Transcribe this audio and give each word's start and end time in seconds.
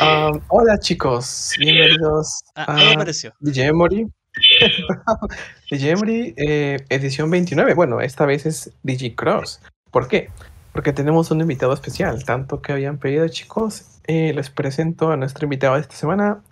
Ah, 0.00 0.30
hola 0.48 0.78
chicos, 0.78 1.52
bienvenidos 1.58 2.40
Ah, 2.54 2.64
a 2.68 2.92
apareció. 2.92 3.32
DJ 3.40 3.66
Emory. 3.66 4.06
DJ 5.70 5.90
Emory, 5.90 6.34
eh, 6.36 6.76
edición 6.88 7.30
29. 7.30 7.74
Bueno, 7.74 8.00
esta 8.00 8.26
vez 8.26 8.46
es 8.46 8.72
DJ 8.82 9.14
Cross. 9.14 9.60
¿Por 9.90 10.08
qué? 10.08 10.30
Porque 10.72 10.92
tenemos 10.92 11.30
un 11.30 11.40
invitado 11.40 11.72
especial, 11.72 12.24
tanto 12.24 12.60
que 12.60 12.72
habían 12.72 12.98
pedido 12.98 13.26
chicos. 13.28 14.00
Eh, 14.06 14.32
les 14.34 14.50
presento 14.50 15.10
a 15.10 15.16
nuestro 15.16 15.44
invitado 15.46 15.74
de 15.74 15.80
esta 15.80 15.96
semana, 15.96 16.42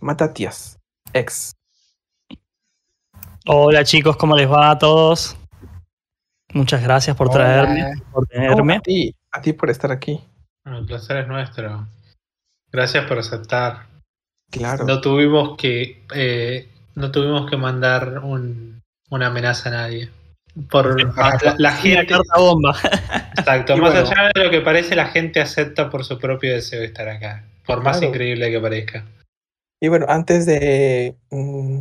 Matatias, 0.00 0.78
ex. 1.12 1.52
Hola 3.46 3.84
chicos, 3.84 4.16
¿cómo 4.16 4.36
les 4.36 4.50
va 4.50 4.70
a 4.70 4.78
todos? 4.78 5.36
Muchas 6.54 6.82
gracias 6.82 7.16
por 7.16 7.28
traerme, 7.30 8.00
por 8.12 8.22
No, 8.22 8.28
tenerme. 8.28 8.76
a 8.76 8.80
ti, 8.80 9.14
a 9.32 9.40
ti 9.42 9.52
por 9.52 9.70
estar 9.70 9.90
aquí. 9.90 10.22
El 10.64 10.86
placer 10.86 11.18
es 11.18 11.28
nuestro. 11.28 11.86
Gracias 12.74 13.06
por 13.06 13.18
aceptar. 13.20 13.86
Claro. 14.50 14.84
No 14.84 15.00
tuvimos 15.00 15.56
que 15.56 16.02
eh, 16.12 16.68
no 16.96 17.12
tuvimos 17.12 17.48
que 17.48 17.56
mandar 17.56 18.18
un- 18.18 18.82
una 19.10 19.28
amenaza 19.28 19.68
a 19.68 19.72
nadie. 19.72 20.10
Por 20.70 21.00
la, 21.16 21.38
la 21.42 21.54
Una 21.70 21.72
gente, 21.72 22.06
carta 22.06 22.36
bomba. 22.38 22.76
exacto, 23.38 23.76
Y 23.76 23.80
más 23.80 23.92
bueno. 23.92 24.08
allá 24.10 24.30
de 24.34 24.44
lo 24.44 24.50
que 24.50 24.60
parece, 24.60 24.96
la 24.96 25.06
gente 25.06 25.40
acepta 25.40 25.88
por 25.88 26.04
su 26.04 26.18
propio 26.18 26.52
deseo 26.52 26.80
de 26.80 26.86
estar 26.86 27.08
acá. 27.08 27.44
Por 27.64 27.82
más 27.82 27.98
Claro. 27.98 28.12
increíble 28.12 28.50
que 28.50 28.60
parezca. 28.60 29.04
Y 29.80 29.88
bueno, 29.88 30.06
antes 30.08 30.44
de 30.46 31.16
mm, 31.30 31.80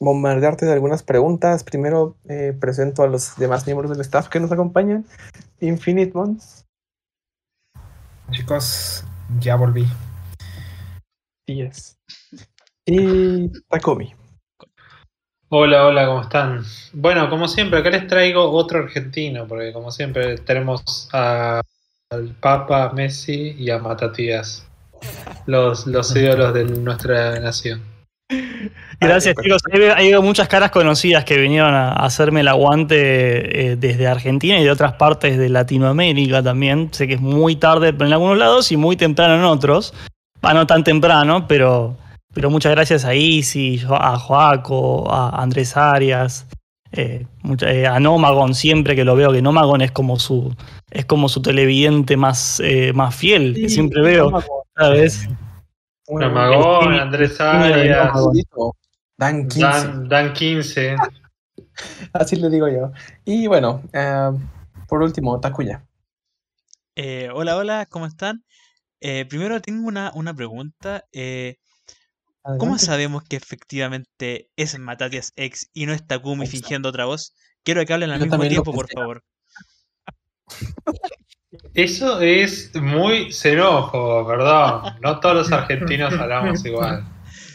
bombardearte 0.00 0.64
de 0.66 0.72
algunas 0.72 1.02
preguntas, 1.02 1.62
primero 1.64 2.16
eh, 2.28 2.54
presento 2.58 3.02
a 3.02 3.06
los 3.06 3.36
demás 3.36 3.66
miembros 3.66 3.90
del 3.90 4.00
staff 4.00 4.28
que 4.28 4.40
nos 4.40 4.50
acompañan. 4.52 5.04
Infinite 5.60 6.12
Mons. 6.14 6.64
Chicos, 8.30 9.04
ya 9.40 9.56
volví. 9.56 9.86
Yes. 11.46 11.98
Y 12.86 13.48
Takumi. 13.68 14.12
Hola, 15.48 15.86
hola, 15.86 16.06
¿cómo 16.06 16.22
están? 16.22 16.62
Bueno, 16.92 17.28
como 17.28 17.46
siempre, 17.46 17.80
acá 17.80 17.90
les 17.90 18.06
traigo 18.06 18.50
otro 18.50 18.78
argentino, 18.78 19.46
porque 19.46 19.72
como 19.72 19.90
siempre 19.90 20.38
tenemos 20.38 21.08
a- 21.12 21.60
al 22.10 22.34
Papa, 22.40 22.84
a 22.84 22.92
Messi 22.92 23.54
y 23.58 23.70
a 23.70 23.78
Matatías, 23.78 24.66
los, 25.46 25.86
los 25.86 26.14
ídolos 26.16 26.54
de 26.54 26.64
nuestra 26.64 27.38
nación. 27.40 27.82
Gracias 29.00 29.34
chicos. 29.42 29.60
Hay, 29.96 30.14
muchas 30.22 30.48
caras 30.48 30.70
conocidas 30.70 31.24
que 31.24 31.36
vinieron 31.36 31.74
a 31.74 31.92
hacerme 31.92 32.40
el 32.40 32.48
aguante 32.48 33.72
eh, 33.72 33.76
desde 33.76 34.06
Argentina 34.06 34.58
y 34.58 34.64
de 34.64 34.70
otras 34.70 34.94
partes 34.94 35.36
de 35.36 35.48
Latinoamérica 35.48 36.42
también. 36.42 36.88
Sé 36.92 37.08
que 37.08 37.14
es 37.14 37.20
muy 37.20 37.56
tarde 37.56 37.88
en 37.88 38.12
algunos 38.12 38.38
lados 38.38 38.70
y 38.70 38.76
muy 38.76 38.96
temprano 38.96 39.34
en 39.34 39.44
otros. 39.44 39.92
Ah, 40.42 40.54
no 40.54 40.66
tan 40.66 40.82
temprano, 40.84 41.46
pero, 41.46 41.96
pero 42.34 42.50
muchas 42.50 42.72
gracias 42.72 43.04
a 43.04 43.14
Isi, 43.14 43.80
a 43.88 44.18
Joaco, 44.18 45.10
a 45.12 45.40
Andrés 45.40 45.76
Arias, 45.76 46.46
eh, 46.90 47.26
mucha- 47.42 47.70
eh, 47.70 47.86
a 47.86 48.00
Nomagon 48.00 48.54
siempre 48.54 48.96
que 48.96 49.04
lo 49.04 49.14
veo, 49.14 49.32
que 49.32 49.40
Nomagon 49.40 49.80
es 49.82 49.92
como 49.92 50.18
su, 50.18 50.54
es 50.90 51.04
como 51.06 51.28
su 51.28 51.40
televidente 51.42 52.16
más, 52.16 52.60
eh, 52.60 52.92
más 52.92 53.14
fiel, 53.14 53.54
que 53.54 53.68
siempre 53.68 54.02
veo, 54.02 54.30
¿sabes? 54.76 55.28
Bueno, 56.08 56.26
Andrés 57.00 57.40
Arias. 57.40 58.12
Dan 59.16 59.48
15. 59.48 59.60
Dan, 59.60 60.08
Dan 60.08 60.32
15. 60.32 60.96
Así 62.12 62.36
le 62.36 62.50
digo 62.50 62.68
yo. 62.68 62.90
Y 63.24 63.46
bueno, 63.46 63.82
eh, 63.92 64.30
por 64.88 65.02
último, 65.02 65.38
Takuya. 65.38 65.84
Eh, 66.96 67.30
hola, 67.32 67.56
hola, 67.56 67.86
¿cómo 67.86 68.06
están? 68.06 68.44
Eh, 69.04 69.26
primero 69.26 69.60
tengo 69.60 69.88
una, 69.88 70.12
una 70.14 70.32
pregunta. 70.32 71.04
eh, 71.12 71.56
¿Cómo 72.58 72.78
sabemos 72.78 73.22
que 73.24 73.36
efectivamente 73.36 74.48
es 74.56 74.78
Matatias 74.78 75.32
X 75.36 75.70
y 75.72 75.86
no 75.86 75.92
es 75.92 76.06
Takumi 76.06 76.44
Exacto. 76.44 76.58
fingiendo 76.58 76.88
otra 76.88 77.04
voz? 77.04 77.34
Quiero 77.64 77.84
que 77.84 77.92
hablen 77.92 78.10
al 78.10 78.20
Yo 78.20 78.26
mismo 78.26 78.48
tiempo, 78.48 78.72
por 78.72 78.88
favor. 78.92 79.22
Eso 81.74 82.20
es 82.20 82.74
muy 82.74 83.32
xenófobo, 83.32 84.26
perdón. 84.26 84.94
No 85.00 85.20
todos 85.20 85.36
los 85.36 85.52
argentinos 85.52 86.14
hablamos 86.14 86.64
igual. 86.64 87.04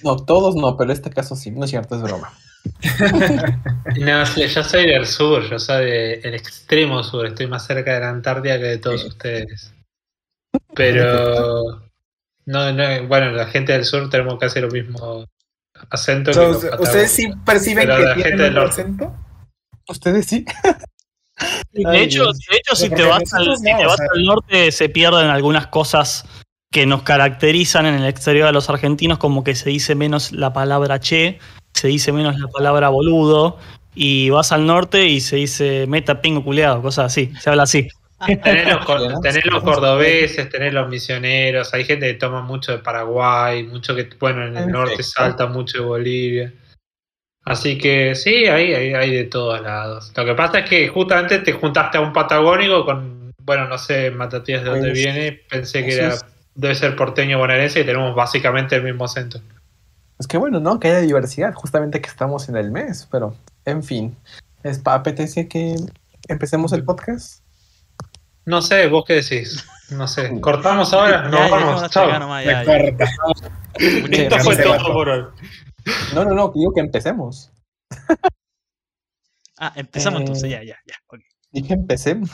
No, 0.03 0.16
todos 0.18 0.56
no, 0.56 0.78
pero 0.78 0.91
en 0.91 0.97
este 0.97 1.09
caso 1.09 1.36
sí. 1.36 1.52
No 1.52 1.66
es 1.66 1.72
cierto, 1.72 1.96
es 1.96 2.02
broma. 2.02 2.31
No, 4.00 4.24
yo 4.36 4.63
soy 4.63 4.88
del 4.88 5.06
sur, 5.06 5.50
yo 5.50 5.57
soy 5.59 5.86
del 5.86 6.34
extremo 6.36 7.03
sur, 7.03 7.25
estoy 7.25 7.47
más 7.47 7.66
cerca 7.66 7.94
de 7.94 8.02
la 8.02 8.09
Antártida 8.09 8.57
que 8.57 8.66
de 8.66 8.78
todos 8.78 9.06
ustedes. 9.06 9.74
Pero 10.74 11.81
no, 12.46 12.72
no, 12.72 13.08
bueno, 13.08 13.31
la 13.31 13.47
gente 13.47 13.74
del 13.74 13.85
sur 13.85 14.09
tenemos 14.09 14.38
casi 14.40 14.59
lo 14.59 14.69
mismo 14.69 15.25
acento 15.90 16.31
que 16.31 16.38
los 16.38 16.63
¿Ustedes 16.80 17.12
sí 17.12 17.28
perciben 17.46 17.88
Pero 17.88 18.00
la 18.00 18.16
que 18.16 18.22
gente 18.24 18.38
tienen 18.38 18.38
del 18.40 18.50
un 18.50 18.56
norte. 18.56 18.81
acento? 18.81 19.16
Ustedes 19.90 20.25
sí. 20.25 20.46
De 21.72 21.84
Ay, 21.88 22.03
hecho, 22.03 22.25
de 22.25 22.57
hecho, 22.57 22.75
si 22.75 22.90
te 22.90 23.03
vas, 23.03 23.31
al, 23.34 23.56
si 23.57 23.63
te 23.63 23.86
o 23.86 23.88
vas 23.88 23.97
sea- 23.97 24.07
al 24.13 24.24
norte 24.24 24.72
se 24.72 24.90
pierden 24.90 25.30
algunas 25.30 25.68
cosas 25.68 26.25
que 26.72 26.86
nos 26.86 27.03
caracterizan 27.03 27.86
en 27.86 27.94
el 27.96 28.06
exterior 28.06 28.47
a 28.47 28.52
los 28.52 28.69
argentinos, 28.69 29.19
como 29.19 29.44
que 29.44 29.56
se 29.56 29.69
dice 29.69 29.94
menos 29.96 30.31
la 30.31 30.52
palabra 30.52 31.00
che, 31.00 31.40
se 31.74 31.88
dice 31.90 32.12
menos 32.12 32.38
la 32.40 32.47
palabra 32.47 32.90
boludo, 32.90 33.57
y 33.94 34.30
vas 34.31 34.52
al 34.52 34.66
norte 34.66 35.06
y 35.07 35.22
se 35.22 35.36
dice 35.38 35.86
meta 35.88 36.22
pingo 36.22 36.44
culeado, 36.44 36.81
cosas 36.81 37.06
así, 37.06 37.31
se 37.40 37.50
habla 37.50 37.63
así. 37.63 37.88
Tenés 38.25 38.67
los, 38.67 39.22
tenés 39.22 39.45
los 39.45 39.63
cordobeses, 39.63 40.50
tenés 40.50 40.73
los 40.73 40.89
misioneros, 40.89 41.73
hay 41.73 41.85
gente 41.85 42.07
que 42.07 42.16
toma 42.16 42.41
mucho 42.41 42.72
de 42.72 42.79
Paraguay, 42.79 43.63
mucho 43.63 43.95
que, 43.95 44.09
bueno, 44.19 44.45
en 44.45 44.57
el 44.57 44.72
norte 44.72 45.03
salta 45.03 45.45
mucho 45.45 45.79
de 45.79 45.85
Bolivia. 45.85 46.53
Así 47.45 47.77
que 47.77 48.16
sí, 48.16 48.47
hay, 48.47 48.73
hay, 48.73 48.94
hay 48.94 49.11
de 49.16 49.23
todos 49.25 49.61
lados. 49.61 50.11
Lo 50.17 50.25
que 50.25 50.33
pasa 50.33 50.59
es 50.59 50.69
que 50.69 50.88
justamente 50.89 51.39
te 51.39 51.53
juntaste 51.53 51.97
a 51.97 52.01
un 52.01 52.11
patagónico 52.11 52.83
con, 52.83 53.31
bueno, 53.44 53.67
no 53.67 53.77
sé, 53.77 54.11
Matatías 54.11 54.63
de 54.63 54.69
dónde 54.69 54.89
Pues, 54.89 55.00
viene, 55.00 55.31
pensé 55.50 55.85
que 55.85 55.94
era, 55.94 56.16
debe 56.56 56.75
ser 56.75 56.95
porteño 56.95 57.38
bonaerense 57.38 57.81
y 57.81 57.85
tenemos 57.85 58.16
básicamente 58.16 58.75
el 58.75 58.83
mismo 58.83 59.06
acento. 59.06 59.39
Es 60.19 60.27
que 60.27 60.38
bueno, 60.38 60.59
¿no? 60.59 60.79
Que 60.79 60.89
haya 60.89 61.01
diversidad, 61.01 61.53
justamente 61.53 62.01
que 62.01 62.09
estamos 62.09 62.50
en 62.50 62.57
el 62.57 62.72
mes, 62.72 63.07
pero 63.11 63.35
en 63.63 63.83
fin. 63.83 64.17
¿Es, 64.63 64.81
¿Apetece 64.83 65.47
que 65.47 65.75
empecemos 66.27 66.73
el 66.73 66.83
podcast? 66.83 67.47
No 68.47 68.62
sé, 68.62 68.88
vos 68.88 69.03
qué 69.06 69.16
decís. 69.16 69.68
No 69.91 70.08
sé, 70.08 70.31
cortamos 70.41 70.91
ahora, 70.94 71.30
dejémoslo 71.30 71.66
vamos, 71.66 71.90
chao. 71.91 72.19
nomás, 72.19 72.46
Me 72.46 72.52
ya, 72.52 72.63
ya. 72.63 72.66
corta. 72.66 73.03
Esto 73.75 74.38
Sí, 74.40 74.44
fue 74.46 74.56
se 74.56 74.63
todo 74.63 74.78
cortó. 74.78 74.94
por 74.94 75.09
hoy. 75.09 75.25
No, 76.16 76.25
no, 76.25 76.34
no, 76.34 76.52
digo 76.56 76.74
que 76.74 76.80
empecemos. 76.81 77.52
Ah, 79.59 79.74
empezamos 79.75 80.19
entonces, 80.22 80.52
ya, 80.52 80.59
ya, 80.63 80.78
ya. 80.86 80.94
ok. 81.07 81.19
Dije 81.52 81.74
empecemos. 81.74 82.30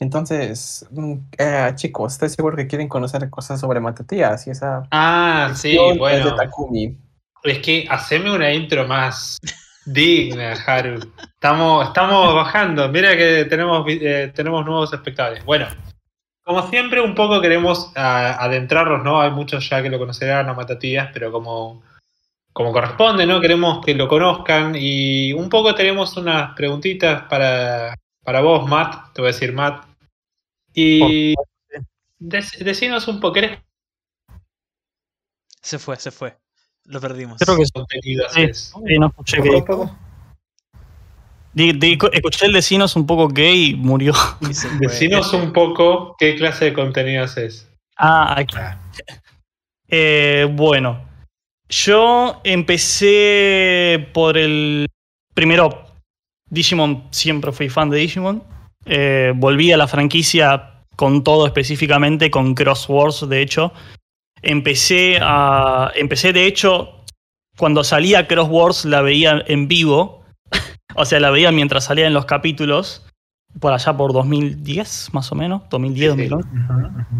Entonces, 0.00 0.84
mm, 0.90 1.12
eh, 1.38 1.70
chicos, 1.76 2.14
estoy 2.14 2.30
seguro 2.30 2.56
que 2.56 2.66
quieren 2.66 2.88
conocer 2.88 3.30
cosas 3.30 3.60
sobre 3.60 3.78
Matatías 3.78 4.44
y 4.48 4.50
esa 4.50 4.82
Ah, 4.90 5.52
sí, 5.54 5.76
es 5.78 5.92
de 5.92 5.98
bueno. 6.00 6.34
Takumi. 6.34 6.98
Es 7.44 7.58
que 7.60 7.86
haceme 7.88 8.34
una 8.34 8.52
intro 8.52 8.88
más 8.88 9.38
digna, 9.86 10.52
Haru. 10.66 11.00
Estamos, 11.34 11.86
estamos 11.86 12.34
bajando. 12.34 12.88
Mira 12.88 13.16
que 13.16 13.44
tenemos, 13.46 13.86
eh, 13.88 14.32
tenemos 14.34 14.64
nuevos 14.66 14.92
espectadores. 14.92 15.44
Bueno, 15.44 15.66
como 16.44 16.68
siempre, 16.68 17.00
un 17.00 17.14
poco 17.14 17.40
queremos 17.40 17.92
ah, 17.96 18.36
adentrarnos, 18.40 19.02
¿no? 19.02 19.20
Hay 19.20 19.30
muchos 19.30 19.68
ya 19.68 19.82
que 19.82 19.88
lo 19.90 19.98
conocerán 19.98 20.48
a 20.48 20.54
Matatías, 20.54 21.10
pero 21.12 21.32
como, 21.32 21.82
como 22.52 22.72
corresponde, 22.72 23.26
¿no? 23.26 23.40
Queremos 23.40 23.84
que 23.84 23.94
lo 23.94 24.08
conozcan 24.08 24.74
y 24.76 25.32
un 25.32 25.48
poco 25.48 25.74
tenemos 25.74 26.16
unas 26.16 26.54
preguntitas 26.54 27.22
para, 27.22 27.94
para 28.22 28.40
vos, 28.40 28.68
Matt. 28.68 29.12
Te 29.14 29.22
voy 29.22 29.30
a 29.30 29.32
decir 29.32 29.52
Matt. 29.52 29.86
Y 30.74 31.34
dec- 32.20 32.58
decinos 32.58 33.08
un 33.08 33.18
poco, 33.20 33.34
¿querés 33.34 33.58
Se 35.62 35.78
fue, 35.78 35.96
se 35.96 36.10
fue. 36.10 36.36
Lo 36.86 37.00
perdimos. 37.00 37.38
Creo 37.38 37.56
que 37.56 37.64
qué 37.64 37.70
contenido 37.72 38.24
sí, 38.30 38.46
no 38.98 39.08
escuché 39.08 39.42
que 39.42 39.64
escuché 42.12 42.46
el 42.46 42.52
vecinos 42.52 42.96
un 42.96 43.06
poco 43.06 43.28
gay 43.28 43.70
y 43.70 43.74
murió. 43.74 44.12
Decinos 44.80 45.32
un 45.32 45.52
poco 45.52 46.14
qué 46.18 46.36
clase 46.36 46.66
de 46.66 46.72
contenido 46.74 47.24
haces. 47.24 47.68
Ah, 47.96 48.34
aquí. 48.38 48.56
Ah, 48.58 48.78
Eh, 49.88 50.48
bueno, 50.52 51.00
yo 51.68 52.40
empecé 52.44 54.08
por 54.12 54.36
el. 54.36 54.86
Primero, 55.34 55.86
Digimon, 56.50 57.08
siempre 57.10 57.52
fui 57.52 57.68
fan 57.68 57.90
de 57.90 57.98
Digimon. 57.98 58.42
Eh, 58.84 59.32
volví 59.34 59.72
a 59.72 59.76
la 59.76 59.88
franquicia 59.88 60.82
con 60.94 61.24
todo 61.24 61.46
específicamente, 61.46 62.30
con 62.30 62.54
Crosswords, 62.54 63.28
de 63.28 63.42
hecho. 63.42 63.72
Empecé 64.46 65.18
a. 65.20 65.90
Empecé, 65.96 66.32
de 66.32 66.46
hecho, 66.46 67.02
cuando 67.58 67.82
salía 67.82 68.28
Crosswords 68.28 68.84
la 68.84 69.02
veía 69.02 69.42
en 69.48 69.66
vivo. 69.66 70.24
o 70.94 71.04
sea, 71.04 71.18
la 71.18 71.30
veía 71.30 71.50
mientras 71.50 71.84
salían 71.84 72.14
los 72.14 72.26
capítulos 72.26 73.02
por 73.60 73.72
allá 73.72 73.96
por 73.96 74.12
2010, 74.12 75.08
más 75.12 75.32
o 75.32 75.34
menos, 75.34 75.62
2010, 75.70 76.14
Sí, 76.14 76.22
sí. 76.22 76.28
2011. 76.28 76.48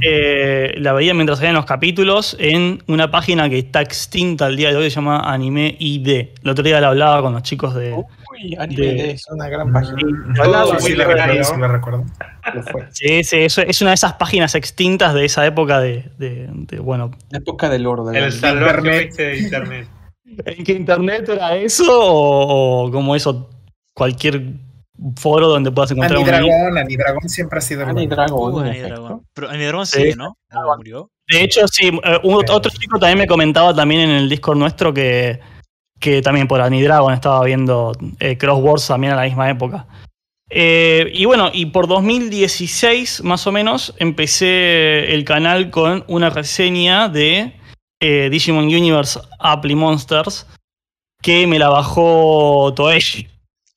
Eh, 0.03 0.75
la 0.79 0.93
veía 0.93 1.15
mientras 1.15 1.39
salían 1.39 1.55
los 1.55 1.65
capítulos 1.65 2.37
en 2.39 2.83
una 2.87 3.11
página 3.11 3.49
que 3.49 3.59
está 3.59 3.81
extinta 3.81 4.47
al 4.47 4.57
día 4.57 4.71
de 4.71 4.77
hoy, 4.77 4.91
se 4.91 4.97
llama 4.97 5.21
Anime 5.21 5.77
ID. 5.79 6.09
El 6.43 6.51
otro 6.51 6.63
día 6.63 6.81
la 6.81 6.89
hablaba 6.89 7.23
con 7.23 7.33
los 7.33 7.43
chicos 7.43 7.75
de... 7.75 7.97
Uy, 8.43 8.57
Anime 8.59 8.87
de- 8.87 8.93
D, 8.95 9.11
es 9.13 9.25
una 9.31 9.49
gran 9.49 9.73
página. 9.73 9.97
Hablaba 10.41 10.67
sí, 10.67 10.73
muy 10.73 10.83
sí, 10.83 10.95
recuerdo, 10.95 12.05
sí. 12.93 13.25
Sí, 13.25 13.25
sí, 13.49 13.63
es 13.67 13.81
una 13.81 13.91
de 13.91 13.95
esas 13.95 14.15
páginas 14.15 14.55
extintas 14.55 15.15
de 15.15 15.25
esa 15.25 15.47
época 15.47 15.81
de, 15.81 16.11
de- 16.19 16.49
de, 16.53 16.79
bueno, 16.79 17.11
La 17.31 17.39
época 17.39 17.69
del 17.69 17.87
oro. 17.87 18.05
De 18.05 18.19
El 18.19 18.33
salvaje 18.33 19.09
de 19.17 19.39
internet. 19.39 19.89
¿En 20.45 20.65
que 20.65 20.73
internet 20.73 21.29
era 21.29 21.57
eso 21.57 21.85
o, 21.89 22.87
o 22.87 22.91
como 22.91 23.15
eso? 23.17 23.49
Cualquier 23.95 24.43
foro 25.17 25.49
donde 25.49 25.71
puedas 25.71 25.91
encontrar 25.91 26.19
un 26.19 26.25
link. 26.27 26.35
Anidragón, 26.35 26.79
Anidragón 26.79 27.29
siempre 27.29 27.59
ha 27.59 27.63
sido 27.63 27.83
el 27.83 27.89
Ani 27.91 28.07
bueno. 28.07 28.17
Dragon. 28.17 28.55
Uh, 28.55 28.61
en 28.61 28.67
Ani 28.67 28.79
efecto. 28.79 28.89
Dragón. 29.03 29.23
Pero 29.35 29.51
Ani 29.51 29.65
Dragón 29.65 29.87
Sí. 29.87 30.13
¿no? 30.17 30.37
De 31.29 31.43
hecho, 31.43 31.67
sí, 31.69 31.89
eh, 31.89 32.19
un- 32.23 32.45
otro 32.51 32.71
chico 32.71 32.99
también 32.99 33.19
me 33.19 33.27
comentaba 33.27 33.75
también 33.75 34.03
en 34.03 34.11
el 34.11 34.29
Discord 34.29 34.59
nuestro 34.59 34.93
que, 34.95 35.39
que 35.99 36.23
también 36.23 36.47
por 36.49 36.61
Anidragon 36.61 37.13
estaba 37.13 37.43
viendo 37.45 37.93
eh, 38.21 38.37
Cross 38.39 38.61
Wars 38.63 38.87
también 38.87 39.13
a 39.13 39.17
la 39.17 39.23
misma 39.23 39.49
época. 39.51 39.87
Eh, 40.49 41.11
y 41.13 41.25
bueno, 41.25 41.51
y 41.53 41.67
por 41.67 41.89
2016 41.89 43.23
más 43.25 43.47
o 43.47 43.53
menos 43.53 43.95
empecé 43.99 45.13
el 45.13 45.25
canal 45.25 45.71
con 45.71 46.05
una 46.07 46.31
reseña 46.31 47.09
de 47.09 47.53
eh, 48.01 48.29
Digimon 48.31 48.67
Universe 48.67 49.19
Apply 49.41 49.75
Monsters 49.75 50.47
que 51.23 51.47
me 51.47 51.59
la 51.59 51.69
bajó 51.71 52.73
Toei. 52.77 53.29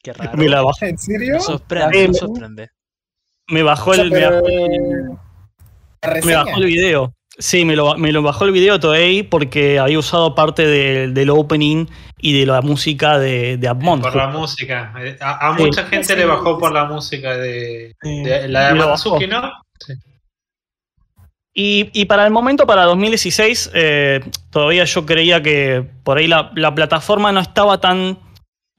Qué 0.04 0.14
raro. 0.14 0.32
Me 0.38 0.48
la 0.48 0.62
bajó, 0.62 0.86
¿En 0.86 0.98
serio? 0.98 1.34
Me 1.36 1.40
sorprende, 1.40 2.04
Eh, 2.04 2.08
me 2.08 2.14
sorprende. 2.14 2.70
me 3.50 3.64
bajó 3.64 3.92
O 3.92 3.94
sea, 3.96 4.04
el, 4.04 4.12
me 4.12 4.20
bajó 4.22 4.48
el- 4.48 6.24
Me 6.26 6.36
bajó 6.36 6.58
el 6.60 6.66
video. 6.66 7.14
Sí, 7.42 7.64
me 7.64 7.76
lo, 7.78 7.96
me 7.98 8.12
lo 8.12 8.22
bajó 8.22 8.44
el 8.46 8.52
video 8.52 8.80
Toei 8.82 9.24
porque 9.24 9.80
había 9.80 9.98
usado 9.98 10.36
parte 10.36 10.68
de- 10.68 11.08
del 11.08 11.30
opening 11.30 11.86
y 12.18 12.38
de 12.38 12.46
la 12.46 12.62
música 12.62 13.18
de, 13.18 13.56
de 13.56 13.72
Upmont. 13.72 14.04
Por 14.04 14.16
la 14.16 14.28
música. 14.28 14.94
Eh, 15.00 15.18
A, 15.22 15.50
a 15.52 15.58
Sí. 15.58 15.64
mucha 15.64 15.86
gente 15.86 16.04
Sí. 16.14 16.16
le 16.18 16.26
bajó 16.26 16.60
por 16.60 16.74
la 16.74 16.84
música 16.86 17.38
de, 17.38 17.96
Sí. 18.02 18.24
de- 18.24 18.50
la 18.50 18.74
de 18.74 18.74
Matsuki, 18.76 19.28
¿no? 19.28 19.52
Y, 21.54 21.90
y 21.94 22.06
para 22.06 22.26
el 22.26 22.32
momento, 22.32 22.68
para 22.68 22.84
2016, 22.86 23.72
eh, 23.74 24.22
todavía 24.52 24.84
yo 24.86 25.06
creía 25.06 25.42
que 25.42 25.84
por 26.04 26.18
ahí 26.18 26.28
la, 26.28 26.52
la 26.56 26.74
plataforma 26.76 27.32
no 27.32 27.40
estaba 27.40 27.80
tan. 27.80 28.20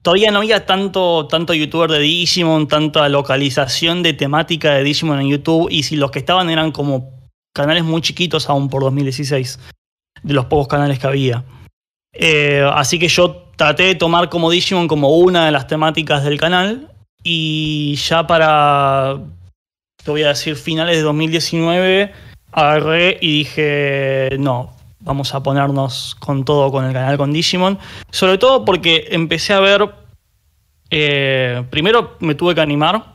Todavía 0.03 0.31
no 0.31 0.39
había 0.39 0.65
tanto, 0.65 1.27
tanto 1.27 1.53
youtuber 1.53 1.91
de 1.91 1.99
Digimon, 1.99 2.67
tanta 2.67 3.07
localización 3.09 4.01
de 4.01 4.13
temática 4.13 4.73
de 4.73 4.83
Digimon 4.83 5.19
en 5.19 5.29
YouTube. 5.29 5.67
Y 5.69 5.83
si 5.83 5.95
los 5.95 6.09
que 6.11 6.19
estaban 6.19 6.49
eran 6.49 6.71
como 6.71 7.20
canales 7.53 7.83
muy 7.83 8.01
chiquitos 8.01 8.49
aún 8.49 8.69
por 8.69 8.81
2016, 8.83 9.59
de 10.23 10.33
los 10.33 10.45
pocos 10.45 10.67
canales 10.67 10.99
que 10.99 11.07
había. 11.07 11.43
Eh, 12.13 12.69
así 12.73 12.99
que 12.99 13.07
yo 13.07 13.47
traté 13.55 13.83
de 13.83 13.95
tomar 13.95 14.29
como 14.29 14.49
Digimon 14.49 14.87
como 14.87 15.15
una 15.15 15.45
de 15.45 15.51
las 15.51 15.67
temáticas 15.67 16.23
del 16.23 16.39
canal. 16.39 16.91
Y 17.23 17.95
ya 17.95 18.25
para, 18.25 19.19
te 20.03 20.11
voy 20.11 20.23
a 20.23 20.29
decir, 20.29 20.55
finales 20.55 20.97
de 20.97 21.03
2019 21.03 22.11
agarré 22.51 23.17
y 23.21 23.39
dije, 23.39 24.29
no, 24.39 24.75
vamos 24.99 25.33
a 25.33 25.43
ponernos 25.43 26.15
con 26.15 26.43
todo 26.43 26.71
con 26.71 26.85
el 26.85 26.93
canal 26.93 27.17
con 27.17 27.31
Digimon. 27.31 27.77
Sobre 28.09 28.37
todo 28.37 28.65
porque 28.65 29.07
empecé 29.11 29.53
a 29.53 29.59
ver, 29.59 29.93
eh, 30.89 31.63
primero 31.69 32.17
me 32.19 32.35
tuve 32.35 32.55
que 32.55 32.61
animar 32.61 33.13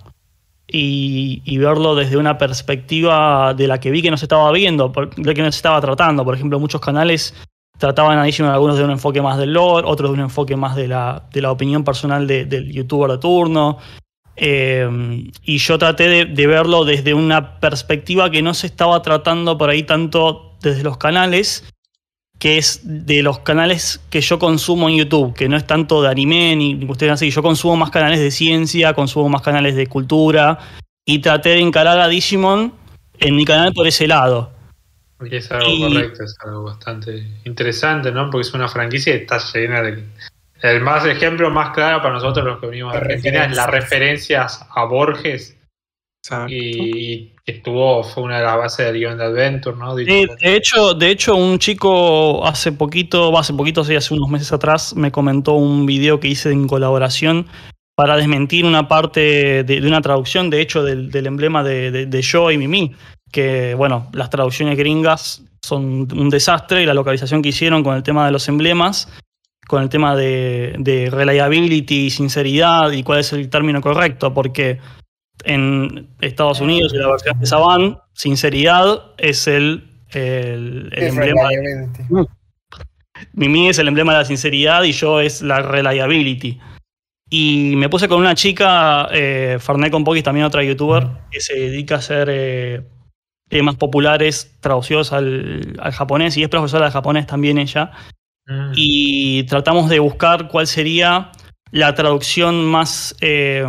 y, 0.69 1.59
verlo 1.59 1.95
desde 1.95 2.17
una 2.17 2.39
perspectiva 2.39 3.55
de 3.55 3.69
la 3.69 3.79
que 3.79 3.91
vi 3.91 4.03
que 4.03 4.11
no 4.11 4.17
se 4.17 4.25
estaba 4.25 4.51
viendo, 4.53 4.93
de 5.17 5.35
que 5.35 5.43
no 5.43 5.53
se 5.53 5.57
estaba 5.57 5.81
tratando. 5.81 6.25
Por 6.25 6.35
ejemplo, 6.35 6.59
muchos 6.59 6.81
canales 6.81 7.35
trataban 7.79 8.19
a 8.19 8.25
Digimon 8.25 8.51
algunos 8.53 8.79
de 8.79 8.85
un 8.85 8.91
enfoque 8.91 9.23
más 9.23 9.39
del 9.39 9.53
lore, 9.53 9.87
otros 9.87 10.11
de 10.11 10.15
un 10.15 10.21
enfoque 10.21 10.57
más 10.57 10.75
de 10.77 10.89
la, 10.89 11.29
de 11.33 11.43
la 11.43 11.53
opinión 11.53 11.85
personal 11.85 12.27
de- 12.27 12.47
del 12.47 12.73
youtuber 12.73 13.11
de 13.13 13.19
turno. 13.19 13.79
Eh, 14.35 15.31
y 15.45 15.59
yo 15.59 15.79
traté 15.79 16.27
de 16.27 16.47
verlo 16.47 16.85
desde 16.85 17.15
una 17.15 17.59
perspectiva 17.59 18.31
que 18.31 18.43
no 18.43 18.53
se 18.53 18.67
estaba 18.67 19.01
tratando 19.03 19.57
por 19.57 19.71
ahí 19.71 19.83
tanto 19.83 20.57
desde 20.61 20.83
los 20.83 20.99
canales, 20.99 21.65
que 22.39 22.59
es 22.59 22.81
de 22.85 23.23
los 23.23 23.39
canales 23.41 24.01
que 24.11 24.21
yo 24.21 24.39
consumo 24.39 24.89
en 24.89 24.97
YouTube, 24.97 25.35
que 25.35 25.49
no 25.49 25.57
es 25.57 25.67
tanto 25.67 26.03
de 26.03 26.09
anime 26.09 26.55
ni 26.57 26.75
ni 26.75 26.85
ustedes 26.91 27.13
así. 27.13 27.31
Yo 27.31 27.43
consumo 27.43 27.77
más 27.77 27.91
canales 27.91 28.21
de 28.21 28.31
ciencia, 28.31 28.93
consumo 28.95 29.29
más 29.29 29.43
canales 29.43 29.75
de 29.75 29.87
cultura, 29.87 30.59
y 31.07 31.21
traté 31.21 31.51
de 31.51 31.61
encarar 31.61 31.99
a 31.99 32.09
Digimon 32.09 32.75
en 33.19 33.37
mi 33.37 33.45
canal 33.45 33.73
por 33.73 33.87
ese 33.87 34.07
lado. 34.07 34.53
Porque 35.17 35.39
es 35.39 35.51
algo 35.51 35.67
Y- 35.71 35.95
correcto, 35.95 36.25
es 36.25 36.37
algo 36.45 36.65
bastante 36.65 37.27
interesante, 37.45 38.13
¿no? 38.13 38.29
Porque 38.31 38.47
es 38.49 38.53
una 38.55 38.69
franquicia 38.69 39.15
que 39.15 39.23
está 39.23 39.39
llena 39.55 39.81
de. 39.83 40.05
El 40.61 40.81
más 40.83 41.07
ejemplo 41.07 41.51
más 41.51 41.71
claro 41.75 42.03
para 42.03 42.15
nosotros 42.15 42.45
los 42.45 42.59
que 42.61 42.67
venimos 42.67 42.93
de 42.93 42.99
Argentina 42.99 43.45
es 43.47 43.57
las 43.57 43.67
referencias 43.71 44.67
a 44.75 44.85
Borges 44.85 45.56
Exacto. 46.27 46.53
y 46.53 47.33
estuvo, 47.45 48.03
fue 48.03 48.25
una 48.25 48.39
de 48.39 48.45
las 48.45 48.57
bases 48.57 48.87
del 48.87 48.97
guion 48.97 49.17
de 49.17 49.25
Adventure, 49.25 49.77
¿no? 49.77 49.97
Eh, 49.97 50.27
de 50.41 50.57
hecho, 50.57 50.95
de 50.95 51.11
hecho, 51.11 51.37
un 51.37 51.59
chico 51.61 52.45
hace 52.45 52.73
poquito, 52.73 53.39
hace 53.39 53.55
poquito, 53.55 53.85
sí, 53.85 53.95
hace 53.95 54.13
unos 54.13 54.29
meses 54.29 54.53
atrás, 54.53 54.97
me 54.97 55.13
comentó 55.13 55.53
un 55.53 55.87
video 55.87 56.19
que 56.19 56.29
hice 56.29 56.51
en 56.51 56.67
colaboración 56.67 57.47
para 57.95 58.17
desmentir 58.17 58.65
una 58.65 58.89
parte 58.89 59.63
de, 59.63 59.81
de 59.81 59.87
una 59.87 60.01
traducción, 60.01 60.51
de 60.51 60.61
hecho, 60.61 60.83
del, 60.83 61.11
del 61.13 61.27
emblema 61.27 61.63
de, 61.63 61.93
de, 61.93 62.07
de 62.07 62.23
Yo 62.23 62.51
y 62.51 62.59
Mimi. 62.59 62.93
Que, 63.31 63.75
bueno, 63.75 64.09
las 64.13 64.29
traducciones 64.29 64.77
gringas 64.77 65.45
son 65.65 66.09
un 66.13 66.31
desastre 66.31 66.83
y 66.83 66.87
la 66.87 66.95
localización 66.95 67.41
que 67.41 67.51
hicieron 67.51 67.85
con 67.85 67.97
el 67.97 68.03
tema 68.03 68.27
de 68.27 68.33
los 68.33 68.49
emblemas, 68.49 69.09
con 69.67 69.83
el 69.83 69.89
tema 69.89 70.17
de, 70.17 70.75
de 70.79 71.09
reliability, 71.11 72.11
sinceridad 72.11 72.91
y 72.93 73.03
cuál 73.03 73.21
es 73.21 73.33
el 73.33 73.49
término 73.49 73.81
correcto, 73.81 74.35
porque 74.35 74.79
en 75.45 76.09
Estados 76.21 76.61
Unidos 76.61 76.93
y 76.95 76.99
la 76.99 77.09
versión 77.09 77.39
de 77.39 77.47
Saban, 77.47 77.99
sinceridad 78.15 79.13
es 79.19 79.47
el, 79.47 79.89
el, 80.11 80.91
emblema. 80.93 81.49
reliability. 81.49 82.03
Mimi 83.33 83.69
es 83.69 83.79
el 83.79 83.89
emblema 83.89 84.13
de 84.13 84.19
la 84.19 84.25
sinceridad 84.25 84.83
y 84.83 84.93
yo 84.93 85.21
es 85.21 85.43
la 85.43 85.61
reliability. 85.61 86.61
Y 87.29 87.75
me 87.77 87.89
puse 87.89 88.09
con 88.09 88.21
una 88.21 88.35
chica, 88.35 89.09
eh, 89.13 89.59
Fernet 89.61 89.91
Compokis, 89.91 90.23
también 90.23 90.47
otra 90.47 90.63
youtuber, 90.63 91.09
que 91.31 91.41
se 91.41 91.55
dedica 91.55 91.97
a 91.97 91.99
hacer 91.99 92.29
eh, 92.31 92.83
temas 93.49 93.77
populares 93.77 94.57
traducidos 94.61 95.13
al, 95.13 95.77
al 95.81 95.93
japonés 95.93 96.37
y 96.37 96.43
es 96.43 96.49
profesora 96.49 96.87
de 96.87 96.93
japonés 96.93 97.27
también 97.27 97.59
ella. 97.59 97.91
Mm. 98.47 98.73
Y 98.75 99.43
tratamos 99.45 99.89
de 99.89 99.99
buscar 99.99 100.49
cuál 100.49 100.67
sería 100.67 101.33
la 101.73 101.95
traducción 101.95 102.65
más, 102.65 103.17
eh, 103.21 103.65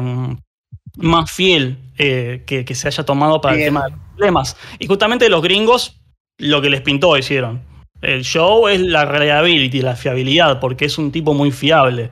más 0.97 1.31
fiel 1.31 1.77
eh, 1.97 2.43
que, 2.45 2.65
que 2.65 2.75
se 2.75 2.87
haya 2.87 3.03
tomado 3.05 3.39
para 3.41 3.55
Bien. 3.55 3.67
el 3.67 3.73
tema 3.73 3.85
de 3.85 3.91
los 3.91 3.99
emblemas. 4.11 4.57
Y 4.79 4.87
justamente 4.87 5.29
los 5.29 5.41
gringos 5.41 5.99
lo 6.37 6.61
que 6.61 6.69
les 6.69 6.81
pintó 6.81 7.17
hicieron. 7.17 7.61
El 8.01 8.23
show 8.23 8.67
es 8.67 8.79
la 8.79 9.05
reliability, 9.05 9.81
la 9.81 9.95
fiabilidad, 9.95 10.59
porque 10.59 10.85
es 10.85 10.97
un 10.99 11.11
tipo 11.11 11.33
muy 11.33 11.51
fiable. 11.51 12.11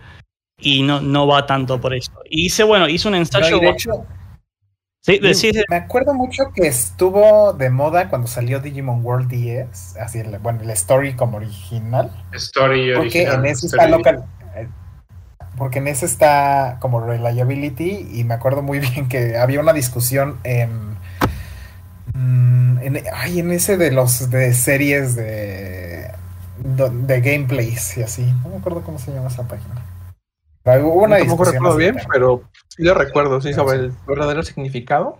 Y 0.60 0.82
no, 0.84 1.02
no 1.02 1.28
va 1.28 1.46
tanto 1.46 1.80
por 1.82 1.94
eso. 1.94 2.12
Y 2.30 2.46
hice, 2.46 2.64
bueno, 2.64 2.88
hice 2.90 3.08
un 3.08 3.12
No, 3.14 3.18
ensayo. 3.20 3.58
y 3.58 3.60
de 3.60 3.70
hecho, 3.70 3.92
Sí, 5.02 5.20
sí, 5.36 5.52
sí. 5.54 5.62
me 5.70 5.76
acuerdo 5.76 6.16
mucho 6.16 6.46
que 6.56 6.66
estuvo 6.66 7.54
de 7.54 7.70
moda 7.70 8.10
cuando 8.10 8.28
salió 8.28 8.60
Digimon 8.60 9.06
World 9.06 9.28
10, 9.30 9.98
así, 9.98 10.18
el- 10.18 10.40
bueno, 10.40 10.64
el 10.64 10.70
story 10.72 11.14
como 11.16 11.38
original. 11.38 12.10
Story 12.34 12.88
Porque 12.96 13.20
original. 13.28 13.36
en 13.36 13.46
ese 13.46 13.68
story- 13.68 13.84
está 13.84 13.88
local. 13.98 14.24
Porque 15.58 15.80
en 15.80 15.88
ese 15.88 16.06
está 16.06 16.78
como 16.80 17.00
reliability 17.00 18.10
y 18.14 18.24
me 18.24 18.34
acuerdo 18.34 18.62
muy 18.62 18.80
bien 18.94 19.08
que 19.08 19.38
había 19.38 19.60
una 19.60 19.74
discusión 19.74 20.38
en, 20.44 20.70
mm, 22.14 22.78
en 22.82 23.04
ay, 23.14 23.40
en 23.40 23.52
ese 23.52 23.78
de 23.78 23.92
los 23.92 24.30
de 24.30 24.54
series 24.54 25.16
de 25.16 26.12
de 26.58 27.22
gameplays 27.22 27.98
y 27.98 28.04
así. 28.04 28.24
No 28.44 28.50
me 28.50 28.58
acuerdo 28.58 28.82
cómo 28.82 28.98
se 28.98 29.12
llama 29.14 29.28
esa 29.28 29.44
página. 29.44 29.76
Pero 30.64 30.88
hubo 30.88 31.04
una 31.04 31.18
Tampoco 31.18 31.44
discusión 31.44 31.64
recuerdo 31.64 31.78
así, 31.78 31.92
bien, 31.92 32.08
pero- 32.12 32.44
sí 32.70 32.84
lo 32.84 32.94
recuerdo, 32.96 33.42
sí, 33.42 33.54
sobre 33.54 33.78
el 33.78 33.94
verdadero 34.08 34.42
significado. 34.44 35.20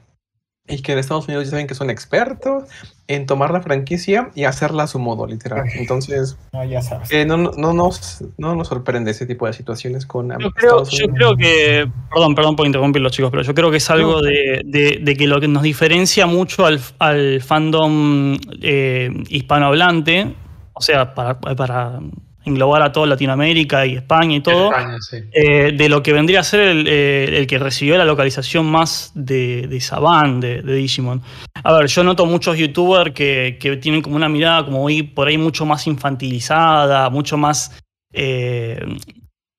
Y 0.68 0.82
que 0.82 0.94
en 0.94 0.98
Estados 0.98 1.28
Unidos 1.28 1.44
ya 1.46 1.52
saben 1.52 1.68
que 1.68 1.76
son 1.76 1.92
expertos 1.92 2.64
en 3.08 3.28
tomar 3.28 3.52
la 3.52 3.62
franquicia 3.62 4.32
y 4.34 4.46
hacerla 4.46 4.84
a 4.84 4.88
su 4.88 4.98
modo, 4.98 5.28
literal. 5.28 5.64
Entonces, 5.76 6.38
no, 6.54 6.64
ya 6.64 6.82
sabes. 6.82 7.12
eh, 7.12 7.24
no, 7.24 7.38
no, 7.38 7.52
no 7.52 7.72
nos, 7.74 8.24
no 8.40 8.56
nos 8.56 8.70
sorprende 8.70 9.12
ese 9.12 9.28
tipo 9.28 9.46
de 9.46 9.54
situaciones 9.54 10.08
con 10.08 10.30
Yo 10.40 10.50
creo, 10.52 10.82
Estados 10.82 10.90
yo 10.90 11.06
creo 11.10 11.36
que, 11.38 11.88
perdón, 12.12 12.34
perdón 12.34 12.56
por 12.56 12.66
interrumpirlos 12.66 13.12
chicos, 13.12 13.30
pero 13.30 13.44
yo 13.44 13.54
creo 13.54 13.70
que 13.70 13.78
es 13.78 13.90
algo 13.92 14.14
No. 14.14 14.22
de, 14.22 14.62
de- 14.66 15.00
de 15.04 15.16
que 15.16 15.28
lo 15.28 15.40
que 15.40 15.48
nos 15.48 15.62
diferencia 15.62 16.26
mucho 16.26 16.66
al, 16.66 16.82
al 16.98 17.42
fandom 17.44 18.36
eh, 18.64 19.12
hispanohablante, 19.30 20.34
o 20.74 20.82
sea, 20.82 21.14
para, 21.14 21.40
para 21.40 22.00
englobar 22.46 22.82
a 22.84 22.92
toda 22.92 23.08
Latinoamérica 23.08 23.86
y 23.86 23.96
España 23.96 24.38
y 24.38 24.42
todo, 24.42 24.72
España, 24.72 24.98
sí. 25.02 25.18
eh, 25.34 25.72
de 25.76 25.90
lo 25.90 26.02
que 26.04 26.14
vendría 26.14 26.40
a 26.42 26.44
ser 26.44 26.60
el, 26.62 26.88
eh, 26.88 27.38
el 27.40 27.48
que 27.48 27.58
recibió 27.60 27.98
la 27.98 28.06
localización 28.06 28.66
más 28.68 29.12
de, 29.16 29.68
de 29.68 29.82
Saban, 29.82 30.40
de, 30.40 30.62
de 30.62 30.76
Digimon. 30.76 31.22
A 31.64 31.74
ver, 31.74 31.88
yo 31.88 32.04
noto 32.04 32.26
muchos 32.26 32.58
youtubers 32.58 33.12
que, 33.14 33.58
que 33.60 33.78
tienen 33.78 34.02
como 34.02 34.16
una 34.16 34.30
mirada 34.30 34.64
como 34.66 34.84
hoy 34.84 35.02
por 35.04 35.28
ahí 35.28 35.38
mucho 35.38 35.66
más 35.66 35.88
infantilizada, 35.88 37.10
mucho 37.10 37.38
más... 37.38 37.78
eh, 38.14 38.80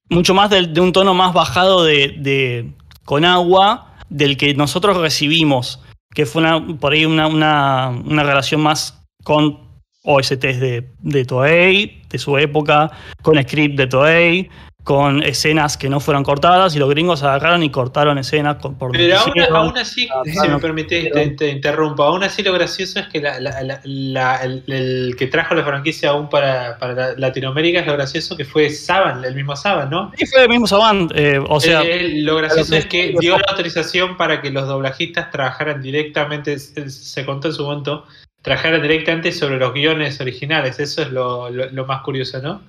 mucho 0.08 0.34
más 0.34 0.50
de, 0.50 0.80
un 0.80 0.92
tono 0.92 1.14
más 1.14 1.34
bajado 1.34 1.82
de, 1.84 2.14
de- 2.18 2.70
con 3.04 3.24
agua 3.24 3.96
del 4.08 4.36
que 4.36 4.54
nosotros 4.54 4.96
recibimos, 4.98 5.80
que 6.14 6.26
fue 6.26 6.42
una, 6.42 6.64
por 6.78 6.92
ahí 6.92 7.04
una, 7.04 7.26
una, 7.26 7.88
una 8.04 8.22
relación 8.22 8.60
más 8.60 9.02
con 9.24 9.58
OSTs 10.04 10.60
de, 10.60 10.88
de 11.00 11.24
Toei, 11.24 12.02
de 12.16 12.18
su 12.18 12.36
época, 12.38 12.90
con 13.22 13.40
script 13.42 13.76
de 13.76 13.86
Toei, 13.86 14.48
con 14.84 15.20
escenas 15.24 15.76
que 15.76 15.88
no 15.88 15.98
fueron 15.98 16.22
cortadas, 16.22 16.76
y 16.76 16.78
los 16.78 16.88
gringos 16.88 17.20
agarraron 17.24 17.64
y 17.64 17.70
cortaron 17.70 18.18
escenas 18.18 18.58
con, 18.62 18.76
por 18.78 18.92
Pero 18.92 19.16
aún, 19.52 19.76
así, 19.76 20.08
Ah, 20.14 20.22
si 20.24 20.48
me 20.48 20.60
permitís, 20.60 21.10
te, 21.10 21.26
te 21.30 21.48
interrumpo. 21.50 22.04
Aún 22.04 22.22
así, 22.22 22.44
lo 22.44 22.52
gracioso 22.52 23.00
es 23.00 23.08
que 23.08 23.20
la- 23.20 23.40
la- 23.40 23.62
la- 23.64 23.80
la- 23.82 24.36
el, 24.44 24.62
el 24.68 25.16
que 25.18 25.26
trajo 25.26 25.56
la 25.56 25.64
franquicia 25.64 26.10
aún 26.10 26.28
para, 26.28 26.78
para 26.78 26.94
la- 26.94 27.14
Latinoamérica 27.16 27.80
es 27.80 27.86
lo 27.88 27.94
gracioso 27.94 28.36
que 28.36 28.44
fue 28.44 28.70
Saban, 28.70 29.24
el 29.24 29.34
mismo 29.34 29.56
Saban, 29.56 29.90
¿no? 29.90 30.12
Y 30.16 30.24
fue 30.26 30.44
el 30.44 30.48
mismo 30.50 30.68
Saban, 30.68 31.08
eh, 31.16 31.40
o 31.48 31.58
sea, 31.58 31.82
Eh, 31.82 32.20
lo 32.22 32.36
gracioso 32.36 32.76
es 32.76 32.86
que- 32.86 33.12
que 33.12 33.16
dio 33.18 33.36
la 33.36 33.44
autorización 33.48 34.16
para 34.16 34.40
que 34.40 34.52
los 34.52 34.68
doblajistas 34.68 35.32
trabajaran 35.32 35.82
directamente, 35.82 36.60
se 36.60 36.88
se 36.90 37.26
contó 37.26 37.48
en 37.48 37.54
su 37.54 37.64
momento, 37.64 38.04
trabajaran 38.46 38.80
directamente 38.80 39.32
sobre 39.32 39.58
los 39.58 39.74
guiones 39.74 40.20
originales. 40.20 40.78
Eso 40.78 41.02
es 41.02 41.10
lo, 41.10 41.50
más 41.84 42.02
curioso, 42.02 42.40
¿no? 42.40 42.62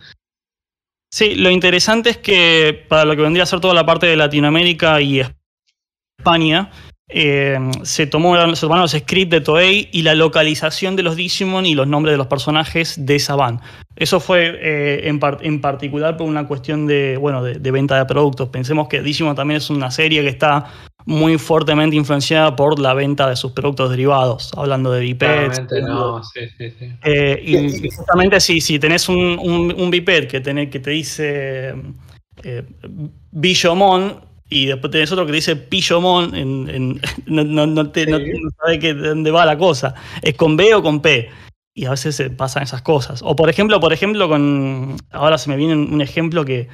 Sí, 1.13 1.35
lo 1.35 1.51
interesante 1.51 2.09
es 2.09 2.17
que 2.17 2.83
para 2.89 3.05
lo 3.05 3.15
que 3.15 3.21
vendría 3.21 3.43
a 3.43 3.45
ser 3.45 3.59
toda 3.59 3.75
la 3.75 3.85
parte 3.85 4.07
de 4.07 4.17
Latinoamérica 4.17 4.99
y 5.01 5.21
España, 6.17 6.71
eh, 7.07 7.59
se, 7.83 8.07
tomó, 8.07 8.55
se 8.55 8.61
tomaron 8.61 8.81
los 8.81 8.91
scripts 8.91 9.29
de 9.29 9.41
Toei 9.41 9.87
y 9.91 10.01
la 10.01 10.15
localización 10.15 10.95
de 10.95 11.03
los 11.03 11.15
Digimon 11.15 11.67
y 11.67 11.75
los 11.75 11.87
nombres 11.87 12.13
de 12.13 12.17
los 12.17 12.27
personajes 12.27 13.05
de 13.05 13.19
Saban. 13.19 13.61
Eso 13.95 14.19
fue 14.19 14.57
eh, 14.59 15.07
en 15.07 15.61
particular 15.61 16.17
por 16.17 16.27
una 16.27 16.47
cuestión 16.47 16.87
de, 16.87 17.17
bueno, 17.17 17.43
de, 17.43 17.59
de 17.59 17.71
venta 17.71 17.99
de 17.99 18.05
productos. 18.05 18.49
Pensemos 18.49 18.87
que 18.87 19.03
Digimon 19.03 19.35
también 19.35 19.59
es 19.59 19.69
una 19.69 19.91
serie 19.91 20.23
que 20.23 20.29
está 20.29 20.71
muy 21.07 21.37
fuertemente 21.37 21.95
influenciada 21.95 22.55
por 22.55 22.77
la 22.79 22.93
venta 22.93 23.29
de 23.29 23.37
sus 23.37 23.53
productos 23.53 23.89
derivados, 23.89 24.51
hablando 24.57 24.91
de 24.91 24.99
bipeds, 24.99 25.61
no, 25.87 26.21
sí, 26.21 26.41
sí, 26.57 26.69
sí. 26.77 26.91
eh, 27.05 27.41
y, 27.43 27.89
justamente 27.89 28.39
si, 28.41 28.59
si 28.59 28.77
tenés 28.77 29.07
un, 29.07 29.39
un, 29.41 29.73
un 29.75 29.89
biped 29.89 30.27
que, 30.27 30.43
tenés- 30.43 30.69
que 30.69 30.79
te 30.81 30.91
dice 30.91 31.73
eh, 32.43 32.63
Billomon 33.31 34.19
y 34.49 34.65
después 34.65 34.91
tenés 34.91 35.09
otro 35.11 35.25
que 35.25 35.31
te 35.31 35.37
dice 35.37 35.67
en, 36.33 36.69
en- 36.69 37.01
no, 37.25 37.43
no, 37.43 37.65
no 37.65 37.89
te, 37.89 38.05
no- 38.05 38.17
Sí. 38.17 38.31
no 38.41 38.49
sabés 38.61 38.79
que- 38.79 38.93
de 38.93 39.07
dónde 39.09 39.31
va 39.31 39.45
la 39.45 39.57
cosa. 39.57 39.95
¿Es 40.21 40.35
con 40.35 40.57
B 40.57 40.73
o 40.75 40.83
con 40.83 41.01
P? 41.01 41.29
Y 41.73 41.85
a 41.85 41.91
veces 41.91 42.15
se 42.15 42.29
pasan 42.31 42.63
esas 42.63 42.81
cosas. 42.81 43.21
O 43.23 43.35
por 43.35 43.49
ejemplo, 43.49 43.79
por 43.79 43.93
ejemplo, 43.93 44.27
con. 44.27 44.97
Ahora 45.11 45.37
se 45.37 45.49
me 45.49 45.55
viene 45.55 45.75
un 45.75 46.01
ejemplo 46.01 46.43
que, 46.43 46.67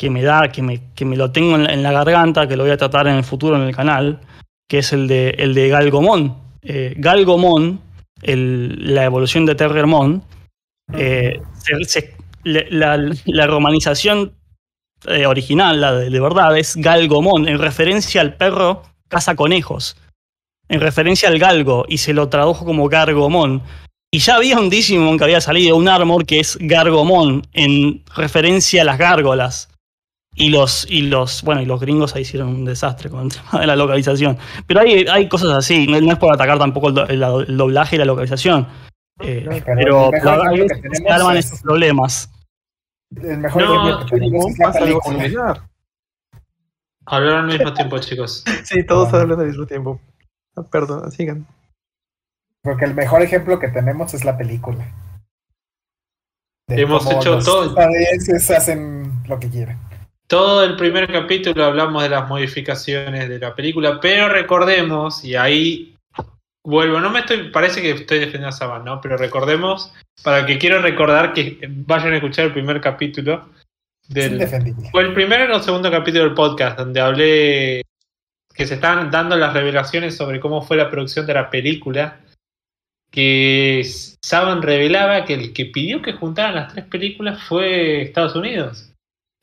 que 0.00 0.08
me 0.08 0.22
da, 0.22 0.50
que 0.50 0.62
me, 0.62 0.80
que 0.94 1.04
me 1.04 1.14
lo 1.14 1.30
tengo 1.30 1.56
en 1.56 1.82
la, 1.82 1.92
garganta, 1.92 2.48
que 2.48 2.56
lo 2.56 2.62
voy 2.62 2.72
a 2.72 2.78
tratar 2.78 3.06
en 3.06 3.16
el 3.16 3.22
futuro 3.22 3.56
en 3.56 3.68
el 3.68 3.76
canal, 3.76 4.18
que 4.66 4.78
es 4.78 4.94
el 4.94 5.06
de, 5.06 5.34
el 5.36 5.52
de 5.52 5.68
Galgomon. 5.68 6.38
Eh, 6.62 6.94
Galgomon, 6.96 7.78
el- 8.22 8.94
la 8.94 9.04
evolución 9.04 9.44
de 9.44 9.56
Terrormon, 9.56 10.24
eh, 10.94 11.42
la, 12.44 13.46
romanización 13.46 14.32
eh, 15.06 15.26
original, 15.26 15.78
la 15.82 15.92
de, 15.92 16.18
verdad, 16.18 16.56
es 16.56 16.76
Galgomon, 16.76 17.46
en 17.46 17.58
referencia 17.58 18.22
al 18.22 18.38
perro 18.38 18.82
caza 19.06 19.36
conejos, 19.36 19.98
en 20.70 20.80
referencia 20.80 21.28
al 21.28 21.38
galgo, 21.38 21.84
y 21.90 21.98
se 21.98 22.14
lo 22.14 22.30
tradujo 22.30 22.64
como 22.64 22.88
Gargomon. 22.88 23.60
Y 24.10 24.20
ya 24.20 24.36
había 24.36 24.58
un 24.58 24.70
Digimon 24.70 25.18
que 25.18 25.24
había 25.24 25.42
salido, 25.42 25.76
un 25.76 25.88
Armor 25.88 26.24
que 26.24 26.40
es 26.40 26.56
Gargomon, 26.58 27.46
en 27.52 28.02
referencia 28.16 28.80
a 28.80 28.86
las 28.86 28.96
gárgolas. 28.96 29.69
Y 30.34 30.50
los, 30.50 30.88
y 30.88 31.02
los, 31.02 31.42
bueno, 31.42 31.60
y 31.60 31.66
los 31.66 31.80
gringos 31.80 32.14
ahí 32.14 32.22
hicieron 32.22 32.48
un 32.48 32.64
desastre 32.64 33.10
con 33.10 33.22
el 33.24 33.32
tema 33.32 33.60
de 33.60 33.66
la 33.66 33.76
localización. 33.76 34.38
Pero 34.66 34.80
hay, 34.80 35.06
hay 35.06 35.28
cosas 35.28 35.50
así, 35.50 35.86
no, 35.86 36.00
no 36.00 36.12
es 36.12 36.18
por 36.18 36.32
atacar 36.32 36.58
tampoco 36.58 36.88
el, 36.88 36.94
do- 36.94 37.06
el- 37.08 37.22
el 37.48 37.56
doblaje 37.56 37.96
y 37.96 37.98
la 37.98 38.04
localización. 38.04 38.66
Eh, 39.22 39.44
Pero 39.66 40.10
ejemplo 40.14 40.50
veces 40.52 40.80
se 40.98 41.08
arman 41.10 41.36
es- 41.36 41.46
esos 41.46 41.60
problemas. 41.62 42.30
El 43.16 43.38
mejor 43.38 43.62
No, 43.64 43.74
ejemplo 43.88 44.06
que 44.06 44.18
tenemos 44.18 44.46
es 44.52 44.58
la 44.58 44.72
película. 44.72 45.68
Hablar 47.06 47.34
al 47.38 47.46
mismo 47.46 47.74
tiempo, 47.74 47.98
chicos. 47.98 48.44
Sí, 48.64 48.86
todos 48.86 49.12
Ah. 49.12 49.20
hablan 49.22 49.40
al 49.40 49.46
mismo 49.48 49.66
tiempo. 49.66 50.00
Ah, 50.56 50.62
Perdón, 50.70 51.10
sigan. 51.10 51.44
Porque 52.62 52.84
el 52.84 52.94
mejor 52.94 53.22
ejemplo 53.22 53.58
que 53.58 53.68
tenemos 53.68 54.14
es 54.14 54.24
la 54.24 54.38
película. 54.38 54.86
De 56.68 56.82
Hemos 56.82 57.04
cómo 57.04 57.20
hecho 57.20 57.32
los 57.32 57.44
todo. 57.44 57.68
estadounidenses 57.70 58.50
hacen 58.52 59.12
lo 59.26 59.40
que 59.40 59.50
quieren. 59.50 59.78
Todo 60.30 60.62
el 60.62 60.76
primer 60.76 61.10
capítulo 61.10 61.64
hablamos 61.64 62.04
de 62.04 62.08
las 62.08 62.28
modificaciones 62.28 63.28
de 63.28 63.40
la 63.40 63.52
película, 63.52 63.98
pero 64.00 64.28
recordemos, 64.28 65.24
y 65.24 65.34
ahí 65.34 65.96
vuelvo, 66.64 67.00
no 67.00 67.10
me 67.10 67.18
estoy, 67.18 67.50
parece 67.50 67.82
que 67.82 67.90
estoy 67.90 68.20
defendiendo 68.20 68.50
a 68.50 68.52
Saban, 68.52 68.84
¿no? 68.84 69.00
Pero 69.00 69.16
recordemos, 69.16 69.92
para 70.22 70.46
que 70.46 70.56
quiero 70.56 70.80
recordar 70.80 71.32
que 71.32 71.58
vayan 71.68 72.12
a 72.12 72.16
escuchar 72.18 72.44
el 72.44 72.52
primer 72.52 72.80
capítulo 72.80 73.50
del. 74.06 74.46
Fue 74.92 75.02
el 75.02 75.50
o 75.50 75.60
segundo 75.64 75.90
capítulo 75.90 76.22
del 76.22 76.34
podcast 76.34 76.78
donde 76.78 77.00
hablé 77.00 77.82
que 78.54 78.68
se 78.68 78.74
están 78.74 79.10
dando 79.10 79.34
las 79.34 79.52
revelaciones 79.52 80.16
sobre 80.16 80.38
cómo 80.38 80.62
fue 80.62 80.76
la 80.76 80.90
producción 80.90 81.26
de 81.26 81.34
la 81.34 81.50
película. 81.50 82.20
Que 83.10 83.84
Saban 84.22 84.62
revelaba 84.62 85.24
que 85.24 85.34
el 85.34 85.52
que 85.52 85.66
pidió 85.66 86.00
que 86.00 86.12
juntaran 86.12 86.54
las 86.54 86.72
tres 86.72 86.84
películas 86.84 87.42
fue 87.42 88.02
Estados 88.02 88.36
Unidos. 88.36 88.89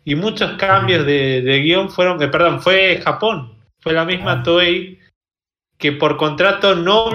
Y 0.08 0.16
muchos 0.16 0.54
cambios 0.54 1.06
de, 1.06 1.42
de 1.42 1.60
guion 1.60 1.90
fueron, 1.90 2.22
eh, 2.24 2.30
perdón, 2.30 2.62
fue 2.62 3.02
Japón. 3.04 3.58
Fue 3.82 3.92
la 3.92 4.06
misma 4.06 4.40
Ah. 4.40 4.44
Toei 4.44 5.00
que 5.78 5.92
por 5.92 6.16
contrato 6.16 6.76
no, 6.76 7.12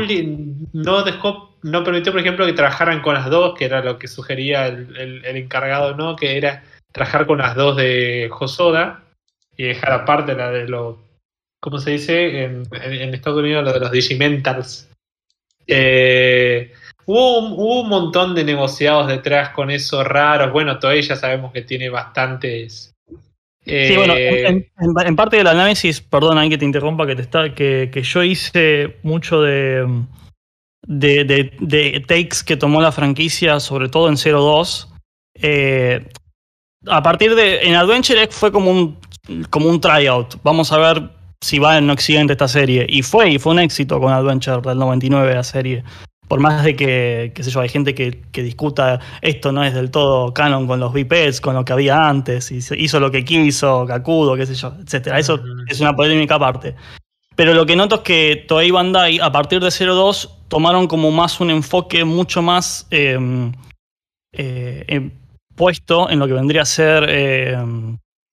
no 0.74 1.02
dejó, 1.02 1.56
no 1.62 1.82
permitió, 1.84 2.12
por 2.12 2.20
ejemplo, 2.20 2.44
que 2.44 2.52
trabajaran 2.52 3.00
con 3.00 3.14
las 3.14 3.30
dos, 3.30 3.56
que 3.58 3.64
era 3.64 3.82
lo 3.82 3.98
que 3.98 4.08
sugería 4.08 4.66
el, 4.66 4.94
el- 4.96 5.24
el 5.24 5.36
encargado, 5.38 5.96
¿no? 5.96 6.16
Que 6.16 6.36
era 6.36 6.62
trabajar 6.92 7.26
con 7.26 7.38
las 7.38 7.54
dos 7.56 7.78
de 7.78 8.30
Hosoda 8.38 9.02
y 9.56 9.64
dejar 9.64 9.92
aparte 9.92 10.34
la 10.34 10.50
de 10.50 10.68
los, 10.68 10.96
¿cómo 11.60 11.78
se 11.78 11.92
dice? 11.92 12.44
En, 12.44 12.62
en- 12.72 12.92
en 12.92 13.14
Estados 13.14 13.38
Unidos, 13.40 13.64
lo 13.64 13.72
de 13.72 13.80
los 13.80 13.90
Digimentals. 13.90 14.88
Eh, 15.66 16.72
hubo, 17.06 17.38
un, 17.40 17.52
hubo 17.52 17.82
un 17.82 17.88
montón 17.88 18.34
de 18.34 18.44
negociados 18.44 19.08
detrás 19.08 19.50
con 19.50 19.70
eso 19.70 20.02
raros. 20.04 20.52
Bueno, 20.52 20.78
Toei 20.78 21.02
ya 21.02 21.16
sabemos 21.16 21.52
que 21.52 21.62
tiene 21.62 21.88
bastantes. 21.88 22.92
Sí, 23.64 23.94
bueno, 23.96 24.14
eh, 24.14 24.46
en, 24.48 24.56
en- 24.80 25.06
en 25.06 25.16
parte 25.16 25.36
del 25.36 25.46
análisis, 25.46 26.00
perdón 26.00 26.36
ahí 26.38 26.48
que 26.48 26.58
te 26.58 26.64
interrumpa, 26.64 27.06
que, 27.06 27.14
te 27.14 27.22
está, 27.22 27.54
que, 27.54 27.90
que 27.92 28.02
yo 28.02 28.22
hice 28.24 28.96
mucho 29.04 29.40
de, 29.40 29.86
de, 30.84 31.24
de- 31.24 31.52
de 31.60 32.00
takes 32.06 32.38
que 32.44 32.56
tomó 32.56 32.80
la 32.82 32.90
franquicia, 32.90 33.60
sobre 33.60 33.88
todo 33.88 34.08
en 34.08 34.16
02. 34.16 34.88
Eh, 35.40 36.04
a 36.88 37.02
partir 37.02 37.34
de. 37.36 37.60
En 37.62 37.76
Adventure 37.76 38.26
fue 38.32 38.50
como 38.50 38.70
un, 38.72 38.98
como 39.50 39.68
un 39.68 39.80
tryout. 39.80 40.36
Vamos 40.42 40.72
a 40.72 40.78
ver 40.78 41.08
si 41.40 41.60
va 41.60 41.78
en 41.78 41.88
Occidente 41.88 42.32
esta 42.32 42.48
serie. 42.48 42.84
Y 42.88 43.02
fue, 43.02 43.30
y 43.30 43.38
fue 43.38 43.52
un 43.52 43.60
éxito 43.60 44.00
con 44.00 44.12
Adventure 44.12 44.60
del 44.60 44.78
99 44.78 45.34
la 45.34 45.44
serie. 45.44 45.84
Por 46.32 46.40
más 46.40 46.64
de 46.64 46.74
que, 46.74 47.30
qué 47.34 47.42
sé 47.42 47.50
yo, 47.50 47.60
hay 47.60 47.68
gente 47.68 47.94
que, 47.94 48.22
que 48.32 48.42
discuta 48.42 49.00
esto 49.20 49.52
no 49.52 49.62
es 49.62 49.74
del 49.74 49.90
todo 49.90 50.32
canon 50.32 50.66
con 50.66 50.80
los 50.80 50.90
bipeds, 50.94 51.42
con 51.42 51.54
lo 51.54 51.62
que 51.62 51.74
había 51.74 52.08
antes, 52.08 52.50
y 52.50 52.60
hizo 52.82 53.00
lo 53.00 53.10
que 53.10 53.22
quiso, 53.22 53.84
Kakudo, 53.86 54.34
qué 54.34 54.46
sé 54.46 54.54
yo, 54.54 54.72
etcétera. 54.82 55.18
Eso 55.18 55.38
es 55.68 55.78
una 55.82 55.94
polémica 55.94 56.36
aparte. 56.36 56.74
Pero 57.36 57.52
lo 57.52 57.66
que 57.66 57.76
noto 57.76 57.96
es 57.96 58.00
que 58.00 58.44
Toei 58.48 58.70
Bandai, 58.70 59.18
a 59.20 59.30
partir 59.30 59.60
de 59.60 59.68
02, 59.68 60.38
tomaron 60.48 60.86
como 60.86 61.10
más 61.10 61.38
un 61.38 61.50
enfoque 61.50 62.02
mucho 62.02 62.40
más 62.40 62.86
eh, 62.90 63.18
eh, 64.32 64.84
eh, 64.88 65.10
puesto 65.54 66.08
en 66.08 66.18
lo 66.18 66.26
que 66.26 66.32
vendría 66.32 66.62
a 66.62 66.64
ser 66.64 67.04
eh, 67.10 67.62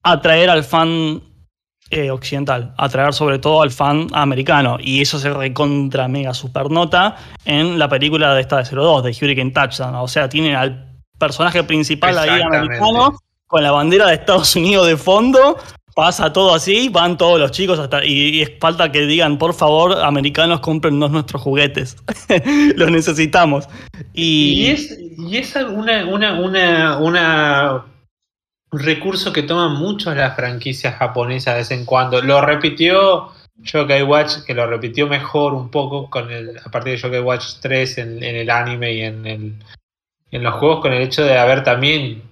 atraer 0.03 0.49
al 0.49 0.63
fan 0.63 1.21
eh, 1.91 2.11
occidental, 2.11 2.73
atraer 2.77 3.13
sobre 3.13 3.39
todo 3.39 3.61
al 3.61 3.71
fan 3.71 4.07
americano. 4.13 4.77
Y 4.79 5.01
eso 5.01 5.19
se 5.19 5.31
recontra 5.33 6.07
mega 6.07 6.33
supernota 6.33 7.15
en 7.45 7.79
la 7.79 7.87
película 7.89 8.33
de 8.35 8.41
esta 8.41 8.57
de 8.57 8.63
02, 8.63 9.03
de 9.03 9.09
Hurricane 9.11 9.51
Touchdown. 9.51 9.95
O 9.95 10.07
sea, 10.07 10.29
tienen 10.29 10.55
al 10.55 10.87
personaje 11.17 11.63
principal 11.63 12.17
ahí 12.17 12.41
americano 12.41 13.17
con 13.47 13.63
la 13.63 13.71
bandera 13.71 14.07
de 14.07 14.13
Estados 14.13 14.55
Unidos 14.55 14.85
de 14.87 14.95
fondo, 14.95 15.57
pasa 15.95 16.31
todo 16.31 16.53
así, 16.53 16.87
van 16.87 17.17
todos 17.17 17.39
los 17.39 17.49
chicos 17.51 17.79
hasta 17.79 18.05
y, 18.05 18.29
y 18.37 18.41
es 18.43 18.51
falta 18.59 18.91
que 18.91 19.07
digan, 19.07 19.37
por 19.39 19.53
favor, 19.55 19.99
americanos, 20.03 20.59
cómprennos 20.59 21.09
nuestros 21.11 21.41
juguetes. 21.41 21.97
los 22.75 22.91
necesitamos. 22.91 23.67
Y, 24.13 24.51
Y 24.51 24.67
es, 24.67 24.99
y 25.17 25.37
es 25.37 25.55
una, 25.55 26.05
una, 26.05 26.39
una, 26.39 26.97
una- 26.99 27.85
un 28.71 28.79
recurso 28.79 29.33
que 29.33 29.43
toman 29.43 29.73
mucho 29.73 30.13
las 30.13 30.35
franquicias 30.35 30.95
japonesas 30.95 31.53
de 31.53 31.59
vez 31.59 31.71
en 31.71 31.85
cuando. 31.85 32.21
Lo 32.21 32.41
repitió 32.41 33.31
Yokai 33.57 34.03
Watch, 34.03 34.43
que 34.45 34.53
lo 34.53 34.67
repitió 34.67 35.07
mejor 35.07 35.53
un 35.53 35.69
poco 35.69 36.09
con 36.09 36.31
el, 36.31 36.57
a 36.57 36.69
partir 36.69 36.93
de 36.93 36.99
Yokai 36.99 37.21
Watch 37.21 37.45
3 37.61 37.97
en, 37.97 38.23
en 38.23 38.35
el 38.35 38.49
anime 38.49 38.93
y 38.93 39.01
en, 39.01 39.25
el, 39.25 39.55
en 40.31 40.43
los 40.43 40.55
juegos, 40.55 40.81
con 40.81 40.93
el 40.93 41.01
hecho 41.01 41.23
de 41.23 41.37
haber 41.37 41.63
también 41.63 42.23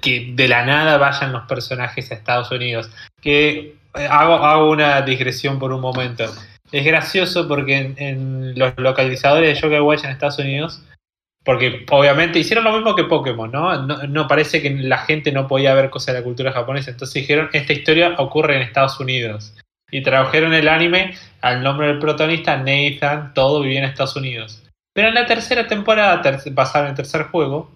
que 0.00 0.32
de 0.34 0.48
la 0.48 0.64
nada 0.64 0.96
vayan 0.98 1.32
los 1.32 1.46
personajes 1.46 2.10
a 2.10 2.14
Estados 2.14 2.50
Unidos. 2.50 2.90
Que 3.20 3.76
eh, 3.94 4.08
hago, 4.10 4.34
hago 4.34 4.70
una 4.70 5.00
digresión 5.02 5.58
por 5.58 5.72
un 5.72 5.80
momento. 5.80 6.24
Es 6.72 6.84
gracioso 6.84 7.46
porque 7.46 7.76
en, 7.76 7.94
en 7.98 8.58
los 8.58 8.74
localizadores 8.76 9.54
de 9.54 9.60
Yokai 9.60 9.80
Watch 9.80 10.04
en 10.04 10.10
Estados 10.10 10.38
Unidos 10.38 10.82
porque 11.46 11.86
obviamente 11.90 12.40
hicieron 12.40 12.64
lo 12.64 12.72
mismo 12.72 12.96
que 12.96 13.04
Pokémon, 13.04 13.50
¿no? 13.52 13.86
¿no? 13.86 14.26
parece 14.26 14.60
que 14.60 14.68
la 14.70 14.98
gente 14.98 15.30
no 15.30 15.46
podía 15.46 15.74
ver 15.74 15.88
cosas 15.90 16.14
de 16.14 16.20
la 16.20 16.24
cultura 16.24 16.50
japonesa. 16.52 16.90
Entonces 16.90 17.14
dijeron, 17.14 17.48
esta 17.52 17.72
historia 17.72 18.16
ocurre 18.18 18.56
en 18.56 18.62
Estados 18.62 18.98
Unidos. 18.98 19.54
Y 19.92 20.02
tradujeron 20.02 20.52
el 20.52 20.66
anime 20.68 21.14
al 21.42 21.62
nombre 21.62 21.86
del 21.86 22.00
protagonista, 22.00 22.56
Nathan, 22.56 23.32
todo 23.32 23.62
vivía 23.62 23.78
en 23.78 23.84
Estados 23.84 24.16
Unidos. 24.16 24.64
Pero 24.92 25.08
en 25.08 25.14
la 25.14 25.24
tercera 25.26 25.68
temporada, 25.68 26.20
ter- 26.20 26.40
basada 26.52 26.86
en 26.86 26.90
el 26.90 26.96
tercer 26.96 27.22
juego, 27.24 27.70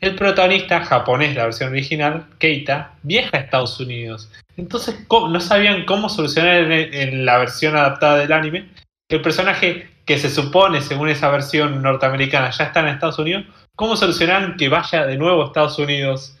el 0.00 0.14
protagonista 0.14 0.84
japonés, 0.84 1.34
la 1.34 1.44
versión 1.46 1.70
original, 1.70 2.26
Keita, 2.38 2.92
viaja 3.02 3.30
a 3.36 3.40
Estados 3.40 3.80
Unidos. 3.80 4.30
Entonces 4.56 5.04
¿cómo- 5.08 5.28
no 5.28 5.40
sabían 5.40 5.84
cómo 5.84 6.08
solucionar 6.08 6.70
en, 6.70 7.24
la 7.26 7.38
versión 7.38 7.76
adaptada 7.76 8.18
del 8.18 8.32
anime 8.32 8.68
el 9.08 9.20
personaje 9.20 9.88
que 10.06 10.18
se 10.18 10.30
supone, 10.30 10.80
según 10.80 11.08
esa 11.08 11.28
versión 11.30 11.82
norteamericana, 11.82 12.50
ya 12.50 12.64
está 12.64 12.80
en 12.80 12.88
Estados 12.88 13.18
Unidos, 13.18 13.44
¿cómo 13.74 13.96
solucionaron 13.96 14.56
que 14.56 14.68
vaya 14.68 15.04
de 15.04 15.18
nuevo 15.18 15.42
a 15.42 15.46
Estados 15.46 15.78
Unidos? 15.78 16.38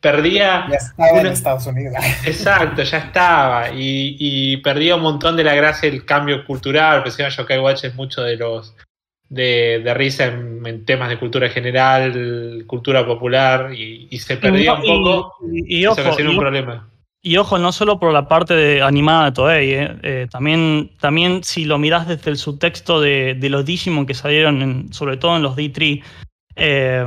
Perdía 0.00 0.66
Ya 0.70 0.76
estaba 0.76 1.20
en 1.20 1.26
Estados 1.26 1.66
Unidos. 1.66 1.94
Exacto, 2.24 2.82
ya 2.82 2.98
estaba. 2.98 3.70
Y, 3.70 4.16
y 4.18 4.56
perdía 4.58 4.96
un 4.96 5.02
montón 5.02 5.36
de 5.36 5.44
la 5.44 5.54
gracia 5.54 5.90
del 5.90 6.06
cambio 6.06 6.46
cultural. 6.46 7.02
Pues 7.02 7.18
encima 7.18 7.28
Yokai 7.28 7.58
Watch 7.58 7.84
es 7.84 7.94
mucho 7.94 8.22
de 8.22 8.36
los 8.36 8.74
de, 9.28 9.80
de 9.84 9.94
risa 9.94 10.26
en, 10.26 10.64
en 10.64 10.84
temas 10.84 11.08
de 11.08 11.18
cultura 11.18 11.48
general, 11.50 12.64
cultura 12.66 13.04
popular, 13.04 13.74
y, 13.74 14.08
y 14.10 14.18
se 14.18 14.36
perdía 14.36 14.74
un 14.74 14.82
poco. 14.82 15.34
y, 15.52 15.76
y 15.76 15.80
y 15.80 15.86
ojo, 15.86 15.96
se 15.96 16.02
ocasionó 16.02 16.30
y 16.30 16.34
un 16.34 16.40
problema. 16.40 16.89
Y 17.22 17.36
ojo, 17.36 17.58
no 17.58 17.70
solo 17.70 18.00
por 18.00 18.12
la 18.14 18.28
parte 18.28 18.54
de 18.54 18.82
animada 18.82 19.26
de 19.26 19.32
Toei, 19.32 19.70
eh, 19.72 19.96
eh, 20.02 20.26
también, 20.30 20.90
también 21.00 21.44
si 21.44 21.66
lo 21.66 21.78
mirás 21.78 22.08
desde 22.08 22.30
el 22.30 22.38
subtexto 22.38 22.98
de, 23.00 23.36
los 23.42 23.64
Digimon 23.66 24.06
que 24.06 24.14
salieron, 24.14 24.62
en- 24.62 24.92
sobre 24.92 25.18
todo 25.18 25.36
en 25.36 25.42
los 25.42 25.54
D3, 25.54 26.02
eh, 26.56 27.04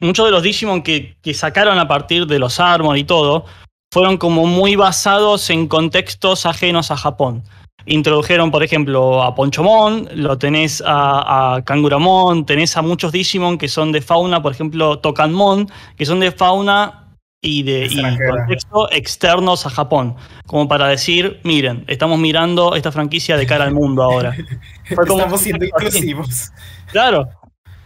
muchos 0.00 0.26
de 0.26 0.32
los 0.32 0.42
Digimon 0.42 0.82
que, 0.82 1.16
que 1.22 1.34
sacaron 1.34 1.78
a 1.78 1.86
partir 1.86 2.26
de 2.26 2.40
los 2.40 2.58
Armor 2.58 2.98
y 2.98 3.04
todo, 3.04 3.44
fueron 3.92 4.16
como 4.16 4.46
muy 4.46 4.74
basados 4.74 5.50
en 5.50 5.68
contextos 5.68 6.44
ajenos 6.44 6.90
a 6.90 6.96
Japón. 6.96 7.44
Introdujeron, 7.86 8.50
por 8.50 8.62
ejemplo, 8.64 9.22
a 9.22 9.34
Ponchomon, 9.34 10.08
lo 10.14 10.38
tenés 10.38 10.82
a, 10.84 11.54
a 11.56 11.62
Kanguramon, 11.62 12.44
tenés 12.44 12.76
a 12.76 12.82
muchos 12.82 13.12
Digimon 13.12 13.58
que 13.58 13.68
son 13.68 13.92
de 13.92 14.00
fauna, 14.00 14.42
por 14.42 14.52
ejemplo, 14.52 14.98
Tokanmon, 14.98 15.68
que 15.96 16.06
son 16.06 16.18
de 16.20 16.32
fauna 16.32 17.01
y 17.44 17.64
de 17.64 17.86
y 17.90 18.00
contexto 18.30 18.90
externos 18.92 19.66
a 19.66 19.70
Japón, 19.70 20.14
como 20.46 20.68
para 20.68 20.86
decir, 20.86 21.40
miren, 21.42 21.84
estamos 21.88 22.18
mirando 22.18 22.76
esta 22.76 22.92
franquicia 22.92 23.36
de 23.36 23.46
cara 23.46 23.64
al 23.64 23.74
mundo 23.74 24.02
ahora. 24.04 24.32
Fue 24.94 25.04
como- 25.06 25.18
Estamos 25.18 25.40
siendo 25.40 25.64
inclusivos. 25.66 26.52
Claro. 26.92 27.28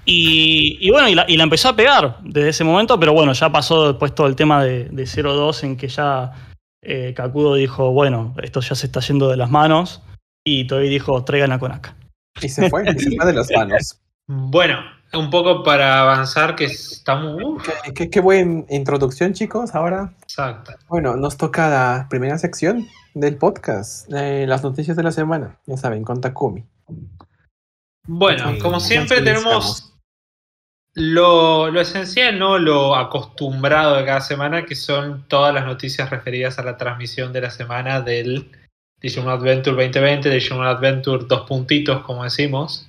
Y, 0.04 0.78
y 0.80 0.90
bueno, 0.90 1.08
y 1.08 1.14
la, 1.14 1.24
y 1.26 1.36
la 1.36 1.42
empezó 1.44 1.70
a 1.70 1.74
pegar 1.76 2.18
desde 2.22 2.50
ese 2.50 2.64
momento, 2.64 3.00
pero 3.00 3.12
bueno, 3.12 3.32
ya 3.32 3.50
pasó 3.50 3.88
después 3.88 4.14
todo 4.14 4.26
el 4.28 4.36
tema 4.36 4.62
de, 4.62 4.84
de 4.84 5.02
0-2 5.04 5.64
en 5.64 5.76
que 5.76 5.88
ya 5.88 6.32
eh, 6.82 7.12
Kakudo 7.16 7.54
dijo, 7.54 7.90
bueno, 7.92 8.34
esto 8.42 8.60
ya 8.60 8.74
se 8.76 8.86
está 8.86 9.00
yendo 9.00 9.28
de 9.28 9.36
las 9.36 9.50
manos, 9.50 10.02
y 10.46 10.64
Toei 10.68 10.88
dijo, 10.88 11.24
traigan 11.24 11.50
a 11.50 11.58
Konaka. 11.58 11.96
Y 12.40 12.48
se 12.48 12.70
fue, 12.70 12.84
y 12.88 12.98
se 13.00 13.16
fue 13.16 13.26
de 13.26 13.32
las 13.32 13.50
manos. 13.50 14.00
Bueno, 14.28 14.78
un 15.12 15.30
poco 15.30 15.62
para 15.62 16.00
avanzar, 16.00 16.56
que 16.56 16.64
estamos. 16.64 17.62
Qué, 17.84 17.94
qué, 17.94 18.10
qué 18.10 18.20
buena 18.20 18.64
introducción, 18.68 19.32
chicos. 19.32 19.74
Ahora, 19.74 20.14
exacto. 20.22 20.72
bueno, 20.88 21.16
nos 21.16 21.36
toca 21.36 21.68
la 21.68 22.06
primera 22.08 22.38
sección 22.38 22.86
del 23.14 23.36
podcast, 23.36 24.12
eh, 24.12 24.46
las 24.46 24.62
noticias 24.62 24.96
de 24.96 25.02
la 25.02 25.12
semana. 25.12 25.58
Ya 25.66 25.76
saben, 25.76 26.04
con 26.04 26.20
Takumi. 26.20 26.64
Bueno, 28.06 28.52
Sí, 28.52 28.58
como 28.58 28.78
siempre 28.78 29.20
tenemos 29.22 29.92
lo, 30.94 31.70
lo 31.70 31.80
esencial, 31.80 32.38
no 32.38 32.58
lo 32.58 32.96
acostumbrado 32.96 33.96
de 33.96 34.04
cada 34.04 34.20
semana, 34.20 34.64
que 34.64 34.74
son 34.74 35.26
todas 35.28 35.52
las 35.52 35.66
noticias 35.66 36.08
referidas 36.10 36.58
a 36.58 36.62
la 36.62 36.76
transmisión 36.76 37.32
de 37.32 37.40
la 37.42 37.50
semana 37.50 38.00
del 38.00 38.50
Digimon 39.00 39.30
Adventure 39.30 39.76
2020, 39.76 40.30
Digimon 40.30 40.66
Adventure 40.66 41.24
dos 41.28 41.42
puntitos, 41.46 42.02
como 42.02 42.24
decimos, 42.24 42.88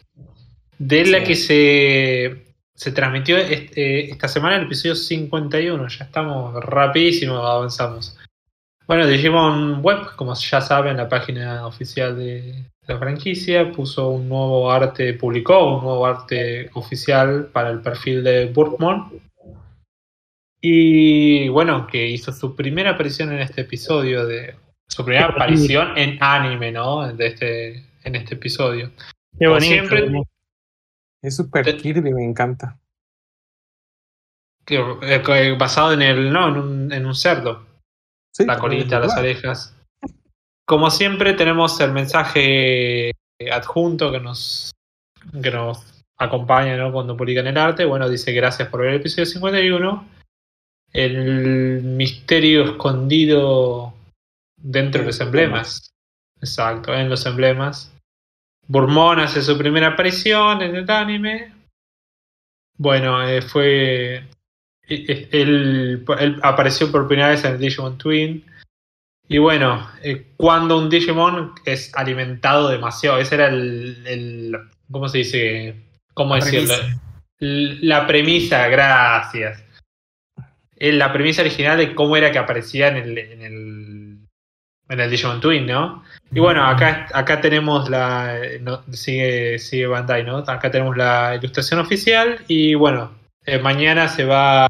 de 0.79 1.05
la 1.05 1.19
Sí. 1.19 1.23
que 1.25 1.35
se, 1.35 2.45
se 2.75 2.91
transmitió 2.91 3.37
este- 3.37 4.11
esta 4.11 4.27
semana 4.27 4.57
el 4.57 4.63
episodio 4.63 4.95
51. 4.95 5.87
Ya 5.87 6.05
estamos 6.05 6.53
rapidísimo, 6.63 7.35
avanzamos. 7.37 8.17
Bueno, 8.87 9.05
Digimon 9.05 9.81
Web, 9.83 10.15
como 10.15 10.33
ya 10.35 10.61
saben, 10.61 10.97
la 10.97 11.09
página 11.09 11.65
oficial 11.67 12.17
de 12.17 12.63
la 12.87 12.97
franquicia 12.97 13.69
puso 13.71 14.07
un 14.09 14.29
nuevo 14.29 14.71
arte, 14.71 15.13
publicó 15.13 15.75
un 15.77 15.83
nuevo 15.83 16.05
arte 16.05 16.69
oficial 16.73 17.47
para 17.51 17.69
el 17.69 17.81
perfil 17.81 18.23
de 18.23 18.45
Burkmon. 18.45 19.19
Y 20.61 21.49
bueno, 21.49 21.85
que 21.87 22.07
hizo 22.07 22.31
su 22.31 22.55
primera 22.55 22.91
aparición 22.91 23.31
en 23.31 23.39
este 23.39 23.61
episodio 23.61 24.25
de 24.25 24.55
su 24.89 25.03
primera 25.03 25.27
aparición 25.27 25.97
en 25.97 26.17
anime, 26.21 26.71
¿no? 26.71 27.11
De 27.13 27.27
este, 27.27 27.83
en 28.03 28.15
este 28.15 28.35
episodio. 28.35 28.91
Qué 29.37 29.45
Como 29.45 29.59
bonito. 29.59 30.23
Es 31.27 31.35
super 31.35 31.75
Kirby, 31.75 32.13
me 32.13 32.23
encanta. 32.23 32.79
eh, 35.01 35.21
que 35.25 35.51
basado 35.53 35.93
en 35.93 36.01
el, 36.01 36.31
no, 36.31 36.47
en 36.47 36.57
un, 36.57 36.93
en 36.93 37.05
un 37.05 37.15
cerdo. 37.15 37.65
Sí, 38.33 38.45
la 38.45 38.57
colita, 38.57 38.99
las 38.99 39.17
orejas. 39.17 39.75
Como 40.65 40.89
siempre, 40.89 41.33
tenemos 41.33 41.79
el 41.79 41.91
mensaje 41.91 43.11
adjunto 43.51 44.11
que 44.11 44.19
nos, 44.19 44.71
que 45.41 45.51
nos 45.51 46.03
acompaña 46.17 46.77
¿no? 46.77 46.91
cuando 46.91 47.17
publican 47.17 47.47
el 47.47 47.57
arte. 47.57 47.85
Bueno, 47.85 48.09
dice 48.09 48.31
gracias 48.31 48.69
por 48.69 48.81
ver 48.81 48.91
el 48.91 48.99
episodio 49.01 49.25
51. 49.25 50.07
El 50.93 51.83
misterio 51.83 52.63
escondido 52.63 53.93
dentro 54.55 55.01
de 55.01 55.07
los 55.07 55.19
emblemas. 55.19 55.91
Exacto, 56.39 56.93
en 56.93 57.09
los 57.09 57.25
emblemas. 57.25 57.91
Burmón 58.67 59.19
hace 59.19 59.41
su 59.41 59.57
primera 59.57 59.87
aparición 59.87 60.61
en 60.61 60.75
el 60.75 60.89
anime. 60.89 61.53
Bueno, 62.77 63.27
eh, 63.27 63.41
fue 63.41 64.23
eh, 64.89 65.29
él, 65.31 66.05
él 66.19 66.39
apareció 66.43 66.91
por 66.91 67.07
primera 67.07 67.29
vez 67.29 67.43
en 67.45 67.53
el 67.53 67.59
Digimon 67.59 67.97
Twin. 67.97 68.45
Y 69.29 69.39
bueno, 69.39 69.89
eh, 70.03 70.27
cuando 70.37 70.77
un 70.77 70.89
Digimon 70.89 71.53
es 71.65 71.93
alimentado 71.95 72.69
demasiado, 72.69 73.17
ese 73.19 73.35
era 73.35 73.47
el. 73.47 74.03
el- 74.05 74.57
¿Cómo 74.89 75.09
se 75.09 75.17
dice? 75.17 75.75
¿Cómo 76.13 76.35
La 76.37 76.45
decirlo? 76.45 76.73
premisa. 76.75 77.01
La 77.83 78.07
premisa, 78.07 78.67
gracias. 78.69 79.63
Eh, 80.77 80.93
La 80.93 81.11
premisa 81.11 81.41
original 81.41 81.77
de 81.77 81.93
cómo 81.93 82.15
era 82.15 82.31
que 82.31 82.37
aparecía 82.39 82.87
en 82.87 82.95
el, 82.97 83.17
en 83.17 83.41
el, 83.41 83.76
en 84.89 84.99
el 84.99 85.09
Digimon 85.09 85.41
Twin, 85.41 85.65
¿no? 85.65 86.03
Y 86.31 86.39
bueno, 86.39 86.65
acá, 86.65 87.07
acá 87.13 87.41
tenemos 87.41 87.89
la. 87.89 88.39
no, 88.61 88.83
sigue, 88.91 89.59
sigue 89.59 89.87
Bandai, 89.87 90.23
¿no? 90.23 90.37
Acá 90.37 90.71
tenemos 90.71 90.95
la 90.95 91.35
ilustración 91.35 91.79
oficial 91.79 92.39
y 92.47 92.75
bueno, 92.75 93.11
eh, 93.45 93.59
mañana 93.59 94.07
se 94.07 94.25
va, 94.25 94.67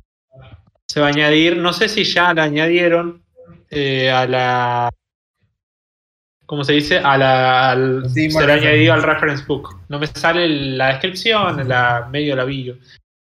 se 0.87 0.99
va 0.99 1.07
a 1.07 1.09
añadir, 1.09 1.57
no 1.57 1.73
sé 1.73 1.89
si 1.89 2.03
ya 2.03 2.33
la 2.33 2.43
añadieron 2.43 3.23
eh, 3.69 4.09
a 4.11 4.27
la. 4.27 4.89
¿Cómo 6.45 6.63
se 6.63 6.73
dice? 6.73 6.99
A 6.99 7.17
la, 7.17 7.71
al, 7.71 8.09
Sí, 8.09 8.31
será 8.31 8.53
bueno, 8.53 8.61
añadido 8.61 8.93
al 8.93 9.03
reference 9.03 9.43
book. 9.45 9.81
No 9.89 9.99
me 9.99 10.07
sale 10.07 10.47
la 10.47 10.89
descripción, 10.89 11.67
la 11.67 12.07
medio 12.09 12.35
la 12.35 12.45
bio. 12.45 12.77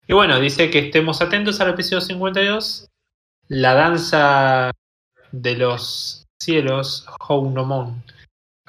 Y 0.07 0.13
bueno, 0.13 0.39
dice 0.39 0.69
que 0.69 0.79
estemos 0.79 1.21
atentos 1.21 1.59
al 1.59 1.71
episodio 1.71 2.01
52. 2.01 2.87
La 3.49 3.73
danza 3.73 4.71
de 5.31 5.55
los 5.55 6.20
cielos, 6.41 7.05
Hounomon. 7.27 8.03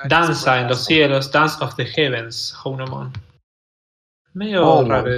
Danza 0.08 0.60
en 0.60 0.68
los 0.68 0.84
cielos, 0.84 1.30
Dance 1.30 1.62
of 1.62 1.76
the 1.76 1.84
Heavens, 1.86 2.52
Hounomon. 2.62 3.12
Medio 4.34 4.64
Houmon. 4.66 4.88
raro. 4.90 5.10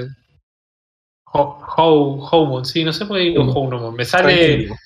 Ho- 1.32 1.58
Hou- 1.76 2.28
Houmon, 2.30 2.64
sí, 2.64 2.84
no 2.84 2.92
sé 2.92 3.06
por 3.06 3.16
qué 3.18 3.24
digo. 3.24 3.44
Hounomon. 3.52 3.94
Me 3.94 4.04
sale. 4.04 4.34
Tranquilo. 4.46 4.76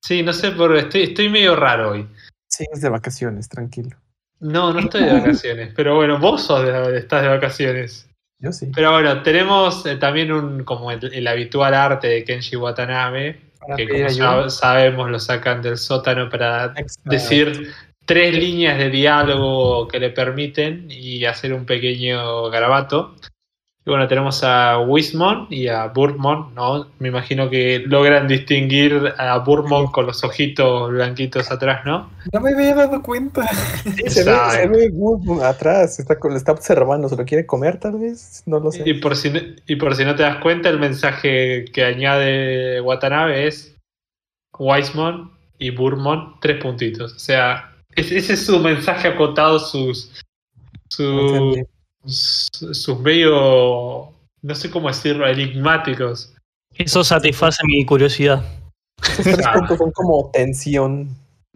Sí, 0.00 0.22
no 0.22 0.32
sé, 0.32 0.50
por 0.52 0.76
estoy, 0.76 1.02
estoy 1.04 1.28
medio 1.28 1.54
raro 1.56 1.92
hoy. 1.92 2.08
Sí, 2.48 2.64
es 2.72 2.80
de 2.80 2.88
vacaciones, 2.88 3.48
tranquilo. 3.48 3.96
No, 4.40 4.72
no 4.72 4.80
estoy 4.80 5.04
de 5.04 5.12
vacaciones. 5.12 5.72
Pero 5.76 5.94
bueno, 5.96 6.18
vos 6.18 6.42
sos 6.42 6.64
de- 6.64 6.98
estás 6.98 7.22
de 7.22 7.28
vacaciones. 7.28 8.08
Yo 8.40 8.50
sí. 8.52 8.70
Pero 8.74 8.90
bueno, 8.92 9.22
tenemos 9.22 9.86
eh, 9.86 9.96
también 9.96 10.32
un 10.32 10.64
como 10.64 10.90
el, 10.90 11.12
el 11.14 11.26
habitual 11.28 11.74
arte 11.74 12.08
de 12.08 12.24
Kenji 12.24 12.56
Watanabe, 12.56 13.51
Para 13.66 13.76
que 13.76 13.88
como 13.88 14.08
sab- 14.08 14.50
sabemos 14.50 15.10
lo 15.10 15.18
sacan 15.18 15.62
del 15.62 15.76
sótano 15.78 16.28
para 16.28 16.66
Exacto. 16.76 17.10
decir 17.10 17.72
tres 18.04 18.36
líneas 18.36 18.78
de 18.78 18.90
diálogo 18.90 19.86
que 19.88 20.00
le 20.00 20.10
permiten 20.10 20.86
y 20.90 21.24
hacer 21.24 21.52
un 21.52 21.64
pequeño 21.64 22.50
garabato. 22.50 23.14
Y 23.84 23.90
bueno, 23.90 24.06
tenemos 24.06 24.44
a 24.44 24.78
Wismon 24.78 25.48
y 25.50 25.66
a 25.66 25.88
Burmon, 25.88 26.54
¿no? 26.54 26.86
Me 27.00 27.08
imagino 27.08 27.50
que 27.50 27.80
logran 27.84 28.28
distinguir 28.28 29.12
a 29.18 29.38
Burmon 29.38 29.88
con 29.90 30.06
los 30.06 30.22
ojitos 30.22 30.92
blanquitos 30.92 31.50
atrás, 31.50 31.84
¿no? 31.84 32.08
No 32.32 32.40
me 32.40 32.50
había 32.50 32.76
dado 32.76 33.02
cuenta. 33.02 33.44
Sí, 33.82 34.08
se 34.08 34.22
ve, 34.22 34.36
se 34.52 34.66
ve 34.68 34.88
Wood 34.92 35.42
atrás, 35.42 35.98
está, 35.98 36.16
lo 36.22 36.36
está 36.36 36.52
observando, 36.52 37.08
se 37.08 37.16
lo 37.16 37.24
quiere 37.24 37.44
comer 37.44 37.80
tal 37.80 37.98
vez, 37.98 38.44
no 38.46 38.60
lo 38.60 38.70
sé. 38.70 38.84
Y 38.88 38.94
por, 38.94 39.16
si, 39.16 39.30
no- 39.30 39.40
y 39.66 39.74
por 39.74 39.96
si 39.96 40.04
no 40.04 40.14
te 40.14 40.22
das 40.22 40.36
cuenta, 40.36 40.68
el 40.68 40.78
mensaje 40.78 41.64
que 41.72 41.84
añade 41.84 42.80
Watanabe 42.82 43.48
es 43.48 43.74
Wisemon 44.56 45.32
y 45.58 45.70
Burmon, 45.70 46.36
tres 46.40 46.62
puntitos. 46.62 47.14
O 47.14 47.18
sea, 47.18 47.72
es- 47.96 48.12
ese 48.12 48.34
es 48.34 48.46
su 48.46 48.60
mensaje 48.60 49.08
acotado, 49.08 49.58
sus, 49.58 50.12
su-. 50.88 51.66
Sus, 52.04 52.48
sus 52.72 52.98
medio, 53.00 54.12
no 54.42 54.54
sé 54.54 54.70
cómo 54.70 54.88
decirlo, 54.88 55.26
enigmáticos. 55.26 56.34
Eso 56.74 57.04
satisface 57.04 57.62
mi 57.66 57.84
curiosidad. 57.84 58.42
Esos 59.02 59.24
tres 59.24 59.48
puntos 59.48 59.78
son 59.78 59.92
como 59.92 60.30
tensión. 60.32 61.08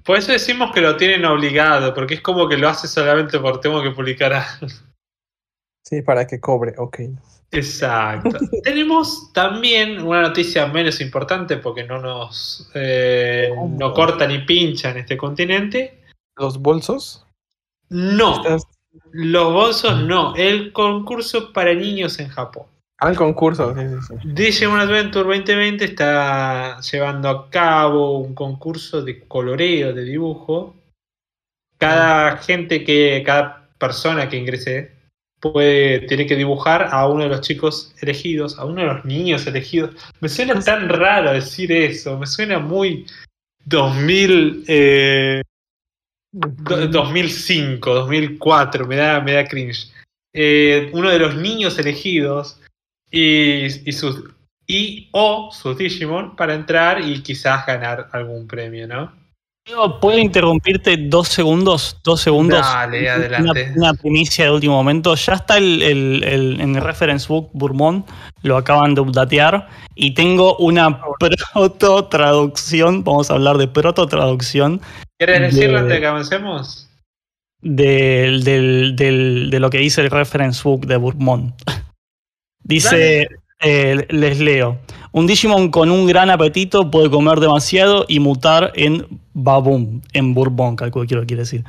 Por 0.05 0.19
eso 0.19 0.33
decimos 0.33 0.73
que 0.73 0.81
lo 0.81 0.97
tienen 0.97 1.25
obligado, 1.25 1.93
porque 1.95 2.15
es 2.15 2.21
como 2.21 2.49
que 2.49 2.57
lo 2.57 2.69
hace 2.69 2.87
solamente 2.87 3.39
por 3.41 3.61
tengo 3.61 3.83
que 3.83 3.91
publicar 3.91 4.33
algo. 4.33 4.69
Sí, 5.85 6.03
para 6.03 6.27
que 6.27 6.41
cobre, 6.41 6.75
ok. 6.77 7.01
Exacto. 7.51 8.39
Tenemos 8.63 9.33
también 9.33 10.03
una 10.03 10.23
noticia 10.23 10.67
menos 10.67 11.01
importante 11.01 11.57
porque 11.57 11.85
no 11.85 12.01
nos 12.01 12.71
eh, 12.75 13.51
no 13.71 13.93
corta 13.93 14.27
ni 14.27 14.39
pincha 14.41 14.91
en 14.91 14.99
este 14.99 15.17
continente. 15.17 16.03
Los 16.37 16.59
bolsos. 16.59 17.25
No, 17.89 18.37
Estás 18.37 18.65
los 19.13 19.53
bolsos 19.53 20.03
no. 20.03 20.35
El 20.37 20.73
concurso 20.73 21.53
para 21.53 21.75
niños 21.75 22.19
en 22.19 22.29
Japón. 22.29 22.65
al 22.99 23.17
concurso, 23.17 23.75
sí, 23.75 23.83
sí, 23.89 24.07
sí. 24.09 24.29
Digimon 24.33 24.81
Adventure 24.81 25.25
2020 25.25 25.85
está 25.85 26.81
llevando 26.81 27.29
a 27.29 27.51
cabo 27.51 28.19
un 28.19 28.35
concurso 28.35 29.03
de 29.03 29.27
coloreo, 29.27 29.93
de 29.93 30.05
dibujo. 30.05 30.77
Cada 31.79 32.39
gente 32.39 32.85
que, 32.85 33.23
cada 33.25 33.69
persona 33.79 34.29
que 34.29 34.39
ingrese 34.39 34.93
puede, 35.41 36.01
tiene 36.01 36.27
que 36.27 36.37
dibujar 36.37 36.89
a 36.91 37.07
uno 37.07 37.25
de 37.25 37.29
los 37.29 37.41
chicos 37.43 37.95
elegidos, 38.01 38.59
a 38.59 38.65
uno 38.65 38.81
de 38.81 38.87
los 38.87 39.05
niños 39.05 39.47
elegidos. 39.47 39.95
Me 40.21 40.29
suena 40.29 40.59
tan 40.61 40.89
raro 40.89 41.33
decir 41.33 41.73
eso, 41.73 42.19
me 42.19 42.27
suena 42.27 42.59
muy 42.59 43.07
2000, 43.67 44.65
eh, 44.69 45.43
do- 46.41 46.87
2005, 46.89 47.95
2004, 47.95 48.87
me 48.87 48.97
da, 48.97 49.21
me 49.21 49.33
da 49.33 49.45
cringe. 49.45 49.89
Eh, 50.35 50.91
uno 50.93 51.09
de 51.11 51.19
los 51.19 51.35
niños 51.37 51.79
elegidos 51.79 52.61
y, 53.11 53.65
y 53.89 53.93
sus 53.93 54.23
y 54.69 55.09
o 55.13 55.51
sus 55.53 55.79
Digimon 55.79 56.35
para 56.37 56.55
entrar 56.55 57.01
y 57.01 57.23
quizás 57.23 57.65
ganar 57.67 58.09
algún 58.13 58.47
premio, 58.49 58.87
¿no? 58.89 59.13
¿Puedo 60.01 60.19
interrumpirte 60.19 60.97
dos 60.97 61.27
segundos? 61.29 61.99
Dos 62.05 62.21
segundos. 62.21 62.61
Dale, 62.61 63.01
Una, 63.03 63.13
adelante. 63.15 63.73
una 63.77 63.95
primicia 63.95 64.45
de 64.45 64.51
último 64.53 64.75
momento. 64.75 65.15
Ya 65.17 65.33
está 65.35 65.59
el, 65.59 65.83
el- 65.83 66.23
el- 66.25 66.61
en 66.61 66.77
el 66.77 66.83
reference 66.83 67.27
book 67.27 67.51
Burmont, 67.53 68.07
lo 68.43 68.57
acaban 68.57 68.95
de 68.95 69.01
updatear. 69.01 69.69
Y 69.97 70.15
tengo 70.15 70.57
una 70.59 71.01
proto 71.19 72.05
traducción, 72.07 73.03
vamos 73.03 73.31
a 73.31 73.35
hablar 73.35 73.59
de 73.59 73.67
proto 73.67 74.07
traducción 74.07 74.81
¿Quieres 75.19 75.41
de- 75.41 75.47
decirlo 75.47 75.79
antes 75.79 75.95
de 75.95 76.01
que 76.01 76.07
avancemos? 76.07 76.83
del, 77.63 78.45
del- 78.45 78.95
del- 78.97 79.51
de 79.51 79.61
lo 79.61 79.71
que 79.71 79.79
dice 79.79 80.01
el 80.03 80.11
reference 80.11 80.63
book 80.63 80.87
de 80.87 80.97
Burmont. 80.97 81.55
Dice, 82.63 83.29
eh, 83.61 84.07
les 84.11 84.41
leo, 84.41 84.79
un 85.13 85.27
Digimon 85.27 85.71
con 85.71 85.91
un 85.91 86.07
gran 86.07 86.31
apetito 86.31 86.91
puede 86.91 87.09
comer 87.11 87.39
demasiado 87.39 88.05
y 88.09 88.19
mutar 88.21 88.73
en 88.75 89.07
Baboom, 89.35 90.01
en 90.13 90.35
Bourbon, 90.35 90.75
calculo 90.75 91.07
que 91.07 91.15
lo 91.15 91.25
quiere 91.27 91.43
decir. 91.43 91.65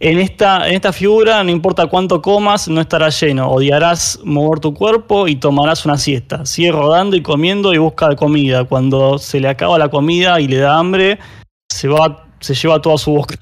En 0.00 0.18
esta, 0.18 0.68
en 0.68 0.74
esta 0.74 0.92
figura, 0.92 1.42
no 1.44 1.50
importa 1.50 1.86
cuánto 1.86 2.20
comas, 2.20 2.66
no 2.68 2.80
estarás 2.80 3.18
lleno. 3.20 3.48
Odiarás 3.48 4.18
mover 4.24 4.58
tu 4.58 4.74
cuerpo 4.74 5.28
y 5.28 5.36
tomarás 5.36 5.86
una 5.86 5.96
siesta. 5.96 6.44
Sigue 6.44 6.72
rodando 6.72 7.14
y 7.14 7.22
comiendo 7.22 7.72
y 7.72 7.78
busca 7.78 8.14
comida. 8.16 8.64
Cuando 8.64 9.18
se 9.18 9.38
le 9.38 9.48
acaba 9.48 9.78
la 9.78 9.88
comida 9.88 10.40
y 10.40 10.48
le 10.48 10.56
da 10.56 10.76
hambre, 10.78 11.20
se, 11.70 11.86
va, 11.86 12.23
se 12.44 12.54
lleva 12.54 12.80
toda 12.80 12.98
su 12.98 13.12
boca. 13.12 13.36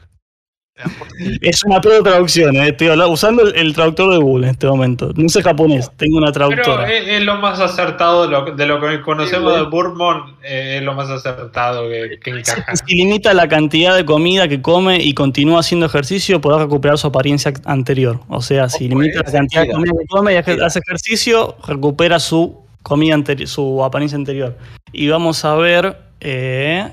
Es 1.42 1.62
una 1.64 1.80
peor 1.80 2.02
traducción, 2.02 2.56
eh. 2.56 2.68
estoy 2.70 2.88
hablando- 2.88 3.12
usando 3.12 3.42
el, 3.42 3.54
el 3.56 3.74
traductor 3.74 4.10
de 4.12 4.18
Google 4.18 4.46
en 4.46 4.52
este 4.52 4.66
momento. 4.66 5.12
No 5.14 5.28
sé 5.28 5.42
japonés, 5.42 5.90
tengo 5.96 6.16
una 6.16 6.32
Pero 6.32 6.48
traductora. 6.48 6.90
es, 6.92 7.06
es 7.08 7.22
lo 7.22 7.36
más 7.36 7.60
acertado 7.60 8.22
de 8.22 8.28
lo, 8.30 8.44
de 8.56 8.66
lo 8.66 8.80
que 8.80 9.00
conocemos 9.02 9.52
Sí, 9.52 9.58
de 9.60 9.66
Burmon, 9.66 10.36
eh, 10.42 10.76
es 10.78 10.82
lo 10.82 10.94
más 10.94 11.08
acertado 11.10 11.88
que, 11.88 12.18
que 12.18 12.30
encaja. 12.30 12.74
Si 12.74 12.96
limita 12.96 13.34
la 13.34 13.48
cantidad 13.48 13.94
de 13.94 14.04
comida 14.04 14.48
que 14.48 14.60
come 14.62 14.96
y 15.00 15.12
continúa 15.14 15.60
haciendo 15.60 15.86
ejercicio, 15.86 16.40
podrá 16.40 16.58
recuperar 16.64 16.96
su 16.98 17.06
apariencia 17.06 17.52
anterior. 17.66 18.20
O 18.28 18.40
sea, 18.40 18.68
si 18.68 18.88
limita 18.88 19.20
la 19.24 19.30
cantidad 19.30 19.62
de 19.62 19.72
comida 19.72 19.92
que 19.92 20.06
come 20.08 20.32
y 20.32 20.36
hace 20.36 20.80
ejercicio, 20.80 21.54
recupera 21.68 22.18
su 22.18 22.64
comida 22.82 23.14
anteri- 23.14 23.46
su 23.46 23.84
apariencia 23.84 24.16
anterior. 24.16 24.56
Y 24.92 25.06
vamos 25.08 25.44
a 25.44 25.54
ver 25.54 25.96
eh, 26.20 26.90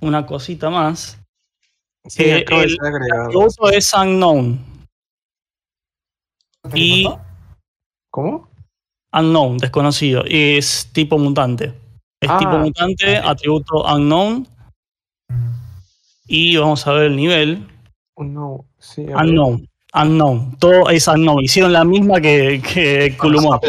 una 0.00 0.26
cosita 0.26 0.68
más. 0.70 1.18
Sí, 2.06 2.24
Eh, 2.24 2.44
de 2.48 2.62
el- 2.62 2.70
ser 2.70 2.84
agregado. 2.86 3.30
El 3.30 3.36
otro 3.36 3.68
es 3.70 3.92
unknown. 3.94 4.58
Y- 6.74 7.08
¿Cómo? 8.10 8.48
Unknown, 9.12 9.58
desconocido. 9.58 10.24
Es 10.26 10.88
tipo 10.92 11.18
mutante. 11.18 11.72
Es 12.20 12.30
Ah, 12.30 12.38
tipo 12.38 12.52
mutante, 12.58 13.16
atributo 13.18 13.82
unknown. 13.84 14.46
Y 16.26 16.56
vamos 16.56 16.86
a 16.86 16.92
ver 16.92 17.04
el 17.04 17.16
nivel. 17.16 17.66
Uno, 18.16 18.64
sí. 18.78 19.02
Unknown. 19.02 19.68
Unknown. 19.94 20.56
Todo 20.58 20.88
es 20.90 21.06
unknown. 21.08 21.42
Hicieron 21.42 21.72
la 21.72 21.84
misma 21.84 22.20
que, 22.20 22.62
que 22.62 23.16
Kulumon. 23.18 23.60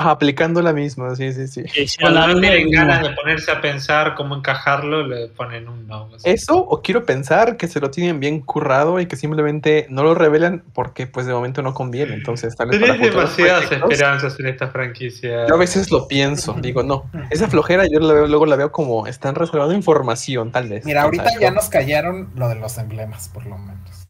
Ajá, 0.00 0.10
aplicando 0.12 0.62
la 0.62 0.72
misma, 0.72 1.16
sí, 1.16 1.32
sí, 1.32 1.48
sí. 1.48 1.62
Hicieron 1.62 2.12
Cuando 2.14 2.20
la 2.20 2.26
no 2.28 2.34
misma 2.34 2.40
tienen 2.52 2.68
y 2.68 2.72
ganas 2.72 3.02
de 3.02 3.10
ponerse 3.16 3.50
a 3.50 3.60
pensar 3.60 4.14
cómo 4.14 4.36
encajarlo, 4.36 5.04
le 5.04 5.26
ponen 5.26 5.68
un 5.68 5.88
no. 5.88 6.08
así. 6.14 6.30
Eso, 6.30 6.56
o 6.56 6.80
quiero 6.82 7.04
pensar 7.04 7.56
que 7.56 7.66
se 7.66 7.80
lo 7.80 7.90
tienen 7.90 8.20
bien 8.20 8.40
currado 8.40 9.00
y 9.00 9.06
que 9.06 9.16
simplemente 9.16 9.86
no 9.90 10.04
lo 10.04 10.14
revelan 10.14 10.62
porque 10.72 11.08
pues 11.08 11.26
de 11.26 11.32
momento 11.32 11.62
no 11.62 11.74
conviene. 11.74 12.14
Entonces, 12.14 12.54
tal 12.54 12.68
vez 12.68 12.78
futuros 12.78 13.00
demasiadas 13.00 13.64
proyectos, 13.66 13.90
esperanzas 13.90 14.38
en 14.38 14.46
esta 14.46 14.68
franquicia. 14.68 15.46
Yo 15.48 15.54
a 15.54 15.58
veces 15.58 15.90
lo 15.90 16.06
pienso, 16.06 16.52
digo, 16.62 16.84
no, 16.84 17.10
esa 17.30 17.48
flojera 17.48 17.84
yo 17.90 17.98
la 17.98 18.14
veo- 18.14 18.26
luego 18.28 18.46
la 18.46 18.54
veo 18.54 18.70
como 18.70 19.08
están 19.08 19.34
reservando 19.34 19.74
información, 19.74 20.52
tal 20.52 20.68
vez. 20.68 20.84
Mira, 20.84 21.02
ahorita 21.02 21.30
ya 21.40 21.50
nos 21.50 21.68
callaron 21.68 22.30
lo 22.36 22.48
de 22.48 22.54
los 22.54 22.78
emblemas, 22.78 23.28
por 23.30 23.44
lo 23.46 23.58
menos. 23.58 24.06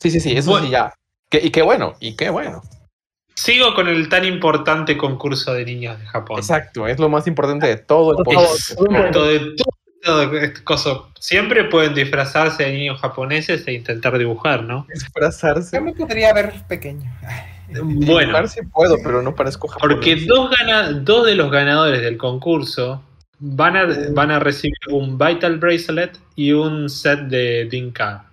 Sí, 0.00 0.10
sí, 0.10 0.18
sí, 0.18 0.36
eso 0.36 0.50
Bueno. 0.50 0.66
sí 0.66 0.72
ya. 0.72 0.92
Que- 1.30 1.38
y 1.46 1.50
qué 1.50 1.62
bueno, 1.62 1.94
y 2.00 2.16
qué 2.16 2.28
bueno. 2.28 2.60
Sigo 3.34 3.74
con 3.74 3.88
el 3.88 4.08
tan 4.08 4.24
importante 4.24 4.96
concurso 4.96 5.54
de 5.54 5.64
niños 5.64 5.98
de 5.98 6.06
Japón. 6.06 6.38
Exacto, 6.38 6.86
es 6.86 6.98
lo 6.98 7.08
más 7.08 7.26
importante 7.26 7.66
de 7.66 7.76
todo 7.76 8.18
el 8.18 8.24
podcast. 8.24 8.70
Exacto, 8.72 9.24
de 9.26 9.54
todo, 10.02 10.22
este 10.36 10.62
coso. 10.64 11.10
Siempre 11.18 11.64
pueden 11.64 11.94
disfrazarse 11.94 12.64
de 12.64 12.72
niños 12.72 13.00
japoneses 13.00 13.66
e 13.66 13.72
intentar 13.72 14.18
dibujar, 14.18 14.64
¿no? 14.64 14.86
Disfrazarse. 14.92 15.76
Yo 15.76 15.82
me 15.82 15.92
podría 15.94 16.32
ver 16.34 16.52
pequeño. 16.68 17.10
Bueno, 17.70 17.90
Dibujar 18.20 18.48
sí 18.48 18.60
puedo, 18.70 18.96
pero 19.02 19.22
no 19.22 19.34
parezco 19.34 19.68
japonés. 19.68 19.96
porque 19.96 20.16
dos, 20.26 20.50
gana- 20.50 20.92
dos 20.92 21.24
de 21.26 21.34
los 21.34 21.50
ganadores 21.50 22.02
del 22.02 22.18
concurso 22.18 23.02
van 23.38 23.76
a, 23.76 23.86
van 24.10 24.30
a 24.30 24.38
recibir 24.40 24.76
un 24.90 25.16
Vital 25.16 25.58
Bracelet 25.58 26.18
y 26.36 26.52
un 26.52 26.90
set 26.90 27.20
de 27.28 27.66
Dinka. 27.70 28.26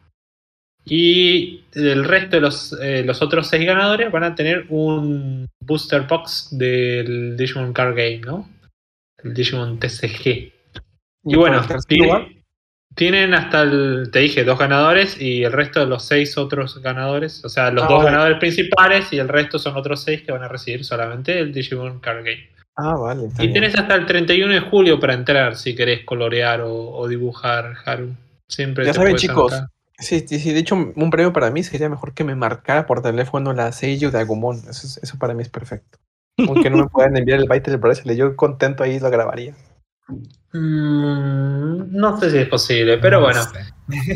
Y 0.89 1.63
el 1.73 2.03
resto 2.03 2.37
de 2.37 2.41
los, 2.41 2.73
eh, 2.81 3.03
los 3.05 3.21
otros 3.21 3.47
seis 3.47 3.65
ganadores 3.65 4.11
van 4.11 4.23
a 4.23 4.35
tener 4.35 4.65
un 4.69 5.47
booster 5.61 6.01
box 6.01 6.49
del 6.51 7.37
Digimon 7.37 7.73
Card 7.73 7.95
Game, 7.95 8.21
¿no? 8.21 8.49
El 9.23 9.33
Digimon 9.33 9.79
TCG. 9.79 10.51
Y 11.25 11.35
bueno, 11.35 11.61
tienen, 12.95 13.33
hasta 13.33 13.61
el, 13.61 14.09
te 14.11 14.19
dije, 14.19 14.43
dos 14.43 14.57
ganadores 14.57 15.21
y 15.21 15.43
el 15.43 15.51
resto 15.51 15.79
de 15.81 15.85
los 15.85 16.03
seis 16.03 16.37
otros 16.37 16.81
ganadores, 16.81 17.43
o 17.45 17.49
sea, 17.49 17.71
los 17.71 17.83
Ah, 17.83 17.87
dos 17.87 18.03
ganadores 18.03 18.39
principales 18.39 19.13
y 19.13 19.19
el 19.19 19.27
resto 19.27 19.59
son 19.59 19.77
otros 19.77 20.01
seis 20.01 20.23
que 20.23 20.31
van 20.31 20.43
a 20.43 20.47
recibir 20.47 20.83
solamente 20.83 21.39
el 21.39 21.53
Digimon 21.53 21.99
Card 21.99 22.25
Game. 22.25 22.49
Ah, 22.75 22.95
vale. 22.95 23.27
Y 23.37 23.41
bien. 23.41 23.53
tenés 23.53 23.75
hasta 23.77 23.95
el 23.95 24.05
31 24.05 24.53
de 24.53 24.59
julio 24.61 24.99
para 24.99 25.13
entrar 25.13 25.55
si 25.55 25.75
querés 25.75 26.03
colorear 26.03 26.61
o, 26.61 26.73
o 26.73 27.07
dibujar, 27.07 27.75
Haru. 27.85 28.15
Siempre 28.47 28.85
Ya 28.85 28.91
te 28.91 28.97
saben, 28.97 29.15
chicos. 29.17 29.53
anotar. 29.53 29.69
Sí, 29.99 30.25
sí, 30.27 30.39
sí, 30.39 30.53
de 30.53 30.59
hecho, 30.59 30.75
un 30.75 31.09
premio 31.09 31.33
para 31.33 31.51
mí 31.51 31.61
sería 31.61 31.89
mejor 31.89 32.13
que 32.13 32.23
me 32.23 32.35
marcara 32.35 32.85
por 32.85 33.01
teléfono 33.01 33.53
la 33.53 33.71
sello 33.71 34.11
de 34.11 34.19
Agumon. 34.19 34.57
Eso, 34.69 34.87
es- 34.87 34.99
eso 35.03 35.17
para 35.19 35.33
mí 35.33 35.41
es 35.43 35.49
perfecto. 35.49 35.99
Aunque 36.47 36.69
no 36.69 36.77
me 36.77 36.87
puedan 36.91 37.17
enviar 37.17 37.39
el 37.39 37.47
byte 37.49 37.69
del 37.71 37.79
bracelet, 37.79 38.17
yo 38.17 38.35
contento 38.35 38.83
ahí 38.83 38.99
lo 38.99 39.09
grabaría. 39.09 39.55
Mm, 40.53 41.91
no 41.95 42.19
sé 42.19 42.31
si 42.31 42.37
es 42.37 42.47
posible, 42.47 42.97
pero 42.97 43.17
No 43.19 43.25
bueno. 43.25 43.41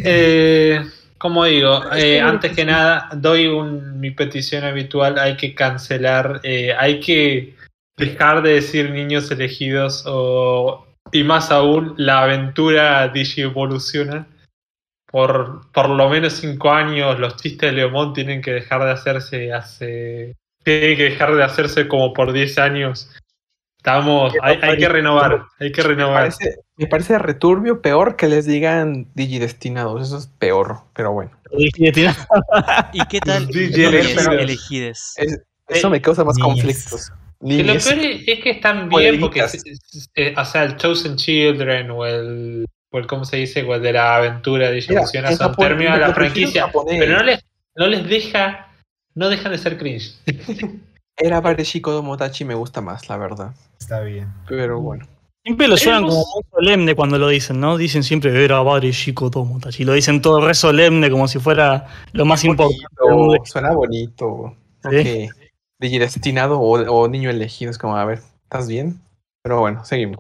Eh, 0.04 0.84
como 1.18 1.46
digo, 1.46 1.82
eh, 1.96 2.20
antes 2.22 2.54
que 2.54 2.66
nada, 2.66 3.10
doy 3.16 3.48
un- 3.48 4.00
mi 4.00 4.12
petición 4.12 4.64
habitual, 4.64 5.20
hay 5.20 5.38
que 5.38 5.54
cancelar, 5.54 6.40
eh, 6.44 6.74
hay 6.78 7.00
que 7.00 7.56
dejar 7.98 8.42
de 8.42 8.54
decir 8.56 8.90
niños 8.90 9.30
elegidos 9.32 10.04
o, 10.08 10.88
y 11.12 11.24
más 11.24 11.52
aún, 11.52 11.94
la 11.98 12.24
aventura 12.24 13.08
Digievoluciona. 13.10 14.28
Por, 15.14 15.70
por 15.72 15.90
lo 15.90 16.10
menos 16.10 16.34
cinco 16.34 16.72
años 16.72 17.20
los 17.20 17.36
chistes 17.38 17.70
de 17.70 17.78
Leomón 17.78 18.14
tienen 18.14 18.42
que 18.42 18.50
dejar 18.52 18.84
de 18.84 18.90
hacerse 18.90 19.54
hace... 19.54 20.36
Tienen 20.64 20.98
que 20.98 21.04
dejar 21.04 21.36
de 21.36 21.44
hacerse 21.44 21.88
como 21.88 22.14
por 22.14 22.34
10 22.34 22.58
años. 22.58 23.12
Estamos, 23.78 24.34
hay, 24.42 24.58
hay 24.64 24.78
que 24.78 24.90
renovar, 24.90 25.46
hay 25.60 25.72
que 25.72 25.84
Me 25.84 25.88
renovar. 25.90 26.16
parece, 26.32 26.56
me 26.78 26.88
parece 26.88 27.20
returbio 27.20 27.80
peor 27.80 28.16
que 28.16 28.28
les 28.28 28.48
digan 28.48 29.08
digidestinados. 29.14 30.02
Eso 30.02 30.18
es 30.18 30.26
peor, 30.40 30.80
pero 30.96 31.12
bueno. 31.12 31.30
Tiene- 31.74 32.16
¿Y 32.94 33.06
qué 33.06 33.20
tal 33.20 33.48
elegides? 34.40 35.14
Es- 35.18 35.42
eso 35.68 35.90
me 35.92 36.02
causa 36.02 36.24
más 36.24 36.40
conflictos. 36.40 37.12
Lo 37.40 37.48
peor 37.58 37.76
es, 38.00 38.28
es 38.28 38.40
que 38.42 38.50
están 38.50 38.90
bien 38.90 39.20
porque, 39.20 39.42
es- 39.42 39.64
o 40.38 40.46
sea, 40.46 40.64
el 40.64 40.76
Chosen 40.78 41.18
Children 41.18 41.92
o 41.92 42.04
el, 42.04 42.66
o 42.94 43.00
el 43.00 43.08
¿cómo 43.08 43.26
se 43.26 43.38
dice? 43.38 43.64
O 43.64 43.74
el 43.74 43.82
de 43.82 43.92
la 43.92 44.18
aventura 44.18 44.70
de 44.70 44.78
en 44.78 45.38
son 45.38 45.56
términos 45.56 45.96
de 45.96 46.00
la 46.00 46.14
franquicia, 46.14 46.72
pero 46.72 47.18
no 47.18 47.24
les, 47.24 47.44
no 47.76 47.88
les 47.88 48.08
deja, 48.08 48.68
no 49.16 49.30
dejan 49.30 49.52
de 49.52 49.58
ser 49.58 49.80
cringe. 49.80 50.16
Era 51.18 51.42
Bareshiko 51.42 51.92
Domotachi 51.92 52.46
me 52.46 52.54
gusta 52.54 52.82
más, 52.82 53.10
la 53.10 53.18
verdad. 53.18 53.56
Está 53.80 54.02
bien. 54.02 54.32
Pero 54.48 54.80
bueno. 54.80 55.08
Siempre 55.44 55.68
lo 55.68 55.76
suenan 55.76 56.04
como 56.04 56.18
muy 56.18 56.44
solemne 56.52 56.96
cuando 56.96 57.18
lo 57.18 57.28
dicen, 57.30 57.60
¿no? 57.60 57.78
Dicen 57.78 58.04
siempre, 58.04 58.44
era 58.44 58.62
Bare 58.62 58.92
Chico 58.92 59.30
Tomotachi. 59.30 59.84
Lo 59.84 59.94
dicen 59.94 60.22
todo 60.22 60.46
re 60.46 60.54
solemne, 60.54 61.10
como 61.10 61.28
si 61.28 61.40
fuera 61.40 61.88
lo 62.14 62.26
más 62.26 62.44
importante. 62.44 62.86
suena 63.46 63.74
bonito. 63.74 64.56
Sí. 64.90 65.28
Ok. 65.28 65.36
Digidestinado 65.80 66.60
o, 66.60 66.80
o 66.80 67.08
niño 67.08 67.32
elegido. 67.32 67.72
Es 67.72 67.78
como, 67.80 67.98
a 67.98 68.06
ver, 68.06 68.20
¿estás 68.44 68.68
bien? 68.68 69.02
Pero 69.42 69.60
bueno, 69.60 69.84
seguimos. 69.84 70.20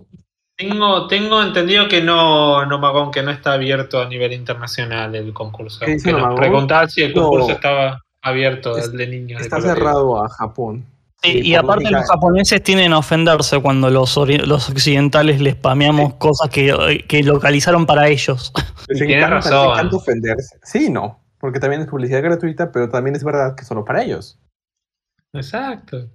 Tengo, 0.58 1.08
tengo 1.08 1.42
entendido 1.42 1.88
que 1.88 2.02
no, 2.02 2.66
no 2.66 2.78
Magón, 2.80 3.12
que 3.12 3.24
no 3.24 3.32
está 3.32 3.54
abierto 3.54 4.00
a 4.02 4.08
nivel 4.08 4.34
internacional 4.34 5.16
el 5.16 5.34
concurso. 5.34 5.80
¿Qué 5.84 5.94
dice 5.94 6.06
Que 6.06 6.12
nos 6.12 6.22
Nomagón? 6.22 6.40
preguntaba 6.40 6.88
si 6.88 7.02
el 7.02 7.14
No. 7.14 7.24
concurso 7.24 7.52
estaba 7.54 8.02
abierto, 8.22 8.78
Es- 8.78 8.86
el 8.90 8.98
de 8.98 9.08
niños. 9.08 9.42
Está 9.42 9.60
cerrado 9.60 10.24
a 10.24 10.30
Japón. 10.30 10.86
Sí, 11.24 11.40
Y 11.42 11.56
aparte 11.56 11.90
los 11.90 12.06
japoneses 12.10 12.62
tienen 12.62 12.92
a 12.92 12.98
ofenderse 12.98 13.60
cuando 13.62 13.90
los, 13.90 14.16
los 14.46 14.70
occidentales 14.70 15.40
les 15.40 15.54
spameamos 15.56 16.16
cosas 16.16 16.50
que, 16.50 17.06
que 17.08 17.24
localizaron 17.24 17.86
para 17.86 18.10
ellos. 18.10 18.52
Les 18.90 19.00
encanta, 19.00 19.20
les 19.36 19.46
razón. 19.46 19.72
encanta 19.72 19.96
ofenderse. 19.96 20.60
Sí, 20.64 20.90
no. 20.90 21.20
Porque 21.40 21.62
también 21.62 21.82
es 21.82 21.88
publicidad 21.88 22.22
gratuita, 22.22 22.72
pero 22.74 22.90
también 22.90 23.16
es 23.16 23.24
verdad 23.24 23.56
que 23.56 23.64
solo 23.64 23.86
para 23.86 24.04
ellos. 24.04 24.38
Exacto. 25.34 26.10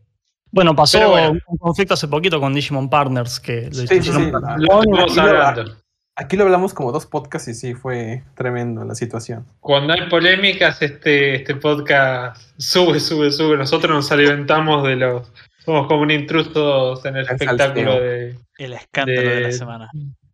Bueno, 0.50 0.74
pasó 0.74 1.10
bueno. 1.10 1.38
un 1.46 1.58
conflicto 1.58 1.94
hace 1.94 2.08
poquito 2.08 2.40
con 2.40 2.54
Digimon 2.54 2.88
Partners 2.88 3.38
que 3.40 3.66
lo 3.66 3.72
Sí, 3.74 3.86
sí, 3.88 4.02
sí. 4.02 4.30
Lo 4.60 4.80
Aquí 4.80 5.16
lo- 5.16 5.22
hablando. 5.22 5.76
Aquí 6.20 6.36
lo 6.36 6.42
hablamos 6.42 6.74
como 6.74 6.90
dos 6.90 7.06
podcasts 7.06 7.46
y 7.46 7.54
sí, 7.54 7.74
fue 7.74 8.24
tremendo 8.34 8.84
la 8.84 8.96
situación. 8.96 9.46
Cuando 9.60 9.92
hay 9.92 10.08
polémicas, 10.08 10.82
este, 10.82 11.36
este 11.36 11.54
podcast 11.54 12.42
sube, 12.56 12.98
sube, 12.98 13.30
sube. 13.30 13.56
Nosotros 13.56 13.94
nos 13.94 14.10
alimentamos 14.10 14.82
de 14.82 14.96
los. 14.96 15.30
Somos 15.64 15.86
como 15.86 16.00
un 16.02 16.10
intrusos 16.10 17.04
en 17.04 17.18
el 17.18 17.24
El 17.24 17.32
espectáculo 17.32 18.00
de, 18.00 18.36
El 18.56 18.72
escándalo 18.72 19.30
de, 19.30 19.40
la 19.42 19.52
semana. 19.52 19.90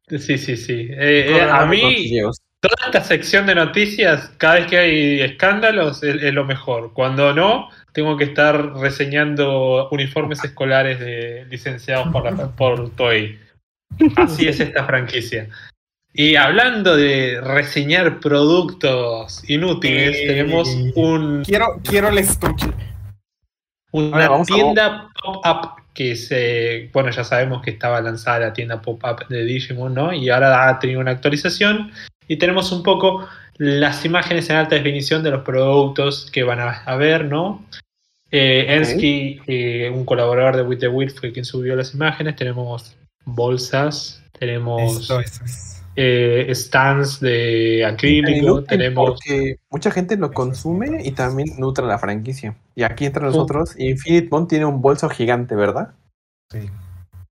Sí, 0.09 0.39
sí, 0.39 0.57
sí. 0.57 0.89
Eh, 0.91 1.37
eh, 1.37 1.43
a 1.43 1.67
mí, 1.67 2.19
toda 2.61 2.77
esta 2.87 3.05
sección 3.05 3.45
de 3.45 3.55
noticias, 3.55 4.33
cada 4.39 4.55
vez 4.55 4.67
que 4.69 4.79
hay 4.79 5.21
escándalos, 5.21 6.03
es, 6.03 6.23
es 6.23 6.33
lo 6.33 6.47
mejor. 6.47 6.95
Cuando 6.95 7.35
no, 7.35 7.69
tengo 7.95 8.17
que 8.17 8.25
estar 8.25 8.75
reseñando 8.75 9.89
uniformes 9.91 10.45
escolares 10.45 10.99
de, 10.99 11.47
licenciados 11.49 12.09
por, 12.13 12.25
la, 12.25 12.49
por 12.49 12.91
Toei. 12.91 13.39
Así 14.17 14.49
es 14.49 14.59
esta 14.59 14.85
franquicia. 14.85 15.49
Y 16.13 16.37
hablando 16.37 16.97
de 16.97 17.41
reseñar 17.41 18.21
productos 18.21 19.49
inútiles, 19.49 20.17
Eh, 20.17 20.27
tenemos 20.27 20.69
un 20.97 21.43
Quiero, 21.45 21.81
quiero 21.83 22.09
el 22.09 22.19
estuche. 22.19 22.67
una 23.93 24.27
Ahora 24.27 24.45
tienda 24.45 25.09
pop-up 25.23 25.83
que 25.95 26.17
se. 26.17 26.91
Bueno, 26.93 27.11
ya 27.11 27.23
sabemos 27.23 27.63
que 27.63 27.71
estaba 27.71 28.01
lanzada 28.01 28.41
la 28.41 28.53
tienda 28.53 28.83
pop-up 28.83 29.29
de 29.29 29.45
Digimon, 29.45 29.95
¿no? 29.95 30.13
Y 30.13 30.31
ahora 30.31 30.69
ha 30.69 30.79
tenido 30.81 31.01
una 31.01 31.13
actualización. 31.13 31.93
Y 32.27 32.39
tenemos 32.39 32.73
un 32.73 32.83
poco 32.83 33.29
las 33.59 34.05
imágenes 34.05 34.51
en 34.51 34.57
alta 34.57 34.75
definición 34.75 35.23
de 35.23 35.31
los 35.31 35.45
productos 35.45 36.29
que 36.33 36.43
van 36.43 36.59
a, 36.59 36.71
a 36.85 36.97
ver, 36.97 37.25
¿no? 37.25 37.65
Eh. 38.37 38.75
Ensky, 38.77 39.41
eh, 39.47 39.91
un 39.95 40.05
colaborador 40.05 40.57
de 40.57 40.63
With 40.63 40.79
the 40.79 40.89
Wheel, 40.89 41.11
fue 41.11 41.33
quien 41.33 41.45
subió 41.45 41.77
las 41.77 41.95
imágenes. 41.95 42.37
Tenemos 42.37 42.97
bolsas, 43.25 44.23
tenemos 44.39 45.01
Esto, 45.01 45.21
eso 45.21 45.45
es. 45.45 45.83
eh, 45.97 46.49
stands 46.55 47.21
de 47.21 47.85
acrílico, 47.85 48.65
tenemos. 48.65 49.11
Porque 49.11 49.59
mucha 49.71 49.91
gente 49.91 50.17
lo 50.17 50.33
consume 50.33 51.03
y 51.05 51.13
también 51.13 51.49
nutre 51.59 51.87
la 51.87 51.99
franquicia. 51.99 52.57
Y 52.75 52.83
aquí 52.83 53.07
entre 53.07 53.23
nosotros, 53.23 53.75
Infinite 53.79 54.29
Bond 54.29 54.49
tiene 54.49 54.65
un 54.65 54.83
bolso 54.83 55.09
gigante, 55.09 55.55
¿verdad? 55.55 55.93
Sí. 56.51 56.69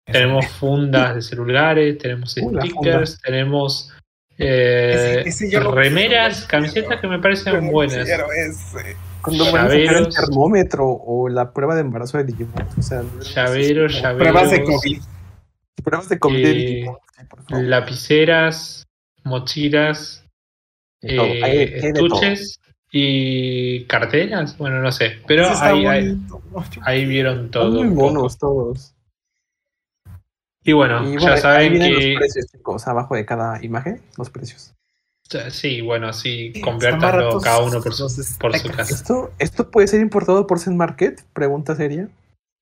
Tenemos 0.05 0.47
fundas 0.47 1.15
de 1.15 1.21
celulares, 1.29 1.97
tenemos 1.99 2.35
Uh, 2.37 2.59
stickers, 2.61 3.19
tenemos 3.21 3.93
eh, 4.39 5.21
Ese- 5.25 5.29
ese 5.45 5.51
yo 5.51 5.59
lo 5.61 5.71
remeras, 5.71 6.45
camisetas 6.45 6.99
que 7.01 7.07
me 7.07 7.19
parecen 7.19 7.71
buenas. 7.71 8.07
ese. 8.07 8.95
Cuando 9.27 9.51
van 9.51 9.65
a 9.65 9.69
sacar 9.69 9.97
el 9.97 10.09
termómetro 10.09 10.87
o 10.87 11.29
la 11.29 11.51
prueba 11.53 11.75
de 11.75 11.81
embarazo 11.81 12.17
de 12.17 12.23
Digimon. 12.25 12.53
O 12.77 12.81
sea, 12.81 13.03
Llaveros, 13.35 14.01
llaveros, 14.01 14.17
Pruebas 14.17 14.51
de 14.51 14.63
COVID. 14.63 15.01
Pruebas 15.83 16.09
de 16.09 16.19
COVID 16.19 16.43
de 16.43 16.51
Eh, 16.51 16.53
Digimon. 16.55 16.97
sí, 17.47 17.55
lapiceras, 17.63 18.87
mochilas, 19.23 20.25
De 21.01 21.15
todo. 21.15 21.25
eh, 21.25 21.43
Hay- 21.43 21.57
de 21.57 21.87
estuches 21.89 22.59
y 22.91 23.83
carteras. 23.85 24.57
Bueno, 24.57 24.81
no 24.81 24.91
sé, 24.91 25.17
pero 25.27 25.47
ahí, 25.61 25.85
ahí, 25.85 26.17
ahí 26.81 27.05
vieron 27.05 27.51
todo. 27.51 27.83
muy 27.83 27.93
monos 27.93 28.37
todos. 28.37 28.93
Y 30.63 30.73
bueno, 30.73 31.01
Y 31.07 31.13
ya 31.13 31.19
bueno, 31.19 31.33
ahí 31.35 31.41
saben 31.41 31.79
que. 31.79 31.89
los 31.89 32.19
precios, 32.19 32.45
chicos, 32.51 32.87
abajo 32.87 33.15
de 33.15 33.25
cada 33.25 33.63
imagen, 33.63 34.01
los 34.17 34.29
precios. 34.29 34.73
Sí, 35.49 35.81
bueno, 35.81 36.13
sí, 36.13 36.47
Están 36.55 36.61
conviértanlo 36.61 37.39
cada 37.41 37.59
uno 37.59 37.81
por 37.81 37.93
su, 37.93 38.37
por 38.39 38.55
su 38.57 38.71
casa. 38.71 38.93
¿Esto, 38.93 39.31
¿Esto 39.39 39.69
puede 39.71 39.87
ser 39.87 40.01
importado 40.01 40.47
por 40.47 40.59
Zen 40.59 40.77
Market? 40.77 41.21
Pregunta 41.33 41.75
seria. 41.75 42.07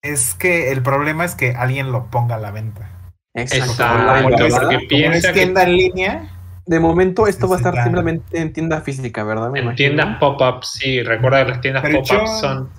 Es 0.04 0.34
que 0.36 0.72
el 0.72 0.82
problema 0.84 1.26
es 1.26 1.36
que 1.36 1.52
alguien 1.52 1.92
lo 1.92 2.10
ponga 2.10 2.36
a 2.36 2.40
la 2.40 2.52
venta. 2.52 2.90
Exacto, 3.34 3.84
Online, 3.84 4.24
porque 4.24 4.86
piensa 4.88 5.18
es 5.18 5.26
que 5.28 5.34
tienda 5.34 5.64
en 5.64 5.78
línea, 5.78 6.30
De 6.66 6.80
momento 6.80 7.28
esto 7.28 7.48
va 7.48 7.56
a 7.56 7.58
estar 7.58 7.84
simplemente 7.84 8.40
en 8.40 8.54
tienda 8.54 8.82
física, 8.82 9.24
¿verdad? 9.24 9.52
Me 9.52 9.60
En 9.60 9.66
imagino. 9.66 9.76
tiendas 9.96 10.18
pop-up, 10.20 10.64
sí, 10.64 11.04
recuerda 11.04 11.44
que 11.46 11.52
las 11.52 11.62
tiendas 11.62 11.84
pop-up 11.84 12.06
yo- 12.06 12.28
son, 12.40 12.70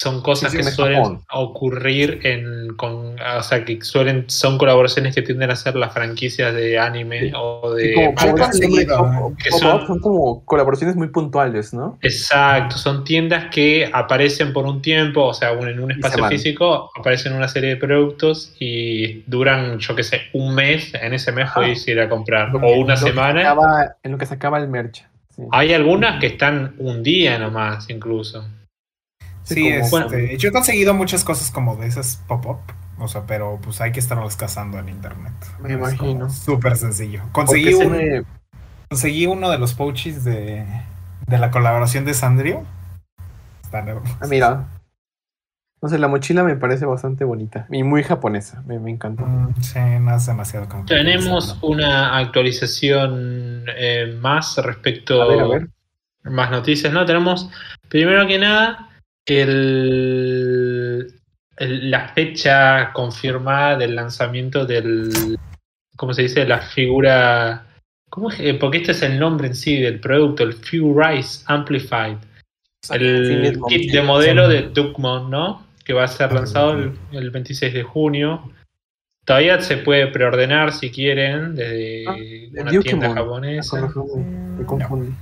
son 0.00 0.22
cosas 0.22 0.50
Sí, 0.50 0.58
sí, 0.58 0.62
que 0.64 0.68
en 0.68 0.74
suelen 0.74 1.02
Japón. 1.02 1.22
ocurrir 1.32 2.20
en 2.24 2.74
con 2.76 3.14
o 3.20 3.42
sea 3.42 3.64
que 3.64 3.80
suelen 3.82 4.24
son 4.28 4.58
colaboraciones 4.58 5.14
que 5.14 5.22
tienden 5.22 5.50
a 5.52 5.56
ser 5.56 5.76
las 5.76 5.94
franquicias 5.94 6.52
de 6.52 6.78
anime 6.78 7.32
o 7.36 7.72
de 7.72 7.94
como, 7.94 8.32
manga. 8.32 9.36
que 9.42 9.50
son- 9.52 9.86
son 9.86 10.00
como 10.00 10.44
colaboraciones 10.44 10.96
muy 10.96 11.08
puntuales, 11.08 11.72
¿no? 11.72 11.96
Exacto, 12.02 12.76
son 12.76 13.04
tiendas 13.04 13.46
que 13.52 13.88
aparecen 13.92 14.52
por 14.52 14.66
un 14.66 14.82
tiempo, 14.82 15.26
o 15.26 15.32
sea, 15.34 15.52
en 15.52 15.78
un 15.80 15.92
espacio 15.92 16.26
físico 16.28 16.90
aparecen 16.98 17.32
una 17.32 17.46
serie 17.48 17.70
de 17.70 17.76
productos 17.76 18.52
y 18.58 19.22
duran, 19.30 19.78
yo 19.78 19.94
qué 19.94 20.02
sé, 20.02 20.22
un 20.32 20.54
mes, 20.56 20.92
en 20.94 21.14
ese 21.14 21.30
mes 21.30 21.50
podéis 21.54 21.86
ir 21.86 22.00
a 22.00 22.08
comprar, 22.08 22.50
Lo 22.50 22.58
o 22.58 22.62
que- 22.62 22.78
una 22.80 22.96
se 22.96 23.06
semana. 23.06 23.40
acaba- 23.42 23.96
en 24.02 24.12
lo 24.12 24.18
que 24.18 24.26
se 24.26 24.34
acaba 24.34 24.58
el 24.58 24.68
merch. 24.68 25.04
Hay 25.52 25.72
algunas 25.72 26.20
que 26.20 26.26
están 26.26 26.74
un 26.78 27.02
día 27.04 27.38
nomás, 27.38 27.88
incluso. 27.90 28.44
Sí, 29.44 29.54
sí, 29.54 29.90
como- 29.90 29.98
este, 30.06 30.36
yo 30.38 30.48
he 30.48 30.52
conseguido 30.52 30.94
muchas 30.94 31.22
cosas 31.24 31.50
como 31.50 31.76
de 31.76 31.86
esas 31.86 32.16
pop-up, 32.26 32.58
o 32.98 33.08
sea, 33.08 33.22
pero 33.26 33.60
pues 33.62 33.80
hay 33.80 33.92
que 33.92 34.00
estarlas 34.00 34.36
cazando 34.36 34.78
en 34.78 34.88
internet. 34.88 35.32
Me 35.60 35.68
Es 35.68 35.74
imagino. 35.78 36.30
Súper 36.30 36.76
sencillo. 36.76 37.22
Conseguí, 37.32 37.72
se 37.74 37.86
un- 37.86 37.92
me- 37.92 38.22
conseguí 38.88 39.26
uno 39.26 39.50
de 39.50 39.58
los 39.58 39.74
pouches 39.74 40.24
de, 40.24 40.64
de 41.26 41.38
la 41.38 41.50
colaboración 41.50 42.04
de 42.04 42.14
Sandrio. 42.14 42.64
Está 43.62 43.82
nuevo. 43.82 44.02
Ah, 44.20 44.26
mira. 44.28 44.64
No 45.82 45.90
sé, 45.90 45.98
la 45.98 46.08
mochila 46.08 46.42
me 46.44 46.56
parece 46.56 46.86
bastante 46.86 47.24
bonita 47.24 47.66
y 47.70 47.82
muy 47.82 48.02
japonesa. 48.02 48.62
Me, 48.66 48.78
me 48.78 48.90
encantó. 48.90 49.26
Mm, 49.26 49.54
sí, 49.60 49.78
no 50.00 50.16
es 50.16 50.24
demasiado 50.24 50.66
como. 50.66 50.86
Tenemos 50.86 51.58
una 51.60 52.16
actualización 52.16 53.66
eh, 53.76 54.16
más 54.18 54.56
respecto 54.58 55.20
A 55.20 55.26
ver, 55.26 55.40
a 55.40 55.46
ver. 55.46 55.68
más 56.22 56.50
noticias, 56.50 56.90
¿no? 56.90 57.04
Tenemos 57.04 57.50
primero 57.90 58.26
que 58.26 58.38
nada 58.38 58.88
el, 59.26 61.14
el- 61.56 61.90
la 61.90 62.08
fecha 62.08 62.92
confirmada 62.92 63.76
del 63.78 63.94
lanzamiento 63.96 64.66
del 64.66 65.38
¿cómo 65.96 66.12
se 66.14 66.22
dice? 66.22 66.44
la 66.46 66.60
figura 66.60 67.66
¿cómo 68.10 68.30
es? 68.30 68.40
Eh, 68.40 68.54
porque 68.54 68.78
este 68.78 68.92
es 68.92 69.02
el 69.02 69.18
nombre 69.18 69.48
en 69.48 69.54
sí 69.54 69.80
del 69.80 70.00
producto, 70.00 70.42
el 70.44 70.52
Furize 70.54 71.42
Amplified, 71.46 72.16
el 72.92 73.58
kit 73.68 73.92
de 73.92 74.02
modelo 74.02 74.48
de 74.48 74.62
Duckmon, 74.62 75.30
¿no? 75.30 75.66
Que 75.84 75.92
va 75.92 76.04
a 76.04 76.08
ser 76.08 76.30
Ah, 76.30 76.34
lanzado 76.34 76.72
el, 76.78 76.92
el 77.12 77.30
26 77.30 77.74
de 77.74 77.82
junio. 77.82 78.50
Todavía 79.26 79.60
se 79.62 79.78
puede 79.78 80.06
preordenar 80.08 80.72
si 80.72 80.90
quieren 80.90 81.54
desde 81.54 82.04
Ah, 82.08 82.14
de 82.14 82.60
una 82.62 82.70
tienda 82.80 83.14
japonesa. 83.14 83.80
me 83.80 84.64
confundí. 84.64 85.12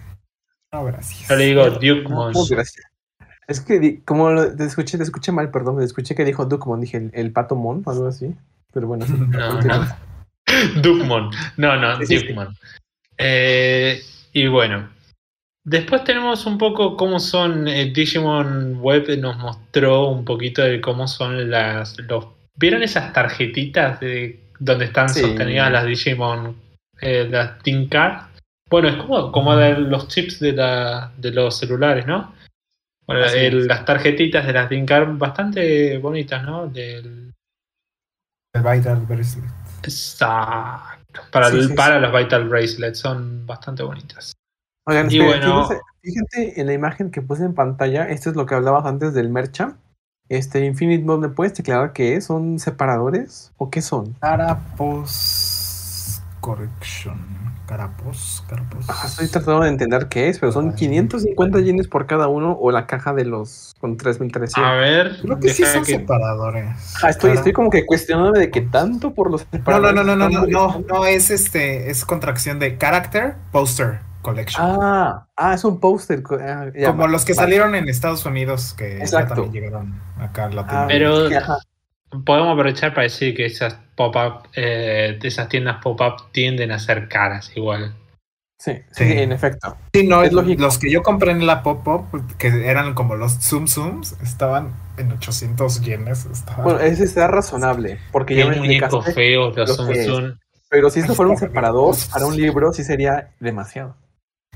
No, 0.72 0.84
gracias. 0.84 1.28
Yo 1.28 1.36
le 1.36 1.44
digo 1.46 1.64
No, 1.66 1.70
Dukemon. 1.78 2.32
oh, 2.34 2.46
gracias. 2.48 2.84
Es 3.52 3.60
que 3.60 4.00
como 4.04 4.30
lo- 4.30 4.54
te 4.56 4.64
escuché, 4.64 4.96
te 4.98 5.04
escuché 5.04 5.30
mal, 5.32 5.50
perdón, 5.50 5.76
me 5.76 5.84
escuché 5.84 6.14
que 6.14 6.24
dijo 6.24 6.44
Duckmon, 6.46 6.80
dije 6.80 6.96
el, 6.96 7.10
el 7.14 7.30
pato 7.32 7.54
mon 7.54 7.82
o 7.84 7.90
algo 7.90 8.06
así. 8.08 8.34
Pero 8.72 8.86
bueno, 8.88 9.06
sí. 9.06 9.12
No, 9.28 9.60
no. 9.62 9.86
Dukemon. 10.82 11.30
No, 11.56 11.76
no, 11.76 12.04
Sí. 12.04 12.18
Eh, 13.18 14.00
y 14.32 14.46
bueno. 14.48 14.88
Después 15.64 16.02
tenemos 16.02 16.44
un 16.46 16.58
poco 16.58 16.96
cómo 16.96 17.20
son. 17.20 17.68
eh, 17.68 17.92
Digimon 17.94 18.80
Web 18.80 19.16
nos 19.20 19.38
mostró 19.38 20.08
un 20.08 20.24
poquito 20.24 20.62
de 20.62 20.80
cómo 20.80 21.06
son 21.06 21.50
las. 21.50 21.96
Los, 22.00 22.26
¿Vieron 22.58 22.82
esas 22.82 23.12
tarjetitas 23.12 24.00
de 24.00 24.40
donde 24.58 24.86
están 24.86 25.08
sostenidas 25.08 25.70
las 25.70 25.86
Digimon? 25.86 26.56
eh, 27.00 27.28
las 27.30 27.58
Tinkar. 27.62 28.28
Bueno, 28.70 28.88
es 28.88 28.96
como, 28.96 29.30
como 29.32 29.54
de 29.56 29.76
los 29.78 30.08
chips 30.08 30.40
de, 30.40 30.52
la, 30.52 31.12
de 31.16 31.30
los 31.30 31.58
celulares, 31.58 32.06
¿no? 32.06 32.32
Bueno, 33.06 33.24
el- 33.24 33.66
las 33.66 33.84
tarjetitas 33.84 34.46
de 34.46 34.52
las 34.52 34.68
Tinkar 34.68 35.16
bastante 35.18 35.98
bonitas, 35.98 36.42
¿no? 36.44 36.68
Del, 36.68 37.32
El 38.54 38.62
Vital 38.62 39.00
Bracelet. 39.06 39.50
Exacto. 39.82 41.22
Para, 41.30 41.50
Sí, 41.50 41.56
el- 41.58 41.68
sí, 41.68 41.74
para 41.74 41.98
los 42.00 42.12
Vital 42.12 42.48
Bracelets 42.48 42.98
son 42.98 43.46
bastante 43.46 43.82
bonitas. 43.82 44.32
Oigan, 44.86 45.10
Y 45.10 45.18
bueno- 45.20 45.64
fíjense, 45.68 45.82
fíjate 46.02 46.60
en 46.60 46.66
la 46.66 46.72
imagen 46.72 47.10
que 47.10 47.22
puse 47.22 47.44
en 47.44 47.54
pantalla, 47.54 48.08
esto 48.08 48.30
es 48.30 48.36
lo 48.36 48.46
que 48.46 48.54
hablabas 48.54 48.86
antes 48.86 49.14
del 49.14 49.28
mercha. 49.30 49.76
Este 50.28 50.64
Infinite 50.64 51.04
Mode, 51.04 51.28
¿me 51.28 51.34
puedes 51.34 51.54
declarar 51.54 51.92
qué 51.92 52.16
es? 52.16 52.26
¿Son 52.26 52.58
separadores? 52.58 53.52
¿O 53.58 53.70
qué 53.70 53.82
son? 53.82 54.14
Carapos 54.20 56.20
Correction. 56.40 57.16
Carapos, 57.76 58.44
Carapos. 58.50 58.84
Ah, 58.86 59.04
estoy 59.06 59.28
tratando 59.28 59.60
de 59.62 59.70
entender 59.70 60.08
qué 60.08 60.28
es, 60.28 60.38
pero 60.38 60.52
son 60.52 60.68
Ay. 60.70 60.74
550 60.74 61.60
yenes 61.60 61.88
por 61.88 62.06
cada 62.06 62.28
uno 62.28 62.52
o 62.60 62.70
la 62.70 62.86
caja 62.86 63.14
de 63.14 63.24
los 63.24 63.74
con 63.80 63.92
A 63.92 63.96
3300. 63.96 64.72
ver, 64.78 65.16
Creo 65.22 65.40
que 65.40 65.48
sí 65.48 65.64
son 65.64 65.82
que- 65.82 65.92
separadores. 65.92 66.66
Ah, 67.02 67.08
estoy, 67.08 67.30
estoy 67.32 67.54
como 67.54 67.70
que 67.70 67.86
cuestionándome 67.86 68.40
de 68.40 68.50
qué 68.50 68.60
tanto 68.60 69.14
por 69.14 69.30
los 69.30 69.40
No, 69.40 69.46
no, 69.52 69.58
separadores. 69.58 69.94
no, 69.94 70.04
no, 70.04 70.16
no, 70.16 70.16
no, 70.16 70.26
están 70.26 70.50
no, 70.50 70.60
molestando. 70.68 70.94
no, 70.94 71.06
es 71.06 71.30
este, 71.30 71.90
es 71.90 72.04
contracción 72.04 72.58
de 72.58 72.76
Character 72.76 73.36
Poster 73.52 74.00
Collection. 74.20 74.62
Ah, 74.82 75.26
ah, 75.34 75.54
es 75.54 75.64
un 75.64 75.80
póster. 75.80 76.22
co- 76.22 76.36
ah, 76.40 76.66
ya, 76.76 76.88
Como 76.88 77.04
va- 77.04 77.08
los 77.08 77.24
que 77.24 77.32
salieron 77.32 77.74
en 77.74 77.88
Estados 77.88 78.26
Unidos, 78.26 78.74
que 78.76 79.02
ya 79.10 79.26
también 79.26 79.50
llegaron 79.50 79.98
acá 80.18 80.44
a 80.44 80.50
Ah. 80.68 80.84
Pero- 80.88 81.26
que, 81.30 81.36
ajá, 81.38 81.56
podemos 82.24 82.52
aprovechar 82.52 82.90
para 82.94 83.04
decir 83.04 83.34
que 83.34 83.46
esas 83.46 83.74
pop-up, 83.96 84.48
eh, 84.54 85.18
esas 85.22 85.48
tiendas 85.48 85.76
pop-up 85.82 86.30
tienden 86.32 86.70
a 86.72 86.78
ser 86.78 87.08
caras 87.08 87.50
igual. 87.56 87.94
sí, 88.58 88.74
sí, 88.92 89.04
Sí. 89.04 89.12
en 89.18 89.32
efecto. 89.32 89.76
Sí, 89.92 90.06
no, 90.06 90.22
Es 90.22 90.32
lógico. 90.32 90.62
los 90.62 90.78
que 90.78 90.88
yo 90.90 91.02
compré 91.02 91.32
en 91.32 91.46
la 91.46 91.64
Pop-Up, 91.64 92.36
que 92.38 92.46
eran 92.70 92.94
como 92.94 93.16
los 93.16 93.32
Zoom 93.40 93.66
Zooms, 93.66 94.12
estaban 94.22 94.72
en 94.98 95.10
800 95.10 95.80
yenes. 95.80 96.26
estaban- 96.26 96.62
Bueno, 96.62 96.78
ese 96.78 97.02
está 97.02 97.26
razonable, 97.26 97.98
porque 98.12 98.36
ya 98.36 98.46
me 98.46 98.56
muñecos 98.58 99.06
explicaste. 99.06 99.12
feos 99.14 99.56
los 99.56 99.88
es. 99.88 100.06
Zoom. 100.06 100.38
Pero 100.70 100.90
si 100.90 101.00
esto 101.00 101.14
fuera 101.16 101.32
un 101.32 101.36
separador 101.38 101.96
para 102.12 102.24
un 102.26 102.36
libro, 102.36 102.72
sí 102.72 102.84
sería 102.84 103.30
demasiado. 103.40 103.96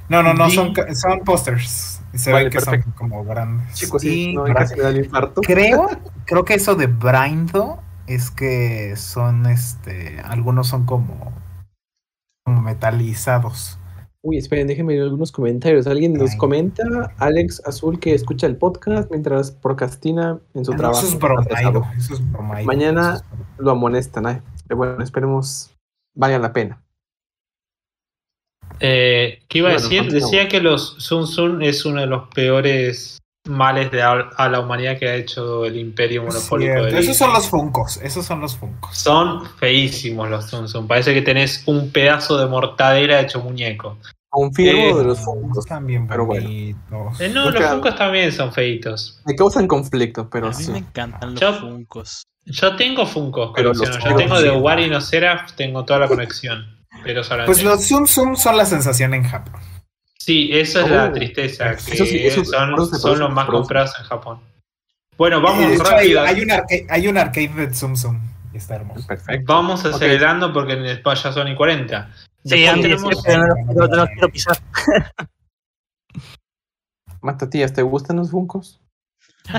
No, 0.08 0.22
no, 0.22 0.34
no, 0.34 0.48
son, 0.50 0.72
son 0.94 1.20
posters. 1.20 2.00
Y 2.12 2.18
se 2.18 2.32
Vale, 2.32 2.44
ve 2.44 2.50
que 2.50 2.58
perfecto. 2.58 2.84
son 2.84 2.92
como 2.92 3.24
grandes. 3.24 3.74
Chicos, 3.74 4.02
sí, 4.02 4.32
no, 4.34 4.44
bra- 4.44 4.54
casi 4.54 4.74
me 4.76 4.82
da 4.82 4.88
el 4.90 5.04
infarto. 5.04 5.40
creo, 5.42 5.88
creo 6.24 6.44
que 6.44 6.54
eso 6.54 6.74
de 6.76 6.86
Brindo 6.86 7.82
es 8.06 8.30
que 8.30 8.94
son, 8.96 9.46
este, 9.46 10.20
algunos 10.20 10.68
son 10.68 10.86
como, 10.86 11.32
como 12.44 12.62
metalizados. 12.62 13.78
Uy, 14.22 14.38
esperen, 14.38 14.66
déjenme 14.66 14.94
ver 14.94 15.02
algunos 15.04 15.30
comentarios. 15.30 15.86
Alguien 15.86 16.14
nos 16.14 16.32
Ay. 16.32 16.38
comenta, 16.38 16.82
Alex 17.18 17.62
Azul, 17.64 18.00
que 18.00 18.12
escucha 18.14 18.46
el 18.46 18.56
podcast 18.56 19.08
mientras 19.10 19.52
procrastina 19.52 20.40
en 20.54 20.64
su 20.64 20.72
no, 20.72 20.78
trabajo. 20.78 21.00
eso 21.00 21.08
es 21.14 21.18
bromaido, 21.20 21.86
eso 21.96 22.14
es 22.14 22.32
bromaido. 22.32 22.66
Mañana- 22.66 23.14
Eso 23.14 23.16
es 23.16 23.28
bromaido. 23.30 23.46
Lo 23.58 23.70
amonestan. 23.70 24.26
ay. 24.26 24.42
Bueno, 24.74 25.00
esperemos 25.02 25.76
valga 26.16 26.38
la 26.40 26.52
pena. 26.52 26.82
Eh, 28.80 29.40
¿Qué 29.48 29.58
iba 29.58 29.70
a 29.70 29.74
decir? 29.74 30.10
Decía 30.10 30.48
que 30.48 30.60
los 30.60 30.96
Zoom 31.00 31.26
Zoom 31.26 31.62
es 31.62 31.84
uno 31.84 32.00
de 32.00 32.06
los 32.06 32.28
peores 32.34 33.18
males 33.48 33.90
de 33.92 34.02
a, 34.02 34.12
a 34.36 34.48
la 34.48 34.58
humanidad 34.60 34.98
que 34.98 35.08
ha 35.08 35.14
hecho 35.14 35.64
el 35.64 35.76
imperio 35.76 36.24
monopólico 36.24 36.72
Cierto, 36.72 36.94
de 36.96 36.98
Esos 37.00 37.16
son 37.16 37.32
los 37.32 37.48
funcos, 37.48 37.96
esos 38.02 38.26
son 38.26 38.40
los 38.40 38.56
funcos. 38.56 38.96
Son 38.98 39.46
feísimos 39.58 40.28
los 40.28 40.50
Zoom 40.50 40.66
Zoom. 40.66 40.86
Parece 40.88 41.14
que 41.14 41.22
tenés 41.22 41.62
un 41.66 41.90
pedazo 41.90 42.38
de 42.38 42.46
mortadera 42.46 43.20
hecho 43.20 43.40
muñeco. 43.40 43.98
Confirmo 44.28 44.80
Eh, 44.82 44.94
de 44.94 45.04
los. 45.04 45.20
Están 45.58 45.86
bien 45.86 46.06
pero 46.06 46.26
bueno. 46.26 46.48
Eh, 46.50 46.74
no, 47.32 47.50
los 47.50 47.64
Funkos 47.64 47.96
también 47.96 48.32
son 48.32 48.52
feitos. 48.52 49.22
Me 49.24 49.34
causan 49.34 49.66
conflicto, 49.66 50.28
pero 50.28 50.48
a 50.48 50.50
mí 50.50 50.56
sí. 50.56 50.70
me 50.72 50.78
encantan 50.78 51.30
los 51.32 51.40
Yo- 51.40 51.54
Funcos. 51.54 52.22
Yo 52.44 52.76
tengo 52.76 53.06
Funkos 53.06 53.52
Pero 53.54 53.72
los. 53.72 53.80
Yo 53.98 54.14
tengo 54.16 54.40
de 54.40 54.50
sí. 54.50 54.56
Wari 54.56 54.90
no 54.90 55.00
Seraph, 55.00 55.52
tengo 55.56 55.84
toda 55.84 56.00
la 56.00 56.08
conexión. 56.08 56.75
Pero 57.06 57.22
solamente. 57.24 57.46
Pues 57.52 57.62
los 57.62 57.86
Zoom 57.86 58.06
Zoom 58.06 58.36
son 58.36 58.56
la 58.56 58.66
sensación 58.66 59.14
en 59.14 59.24
Japón. 59.24 59.60
Sí, 60.18 60.50
eso 60.52 60.80
es 60.80 60.86
Oh. 60.86 60.88
la 60.94 61.12
tristeza. 61.12 61.70
Eso 61.70 61.90
Que 61.90 61.96
sí, 62.06 62.18
eso- 62.26 62.44
son, 62.44 62.72
los 62.72 63.32
más 63.32 63.46
comprados 63.46 63.92
en 64.00 64.04
Japón. 64.06 64.40
Bueno, 65.16 65.40
vamos 65.40 65.66
de 65.68 65.74
hecho, 65.74 65.84
hay, 65.86 66.12
rápido. 66.14 66.20
hay 66.22 66.40
un 66.42 66.50
arcade, 66.50 66.86
hay 66.90 67.08
un 67.08 67.16
arcade 67.16 67.48
de 67.48 67.72
Zoom 67.74 67.96
Zoom. 67.96 68.20
Y 68.52 68.56
está 68.58 68.74
hermoso. 68.76 69.06
Perfecto. 69.06 69.52
Vamos 69.52 69.84
acelerando 69.84 70.52
porque 70.52 70.72
en 70.74 70.84
el 70.84 71.02
ya 71.04 71.32
son 71.32 71.48
y 71.48 71.54
40. 71.54 72.10
Sí, 72.44 72.60
Después 72.62 72.68
antes 72.68 73.22
tenemos- 73.22 73.22
pero 73.68 73.88
no, 73.88 74.06
quiero 74.06 74.28
pisar. 74.30 74.58
Matatías, 77.22 77.72
¿te 77.72 77.82
gustan 77.82 78.16
los 78.16 78.30
funcos? 78.30 78.80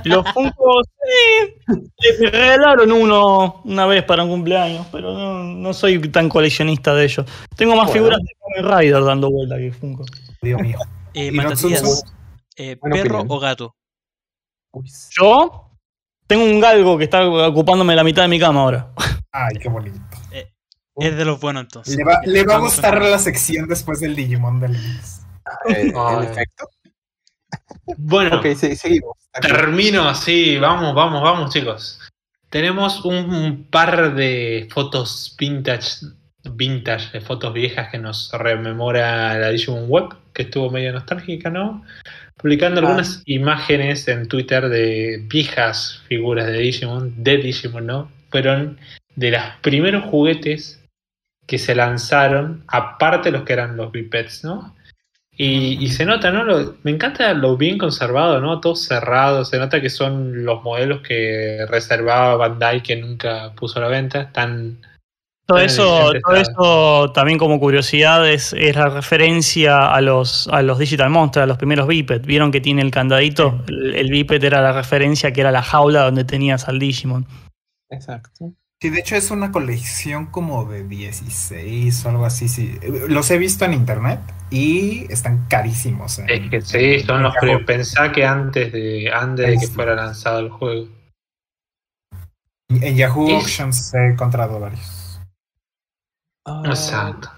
Los 0.05 0.31
Funkos, 0.33 0.85
sí. 1.03 1.83
Me 2.19 2.29
regalaron 2.29 2.91
uno 2.91 3.61
una 3.65 3.85
vez 3.85 4.03
para 4.03 4.23
un 4.23 4.29
cumpleaños, 4.29 4.85
pero 4.91 5.13
no, 5.13 5.43
no 5.43 5.73
soy 5.73 5.99
tan 6.09 6.29
coleccionista 6.29 6.93
de 6.93 7.05
ellos. 7.05 7.25
Tengo 7.55 7.75
más 7.75 7.87
Bueno. 7.87 7.93
figuras 7.93 8.19
de 8.19 8.63
Kamen 8.63 8.79
Rider 8.79 9.03
dando 9.03 9.29
vuelta 9.31 9.57
que 9.57 9.71
Funko. 9.71 10.05
Dios 10.41 10.61
mío. 10.61 10.77
Eh, 11.13 11.31
Zoom. 11.55 11.73
eh, 12.57 12.75
¿perro 12.77 13.19
opinión. 13.21 13.25
o 13.29 13.39
gato? 13.39 13.75
Uy, 14.71 14.89
Yo 15.11 15.71
tengo 16.27 16.43
un 16.43 16.59
galgo 16.59 16.97
que 16.97 17.05
está 17.05 17.25
ocupándome 17.47 17.95
la 17.95 18.03
mitad 18.03 18.23
de 18.23 18.27
mi 18.27 18.39
cama 18.39 18.61
ahora. 18.61 18.91
Ay, 19.31 19.55
qué 19.61 19.69
bonito. 19.69 19.99
Es 20.99 21.15
de 21.15 21.25
los 21.25 21.39
buenos 21.39 21.63
entonces. 21.63 21.95
Le 21.95 22.03
va, 22.03 22.19
le 22.25 22.43
va 22.43 22.55
a 22.55 22.57
gustar 22.59 22.99
con- 22.99 23.11
la 23.11 23.19
sección 23.19 23.67
después 23.67 23.99
del 23.99 24.15
Digimon 24.15 24.59
del 24.59 24.71
Luis. 24.73 25.21
eh, 25.69 25.93
Ay. 25.95 26.25
efecto. 26.25 26.67
Bueno, 27.97 28.39
Ok, 28.39 28.47
sí, 28.57 28.75
seguimos. 28.75 29.15
Termino 29.41 30.07
así. 30.07 30.57
Vamos, 30.57 30.93
vamos, 30.95 31.21
vamos, 31.21 31.53
chicos. 31.53 31.99
Tenemos 32.49 33.03
un 33.05 33.67
par 33.69 34.15
de 34.15 34.67
fotos 34.71 35.35
vintage, 35.37 36.05
vintage, 36.51 37.11
de 37.11 37.21
fotos 37.21 37.53
viejas 37.53 37.89
que 37.89 37.97
nos 37.97 38.31
rememora 38.31 39.37
la 39.37 39.49
Digimon 39.49 39.85
Web, 39.89 40.15
que 40.33 40.43
estuvo 40.43 40.69
medio 40.69 40.93
nostálgica, 40.93 41.49
¿no? 41.49 41.83
Publicando 42.37 42.79
Ah. 42.79 42.85
algunas 42.85 43.21
imágenes 43.25 44.07
en 44.07 44.27
Twitter 44.27 44.69
de 44.69 45.23
viejas 45.27 46.01
figuras 46.07 46.47
de 46.47 46.59
Digimon, 46.59 47.13
de 47.23 47.37
Digimon, 47.37 47.85
¿no? 47.85 48.11
Fueron 48.31 48.79
de 49.15 49.31
los 49.31 49.41
primeros 49.61 50.05
juguetes 50.05 50.81
que 51.47 51.57
se 51.57 51.75
lanzaron, 51.75 52.63
aparte 52.67 53.31
de 53.31 53.37
los 53.37 53.45
que 53.45 53.53
eran 53.53 53.75
los 53.77 53.91
bipeds, 53.91 54.43
¿no? 54.43 54.75
Y, 55.39 55.77
y 55.83 55.89
se 55.89 56.03
nota, 56.03 56.31
¿no? 56.31 56.43
Lo- 56.43 56.75
me 56.83 56.89
encanta 56.91 57.31
lo 57.33 57.57
bien 57.57 57.77
conservado, 57.77 58.41
¿no? 58.41 58.59
Todo 58.59 58.75
cerrado. 58.75 59.45
Se 59.45 59.59
nota 59.59 59.79
que 59.79 59.89
son 59.91 60.43
los 60.43 60.63
modelos 60.63 61.01
que 61.01 61.63
reservaba 61.69 62.35
Bandai 62.35 62.81
que 62.81 62.95
nunca 62.95 63.53
puso 63.55 63.77
a 63.77 63.83
la 63.83 63.87
venta. 63.87 64.21
Están 64.21 64.79
Todo 65.45 65.59
eso, 65.59 66.11
todo 66.25 66.35
eso 66.35 67.11
también 67.13 67.37
como 67.37 67.59
curiosidad 67.59 68.27
es, 68.27 68.53
es 68.53 68.75
la 68.75 68.89
referencia 68.89 69.93
a 69.93 70.01
los, 70.01 70.47
a 70.47 70.63
los 70.63 70.79
Digital 70.79 71.11
Monsters, 71.11 71.43
a 71.43 71.47
los 71.47 71.57
primeros 71.57 71.87
Biped. 71.87 72.25
¿Vieron 72.25 72.51
que 72.51 72.59
tiene 72.59 72.81
el 72.81 72.89
candadito? 72.89 73.63
El, 73.67 73.93
el 73.95 74.09
Biped 74.09 74.43
era 74.43 74.61
la 74.61 74.73
referencia 74.73 75.31
que 75.31 75.41
era 75.41 75.51
la 75.51 75.61
jaula 75.61 76.03
donde 76.05 76.23
tenías 76.25 76.67
al 76.67 76.79
Digimon. 76.79 77.27
Exacto. 77.91 78.53
Sí, 78.79 78.91
de 78.91 78.99
hecho 78.99 79.15
es 79.15 79.31
una 79.31 79.51
colección 79.51 80.27
como 80.27 80.65
de 80.65 80.83
16 80.83 82.05
o 82.05 82.09
algo 82.09 82.25
así, 82.25 82.47
sí. 82.47 82.77
Los 83.07 83.31
he 83.31 83.39
visto 83.39 83.65
en 83.65 83.73
internet 83.73 84.19
y 84.51 85.11
están 85.11 85.47
carísimos. 85.47 86.19
en- 86.19 86.29
Es 86.29 86.49
que 86.51 86.61
sí, 86.61 86.99
son 86.99 87.23
los. 87.23 87.33
Yahoo. 87.41 87.65
Pensá 87.65 88.11
que 88.11 88.23
antes 88.23 88.71
de, 88.71 89.11
antes 89.11 89.47
de 89.47 89.57
que 89.57 89.67
fuera 89.73 89.95
lanzado 89.95 90.39
el 90.39 90.49
juego. 90.51 90.87
En 92.69 92.95
Yahoo 92.95 93.29
Auctions 93.37 93.93
he 93.95 94.11
encontrado 94.11 94.59
varios. 94.59 95.21
Ah, 96.45 96.61
Exacto. 96.65 97.29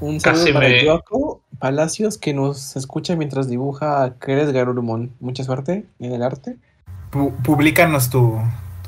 Un 0.00 0.18
saludo 0.20 0.40
Casi 0.44 0.52
para 0.52 0.68
me- 0.68 0.84
Yoko 0.84 1.42
Palacios 1.58 2.16
que 2.18 2.32
nos 2.32 2.74
escucha 2.76 3.16
mientras 3.16 3.48
dibuja 3.48 4.14
Keres 4.18 4.52
Garurumon. 4.52 5.14
Mucha 5.20 5.44
suerte 5.44 5.86
en 5.98 6.12
el 6.12 6.22
arte. 6.22 6.56
Pu- 7.10 7.34
Publícanos 7.42 8.08
tu, 8.10 8.38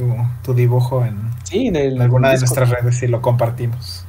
tu, 0.00 0.14
tu 0.42 0.54
dibujo 0.54 1.04
en, 1.04 1.16
Sí, 1.44 1.66
en, 1.68 2.00
alguna 2.00 2.28
de 2.28 2.34
Discord. 2.38 2.58
nuestras 2.58 2.82
redes 2.82 3.02
y 3.02 3.06
lo 3.08 3.20
compartimos. 3.20 4.06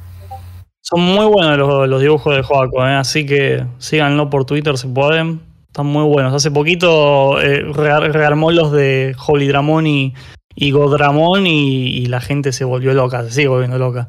Son 0.80 1.00
muy 1.00 1.26
buenos 1.26 1.58
los, 1.58 1.88
los 1.88 2.00
dibujos 2.00 2.34
de 2.34 2.42
Joaco, 2.42 2.84
¿eh? 2.86 2.94
así 2.94 3.24
que 3.26 3.64
síganlo 3.78 4.30
por 4.30 4.44
Twitter 4.44 4.76
si 4.78 4.88
pueden. 4.88 5.40
Están 5.68 5.86
muy 5.86 6.04
buenos. 6.04 6.34
Hace 6.34 6.50
poquito 6.50 7.40
eh, 7.40 7.62
re- 7.72 8.08
rearmó 8.12 8.50
los 8.50 8.72
de 8.72 9.14
Holy 9.26 9.46
Dramon 9.48 9.86
y, 9.86 10.14
y 10.54 10.70
Godramon 10.70 11.46
y, 11.46 11.86
y 11.88 12.06
la 12.06 12.20
gente 12.20 12.52
se 12.52 12.64
volvió 12.64 12.92
loca, 12.94 13.22
se 13.24 13.30
sigue 13.30 13.48
volviendo 13.48 13.78
loca. 13.78 14.08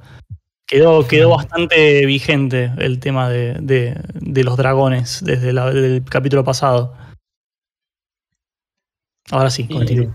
Quedó, 0.68 1.08
quedó 1.08 1.30
bastante 1.30 2.06
vigente 2.06 2.72
el 2.80 3.00
tema 3.00 3.30
de, 3.30 3.54
de- 3.62 3.96
de 4.16 4.44
los 4.44 4.58
dragones 4.58 5.22
desde 5.24 5.54
la- 5.54 5.70
el 5.70 6.04
capítulo 6.10 6.44
pasado. 6.44 6.96
Ahora 9.32 9.50
sí, 9.50 9.68
continúo. 9.68 10.14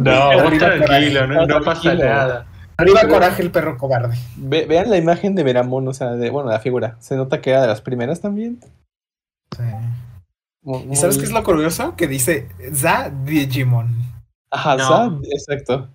No, 0.00 0.30
tranquilo, 0.58 1.26
no, 1.26 1.46
no 1.46 1.62
pasa 1.62 1.94
nada. 1.94 2.46
Arriba 2.76 3.00
coraje 3.08 3.42
el 3.42 3.50
perro 3.50 3.76
cobarde. 3.76 4.16
Ve- 4.36 4.64
vean 4.66 4.88
la 4.90 4.96
imagen 4.96 5.34
de 5.34 5.42
Veramon, 5.42 5.86
o 5.88 5.92
sea, 5.92 6.12
de, 6.12 6.30
bueno, 6.30 6.48
la 6.50 6.60
figura. 6.60 6.96
Se 7.00 7.14
nota 7.16 7.40
que 7.40 7.50
era 7.50 7.60
de 7.62 7.66
las 7.68 7.82
primeras 7.82 8.20
también. 8.20 8.58
Sí. 9.56 9.62
¿Y 10.90 10.96
sabes 10.96 11.16
muy- 11.16 11.22
qué 11.22 11.26
es 11.28 11.32
lo 11.32 11.44
curioso? 11.44 11.94
Que 11.96 12.06
dice 12.06 12.48
Za 12.74 13.10
Digimon. 13.24 13.96
Ajá, 14.50 14.76
No. 14.76 14.88
Sad, 14.88 15.12
exacto. 15.30 15.88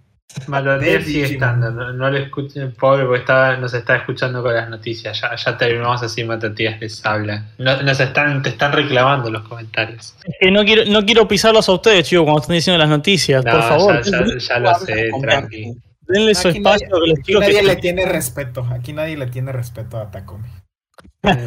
De 0.79 1.01
sigue 1.01 1.23
estando, 1.25 1.71
no, 1.71 1.93
no 1.93 2.09
le 2.09 2.23
escuchen, 2.23 2.73
pobre, 2.73 3.05
porque 3.05 3.19
estaba, 3.21 3.55
nos 3.57 3.73
está 3.73 3.95
escuchando 3.97 4.43
con 4.43 4.53
las 4.53 4.69
noticias. 4.69 5.19
Ya, 5.21 5.33
ya 5.35 5.57
terminamos 5.57 6.03
así, 6.03 6.23
Matatías 6.25 6.79
les 6.81 7.05
habla. 7.05 7.45
No- 7.57 7.81
nos 7.83 7.99
están, 7.99 8.41
te 8.43 8.49
están 8.49 8.73
reclamando 8.73 9.29
los 9.29 9.47
comentarios. 9.47 10.13
Es 10.25 10.35
que 10.39 10.51
no 10.51 10.65
quiero, 10.65 10.83
no 10.91 11.05
quiero 11.05 11.27
pisarlos 11.27 11.69
a 11.69 11.71
ustedes, 11.71 12.07
chicos, 12.09 12.25
cuando 12.25 12.41
están 12.41 12.55
diciendo 12.55 12.77
las 12.77 12.89
noticias. 12.89 13.45
No, 13.45 13.51
por 13.51 13.61
favor, 13.61 14.01
ya, 14.03 14.25
ya- 14.25 14.37
ya 14.37 14.59
lo 14.59 14.75
sé, 14.75 15.09
tranqui. 15.21 15.73
denle 16.01 16.35
su 16.35 16.49
espacio 16.49 16.87
nadie, 16.89 17.07
los 17.07 17.19
aquí 17.19 17.33
nadie 17.33 17.53
que 17.55 17.63
le 17.63 17.75
tiene 17.77 18.05
respeto. 18.05 18.67
Aquí 18.71 18.93
nadie 18.93 19.15
le 19.17 19.27
tiene 19.27 19.51
respeto 19.53 19.97
a 19.97 20.11
Takumi. 20.11 20.49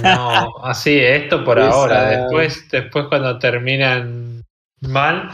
No, 0.03 0.65
así, 0.65 0.99
esto 0.99 1.45
por 1.45 1.59
ahora. 1.61 2.05
Después, 2.09 2.69
después 2.71 3.05
cuando 3.09 3.39
terminan 3.39 4.45
mal. 4.81 5.31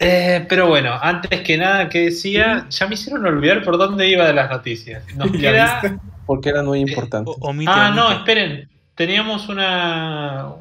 Eh, 0.00 0.46
pero 0.48 0.68
bueno, 0.68 0.96
antes 1.00 1.40
que 1.40 1.56
nada, 1.58 1.88
que 1.88 2.06
decía, 2.06 2.66
ya 2.70 2.86
me 2.86 2.94
hicieron 2.94 3.26
olvidar 3.26 3.64
por 3.64 3.76
dónde 3.78 4.08
iba 4.08 4.26
de 4.26 4.32
las 4.34 4.48
noticias. 4.50 5.02
Nos 5.16 5.32
¿Ya 5.32 5.52
queda. 5.52 5.80
viste? 5.82 5.98
Porque 6.26 6.50
era 6.50 6.62
muy 6.62 6.78
Eh, 6.80 6.82
importante. 6.88 7.30
O- 7.30 7.36
omite, 7.48 7.70
Ah, 7.74 7.90
no, 7.90 8.12
esperen. 8.12 8.68
Teníamos 8.94 9.48
una. 9.48 10.54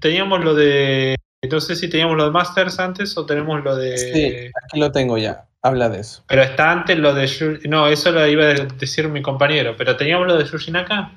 Teníamos 0.00 0.42
lo 0.44 0.54
de. 0.54 1.16
No 1.50 1.60
sé 1.60 1.74
si 1.76 1.88
teníamos 1.88 2.16
lo 2.16 2.24
de 2.26 2.30
Masters 2.30 2.78
antes 2.78 3.16
o 3.16 3.26
tenemos 3.26 3.62
lo 3.64 3.76
de. 3.76 3.96
Sí, 3.98 4.50
aquí 4.64 4.78
lo 4.80 4.90
tengo 4.92 5.18
ya. 5.18 5.46
Habla 5.62 5.88
de 5.90 6.00
eso. 6.00 6.24
Pero 6.26 6.42
está 6.42 6.70
antes 6.72 6.98
lo 6.98 7.12
de. 7.14 7.60
No, 7.68 7.86
eso 7.86 8.10
lo 8.12 8.26
iba 8.26 8.44
a 8.44 8.54
decir 8.54 9.08
mi 9.08 9.20
compañero. 9.22 9.74
Pero 9.76 9.96
teníamos 9.96 10.26
lo 10.26 10.36
de 10.36 10.44
Yuji 10.44 10.70
Naka. 10.70 11.12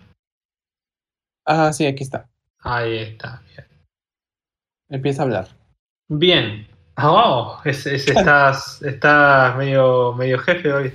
Ah, 1.45 1.71
sí, 1.73 1.85
aquí 1.85 2.03
está. 2.03 2.27
Ahí 2.59 2.97
está. 2.97 3.41
Bien. 3.47 3.67
Empieza 4.89 5.21
a 5.21 5.25
hablar. 5.25 5.47
Bien. 6.09 6.67
Oh, 6.97 7.59
ese, 7.65 7.95
ese 7.95 8.11
estás, 8.11 8.81
estás 8.83 9.55
medio, 9.57 10.13
medio 10.13 10.37
jefe 10.39 10.71
hoy. 10.71 10.93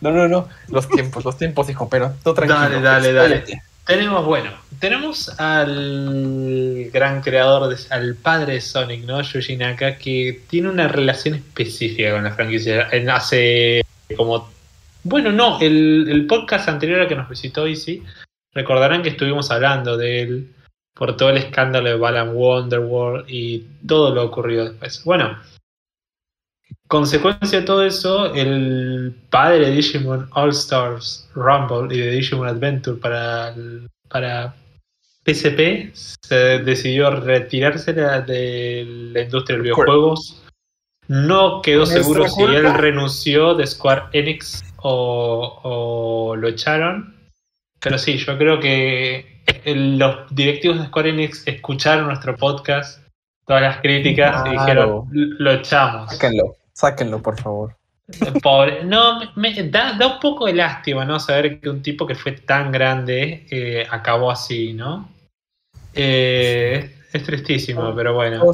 No, 0.00 0.10
no, 0.10 0.28
no. 0.28 0.48
Los 0.68 0.88
tiempos, 0.88 1.24
los 1.24 1.36
tiempos, 1.36 1.68
hijo, 1.70 1.88
pero 1.88 2.12
tú 2.24 2.34
tranquilo. 2.34 2.80
Dale, 2.80 2.80
dale, 2.80 3.12
dale. 3.12 3.44
Tenemos, 3.86 4.24
bueno, 4.26 4.50
tenemos 4.78 5.28
al 5.40 6.90
gran 6.92 7.22
creador, 7.22 7.74
de- 7.74 7.94
al 7.94 8.14
padre 8.16 8.54
de 8.54 8.60
Sonic, 8.60 9.04
¿no? 9.04 9.22
Yuji 9.22 9.56
Naka, 9.56 9.96
que 9.96 10.42
tiene 10.48 10.68
una 10.68 10.88
relación 10.88 11.34
específica 11.36 12.12
con 12.12 12.24
la 12.24 12.32
franquicia. 12.32 12.88
En 12.92 13.08
hace 13.08 13.84
como. 14.16 14.50
Bueno, 15.04 15.32
no, 15.32 15.58
el, 15.60 16.06
el 16.10 16.26
podcast 16.26 16.68
anterior 16.68 17.00
al 17.00 17.08
que 17.08 17.14
nos 17.14 17.28
visitó 17.28 17.66
Easy, 17.66 18.02
recordarán 18.52 19.02
que 19.02 19.08
estuvimos 19.10 19.50
hablando 19.50 19.96
de 19.96 20.22
él 20.22 20.48
por 20.98 21.16
todo 21.16 21.30
el 21.30 21.36
escándalo 21.36 21.88
de 21.88 21.94
Balan 21.94 22.34
Wonderworld 22.34 23.26
y 23.28 23.60
todo 23.86 24.12
lo 24.12 24.24
ocurrido 24.24 24.64
después. 24.64 25.04
Bueno, 25.04 25.38
consecuencia 26.88 27.60
de 27.60 27.66
todo 27.66 27.84
eso, 27.84 28.34
el 28.34 29.14
padre 29.30 29.66
de 29.66 29.70
Digimon 29.76 30.28
All 30.32 30.50
Stars 30.50 31.30
Rumble 31.34 31.94
y 31.94 32.00
de 32.00 32.10
Digimon 32.10 32.48
Adventure 32.48 32.98
para, 32.98 33.54
para 34.08 34.56
PSP 35.24 35.94
se 35.94 36.58
decidió 36.58 37.10
retirarse 37.10 37.92
de, 37.92 38.02
de 38.22 38.84
la 39.12 39.22
industria 39.22 39.54
de 39.54 39.58
los 39.58 39.76
videojuegos. 39.76 40.42
No 41.06 41.62
quedó 41.62 41.86
¿Nuestra 41.86 42.02
seguro 42.02 42.28
si 42.28 42.42
él 42.42 42.74
renunció 42.74 43.54
de 43.54 43.66
Square 43.66 44.02
Enix 44.12 44.64
o, 44.78 45.60
o 45.62 46.36
lo 46.36 46.48
echaron. 46.48 47.14
Pero 47.80 47.96
sí, 47.96 48.18
yo 48.18 48.36
creo 48.36 48.58
que 48.58 49.37
los 49.64 50.34
directivos 50.34 50.78
de 50.78 50.86
Square 50.86 51.10
Enix 51.10 51.46
escucharon 51.46 52.06
nuestro 52.06 52.36
podcast, 52.36 53.02
todas 53.46 53.62
las 53.62 53.78
críticas 53.80 54.44
y 54.46 54.50
dijeron, 54.50 55.08
lo 55.12 55.52
echamos. 55.52 56.12
Sáquenlo, 56.12 56.56
sáquenlo, 56.72 57.22
por 57.22 57.40
favor. 57.40 57.76
Pobre. 58.42 58.84
No, 58.84 59.20
me, 59.36 59.52
me- 59.54 59.68
da, 59.68 59.92
da 59.92 60.14
un 60.14 60.20
poco 60.20 60.46
de 60.46 60.54
lástima, 60.54 61.04
¿no? 61.04 61.20
Saber 61.20 61.60
que 61.60 61.68
un 61.68 61.82
tipo 61.82 62.06
que 62.06 62.14
fue 62.14 62.32
tan 62.32 62.72
grande 62.72 63.46
eh, 63.50 63.86
acabó 63.90 64.30
así, 64.30 64.72
¿no? 64.72 65.10
Eh, 65.92 66.90
es, 67.12 67.14
es 67.14 67.24
tristísimo, 67.24 67.94
pero 67.94 68.14
bueno. 68.14 68.50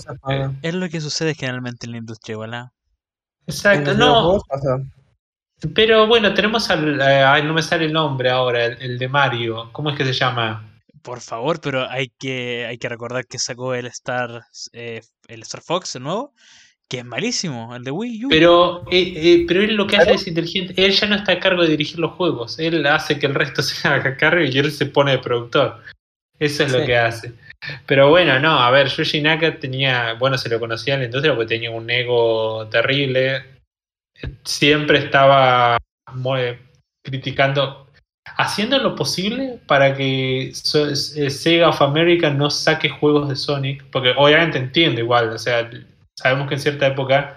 Es 0.63 0.75
lo 0.75 0.89
que 0.89 1.01
sucede 1.01 1.35
generalmente 1.35 1.87
en 1.87 1.93
la 1.93 1.99
industria, 1.99 2.37
¿verdad? 2.37 2.71
En 3.47 3.55
Exacto, 3.55 3.95
no. 3.95 4.41
Pero 5.75 6.07
bueno, 6.09 6.35
tenemos 6.35 6.69
al. 6.71 7.01
eh, 7.01 7.23
ay, 7.25 7.43
no 7.45 7.55
me 7.55 7.63
sale 7.63 7.85
el 7.87 7.93
nombre 7.93 8.31
ahora, 8.31 8.65
el, 8.65 8.83
el 8.83 8.99
de 8.99 9.09
Mario. 9.09 9.71
¿Cómo 9.73 9.91
es 9.91 9.97
que 9.97 10.05
se 10.05 10.13
llama? 10.13 10.69
Por 11.05 11.21
favor, 11.21 11.61
pero 11.61 11.87
hay 11.91 12.11
que, 12.19 12.65
hay 12.65 12.79
que 12.79 12.89
recordar 12.89 13.27
que 13.27 13.39
sacó 13.39 13.75
el 13.75 13.85
Star, 13.87 14.41
eh, 14.73 15.03
el 15.29 15.43
Star 15.43 15.61
Fox 15.61 15.93
de 15.93 16.01
nuevo, 16.01 16.33
que 16.89 17.01
es 17.01 17.05
malísimo, 17.05 17.77
el 17.77 17.85
de 17.85 17.91
Wii 17.91 18.25
U. 18.25 18.29
Pero, 18.31 18.85
eh, 18.91 19.13
eh, 19.15 19.45
pero 19.47 19.61
él 19.61 19.75
lo 19.75 19.87
que 19.87 19.99
hace 19.99 20.15
es 20.15 20.27
inteligente. 20.27 20.73
Él 20.83 20.93
ya 20.93 21.07
no 21.07 21.17
está 21.17 21.33
a 21.33 21.41
cargo 21.41 21.61
de 21.61 21.69
dirigir 21.69 21.99
los 21.99 22.13
juegos. 22.13 22.59
Él 22.59 22.87
hace 22.87 23.19
que 23.19 23.27
el 23.27 23.35
resto 23.35 23.61
se 23.63 23.87
haga 23.87 24.17
cargo 24.17 24.43
y 24.43 24.59
él 24.59 24.73
se 24.73 24.87
pone 24.87 25.11
de 25.11 25.19
productor. 25.19 25.83
Eso 26.39 26.65
es 26.65 26.73
lo 26.73 26.87
que 26.87 26.97
hace. 26.97 27.35
Pero 27.85 28.09
bueno, 28.09 28.39
no, 28.41 28.59
a 28.59 28.71
ver, 28.71 28.89
Yuji 28.89 29.21
Naka 29.21 29.59
tenía, 29.59 30.15
bueno, 30.15 30.39
se 30.39 30.49
lo 30.49 30.59
conocía 30.59 30.95
en 30.95 31.01
la 31.01 31.07
industria 31.07 31.35
porque 31.35 31.55
tenía 31.55 31.71
un 31.71 31.89
ego 31.91 32.67
terrible. 32.69 33.45
Siempre 34.43 35.01
estaba 35.01 35.77
muy- 36.15 36.59
criticando, 37.05 37.84
haciendo 38.37 38.78
lo 38.78 38.95
posible 38.95 39.59
para 39.66 39.95
que 39.95 40.49
eh, 40.51 41.30
Sega 41.30 41.68
of 41.68 41.82
America 41.82 42.30
no 42.30 42.51
saque 42.51 42.89
juegos 42.89 43.28
de 43.28 43.37
Sonic, 43.37 43.85
porque 43.91 44.12
obviamente 44.16 44.59
entiendo 44.59 45.01
igual, 45.01 45.30
o 45.30 45.39
sea, 45.39 45.70
sabemos 46.16 46.49
que 46.49 46.55
en 46.55 46.61
cierta 46.61 46.87
época 46.89 47.37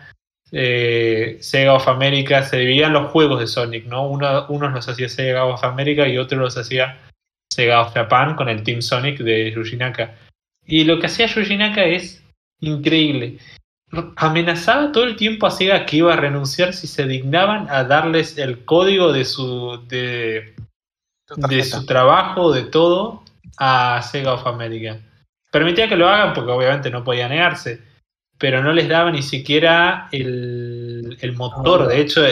eh, 0.51 1.37
Sega 1.39 1.73
of 1.73 1.87
America 1.87 2.43
se 2.43 2.57
dividían 2.57 2.93
los 2.93 3.11
juegos 3.11 3.39
de 3.39 3.47
Sonic, 3.47 3.85
¿no? 3.85 4.07
Uno, 4.07 4.45
unos 4.49 4.73
los 4.73 4.87
hacía 4.87 5.09
Sega 5.09 5.45
of 5.45 5.63
America 5.63 6.07
y 6.07 6.17
otros 6.17 6.39
los 6.39 6.57
hacía 6.57 6.97
Sega 7.51 7.81
of 7.81 7.93
Japan 7.93 8.35
con 8.35 8.49
el 8.49 8.63
Team 8.63 8.81
Sonic 8.81 9.19
de 9.19 9.51
Yuji 9.51 9.77
Naka. 9.77 10.15
Y 10.65 10.83
lo 10.83 10.99
que 10.99 11.07
hacía 11.07 11.27
Yuji 11.27 11.57
Naka 11.57 11.83
es 11.83 12.23
increíble. 12.59 13.37
Amenazaba 14.17 14.91
todo 14.91 15.05
el 15.05 15.15
tiempo 15.15 15.47
a 15.47 15.51
Sega 15.51 15.85
que 15.85 15.97
iba 15.97 16.13
a 16.13 16.17
renunciar 16.17 16.73
si 16.73 16.87
se 16.87 17.05
dignaban 17.05 17.69
a 17.69 17.83
darles 17.83 18.37
el 18.37 18.65
código 18.65 19.13
de 19.13 19.23
su 19.23 19.81
de, 19.87 20.53
de 21.35 21.63
su 21.63 21.85
trabajo, 21.85 22.51
de 22.51 22.63
todo, 22.63 23.23
a 23.57 24.01
Sega 24.01 24.33
of 24.33 24.47
America. 24.47 24.99
Permitía 25.51 25.87
que 25.87 25.95
lo 25.97 26.07
hagan 26.07 26.33
porque 26.33 26.51
obviamente 26.51 26.89
no 26.89 27.03
podía 27.03 27.27
negarse, 27.27 27.81
pero 28.37 28.61
no 28.63 28.73
les 28.73 28.87
daba 28.87 29.11
ni 29.11 29.21
siquiera 29.23 30.07
el, 30.11 31.17
el 31.19 31.33
motor. 31.33 31.83
Ah. 31.83 31.87
De 31.87 32.01
hecho, 32.01 32.23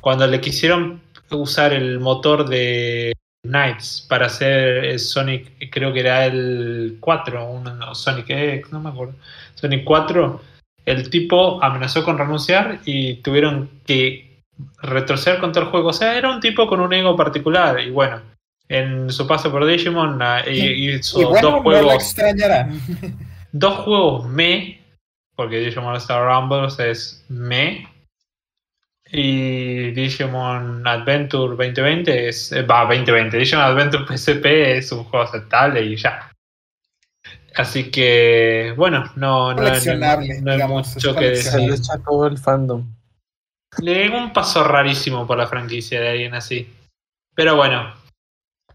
cuando 0.00 0.26
le 0.26 0.40
quisieron 0.40 1.00
usar 1.30 1.72
el 1.72 1.98
motor 2.00 2.48
de 2.48 3.12
Knights 3.44 4.06
para 4.08 4.26
hacer 4.26 4.84
el 4.84 4.98
Sonic, 4.98 5.70
creo 5.70 5.92
que 5.92 6.00
era 6.00 6.26
el 6.26 6.98
4, 7.00 7.50
un- 7.50 7.78
no, 7.78 7.94
Sonic 7.94 8.30
X, 8.30 8.72
no 8.72 8.80
me 8.80 8.90
acuerdo, 8.90 9.14
Sonic 9.54 9.84
4, 9.84 10.40
el 10.86 11.10
tipo 11.10 11.62
amenazó 11.62 12.04
con 12.04 12.18
renunciar 12.18 12.80
y 12.84 13.14
tuvieron 13.16 13.70
que 13.86 14.33
retroceder 14.82 15.40
con 15.40 15.52
todo 15.52 15.64
el 15.64 15.70
juego. 15.70 15.88
O 15.88 15.92
sea, 15.92 16.16
era 16.16 16.30
un 16.30 16.40
tipo 16.40 16.66
con 16.66 16.80
un 16.80 16.92
ego 16.92 17.16
particular 17.16 17.80
y 17.80 17.90
bueno, 17.90 18.22
en 18.68 19.10
su 19.10 19.26
paso 19.26 19.50
por 19.50 19.66
Digimon 19.66 20.20
ah, 20.22 20.42
y- 20.48 20.94
hizo 20.94 21.20
Y 21.20 21.24
bueno, 21.24 21.40
dos 21.42 21.50
no 21.52 21.56
lo 21.58 21.62
juegos 21.62 21.94
extrañarán. 21.94 22.80
dos 23.52 23.74
juegos 23.80 24.26
me, 24.28 24.80
porque 25.36 25.58
Digimon 25.60 25.96
Star 25.96 26.24
Rumbles 26.26 26.78
es 26.78 27.24
me, 27.28 27.88
y 29.10 29.90
Digimon 29.92 30.86
Adventure 30.86 31.50
2020 31.56 32.28
es, 32.28 32.52
va, 32.68 32.82
2020, 32.86 33.36
Digimon 33.36 33.64
Adventure 33.64 34.04
PSP 34.16 34.46
es 34.78 34.90
un 34.92 35.04
juego 35.04 35.24
aceptable 35.24 35.82
y 35.82 35.96
ya. 35.96 36.30
Así 37.56 37.90
que, 37.92 38.74
bueno, 38.76 39.04
no, 39.14 39.54
no, 39.54 39.62
no, 39.62 39.62
no 39.62 40.52
hay 40.52 40.62
mucho 40.66 41.10
es 41.10 41.16
que 41.16 41.36
Se 41.36 41.50
decir. 41.52 41.60
le 41.70 41.76
echa 41.76 41.98
todo 42.04 42.26
el 42.26 42.36
fandom. 42.36 42.84
Le 43.80 44.04
dio 44.04 44.16
un 44.16 44.32
paso 44.32 44.64
rarísimo 44.64 45.26
por 45.26 45.38
la 45.38 45.46
franquicia 45.46 46.00
de 46.00 46.08
alguien 46.08 46.34
así. 46.34 46.68
Pero 47.34 47.56
bueno. 47.56 47.94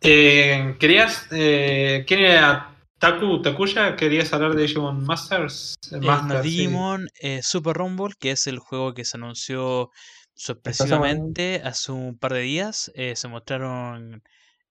Eh, 0.02 0.76
¿Querías. 0.80 1.28
Eh, 1.32 2.04
¿Quién 2.08 2.22
era? 2.22 2.66
Taku, 3.00 3.41
Takuya, 3.41 3.95
¿querías 3.95 4.34
hablar 4.34 4.56
de 4.56 4.64
Digimon 4.64 5.04
Masters? 5.06 5.76
Eh, 5.91 5.97
Masters. 6.02 6.43
Digimon 6.43 7.08
eh, 7.22 7.41
Super 7.41 7.78
Rumble, 7.78 8.14
que 8.20 8.32
es 8.32 8.45
el 8.47 8.60
juego 8.60 8.93
que 8.93 9.06
se 9.06 9.16
anunció 9.18 9.89
sorpresivamente 10.36 11.62
hace 11.64 11.91
un 11.91 12.18
par 12.18 12.34
de 12.34 12.41
días. 12.41 12.91
eh, 12.95 13.16
se 13.16 13.28
mostraron 13.30 14.22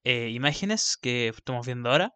eh, 0.04 0.28
imágenes 0.30 0.96
que 1.00 1.28
estamos 1.28 1.66
viendo 1.66 1.90
ahora. 1.90 2.12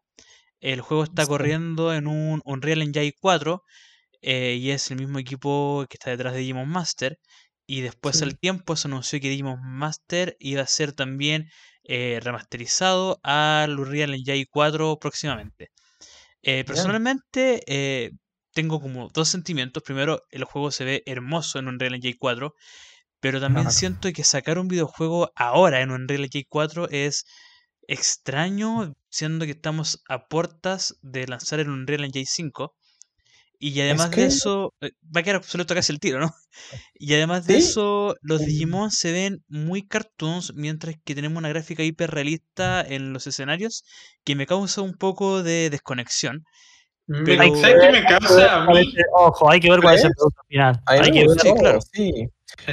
El 0.60 0.80
juego 0.80 1.04
está 1.04 1.22
Sí. 1.24 1.28
corriendo 1.28 1.92
en 1.94 2.06
un 2.06 2.40
Unreal 2.44 2.82
Engine 2.82 3.12
4 3.20 3.62
eh, 4.20 4.54
y 4.60 4.70
es 4.70 4.90
el 4.90 4.98
mismo 4.98 5.18
equipo 5.18 5.84
que 5.88 5.96
está 5.96 6.10
detrás 6.10 6.34
de 6.34 6.40
Digimon 6.40 6.68
Master. 6.68 7.18
Y 7.66 7.80
después 7.82 8.18
Sí. 8.18 8.24
al 8.24 8.38
tiempo 8.38 8.76
se 8.76 8.88
anunció 8.88 9.20
que 9.20 9.28
Digimon 9.30 9.60
Master 9.62 10.36
iba 10.40 10.62
a 10.62 10.66
ser 10.66 10.92
también 10.92 11.48
eh, 11.84 12.20
remasterizado 12.22 13.18
al 13.24 13.78
Unreal 13.80 14.14
Engine 14.14 14.46
4 14.50 14.98
próximamente. 15.00 15.70
Eh, 16.42 16.64
personalmente 16.64 17.62
eh, 17.66 18.12
tengo 18.52 18.80
como 18.80 19.08
dos 19.08 19.28
sentimientos. 19.28 19.82
Primero, 19.82 20.22
el 20.30 20.44
juego 20.44 20.70
se 20.70 20.84
ve 20.84 21.02
hermoso 21.06 21.58
en 21.58 21.68
Unreal 21.68 21.94
Engine 21.94 22.16
4, 22.18 22.54
pero 23.20 23.40
también 23.40 23.64
Claro. 23.66 23.78
siento 23.78 24.12
que 24.12 24.24
sacar 24.24 24.58
un 24.58 24.68
videojuego 24.68 25.30
ahora 25.36 25.80
en 25.82 25.90
Unreal 25.92 26.24
Engine 26.24 26.46
4 26.48 26.88
es 26.90 27.24
extraño, 27.88 28.94
siendo 29.10 29.44
que 29.44 29.52
estamos 29.52 30.02
a 30.08 30.26
puertas 30.28 30.96
de 31.02 31.26
lanzar 31.26 31.60
el 31.60 31.68
Unreal 31.70 32.04
Engine 32.04 32.26
5. 32.26 32.74
Y 33.64 33.80
además 33.80 34.10
de 34.10 34.16
que- 34.16 34.24
eso, 34.24 34.74
eh, 34.80 34.90
va 35.14 35.20
a 35.20 35.22
quedar 35.22 35.36
obsoleto 35.36 35.72
casi 35.74 35.92
el 35.92 36.00
tiro, 36.00 36.18
¿no? 36.18 36.34
Y 36.94 37.14
además 37.14 37.46
de 37.46 37.54
Sí. 37.54 37.68
eso, 37.68 38.16
los 38.20 38.40
Mm. 38.42 38.44
Digimon 38.44 38.90
se 38.90 39.12
ven 39.12 39.44
muy 39.48 39.86
cartoons, 39.86 40.52
mientras 40.54 40.96
que 41.04 41.14
tenemos 41.14 41.38
una 41.38 41.48
gráfica 41.48 41.84
hiperrealista 41.84 42.82
en 42.82 43.12
los 43.12 43.26
escenarios 43.28 43.84
que 44.24 44.34
me 44.34 44.46
causa 44.46 44.80
un 44.82 44.94
poco 44.94 45.42
de 45.44 45.70
desconexión. 45.70 46.44
Me- 47.06 47.22
Pero- 47.24 47.54
¿Sabes 47.56 47.76
qué 47.80 47.92
me 47.92 48.04
causa 48.04 48.66
Ojo, 49.14 49.50
hay 49.50 49.60
que 49.60 49.70
ver 49.70 49.80
cuál 49.80 49.94
es 49.94 50.04
el 50.04 50.10
producto 50.16 50.40
final. 50.48 50.80
Hay 50.86 51.10
que 51.12 51.26
ver. 51.26 51.38
Sí, 51.40 51.52
claro. 51.58 51.78
sí. 51.92 52.12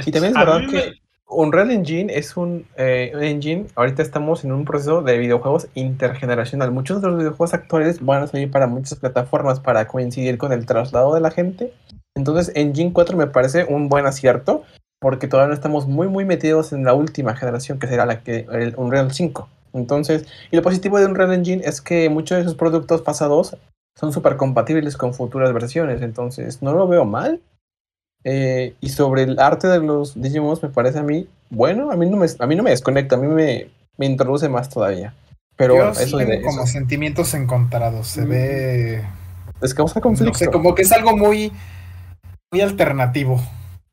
Y 0.06 0.10
también 0.10 0.32
es 0.32 0.36
A 0.36 0.44
verdad 0.44 0.60
que 0.70 0.76
me- 0.76 0.99
Unreal 1.30 1.70
Engine 1.70 2.12
es 2.12 2.36
un, 2.36 2.66
eh, 2.76 3.12
engine, 3.20 3.66
ahorita 3.76 4.02
estamos 4.02 4.44
en 4.44 4.52
un 4.52 4.64
proceso 4.64 5.02
de 5.02 5.16
videojuegos 5.16 5.68
intergeneracional. 5.74 6.72
Muchos 6.72 7.00
de 7.00 7.08
los 7.08 7.18
videojuegos 7.18 7.54
actuales 7.54 8.04
van 8.04 8.24
a 8.24 8.26
salir 8.26 8.50
para 8.50 8.66
muchas 8.66 8.98
plataformas 8.98 9.60
para 9.60 9.86
coincidir 9.86 10.38
con 10.38 10.52
el 10.52 10.66
traslado 10.66 11.14
de 11.14 11.20
la 11.20 11.30
gente. 11.30 11.72
Entonces 12.16 12.50
Engine 12.56 12.92
4 12.92 13.16
me 13.16 13.28
parece 13.28 13.64
un 13.64 13.88
buen 13.88 14.06
acierto 14.06 14.64
porque 15.00 15.28
todavía 15.28 15.48
no 15.48 15.54
estamos 15.54 15.86
muy 15.86 16.08
muy 16.08 16.24
metidos 16.24 16.72
en 16.72 16.84
la 16.84 16.94
última 16.94 17.36
generación 17.36 17.78
que 17.78 17.86
será 17.86 18.06
la 18.06 18.22
que 18.22 18.46
el 18.52 18.74
Unreal 18.76 19.12
5. 19.12 19.48
Entonces, 19.72 20.26
y 20.50 20.56
lo 20.56 20.62
positivo 20.62 20.98
de 20.98 21.06
Unreal 21.06 21.32
Engine 21.32 21.62
es 21.64 21.80
que 21.80 22.10
muchos 22.10 22.38
de 22.38 22.44
sus 22.44 22.56
productos 22.56 23.02
pasados 23.02 23.56
son 23.96 24.12
súper 24.12 24.36
compatibles 24.36 24.96
con 24.96 25.14
futuras 25.14 25.52
versiones, 25.52 26.02
entonces 26.02 26.60
no 26.60 26.72
lo 26.74 26.88
veo 26.88 27.04
mal. 27.04 27.40
Eh, 28.24 28.74
y 28.80 28.88
sobre 28.90 29.22
el 29.22 29.38
arte 29.38 29.66
de 29.68 29.78
los 29.80 30.20
Digimon 30.20 30.58
me 30.62 30.68
parece 30.68 30.98
a 30.98 31.02
mí 31.02 31.26
bueno, 31.48 31.90
a 31.90 31.96
mí 31.96 32.08
no 32.08 32.16
me, 32.16 32.26
a 32.38 32.46
mí 32.46 32.54
no 32.54 32.62
me 32.62 32.70
desconecta, 32.70 33.16
a 33.16 33.18
mí 33.18 33.26
me, 33.26 33.68
me 33.96 34.06
introduce 34.06 34.48
más 34.48 34.68
todavía. 34.68 35.14
Pero 35.56 35.74
Yo 35.74 35.80
bueno, 35.80 35.94
sí 35.94 36.04
eso, 36.04 36.18
tengo 36.18 36.30
de, 36.30 36.42
como 36.42 36.62
eso 36.62 36.72
sentimientos 36.72 37.34
encontrados. 37.34 38.06
Se 38.08 38.22
Mm. 38.22 38.28
ve. 38.28 39.02
es 39.60 39.74
causa 39.74 39.96
No 39.98 40.02
conflicto. 40.02 40.38
sé, 40.38 40.46
como 40.48 40.74
que 40.74 40.82
es 40.82 40.92
algo 40.92 41.16
muy. 41.16 41.52
Muy 42.52 42.60
alternativo. 42.62 43.40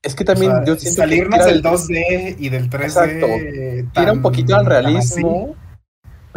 Es 0.04 0.16
que 0.16 0.24
también 0.24 0.52
O 0.52 0.56
sea, 0.58 0.66
yo 0.66 0.76
siento 0.78 1.02
que 1.02 1.08
salirnos 1.08 1.40
tira- 1.40 1.46
del 1.52 1.62
2D 1.62 2.36
y 2.40 2.50
del 2.50 2.70
3D. 2.70 2.86
Exacto. 2.86 3.28
tira 4.00 4.14
un 4.14 4.22
poquito 4.22 4.56
al 4.56 4.66
realismo, 4.66 5.56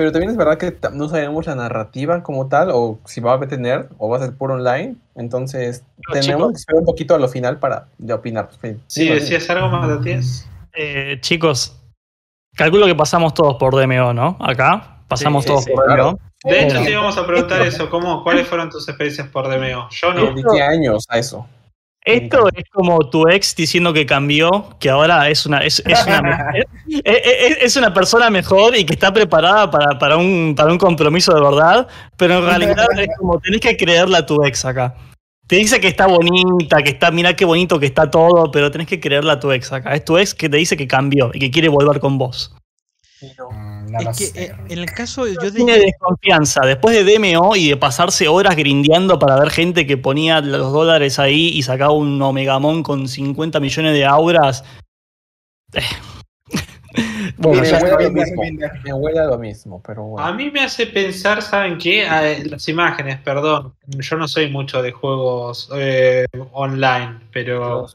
pero 0.01 0.13
también 0.13 0.31
es 0.31 0.39
verdad 0.39 0.57
que 0.57 0.75
no 0.95 1.11
sabemos 1.11 1.47
la 1.47 1.55
narrativa 1.57 2.23
como 2.23 2.49
tal, 2.49 2.71
o 2.73 2.99
si 3.05 3.21
va 3.21 3.35
a 3.35 3.41
tener, 3.41 3.91
o 3.99 4.09
va 4.09 4.17
a 4.17 4.21
ser 4.21 4.33
puro 4.35 4.55
online. 4.55 4.97
Entonces, 5.15 5.85
No, 6.09 6.15
tenemos 6.15 6.25
chicos. 6.41 6.53
que 6.53 6.57
esperar 6.57 6.81
un 6.81 6.87
poquito 6.87 7.15
a 7.15 7.19
lo 7.19 7.29
final 7.29 7.59
para 7.59 7.89
de 7.99 8.15
opinar. 8.15 8.49
Sí, 8.63 8.77
Sí, 8.87 9.09
decías 9.11 9.51
algo 9.51 9.69
más, 9.69 9.87
Matías. 9.87 10.49
Eh, 10.75 11.19
chicos, 11.21 11.77
calculo 12.57 12.87
que 12.87 12.95
pasamos 12.95 13.35
todos 13.35 13.57
por 13.57 13.75
DMO, 13.79 14.15
¿no? 14.15 14.39
Acá. 14.41 15.03
Pasamos 15.07 15.43
Sí, 15.45 15.51
todos 15.51 15.65
sí, 15.65 15.71
por 15.75 15.85
claro. 15.85 16.05
DMO. 16.13 16.19
De 16.45 16.61
hecho, 16.65 16.75
Bueno. 16.77 16.87
sí 16.89 16.95
vamos 16.95 17.19
a 17.19 17.27
preguntar 17.27 17.61
eso. 17.61 17.91
¿Cómo, 17.91 18.23
¿Cuáles 18.25 18.49
fueron 18.49 18.71
tus 18.71 18.89
experiencias 18.89 19.29
por 19.29 19.49
DMO? 19.51 19.89
Yo 19.91 20.15
no. 20.15 20.33
Dediqué 20.33 20.63
años 20.63 21.05
a 21.11 21.19
eso. 21.19 21.47
Esto 22.05 22.49
es 22.55 22.65
como 22.73 22.99
tu 23.11 23.29
ex 23.29 23.55
diciendo 23.55 23.93
que 23.93 24.07
cambió, 24.07 24.71
que 24.81 24.89
ahora 24.89 25.29
es 25.29 25.45
una, 25.45 25.59
es, 25.59 25.83
es 25.87 26.07
una, 26.07 26.51
es, 26.55 26.65
es- 27.05 27.59
es 27.61 27.77
una 27.77 27.93
persona 27.93 28.31
mejor 28.31 28.75
y 28.77 28.85
que 28.85 28.95
está 28.95 29.13
preparada 29.13 29.71
para, 29.71 29.99
para, 29.99 30.17
un, 30.17 30.55
para 30.57 30.73
un 30.73 30.79
compromiso 30.79 31.35
de 31.35 31.41
verdad, 31.43 31.87
pero 32.17 32.39
en 32.39 32.45
realidad 32.47 32.87
es 32.99 33.09
como 33.19 33.39
tenés 33.39 33.61
que 33.61 33.77
creerle 33.77 34.17
a 34.17 34.25
tu 34.27 34.43
ex 34.45 34.65
acá. 34.65 34.95
Te 35.47 35.57
dice 35.57 35.81
que 35.81 35.89
está 35.89 36.07
bonita, 36.07 36.79
que 36.83 36.91
está, 36.91 37.11
mira 37.11 37.35
qué 37.35 37.45
bonito 37.45 37.79
que 37.81 37.87
está 37.87 38.09
todo, 38.11 38.51
pero 38.53 38.71
tenés 38.71 38.87
que 38.87 39.01
creerle 39.01 39.33
a 39.33 39.41
tu 39.41 39.51
ex 39.53 39.73
acá. 39.73 39.95
Es 39.95 40.05
tu 40.05 40.17
ex 40.17 40.33
que 40.35 40.49
te 40.49 40.57
dice 40.57 40.77
que 40.77 40.87
cambió 40.87 41.31
y 41.35 41.39
que 41.41 41.51
quiere 41.51 41.69
volver 41.69 41.99
con 42.01 42.17
vos. 42.19 42.55
Mm, 43.21 43.70
no 43.91 44.01
lo 44.01 44.11
es 44.11 44.19
que 44.19 44.27
sé, 44.27 44.45
eh, 44.45 44.53
en 44.69 44.79
el 44.79 44.87
caso 44.87 45.27
yo 45.27 45.41
de 45.41 45.53
Tiene 45.53 45.79
desconfianza. 45.79 46.63
Después 46.65 46.95
de 46.95 47.05
DMO 47.05 47.57
y 47.57 47.71
de 47.71 47.77
pasarse 47.77 48.29
horas 48.29 48.57
grindeando 48.57 49.19
para 49.19 49.39
ver 49.39 49.51
gente 49.51 49.87
que 49.87 49.97
ponía 49.97 50.41
los 50.41 50.73
dólares 50.73 51.19
ahí 51.19 51.49
y 51.49 51.63
sacaba 51.63 51.93
un 51.93 52.21
Omegamon 52.21 52.83
con 52.83 53.09
50 53.09 53.61
millones 53.61 53.93
de 53.95 54.05
auras. 54.05 54.65
eh. 55.75 55.81
bueno, 57.37 57.63
Me 57.63 57.69
ya 57.69 57.79
huele 57.79 57.95
a 57.95 58.01
lo 58.01 58.11
mismo. 58.11 58.43
Rinder. 58.43 58.73
Me 58.85 58.93
huele 58.93 59.21
a 59.21 59.25
lo 59.25 59.39
mismo, 59.39 59.83
pero 59.87 60.03
bueno. 60.05 60.27
A 60.27 60.33
mí 60.33 60.51
me 60.51 60.61
hace 60.61 60.87
pensar, 60.87 61.43
¿saben 61.43 61.79
qué? 61.79 62.07
Las 62.45 62.69
imágenes, 62.69 63.19
perdón. 63.21 63.75
Yo 63.87 64.17
no 64.17 64.29
soy 64.29 64.51
mucho 64.51 64.83
de 64.83 64.93
juegos 64.93 65.71
eh, 65.75 66.27
online, 66.53 67.21
pero 67.33 67.87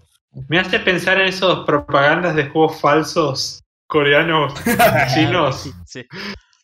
me 0.48 0.60
hace 0.60 0.80
pensar 0.80 1.20
en 1.20 1.28
esos 1.28 1.66
propagandas 1.66 2.36
de 2.36 2.46
juegos 2.46 2.80
falsos 2.80 3.65
coreanos, 3.88 4.54
chinos. 5.14 5.70
Sí. 5.86 6.06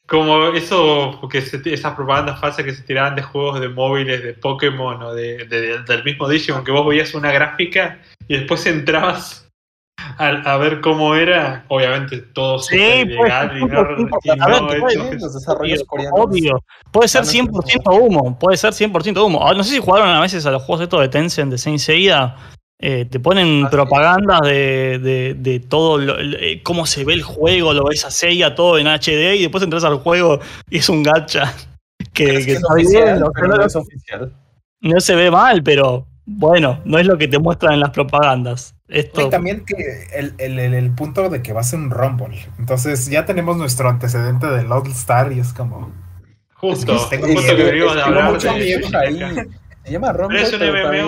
Como 0.07 0.49
eso, 0.49 1.19
que 1.32 1.41
se- 1.41 1.61
esas 1.74 1.93
propagandas 1.95 2.39
falsas 2.39 2.65
que 2.65 2.74
se 2.74 2.84
tiraban 2.84 3.15
de 3.15 3.22
juegos 3.22 3.61
de 3.61 3.69
móviles, 3.69 4.22
de 4.22 4.34
Pokémon 4.34 5.01
o 5.01 5.13
de, 5.13 5.45
de- 5.45 5.84
del 5.84 6.03
mismo 6.03 6.28
Digimon, 6.28 6.63
que 6.65 6.72
vos 6.72 6.86
veías 6.86 7.13
una 7.13 7.32
gráfica 7.32 7.99
y 8.28 8.38
después 8.38 8.65
entrabas 8.65 9.47
a, 10.17 10.28
a 10.28 10.57
ver 10.57 10.82
cómo 10.82 11.15
era, 11.15 11.63
obviamente 11.69 12.17
todo 12.17 12.59
Sí, 12.59 12.76
pues, 12.78 13.05
ilegal 13.05 13.57
y 13.57 13.65
no. 13.65 13.82
Obvio. 16.13 16.59
Puede 16.91 17.07
ser 17.07 17.22
Ah, 17.22 17.26
no, 17.26 17.32
100% 17.32 17.99
humo. 18.01 18.39
Puede 18.39 18.57
ser 18.57 18.74
100% 18.74 19.24
humo. 19.26 19.47
Ah, 19.47 19.53
No 19.53 19.63
sé 19.63 19.76
si 19.76 19.80
jugaron 19.80 20.09
a 20.09 20.22
veces 20.22 20.45
a 20.45 20.51
los 20.51 20.63
juegos 20.63 20.84
estos 20.84 20.99
de 21.01 21.09
Tencent 21.09 21.51
de 21.51 21.57
Saint 21.57 21.80
Seiya. 21.80 22.36
Eh, 22.84 23.06
te 23.06 23.20
ponen 23.20 23.64
Ah, 23.66 23.70
sí. 23.70 23.76
propagandas 23.76 24.42
de, 24.42 24.98
de, 25.00 25.36
de 25.38 25.60
todo, 25.60 26.00
lo- 26.00 26.20
eh, 26.20 26.62
cómo 26.64 26.88
se 26.88 27.06
ve 27.06 27.14
el 27.14 27.22
juego, 27.22 27.74
lo 27.74 27.86
ves 27.86 28.04
a 28.06 28.10
Seiya 28.12 28.56
todo 28.56 28.80
en 28.80 28.88
HD 28.88 29.36
y 29.36 29.42
después 29.44 29.64
entras 29.64 29.84
al 29.84 29.98
juego 29.98 30.40
y 30.70 30.78
es 30.80 30.90
un 30.90 31.04
gacha. 31.04 31.54
Que, 32.14 32.24
Es 32.38 32.40
que 32.40 32.46
que 32.46 32.52
es 32.54 32.58
está 32.58 32.74
oficial, 32.74 33.04
bien, 33.20 33.32
pero 33.36 33.48
no, 33.48 33.56
no 33.58 33.66
es 33.66 33.76
oficial. 33.76 34.34
no 34.82 35.00
se 35.00 35.16
ve 35.16 35.30
mal, 35.30 35.62
pero 35.62 36.08
bueno, 36.26 36.80
no 36.84 36.98
es 36.98 37.06
lo 37.06 37.16
que 37.20 37.28
te 37.28 37.38
muestran 37.38 37.74
en 37.76 37.80
las 37.82 37.92
propagandas. 37.92 38.74
Esto, 38.88 39.28
Y 39.28 39.30
también 39.30 39.64
que 39.64 39.76
el, 40.14 40.34
el, 40.40 40.58
el, 40.60 40.74
el 40.74 40.92
punto 40.96 41.30
de 41.30 41.44
que 41.44 41.54
va 41.54 41.62
a 41.62 41.64
ser 41.64 41.78
un 41.80 41.92
Rumble. 41.92 42.40
Entonces 42.58 43.08
ya 43.08 43.26
tenemos 43.28 43.56
nuestro 43.56 43.88
antecedente 43.88 44.48
del 44.48 44.72
All 44.72 44.88
Star 44.88 45.32
y 45.32 45.40
es 45.40 45.54
como. 45.54 45.94
Justo, 46.56 46.96
Es 46.96 47.04
que 47.04 47.18
tengo 47.20 47.28
justo 47.28 47.42
miedo, 47.54 47.56
que 47.58 47.64
venimos 47.72 47.96
de 47.96 48.02
tengo 48.02 48.18
hablar 48.18 48.34
mucho 48.34 48.54
de 48.54 48.60
miedo 48.60 48.88
ahí. 49.00 49.36
Se 49.86 49.92
llama 49.92 50.12
Pero 50.12 50.24
Rumble, 50.24 50.42
es 50.42 50.54
un 50.54 50.60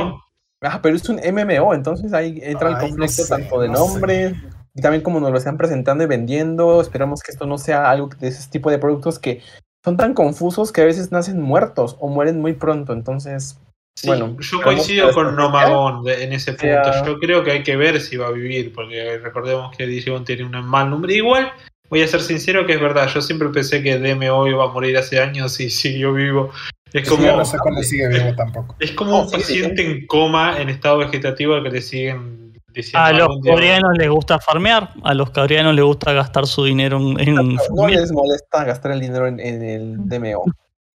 MMO. 0.06 0.23
Ah, 0.64 0.80
pero 0.82 0.95
es 0.95 1.07
un 1.09 1.20
MMO, 1.20 1.74
entonces 1.74 2.14
ahí 2.14 2.39
entra 2.41 2.70
el 2.70 2.74
no 2.76 2.80
conflicto 2.82 3.24
sé, 3.24 3.30
tanto 3.30 3.59
de 3.59 3.68
no 3.70 3.76
sé. 3.76 3.80
nombre, 3.93 4.36
y 4.74 4.82
también 4.82 5.03
como 5.03 5.20
nos 5.20 5.32
lo 5.32 5.38
están 5.38 5.57
presentando 5.57 6.03
y 6.03 6.07
vendiendo, 6.07 6.82
esperamos 6.82 7.22
que 7.22 7.32
esto 7.32 7.45
no 7.45 7.57
sea 7.57 7.89
algo 7.89 8.09
de 8.20 8.28
ese 8.30 8.49
tipo 8.49 8.72
de 8.72 8.80
productos 8.80 9.20
que 9.20 9.41
son 9.84 9.97
tan 9.97 10.14
confusos 10.14 10.72
que 10.72 10.82
a 10.82 10.86
veces 10.86 11.11
nacen 11.11 11.41
muertos 11.41 11.97
o 11.99 12.07
mueren 12.07 12.39
muy 12.39 12.53
pronto. 12.53 12.93
Entonces, 12.93 13.59
Sí, 13.95 14.07
bueno, 14.07 14.36
yo 14.39 14.61
coincido 14.64 15.11
con. 15.14 15.36
Nomagón 15.36 16.07
en 16.09 16.34
ese 16.34 16.53
punto. 16.53 16.66
sea- 16.91 17.05
Yo 17.05 17.20
creo 17.20 17.43
que 17.43 17.51
hay 17.51 17.64
que 17.64 17.76
ver 17.78 18.01
si 18.01 18.18
va 18.18 18.28
a 18.28 18.32
vivir, 18.32 18.74
porque 18.74 19.20
recordemos 19.20 19.76
que 19.78 19.86
Digimon 19.86 20.26
tiene 20.26 20.45
un 20.45 20.66
mal 20.66 20.89
nombre. 20.89 21.14
Igual, 21.14 21.51
voy 21.90 22.02
a 22.02 22.08
ser 22.08 22.22
sincero 22.22 22.66
que 22.66 22.74
es 22.74 22.82
verdad, 22.82 23.08
yo 23.14 23.22
siempre 23.22 23.50
pensé 23.50 23.82
que 23.84 23.98
DMO 24.00 24.48
iba 24.48 24.64
a 24.66 24.68
morir 24.68 24.98
hace 24.98 25.20
años 25.20 25.60
y 25.60 25.70
siguió 25.70 26.14
vivo. 26.14 26.52
Es 26.92 27.10
como, 27.10 27.26
no 27.26 27.44
sé 27.44 27.58
cuándo 27.58 27.82
sigue 27.82 28.08
vivo 28.08 28.36
tampoco. 28.36 28.76
es 28.80 28.92
como 28.92 29.22
un 29.24 29.32
paciente 29.32 29.84
en 29.84 30.06
coma 30.06 30.62
en 30.62 30.70
estado 30.70 31.00
vegetativo 31.00 31.56
al 31.56 31.64
que 31.64 31.72
le 31.72 31.82
siguen 31.82 32.54
diciendo 32.72 33.00
A 33.06 33.12
los 33.12 33.30
coreanos 33.44 33.98
les 33.98 34.10
gusta 34.10 34.40
farmear, 34.40 34.92
a 35.04 35.14
los 35.16 35.32
coreanos 35.32 35.74
les 35.74 35.84
gusta 35.84 36.14
gastar 36.14 36.46
su 36.46 36.64
dinero 36.66 36.98
en, 36.98 37.20
en 37.20 37.36
no 37.36 37.58
farmear. 37.58 37.92
les 38.02 38.12
molesta 38.12 38.64
gastar 38.64 38.92
el 38.92 39.00
dinero 39.02 39.26
en, 39.28 39.40
en 39.40 39.64
el 39.64 39.96
DMO. 40.08 40.44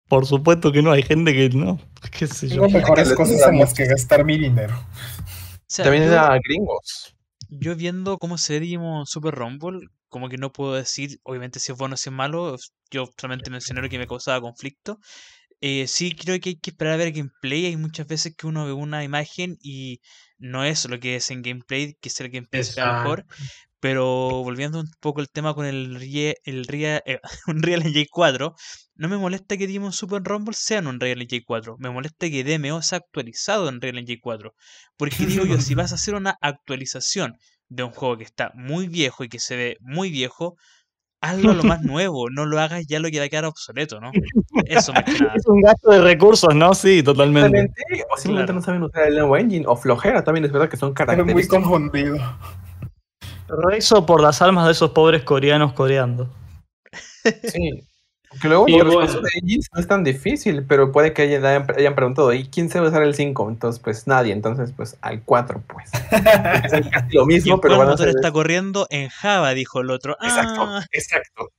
Por 0.09 0.27
supuesto 0.27 0.71
que 0.73 0.83
no, 0.83 0.91
hay 0.91 1.03
gente 1.03 1.33
que 1.33 1.49
no. 1.51 1.79
¿Qué 2.17 2.27
sé 2.27 2.49
yo? 2.49 2.63
Tengo 2.63 2.69
mejores 2.79 3.13
cosas 3.15 3.47
en 3.49 3.61
las 3.61 3.73
que 3.73 3.87
gastar 3.87 4.25
mi 4.25 4.37
dinero. 4.37 4.75
O 4.77 5.57
sea, 5.67 5.85
También 5.85 6.09
yo- 6.11 6.19
a 6.21 6.39
gringos. 6.45 7.15
yo 7.51 7.75
viendo 7.77 8.19
cómo 8.19 8.37
se 8.37 8.55
ve 8.55 8.61
Digimon 8.61 9.07
Super 9.07 9.35
Rumble, 9.35 9.87
como 10.15 10.29
que 10.29 10.39
no 10.39 10.53
puedo 10.53 10.75
decir, 10.75 11.19
obviamente, 11.25 11.59
si 11.61 11.73
es 11.73 11.79
bueno 11.79 11.95
o 11.95 11.97
si 11.99 12.09
es 12.11 12.15
malo. 12.15 12.57
Yo 12.93 13.07
solamente 13.21 13.51
mencioné 13.51 13.83
lo 13.83 13.89
que 13.89 13.99
me 13.99 14.07
causaba 14.07 14.41
conflicto. 14.41 15.01
Eh, 15.61 15.87
sí, 15.89 16.15
creo 16.15 16.39
que 16.41 16.51
hay 16.51 16.57
que 16.61 16.71
esperar 16.71 16.95
a 16.95 16.97
ver 16.99 17.13
gameplay. 17.13 17.67
Hay 17.67 17.77
muchas 17.77 18.07
veces 18.07 18.35
que 18.37 18.47
uno 18.47 18.67
ve 18.67 18.73
una 18.73 19.05
imagen 19.05 19.57
y 19.63 20.01
no 20.39 20.65
es 20.65 20.85
lo 20.89 21.01
que 21.01 21.17
es 21.17 21.31
en 21.31 21.43
gameplay, 21.43 21.95
que 22.01 22.09
es 22.11 22.21
el 22.21 22.31
gameplay 22.31 22.63
se 22.63 22.75
vea 22.77 22.87
mejor. 22.87 23.27
Pero 23.81 24.07
volviendo 24.45 24.81
un 24.81 24.91
poco 25.01 25.21
el 25.21 25.29
tema 25.31 25.55
con 25.55 25.67
el, 25.67 25.97
Rie- 26.01 26.37
el 26.45 26.67
Ria- 26.67 27.03
eh, 27.07 27.21
Unreal 27.49 27.83
Engine 27.83 28.07
4, 28.11 28.55
no 28.95 29.09
me 29.09 29.19
molesta 29.19 29.57
que 29.57 29.67
Digimon 29.67 29.93
Super 29.93 30.23
Rumble 30.23 30.55
sea 30.55 30.79
en 30.79 30.87
Unreal 30.87 31.21
Engine 31.23 31.45
4. 31.47 31.77
Me 31.79 31.91
molesta 31.91 32.31
que 32.31 32.45
DMO 32.45 32.83
sea 32.83 32.99
actualizado 32.99 33.69
en 33.69 33.77
Unreal 33.77 33.99
Engine 33.99 34.21
4. 34.23 34.55
Porque 34.97 35.27
digo 35.27 35.45
yo, 35.47 35.61
si 35.61 35.75
vas 35.81 35.93
a 35.93 35.97
hacer 35.97 36.15
una 36.15 36.37
actualización 36.41 37.37
de 37.69 37.83
un 37.83 37.91
juego 37.91 38.17
que 38.19 38.25
está 38.25 38.53
muy 38.55 38.89
viejo 38.89 39.25
y 39.25 39.29
que 39.29 39.39
se 39.39 39.57
ve 39.57 39.77
muy 39.81 40.11
viejo, 40.11 40.57
hazlo 41.21 41.55
lo 41.55 41.63
más 41.63 41.81
nuevo, 41.83 42.29
no 42.31 42.45
lo 42.45 42.61
hagas 42.61 42.87
ya 42.87 43.01
lo 43.01 43.11
que 43.11 43.19
va 43.19 43.25
a 43.25 43.29
quedar 43.29 43.45
obsoleto, 43.47 44.01
¿no? 44.01 44.11
Eso 44.67 44.93
nada. 44.93 45.05
Es 45.35 45.47
un 45.47 45.61
gasto 45.63 45.91
de 45.91 46.01
recursos, 46.03 46.55
¿no? 46.55 46.75
Sí, 46.75 47.03
totalmente. 47.03 47.71
O 48.13 48.17
simplemente 48.17 48.53
Claro. 48.53 48.55
no 48.55 48.61
saben 48.63 48.83
usar 48.83 49.09
el 49.09 49.15
nuevo 49.15 49.37
engine, 49.37 49.65
o 49.67 49.77
flojera 49.77 50.23
también 50.23 50.45
es 50.45 50.53
verdad 50.53 50.69
que 50.69 50.77
son 50.77 50.91
Estoy 50.91 51.07
muy 51.07 51.15
características. 51.17 51.63
confundido. 51.63 52.17
Rezo 53.49 54.07
por 54.07 54.21
las 54.23 54.41
almas 54.43 54.67
de 54.67 54.73
esos 54.73 54.91
pobres 54.91 55.23
coreanos 55.23 55.73
coreando. 55.75 56.29
Sí. 57.45 57.83
Que 58.41 58.49
luego 58.49 58.69
Y 58.69 58.79
los 58.79 58.87
bueno. 58.95 59.01
casos 59.07 59.23
de 59.23 59.31
engines 59.41 59.69
no 59.73 59.81
es 59.81 59.87
tan 59.89 60.05
difícil, 60.05 60.65
pero 60.67 60.93
puede 60.93 61.13
que 61.13 61.23
hayan, 61.23 61.67
preguntado, 61.95 62.33
¿y 62.33 62.45
quién 62.49 62.69
sabe 62.71 62.89
usar 62.89 63.03
el 63.03 63.15
5? 63.15 63.49
Entonces, 63.49 63.81
pues 63.83 64.07
nadie, 64.07 64.33
entonces, 64.33 64.73
pues 64.77 64.97
al 65.01 65.23
4, 65.23 65.63
pues. 65.67 65.91
Es 66.65 66.89
casi 66.91 67.15
lo 67.17 67.27
mismo, 67.27 67.61
pero 67.61 67.79
van 67.79 67.89
a 67.89 67.95
hacer 67.95 68.09
está 68.09 68.29
eso. 68.29 68.33
corriendo 68.33 68.87
en 68.91 69.09
Java, 69.09 69.51
dijo 69.55 69.81
el 69.81 69.91
otro. 69.91 70.17
Exacto, 70.23 70.63
Ah, 70.63 70.85
exacto. 70.93 71.51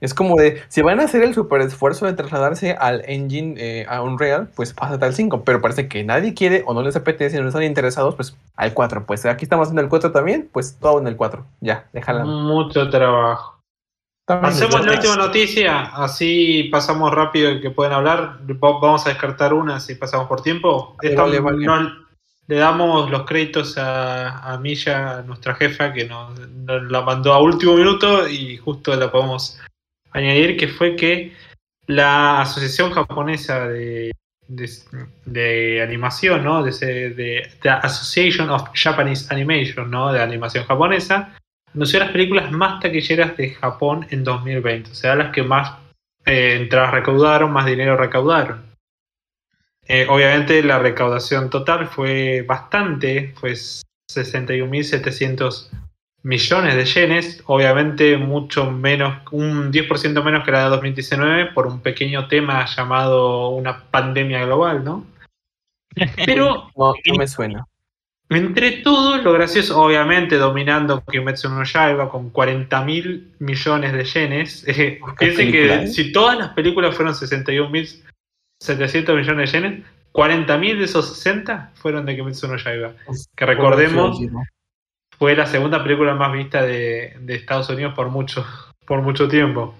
Es 0.00 0.12
como 0.12 0.36
de, 0.36 0.60
si 0.68 0.82
van 0.82 1.00
a 1.00 1.04
hacer 1.04 1.22
el 1.22 1.32
super 1.32 1.62
esfuerzo 1.62 2.04
de 2.04 2.12
trasladarse 2.12 2.72
al 2.72 3.02
engine, 3.06 3.54
eh, 3.56 3.86
a 3.88 4.02
Unreal, 4.02 4.48
pues 4.54 4.74
pásate 4.74 5.02
al 5.06 5.14
5, 5.14 5.44
pero 5.44 5.62
parece 5.62 5.88
que 5.88 6.04
nadie 6.04 6.34
quiere 6.34 6.62
o 6.66 6.74
no 6.74 6.82
les 6.82 6.94
apetece, 6.94 7.40
no 7.40 7.48
están 7.48 7.62
interesados, 7.62 8.14
pues 8.14 8.36
al 8.56 8.74
4. 8.74 9.06
Pues 9.06 9.24
aquí 9.24 9.46
estamos 9.46 9.70
en 9.70 9.78
el 9.78 9.88
4 9.88 10.12
también, 10.12 10.50
pues 10.52 10.76
todo 10.78 10.98
en 11.00 11.06
el 11.06 11.16
4. 11.16 11.46
Ya, 11.60 11.86
déjala. 11.94 12.24
Mucho 12.26 12.90
trabajo. 12.90 13.53
Hacemos 14.26 14.84
la 14.86 14.92
última 14.92 15.16
noticia, 15.16 15.80
así 15.82 16.64
pasamos 16.72 17.12
rápido 17.12 17.50
y 17.52 17.60
que 17.60 17.70
pueden 17.70 17.92
hablar. 17.92 18.38
Va- 18.42 18.78
Vamos 18.80 19.04
a 19.06 19.10
descartar 19.10 19.52
una 19.52 19.80
si 19.80 19.96
pasamos 19.96 20.28
por 20.28 20.42
tiempo. 20.42 20.94
Vale, 20.96 21.08
Esta 21.10 21.22
vale, 21.22 21.40
vale. 21.40 21.66
no- 21.66 22.04
le 22.46 22.56
damos 22.56 23.10
los 23.10 23.24
créditos 23.24 23.78
a, 23.78 24.52
a 24.52 24.58
Milla, 24.58 25.22
nuestra 25.22 25.54
jefa, 25.54 25.92
que 25.94 26.04
nos, 26.06 26.38
nos 26.38 26.82
la 26.90 27.00
mandó 27.00 27.32
a 27.32 27.40
último 27.40 27.74
minuto 27.74 28.28
y 28.28 28.58
justo 28.58 28.94
la 28.96 29.10
podemos 29.10 29.58
añadir, 30.12 30.56
que 30.58 30.68
fue 30.68 30.94
que 30.94 31.34
la 31.86 32.42
Asociación 32.42 32.92
Japonesa 32.92 33.66
de, 33.68 34.10
de, 34.48 34.70
de 35.24 35.82
Animación, 35.82 36.44
¿no? 36.44 36.62
De, 36.62 36.70
de, 37.14 37.50
The 37.62 37.70
Association 37.70 38.50
of 38.50 38.68
Japanese 38.74 39.26
Animation, 39.32 39.90
¿no? 39.90 40.12
De 40.12 40.20
animación 40.20 40.64
japonesa, 40.66 41.34
anunció 41.74 41.98
las 41.98 42.10
películas 42.10 42.50
más 42.52 42.80
taquilleras 42.80 43.36
de 43.36 43.50
Japón 43.50 44.06
en 44.10 44.24
2020, 44.24 44.90
o 44.90 44.94
sea, 44.94 45.14
las 45.14 45.32
que 45.32 45.42
más 45.42 45.78
eh, 46.24 46.56
entradas 46.60 46.92
recaudaron, 46.92 47.52
más 47.52 47.66
dinero 47.66 47.96
recaudaron. 47.96 48.74
Eh, 49.86 50.06
obviamente 50.08 50.62
la 50.62 50.78
recaudación 50.78 51.50
total 51.50 51.88
fue 51.88 52.42
bastante, 52.42 53.34
fue 53.36 53.52
61.700 53.52 55.70
millones 56.22 56.74
de 56.74 56.84
yenes, 56.86 57.42
obviamente 57.46 58.16
mucho 58.16 58.70
menos, 58.70 59.18
un 59.30 59.70
10% 59.70 60.24
menos 60.24 60.42
que 60.44 60.52
la 60.52 60.64
de 60.64 60.70
2019 60.70 61.52
por 61.52 61.66
un 61.66 61.80
pequeño 61.80 62.28
tema 62.28 62.64
llamado 62.64 63.50
una 63.50 63.84
pandemia 63.90 64.46
global, 64.46 64.84
¿no? 64.84 65.04
Pero 66.24 66.70
No, 66.76 66.94
no 67.06 67.14
me 67.18 67.28
suena. 67.28 67.66
Entre 68.30 68.82
todo, 68.82 69.18
lo 69.18 69.32
gracioso, 69.32 69.80
obviamente 69.80 70.36
dominando 70.36 71.04
Kimetsu 71.04 71.48
no 71.50 71.64
Yaiba 71.64 72.08
con 72.08 72.30
40 72.30 72.84
mil 72.84 73.32
millones 73.38 73.92
de 73.92 74.04
yenes. 74.04 74.64
Eh, 74.76 75.00
piensen 75.18 75.50
película, 75.50 75.80
que 75.80 75.84
¿eh? 75.84 75.88
si 75.88 76.12
todas 76.12 76.38
las 76.38 76.50
películas 76.50 76.94
fueron 76.94 77.14
61.700 77.14 79.16
millones 79.16 79.52
de 79.52 79.60
yenes, 79.60 79.84
40 80.12 80.58
mil 80.58 80.78
de 80.78 80.84
esos 80.84 81.16
60 81.16 81.72
fueron 81.74 82.06
de 82.06 82.14
Kimetsu 82.16 82.46
no 82.48 82.56
Yaiba. 82.56 82.94
Que 83.36 83.46
recordemos, 83.46 84.18
fue 85.18 85.36
la 85.36 85.46
segunda 85.46 85.82
película 85.82 86.14
más 86.14 86.32
vista 86.32 86.62
de, 86.62 87.16
de 87.20 87.34
Estados 87.34 87.68
Unidos 87.68 87.92
por 87.94 88.08
mucho, 88.08 88.46
por 88.86 89.02
mucho 89.02 89.28
tiempo. 89.28 89.74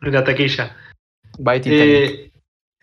En 0.00 0.12
la 0.12 0.24
taquilla. 0.24 0.76
Bye. 1.38 1.62
Eh, 1.64 2.32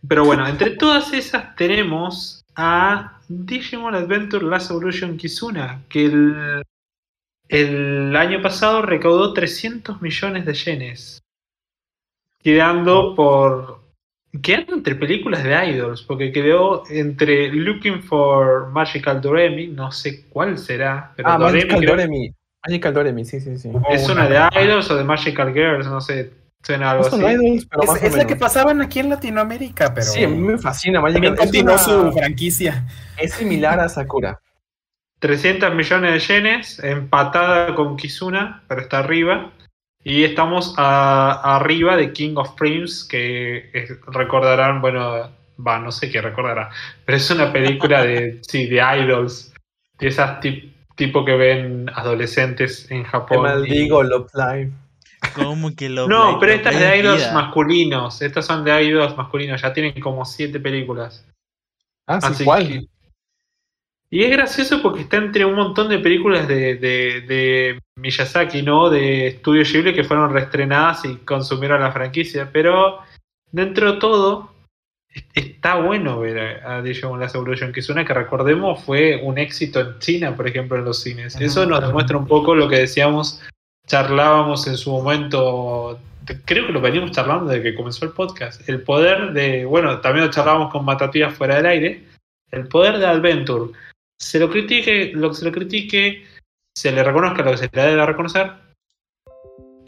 pero 0.07 0.25
bueno, 0.25 0.47
entre 0.47 0.71
todas 0.71 1.13
esas 1.13 1.55
tenemos 1.55 2.43
a 2.55 3.18
Digimon 3.29 3.93
Adventure 3.95 4.43
Last 4.45 4.71
Evolution 4.71 5.15
Kizuna, 5.15 5.83
que 5.87 6.05
el, 6.05 6.63
el 7.47 8.15
año 8.15 8.41
pasado 8.41 8.81
recaudó 8.81 9.33
300 9.33 10.01
millones 10.01 10.45
de 10.45 10.53
yenes. 10.53 11.19
Quedando 12.41 13.15
por. 13.15 13.79
Quedando 14.43 14.73
entre 14.75 14.93
películas 14.95 15.43
de 15.43 15.65
idols, 15.71 16.03
porque 16.03 16.31
quedó 16.31 16.83
entre 16.89 17.51
Looking 17.51 18.03
for 18.03 18.69
Magical 18.69 19.21
Doremi, 19.21 19.67
no 19.67 19.91
sé 19.91 20.25
cuál 20.29 20.57
será, 20.59 21.11
pero 21.15 21.29
ah, 21.29 21.37
Doremi 21.37 21.57
Magical 21.61 21.79
creo- 21.79 21.89
Doremi. 21.91 22.31
Magical 22.67 22.93
Doremi, 22.93 23.25
sí, 23.25 23.39
sí, 23.39 23.57
sí. 23.57 23.69
es 23.89 24.07
Oh, 24.07 24.11
una 24.11 24.27
una- 24.27 24.49
de 24.51 24.65
idols 24.65 24.91
o 24.91 24.95
de 24.95 25.03
Magical 25.03 25.51
Girls, 25.53 25.87
no 25.87 25.99
sé, 25.99 26.31
suena 26.63 26.91
algo 26.91 27.03
No 27.05 27.09
son 27.09 27.25
así. 27.25 27.33
idols, 27.35 27.65
pero 27.65 27.83
Es, 27.83 27.89
más 27.89 28.03
es 28.03 28.15
la 28.15 28.27
que 28.27 28.35
pasaban 28.35 28.81
aquí 28.81 28.99
en 28.99 29.09
Latinoamérica, 29.09 29.93
pero 29.93 30.05
Sí, 30.05 30.23
a 30.23 30.27
mí 30.27 30.37
me 30.37 30.57
fascina 30.57 31.01
también 31.01 31.35
continuó 31.35 31.73
una- 31.73 31.83
su 31.83 32.11
franquicia. 32.11 32.85
es 33.17 33.33
similar 33.33 33.79
a 33.79 33.89
Sakura. 33.89 34.39
300 35.19 35.73
millones 35.73 36.13
de 36.13 36.19
yenes, 36.33 36.79
empatada 36.83 37.75
con 37.75 37.97
Kizuna, 37.97 38.63
pero 38.67 38.81
está 38.81 38.99
arriba. 38.99 39.51
Y 40.01 40.23
estamos 40.23 40.73
a- 40.77 41.57
arriba 41.57 41.97
de 41.97 42.13
King 42.13 42.35
of 42.37 42.55
Dreams, 42.57 43.03
que 43.03 43.69
es- 43.73 43.97
recordarán, 44.07 44.79
bueno, 44.81 45.29
va, 45.65 45.79
no 45.79 45.91
sé 45.91 46.09
qué 46.09 46.21
recordará, 46.21 46.69
pero 47.05 47.17
es 47.17 47.29
una 47.31 47.51
película 47.51 48.03
de, 48.03 48.39
sí, 48.47 48.67
de 48.67 48.77
idols, 48.97 49.53
de 49.99 50.07
esas 50.07 50.39
tip- 50.39 50.73
tipo 50.95 51.25
que 51.25 51.35
ven 51.35 51.89
adolescentes 51.93 52.89
en 52.89 53.03
Te 53.03 53.09
Japón. 53.09 53.39
y- 53.39 53.41
maldigo, 53.43 54.03
Love 54.03 54.31
Live. 54.33 54.71
¿Cómo 55.35 55.75
que 55.75 55.89
lo 55.89 56.07
No, 56.07 56.39
pero 56.39 56.53
estas 56.53 56.79
de 56.79 56.97
idols 56.97 57.33
masculinos, 57.33 58.21
estas 58.21 58.45
son 58.45 58.63
de 58.63 58.83
idols 58.83 59.15
masculinos, 59.17 59.61
ya 59.61 59.73
tienen 59.73 59.99
como 59.99 60.23
siete 60.25 60.59
películas. 60.59 61.25
Ah, 62.07 62.21
sí, 62.21 62.27
Así 62.27 62.43
¿cuál? 62.45 62.67
que- 62.67 62.85
Y 64.11 64.23
es 64.23 64.31
gracioso 64.31 64.81
porque 64.81 65.01
está 65.01 65.17
entre 65.17 65.45
un 65.45 65.53
montón 65.55 65.87
de 65.89 65.99
películas 65.99 66.47
de, 66.47 66.75
de- 66.75 67.21
de 67.27 67.79
Miyazaki, 67.97 68.63
¿no? 68.63 68.89
De 68.89 69.35
Studio 69.39 69.63
Ghibli 69.63 69.93
que 69.93 70.03
fueron 70.03 70.33
reestrenadas 70.33 71.05
y 71.05 71.17
consumieron 71.17 71.79
la 71.81 71.91
franquicia. 71.91 72.49
Pero 72.51 72.99
dentro 73.51 73.93
de 73.93 73.99
todo, 73.99 74.51
es- 75.09 75.25
está 75.35 75.75
bueno 75.75 76.19
ver 76.19 76.63
a 76.65 76.77
a 76.77 76.81
Digimon 76.81 77.19
Last 77.19 77.35
Evolution, 77.35 77.71
que 77.71 77.81
es 77.81 77.89
una 77.89 78.03
que 78.03 78.13
recordemos 78.15 78.83
fue 78.83 79.19
un 79.21 79.37
éxito 79.37 79.79
en 79.81 79.99
China, 79.99 80.35
por 80.35 80.47
ejemplo, 80.47 80.77
en 80.79 80.85
los 80.85 81.01
cines. 81.01 81.35
Eso 81.39 81.65
nos 81.67 81.81
demuestra 81.81 82.17
un 82.17 82.25
poco 82.25 82.55
lo 82.55 82.67
que 82.67 82.77
decíamos, 82.77 83.41
charlábamos 83.89 84.65
en 84.67 84.77
su 84.77 84.91
momento. 84.91 85.99
Creo 86.45 86.67
que 86.67 86.73
lo 86.73 86.79
venimos 86.79 87.11
charlando 87.11 87.47
desde 87.47 87.63
que 87.63 87.75
comenzó 87.75 88.05
el 88.05 88.11
podcast. 88.11 88.67
El 88.69 88.83
poder 88.83 89.33
de. 89.33 89.65
Bueno, 89.65 89.99
también 89.99 90.27
lo 90.27 90.31
charlábamos 90.31 90.71
con 90.71 90.85
Matatías 90.85 91.33
fuera 91.33 91.57
del 91.57 91.65
aire. 91.65 92.05
El 92.51 92.69
poder 92.69 92.97
de 92.97 93.05
Adventure 93.05 93.73
se 94.17 94.39
lo 94.39 94.49
critique, 94.49 95.11
lo 95.13 95.29
que 95.29 95.35
se 95.35 95.45
lo 95.45 95.51
critique, 95.51 96.25
se 96.73 96.91
le 96.91 97.03
reconozca 97.03 97.43
lo 97.43 97.51
que 97.51 97.57
se 97.57 97.69
le 97.71 97.81
debe 97.81 98.05
reconocer, 98.05 98.51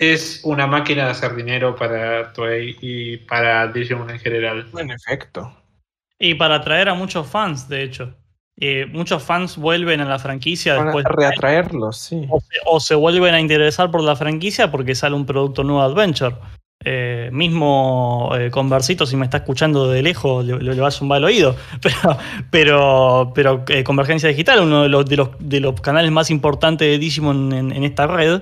es 0.01 0.41
una 0.43 0.65
máquina 0.65 1.05
de 1.05 1.11
hacer 1.11 1.35
dinero 1.35 1.75
para 1.75 2.33
Toei 2.33 2.75
y 2.81 3.17
para 3.17 3.67
Digimon 3.67 4.09
en 4.09 4.19
general. 4.19 4.67
En 4.75 4.89
efecto. 4.89 5.55
Y 6.17 6.33
para 6.33 6.55
atraer 6.55 6.89
a 6.89 6.95
muchos 6.95 7.27
fans, 7.27 7.69
de 7.69 7.83
hecho. 7.83 8.15
Eh, 8.63 8.85
muchos 8.91 9.23
fans 9.23 9.57
vuelven 9.57 10.01
a 10.01 10.05
la 10.05 10.19
franquicia 10.19 10.73
Para 10.77 10.85
después. 10.93 11.05
reatraerlos, 11.09 11.97
sí. 11.97 12.27
O 12.29 12.39
se, 12.39 12.57
o 12.65 12.79
se 12.79 12.93
vuelven 12.95 13.33
a 13.33 13.39
interesar 13.41 13.89
por 13.89 14.03
la 14.03 14.15
franquicia 14.15 14.69
porque 14.69 14.93
sale 14.93 15.15
un 15.15 15.25
producto 15.25 15.63
nuevo 15.63 15.81
Adventure. 15.81 16.35
Eh, 16.83 17.29
mismo 17.31 18.31
eh, 18.35 18.49
Conversito, 18.49 19.05
si 19.05 19.15
me 19.15 19.25
está 19.25 19.37
escuchando 19.37 19.87
de 19.89 20.01
lejos, 20.01 20.43
le, 20.45 20.57
le- 20.59 20.73
le 20.75 20.81
va 20.81 20.87
a 20.87 20.91
zumbar 20.91 21.19
el 21.19 21.25
oído. 21.25 21.55
Pero, 21.81 22.17
pero, 22.51 23.31
pero 23.35 23.63
eh, 23.67 23.83
Convergencia 23.83 24.29
Digital, 24.29 24.61
uno 24.61 24.83
de 24.83 24.89
los, 24.89 25.05
de, 25.05 25.17
los, 25.17 25.29
de 25.39 25.59
los 25.59 25.79
canales 25.81 26.11
más 26.11 26.29
importantes 26.31 26.87
de 26.87 26.97
Digimon 26.99 27.53
en, 27.53 27.71
en 27.71 27.83
esta 27.83 28.05
red, 28.07 28.41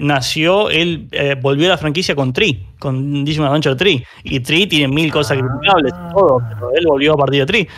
nació, 0.00 0.70
él 0.70 1.08
volvió 1.42 1.66
a 1.66 1.70
la 1.70 1.78
franquicia 1.78 2.14
con 2.14 2.32
Tree, 2.32 2.66
con 2.78 3.24
Digimon 3.24 3.48
Adventure 3.48 3.76
Tree. 3.76 4.04
Y 4.22 4.40
Tree 4.40 4.66
tiene 4.66 4.88
mil 4.88 5.12
cosas 5.12 5.38
Ah. 5.38 5.46
criticables 5.46 5.92
todo, 6.14 6.38
pero 6.48 6.70
él 6.74 6.84
volvió 6.86 7.12
a 7.14 7.16
partir 7.16 7.40
de 7.40 7.46
Tree. 7.46 7.68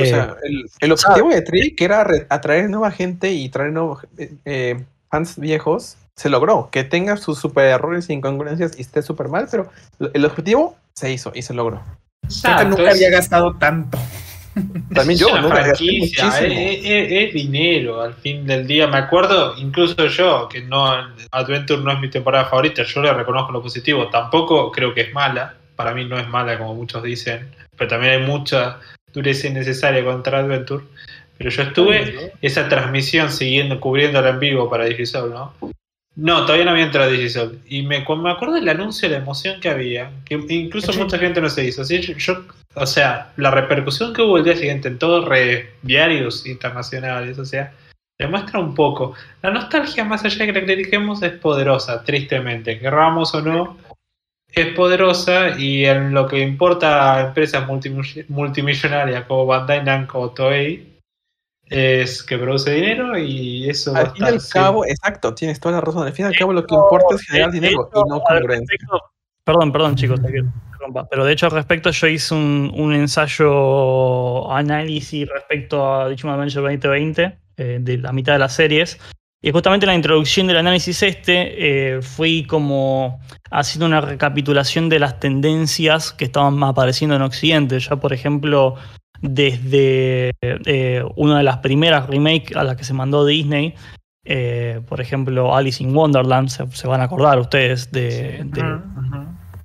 O 0.00 0.02
Eh, 0.02 0.06
sea, 0.06 0.36
el, 0.42 0.64
el 0.80 0.92
objetivo 0.92 1.28
de 1.30 1.42
Tree, 1.42 1.74
que 1.74 1.84
era 1.84 2.06
atraer 2.30 2.70
nueva 2.70 2.90
gente 2.90 3.32
y 3.32 3.48
traer 3.48 3.72
nuevos 3.72 4.04
eh, 4.18 4.32
eh, 4.44 4.84
fans 5.10 5.38
viejos, 5.38 5.96
se 6.16 6.28
logró. 6.30 6.68
Que 6.70 6.84
tenga 6.84 7.16
sus 7.16 7.38
super 7.38 7.64
errores 7.66 8.08
e 8.08 8.12
incongruencias 8.14 8.78
y 8.78 8.82
esté 8.82 9.02
súper 9.02 9.28
mal, 9.28 9.48
pero 9.50 9.70
el 10.12 10.24
objetivo 10.24 10.76
se 10.94 11.12
hizo 11.12 11.32
y 11.34 11.42
se 11.42 11.54
logró. 11.54 11.82
Exacto, 12.24 12.68
nunca 12.68 12.90
había 12.90 13.10
gastado 13.10 13.54
tanto. 13.56 13.98
También 14.94 15.10
es 15.12 15.20
yo, 15.20 15.28
una 15.34 15.48
franquicia, 15.48 16.28
es- 16.40 16.80
es 16.84 17.34
dinero 17.34 18.02
al 18.02 18.14
fin 18.14 18.46
del 18.46 18.66
día. 18.66 18.86
Me 18.86 18.98
acuerdo, 18.98 19.56
incluso 19.56 20.06
yo, 20.06 20.48
que 20.48 20.60
no 20.60 20.86
Adventure 21.30 21.82
no 21.82 21.92
es 21.92 22.00
mi 22.00 22.10
temporada 22.10 22.44
favorita, 22.44 22.82
yo 22.82 23.00
le 23.02 23.12
reconozco 23.14 23.50
lo 23.52 23.62
positivo. 23.62 24.08
Tampoco 24.10 24.70
creo 24.70 24.92
que 24.94 25.00
es 25.02 25.12
mala. 25.14 25.56
Para 25.76 25.94
mí 25.94 26.04
no 26.04 26.18
es 26.18 26.28
mala, 26.28 26.58
como 26.58 26.74
muchos 26.74 27.02
dicen. 27.02 27.50
Pero 27.76 27.88
también 27.88 28.20
hay 28.20 28.26
mucha 28.26 28.78
dureza 29.12 29.46
innecesaria 29.48 30.04
contra 30.04 30.38
Adventure. 30.40 30.84
Pero 31.38 31.50
yo 31.50 31.62
estuve 31.62 32.32
esa 32.40 32.68
transmisión 32.68 33.30
siguiendo, 33.30 33.80
cubriéndola 33.80 34.30
en 34.30 34.38
vivo 34.40 34.70
para 34.70 34.84
Digisol, 34.84 35.30
¿no? 35.30 35.54
No, 36.14 36.42
todavía 36.44 36.66
no 36.66 36.72
había 36.72 36.84
entrado 36.84 37.10
Digisol. 37.10 37.58
Y 37.66 37.82
me, 37.82 38.04
cuando 38.04 38.24
me 38.24 38.30
acuerdo 38.30 38.54
del 38.54 38.68
anuncio, 38.68 39.08
la 39.08 39.16
emoción 39.16 39.60
que 39.60 39.70
había, 39.70 40.10
que 40.26 40.34
incluso 40.50 40.92
mucha 40.92 41.18
gente 41.18 41.40
no 41.40 41.48
se 41.48 41.64
hizo. 41.64 41.82
Así, 41.82 42.00
yo, 42.00 42.14
yo- 42.16 42.44
o 42.74 42.86
sea, 42.86 43.32
la 43.36 43.50
repercusión 43.50 44.12
que 44.12 44.22
hubo 44.22 44.38
el 44.38 44.44
día 44.44 44.56
siguiente 44.56 44.88
en 44.88 44.98
todos 44.98 45.26
redes, 45.28 45.66
diarios 45.82 46.46
internacionales, 46.46 47.38
o 47.38 47.44
sea, 47.44 47.72
demuestra 48.18 48.60
un 48.60 48.74
poco. 48.74 49.14
La 49.42 49.50
nostalgia, 49.50 50.04
más 50.04 50.24
allá 50.24 50.46
de 50.46 50.52
que 50.52 50.60
la 50.60 50.66
critiquemos, 50.66 51.22
es 51.22 51.32
poderosa, 51.32 52.04
tristemente. 52.04 52.78
Querramos 52.78 53.34
o 53.34 53.40
no, 53.42 53.78
es 54.52 54.66
poderosa 54.74 55.58
y 55.58 55.84
en 55.86 56.12
lo 56.12 56.26
que 56.28 56.40
importa 56.40 57.14
a 57.16 57.20
empresas 57.28 57.66
multimi- 57.66 58.24
multimillonarias 58.28 59.24
como 59.26 59.46
Bandai 59.46 59.82
Namco 59.84 60.18
o 60.20 60.30
Toei, 60.30 60.88
es 61.66 62.22
que 62.22 62.36
produce 62.36 62.70
dinero 62.72 63.16
y 63.18 63.68
eso 63.70 63.94
Al 63.96 64.10
fin 64.12 64.24
y 64.24 64.28
al 64.28 64.40
cabo, 64.52 64.84
exacto, 64.84 65.34
tienes 65.34 65.58
toda 65.58 65.76
la 65.76 65.80
razón. 65.80 66.06
Al 66.06 66.12
fin 66.12 66.26
y 66.26 66.28
al 66.28 66.36
cabo, 66.36 66.52
lo 66.52 66.66
que 66.66 66.74
importa 66.74 67.14
es 67.14 67.22
generar 67.22 67.50
De 67.50 67.60
dinero 67.60 67.88
hecho, 67.90 68.02
y 68.04 68.08
no 68.10 68.20
congruencia. 68.20 68.66
respecto- 68.76 69.00
Perdón, 69.44 69.72
perdón, 69.72 69.96
chicos, 69.96 70.20
te 70.22 70.28
quiero 70.30 70.46
interrumpir, 70.72 71.02
pero 71.10 71.24
de 71.24 71.32
hecho 71.32 71.46
al 71.46 71.52
respecto 71.52 71.90
yo 71.90 72.06
hice 72.06 72.32
un, 72.34 72.70
un 72.76 72.94
ensayo 72.94 74.52
análisis 74.52 75.28
respecto 75.28 75.92
a 75.92 76.08
Digimon 76.08 76.34
Adventure 76.36 76.62
2020 76.62 77.38
eh, 77.56 77.78
de 77.80 77.98
la 77.98 78.12
mitad 78.12 78.34
de 78.34 78.38
las 78.38 78.54
series 78.54 79.00
y 79.42 79.50
justamente 79.50 79.84
en 79.84 79.88
la 79.88 79.96
introducción 79.96 80.46
del 80.46 80.56
análisis 80.56 81.02
este 81.02 81.96
eh, 81.96 82.00
fui 82.00 82.44
como 82.44 83.20
haciendo 83.50 83.86
una 83.86 84.00
recapitulación 84.00 84.88
de 84.88 85.00
las 85.00 85.18
tendencias 85.18 86.12
que 86.12 86.24
estaban 86.24 86.62
apareciendo 86.62 87.16
en 87.16 87.22
Occidente. 87.22 87.80
Ya 87.80 87.96
por 87.96 88.12
ejemplo 88.12 88.76
desde 89.20 90.32
eh, 90.40 91.04
una 91.16 91.38
de 91.38 91.44
las 91.44 91.58
primeras 91.58 92.06
remakes 92.06 92.56
a 92.56 92.62
las 92.62 92.76
que 92.76 92.84
se 92.84 92.94
mandó 92.94 93.26
Disney, 93.26 93.74
eh, 94.24 94.80
por 94.88 95.00
ejemplo, 95.00 95.54
Alice 95.54 95.82
in 95.82 95.94
Wonderland, 95.94 96.48
se, 96.48 96.66
se 96.68 96.86
van 96.86 97.00
a 97.00 97.04
acordar 97.04 97.38
ustedes 97.38 97.90
de, 97.90 98.44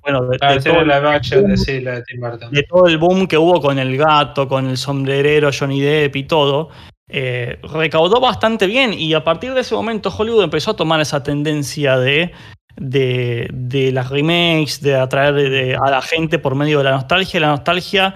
bueno, 0.02 0.26
de, 0.26 0.38
Ah, 0.40 0.58
todo, 0.58 1.56
sí, 1.56 1.80
de 1.80 2.62
todo 2.68 2.86
el 2.86 2.98
boom 2.98 3.26
que 3.26 3.38
hubo 3.38 3.60
con 3.60 3.78
el 3.78 3.96
gato, 3.96 4.48
con 4.48 4.66
el 4.66 4.76
sombrerero 4.76 5.50
Johnny 5.56 5.80
Depp 5.80 6.16
y 6.16 6.24
todo. 6.24 6.70
Eh, 7.08 7.58
recaudó 7.62 8.20
bastante 8.20 8.66
bien 8.66 8.92
y 8.92 9.14
a 9.14 9.24
partir 9.24 9.54
de 9.54 9.60
ese 9.62 9.74
momento 9.74 10.12
Hollywood 10.16 10.44
empezó 10.44 10.72
a 10.72 10.76
tomar 10.76 11.00
esa 11.00 11.22
tendencia 11.22 11.98
de, 11.98 12.32
de, 12.76 13.48
de 13.52 13.92
las 13.92 14.10
remakes, 14.10 14.80
de 14.80 14.94
atraer 14.96 15.34
de- 15.34 15.76
a 15.76 15.90
la 15.90 16.02
gente 16.02 16.38
por 16.38 16.54
medio 16.54 16.78
de 16.78 16.84
la 16.84 16.92
nostalgia. 16.92 17.40
La 17.40 17.48
nostalgia 17.48 18.14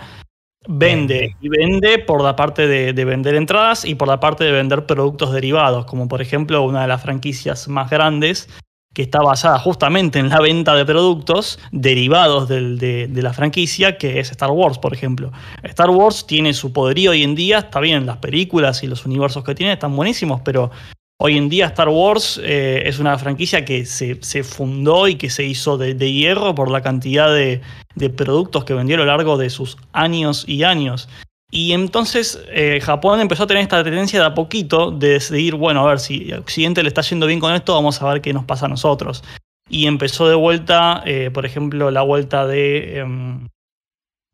vende 0.68 1.34
y 1.40 1.48
vende 1.48 1.98
por 1.98 2.22
la 2.22 2.36
parte 2.36 2.66
de, 2.66 2.92
de 2.92 3.04
vender 3.04 3.34
entradas 3.34 3.84
y 3.84 3.94
por 3.96 4.06
la 4.08 4.20
parte 4.20 4.44
de 4.44 4.52
vender 4.52 4.86
productos 4.86 5.32
derivados, 5.32 5.86
como 5.86 6.06
por 6.06 6.22
ejemplo 6.22 6.62
una 6.62 6.82
de 6.82 6.88
las 6.88 7.02
franquicias 7.02 7.66
más 7.68 7.90
grandes 7.90 8.48
que 8.94 9.02
está 9.02 9.20
basada 9.20 9.58
justamente 9.58 10.18
en 10.18 10.28
la 10.28 10.40
venta 10.40 10.74
de 10.74 10.84
productos 10.84 11.58
derivados 11.70 12.48
de, 12.48 13.08
la 13.12 13.32
franquicia, 13.32 13.96
que 13.96 14.20
es 14.20 14.30
Star 14.30 14.50
Wars, 14.50 14.78
por 14.78 14.92
ejemplo. 14.92 15.32
Star 15.62 15.90
Wars 15.90 16.26
tiene 16.26 16.52
su 16.52 16.72
poderío 16.72 17.12
hoy 17.12 17.22
en 17.22 17.34
día, 17.34 17.58
está 17.58 17.80
bien, 17.80 18.06
las 18.06 18.18
películas 18.18 18.82
y 18.82 18.86
los 18.86 19.06
universos 19.06 19.44
que 19.44 19.54
tiene 19.54 19.72
están 19.72 19.96
buenísimos, 19.96 20.40
pero 20.42 20.70
hoy 21.18 21.38
en 21.38 21.48
día 21.48 21.66
Star 21.66 21.88
Wars 21.88 22.40
eh, 22.42 22.82
es 22.84 22.98
una 22.98 23.16
franquicia 23.16 23.64
que 23.64 23.86
se, 23.86 24.16
fundó 24.44 25.08
y 25.08 25.14
que 25.14 25.30
se 25.30 25.44
hizo 25.44 25.78
de, 25.78 25.94
hierro 26.12 26.54
por 26.54 26.70
la 26.70 26.82
cantidad 26.82 27.32
de 27.32 28.10
productos 28.10 28.64
que 28.64 28.74
vendió 28.74 28.96
a 28.96 29.00
lo 29.00 29.06
largo 29.06 29.38
de 29.38 29.48
sus 29.48 29.78
años 29.92 30.44
y 30.46 30.64
años. 30.64 31.08
Y 31.54 31.72
entonces 31.72 32.42
eh, 32.48 32.80
Japón 32.80 33.20
empezó 33.20 33.42
a 33.42 33.46
tener 33.46 33.62
esta 33.62 33.84
tendencia 33.84 34.18
de 34.20 34.24
a 34.26 34.32
poquito 34.34 34.90
de 34.90 35.10
decidir, 35.10 35.54
bueno, 35.54 35.84
a 35.86 35.88
ver, 35.90 35.98
si 36.00 36.32
a 36.32 36.38
Occidente 36.38 36.82
le 36.82 36.88
está 36.88 37.02
yendo 37.02 37.26
bien 37.26 37.40
con 37.40 37.52
esto, 37.52 37.74
vamos 37.74 38.00
a 38.00 38.10
ver 38.10 38.22
qué 38.22 38.32
nos 38.32 38.46
pasa 38.46 38.64
a 38.64 38.68
nosotros. 38.70 39.22
Y 39.68 39.86
empezó 39.86 40.26
de 40.28 40.34
vuelta, 40.34 41.02
eh, 41.04 41.30
por 41.32 41.44
ejemplo, 41.44 41.90
la 41.90 42.00
vuelta 42.00 42.46
de... 42.46 43.00
em, 43.00 43.48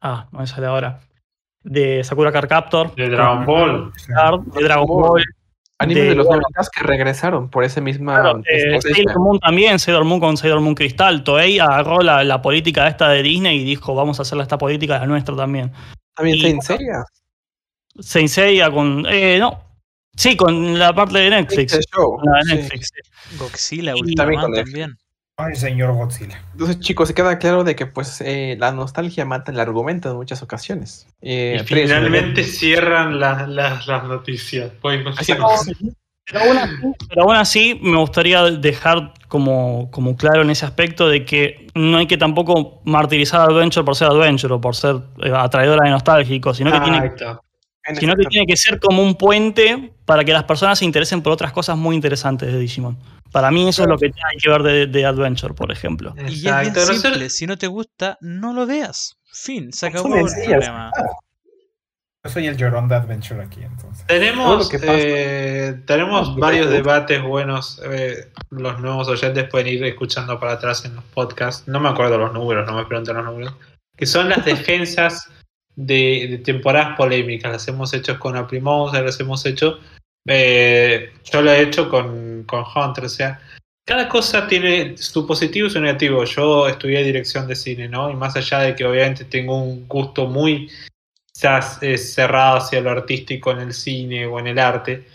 ah, 0.00 0.28
no 0.30 0.38
me 0.38 0.46
sale 0.46 0.68
ahora. 0.68 1.00
De 1.64 2.04
Sakura 2.04 2.30
Card 2.30 2.48
Captor. 2.48 2.94
De 2.94 3.08
Dragon 3.08 3.44
Ball. 3.44 3.92
Card, 4.06 4.40
de 4.54 4.62
Dragon 4.64 4.86
Ball. 4.86 5.24
Animes 5.80 6.02
de- 6.04 6.08
de 6.10 6.14
los 6.14 6.26
bueno. 6.26 6.42
90 6.56 6.70
que 6.72 6.82
regresaron 6.84 7.50
por 7.50 7.64
esa 7.64 7.80
misma 7.80 8.20
Claro, 8.20 8.42
eh. 8.52 8.80
Sailor 8.80 9.18
Moon 9.18 9.38
también, 9.40 9.78
Sailor 9.80 10.04
Moon 10.04 10.20
con 10.20 10.36
Sailor 10.36 10.60
Moon 10.60 10.74
Cristal. 10.76 11.24
Toei 11.24 11.58
agarró 11.58 11.98
la, 12.00 12.22
la 12.22 12.40
política 12.42 12.86
esta 12.86 13.08
de 13.08 13.22
Disney 13.24 13.60
y 13.60 13.64
dijo, 13.64 13.94
vamos 13.96 14.20
a 14.20 14.22
hacer 14.22 14.38
esta 14.40 14.56
política 14.58 14.98
la 15.00 15.06
nuestra 15.06 15.34
también. 15.36 15.72
También 16.18 16.40
Saint 16.40 16.62
Seiya. 16.62 17.04
Saint 18.00 18.28
Seiya 18.28 18.70
con... 18.70 19.06
Eh, 19.08 19.38
no. 19.38 19.64
Sí, 20.16 20.36
con 20.36 20.78
la 20.78 20.92
parte 20.92 21.18
de 21.18 21.30
Netflix. 21.30 21.78
Show, 21.94 22.16
Con 22.16 22.24
la 22.30 22.38
de 22.40 22.44
sí. 22.44 22.54
Netflix. 22.56 22.90
sí. 22.92 23.36
Godzilla, 23.38 23.94
Y 23.96 24.14
también 24.14 24.40
con 24.40 24.52
también. 24.52 24.98
Ay, 25.40 25.54
señor 25.54 25.94
Godzilla. 25.94 26.42
Entonces, 26.52 26.80
chicos, 26.80 27.06
se 27.06 27.14
queda 27.14 27.38
claro 27.38 27.62
de 27.62 27.76
que 27.76 27.86
pues 27.86 28.20
eh, 28.22 28.56
la 28.58 28.72
nostalgia 28.72 29.24
mata 29.24 29.52
el 29.52 29.60
argumento 29.60 30.10
en 30.10 30.16
muchas 30.16 30.42
ocasiones. 30.42 31.06
Eh, 31.22 31.58
Y 31.60 31.64
finalmente 31.64 32.42
cierran 32.42 33.20
las, 33.20 33.48
las, 33.48 33.86
las 33.86 34.04
noticias. 34.04 34.72
Pues. 34.82 35.00
Pero 36.30 36.44
aún, 36.44 36.58
así, 36.58 36.74
pero 37.08 37.22
aún 37.22 37.36
así 37.36 37.80
me 37.82 37.96
gustaría 37.96 38.42
dejar 38.44 39.14
como, 39.28 39.90
como 39.90 40.16
claro 40.16 40.42
en 40.42 40.50
ese 40.50 40.66
aspecto 40.66 41.08
de 41.08 41.24
que 41.24 41.66
no 41.74 41.98
hay 41.98 42.06
que 42.06 42.18
tampoco 42.18 42.82
martirizar 42.84 43.40
a 43.40 43.44
Adventure 43.44 43.84
por 43.84 43.96
ser 43.96 44.08
Adventure 44.08 44.54
o 44.54 44.60
por 44.60 44.76
ser 44.76 44.96
eh, 45.22 45.32
atraedora 45.34 45.84
de 45.84 45.90
nostálgico, 45.90 46.52
sino 46.52 46.70
que, 46.70 46.80
tiene, 46.80 46.98
Exacto. 46.98 47.42
en 47.84 47.96
sino 47.96 48.14
que 48.14 48.26
tiene 48.26 48.46
que 48.46 48.56
ser 48.56 48.78
como 48.78 49.02
un 49.02 49.14
puente 49.14 49.92
para 50.04 50.24
que 50.24 50.32
las 50.32 50.44
personas 50.44 50.78
se 50.78 50.84
interesen 50.84 51.22
por 51.22 51.32
otras 51.32 51.52
cosas 51.52 51.76
muy 51.76 51.96
interesantes 51.96 52.52
de 52.52 52.58
Digimon. 52.58 52.98
Para 53.32 53.50
mí 53.50 53.68
eso 53.68 53.82
es 53.82 53.88
lo 53.88 53.96
que 53.98 54.06
hay 54.06 54.36
que 54.38 54.50
ver 54.50 54.62
de, 54.62 54.86
de 54.86 55.04
Adventure, 55.06 55.54
por 55.54 55.70
ejemplo. 55.70 56.14
Y 56.28 56.46
es 56.46 56.62
bien 56.62 56.74
simple, 56.74 57.30
si 57.30 57.46
no 57.46 57.56
te 57.56 57.66
gusta, 57.66 58.18
no 58.20 58.52
lo 58.52 58.66
veas. 58.66 59.16
Fin, 59.32 59.72
se 59.72 59.86
acabó 59.86 60.14
el 60.16 60.26
problema. 60.46 60.90
Yo 62.24 62.30
soy 62.32 62.46
el 62.48 62.56
llorón 62.56 62.88
de 62.88 62.96
Adventure 62.96 63.42
aquí, 63.42 63.62
entonces. 63.62 64.04
Tenemos, 64.06 64.68
pasa. 64.70 64.84
eh, 64.88 65.80
tenemos 65.86 66.34
varios 66.36 66.68
debates 66.68 67.22
buenos. 67.22 67.80
eh, 67.84 68.28
los 68.50 68.80
nuevos 68.80 69.06
oyentes 69.08 69.48
pueden 69.48 69.68
ir 69.68 69.84
escuchando 69.84 70.38
para 70.40 70.52
atrás 70.54 70.84
en 70.84 70.96
los 70.96 71.04
podcasts. 71.04 71.68
No 71.68 71.78
me 71.78 71.88
acuerdo 71.88 72.18
los 72.18 72.32
números, 72.32 72.66
no 72.66 72.76
me 72.76 72.84
pregunten 72.86 73.16
los 73.16 73.24
números. 73.24 73.54
Que 73.96 74.04
son 74.04 74.28
las 74.28 74.44
defensas 74.44 75.30
de, 75.76 76.26
de 76.30 76.38
temporadas 76.38 76.96
polémicas. 76.96 77.52
Las 77.52 77.68
hemos 77.68 77.94
hecho 77.94 78.18
con 78.18 78.36
Aprimosa, 78.36 79.00
las 79.00 79.18
hemos 79.20 79.46
hecho. 79.46 79.78
eh, 80.28 81.12
yo 81.32 81.40
lo 81.40 81.52
he 81.52 81.62
hecho 81.62 81.88
con, 81.88 82.42
con 82.44 82.64
Hunter. 82.74 83.04
O 83.04 83.08
sea, 83.08 83.40
cada 83.86 84.08
cosa 84.08 84.48
tiene 84.48 84.96
su 84.98 85.24
positivo 85.24 85.68
y 85.68 85.70
su 85.70 85.80
negativo. 85.80 86.24
Yo 86.24 86.66
estudié 86.68 87.04
dirección 87.04 87.46
de 87.46 87.54
cine, 87.54 87.88
¿no? 87.88 88.10
Y 88.10 88.16
más 88.16 88.34
allá 88.36 88.58
de 88.58 88.74
que 88.74 88.84
obviamente 88.84 89.24
tengo 89.24 89.62
un 89.62 89.86
gusto 89.86 90.26
muy 90.26 90.68
quizás 91.38 91.78
cerrado 91.96 92.56
hacia 92.56 92.80
lo 92.80 92.90
artístico 92.90 93.52
en 93.52 93.60
el 93.60 93.72
cine 93.72 94.26
o 94.26 94.40
en 94.40 94.48
el 94.48 94.58
arte, 94.58 95.06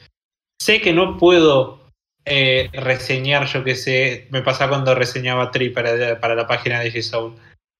sé 0.61 0.79
que 0.79 0.93
no 0.93 1.17
puedo 1.17 1.81
eh, 2.23 2.69
reseñar, 2.71 3.45
yo 3.47 3.65
que 3.65 3.75
sé, 3.75 4.27
me 4.29 4.41
pasa 4.41 4.69
cuando 4.69 4.95
reseñaba 4.95 5.51
Tri 5.51 5.69
para, 5.69 6.21
para 6.21 6.35
la 6.35 6.47
página 6.47 6.79
de 6.79 7.01
Soul. 7.01 7.35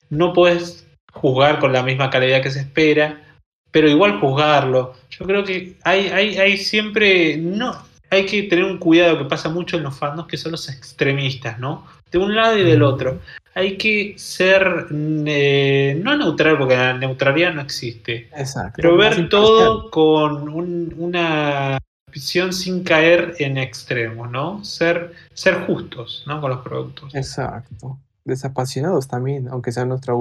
No 0.10 0.34
puedes 0.34 0.86
juzgar 1.14 1.60
con 1.60 1.72
la 1.72 1.84
misma 1.84 2.10
calidad 2.10 2.44
que 2.44 2.52
se 2.52 2.60
espera, 2.60 3.40
pero 3.72 3.88
igual 3.88 4.20
juzgarlo. 4.20 4.94
Yo 5.10 5.26
creo 5.26 5.46
que 5.46 5.78
hay, 5.86 6.08
hay, 6.10 6.38
hay 6.38 6.58
siempre. 6.58 7.38
No, 7.38 7.82
hay 8.10 8.26
que 8.26 8.44
tener 8.44 8.66
un 8.66 8.78
cuidado 8.78 9.20
que 9.20 9.26
pasa 9.26 9.48
mucho 9.48 9.78
en 9.78 9.84
los 9.84 9.98
fandoms, 9.98 10.28
que 10.28 10.38
son 10.38 10.52
los 10.52 10.68
extremistas, 10.68 11.60
¿no? 11.60 11.88
De 12.12 12.18
un 12.18 12.36
lado 12.36 12.58
y 12.58 12.64
del 12.64 12.84
otro. 12.84 13.22
Hay 13.56 13.78
que 13.78 14.16
ser 14.18 14.88
eh, 14.92 16.00
no 16.04 16.18
neutral, 16.18 16.58
porque 16.58 16.76
la 16.76 16.94
neutralidad 16.98 17.54
no 17.54 17.62
existe. 17.62 18.30
Exacto. 18.36 18.74
Pero 18.78 18.98
ver 18.98 19.30
todo 19.30 19.92
con 19.92 20.50
un- 20.50 20.94
una 20.98 21.78
visión 22.12 22.54
sin 22.54 22.84
caer 22.84 23.36
en 23.40 23.58
extremos, 23.58 24.30
¿no? 24.30 24.64
Ser, 24.64 25.14
ser 25.34 25.66
justos, 25.66 26.24
¿no? 26.28 26.42
Con 26.42 26.52
los 26.52 26.62
productos. 26.62 27.14
Exacto. 27.16 28.00
Desapasionados 28.26 29.08
también, 29.08 29.48
aunque 29.50 29.72
sea 29.72 29.86
nuestra, 29.86 30.14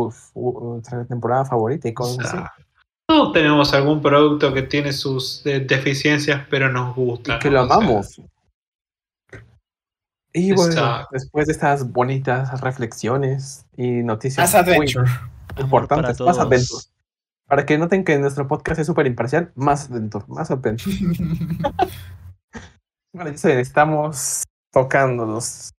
temporada 1.08 1.44
favorita 1.44 1.88
y 1.88 1.94
cosas 1.94 2.34
así. 2.34 2.38
Todos 3.06 3.32
tenemos 3.32 3.72
algún 3.74 4.00
producto 4.00 4.52
que 4.54 4.62
tiene 4.62 4.92
sus 4.92 5.44
eh, 5.44 5.60
deficiencias, 5.60 6.44
pero 6.48 6.70
nos 6.70 6.94
gusta. 6.94 7.36
Y 7.36 7.38
que 7.38 7.50
¿no? 7.50 7.54
lo 7.58 7.62
O 7.62 7.66
sea, 7.66 7.76
amamos. 7.76 8.20
Y 10.32 10.52
bueno, 10.52 11.06
después 11.10 11.46
de 11.46 11.52
estas 11.52 11.92
bonitas 11.92 12.60
reflexiones 12.60 13.66
y 13.76 14.02
noticias 14.02 14.54
As 14.54 14.66
muy 14.66 14.74
Adventure. 14.74 15.10
importantes, 15.58 16.20
más. 16.20 16.38
Adventure. 16.38 16.84
Para 17.46 17.66
que 17.66 17.76
noten 17.76 18.04
que 18.04 18.18
nuestro 18.18 18.48
podcast 18.48 18.80
es 18.80 18.86
súper 18.86 19.06
imparcial, 19.06 19.52
más 19.54 19.90
Adventure, 19.90 20.24
más 20.28 20.50
Adventure. 20.50 20.96
Bueno, 23.14 23.30
ya 23.30 23.36
saben, 23.36 23.58
estamos 23.58 24.42
tocando 24.72 25.26
los 25.26 25.70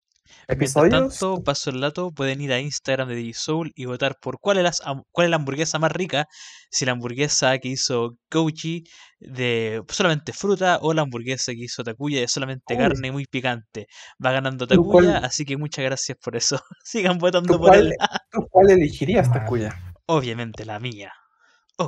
Mientras 0.56 0.76
episodios. 0.84 1.18
tanto, 1.18 1.42
paso 1.42 1.70
el 1.70 1.80
dato, 1.80 2.10
pueden 2.12 2.40
ir 2.40 2.52
a 2.52 2.60
Instagram 2.60 3.08
de 3.08 3.14
DigiSoul 3.16 3.72
y 3.74 3.84
votar 3.86 4.16
por 4.20 4.38
cuál 4.40 4.58
es, 4.58 4.64
la, 4.64 5.02
cuál 5.10 5.24
es 5.26 5.30
la 5.30 5.36
hamburguesa 5.36 5.78
más 5.78 5.92
rica, 5.92 6.26
si 6.70 6.84
la 6.84 6.92
hamburguesa 6.92 7.58
que 7.58 7.68
hizo 7.68 8.16
Goji 8.30 8.84
de 9.20 9.82
solamente 9.88 10.32
fruta 10.32 10.78
o 10.82 10.92
la 10.94 11.02
hamburguesa 11.02 11.52
que 11.52 11.64
hizo 11.64 11.82
Takuya 11.84 12.20
de 12.20 12.28
solamente 12.28 12.74
Uy. 12.74 12.78
carne 12.78 13.12
muy 13.12 13.24
picante. 13.26 13.86
Va 14.24 14.32
ganando 14.32 14.66
¿Tú 14.66 14.84
cuál- 14.84 15.04
Takuya, 15.06 15.26
así 15.26 15.44
que 15.44 15.56
muchas 15.56 15.84
gracias 15.84 16.18
por 16.22 16.36
eso. 16.36 16.60
Sigan 16.84 17.18
votando 17.18 17.54
¿Tú 17.54 17.60
por 17.60 17.70
cuál, 17.70 17.86
él. 17.88 17.94
tú 18.30 18.46
cuál 18.50 18.70
elegirías, 18.70 19.28
Madre. 19.28 19.40
Takuya? 19.40 19.94
Obviamente 20.06 20.64
la 20.64 20.78
mía. 20.78 21.12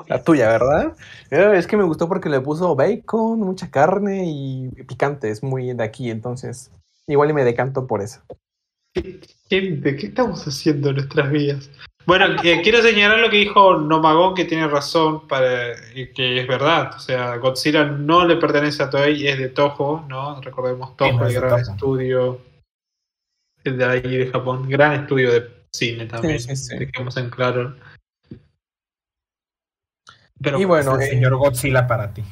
La 0.09 0.23
tuya, 0.25 0.49
¿verdad? 0.49 0.97
Es 1.31 1.67
que 1.69 1.77
me 1.77 1.85
gustó 1.85 2.09
porque 2.09 2.29
le 2.29 2.41
puso 2.41 2.75
bacon, 2.75 3.39
mucha 3.39 3.71
carne 3.71 4.25
y 4.27 4.69
picante. 4.89 5.31
Es 5.31 5.43
muy 5.45 5.73
de 5.73 5.85
aquí, 5.85 6.11
entonces 6.11 6.73
igual 7.07 7.31
y 7.31 7.33
me 7.35 7.45
decanto 7.45 7.87
por 7.87 8.01
eso. 8.01 8.23
Gente, 8.95 9.97
¿qué 9.97 10.07
estamos 10.07 10.47
haciendo 10.47 10.90
en 10.90 10.97
nuestras 10.97 11.30
vidas? 11.30 11.70
Bueno, 12.07 12.26
eh, 12.42 12.61
quiero 12.62 12.82
señalar 12.82 13.18
lo 13.18 13.30
que 13.30 13.38
dijo 13.38 13.76
Nomagón, 13.76 14.34
que 14.34 14.45
tiene 14.45 14.68
razón, 14.68 15.26
para, 15.26 15.74
que 16.14 16.40
es 16.40 16.47
verdad. 16.47 16.92
O 16.95 16.99
sea, 16.99 17.36
Godzilla 17.36 17.84
no 17.84 18.26
le 18.26 18.36
pertenece 18.36 18.82
a 18.82 18.90
Toei, 18.90 19.26
es 19.26 19.38
de 19.38 19.49
Toho, 19.49 20.05
¿no? 20.09 20.40
Recordemos 20.40 20.97
Toho, 20.97 21.11
Sí, 21.11 21.16
no 21.16 21.26
el 21.26 21.34
gran 21.34 21.49
Toho. 21.62 21.72
estudio 21.72 22.40
de 23.64 23.84
ahí 23.84 24.01
de 24.03 24.26
Japón. 24.30 24.68
Gran 24.68 24.92
estudio 25.01 25.32
de 25.32 25.51
cine 25.72 26.07
también. 26.07 26.38
sí, 26.40 26.55
sí. 26.55 26.76
Dejemos 26.76 27.16
en 27.16 27.30
claro. 27.30 27.74
Pero 30.40 30.61
Y 30.61 30.64
bueno, 30.64 30.97
el 30.97 31.03
eh, 31.03 31.07
señor 31.09 31.36
Godzilla 31.36 31.86
para 31.86 32.12
ti. 32.12 32.22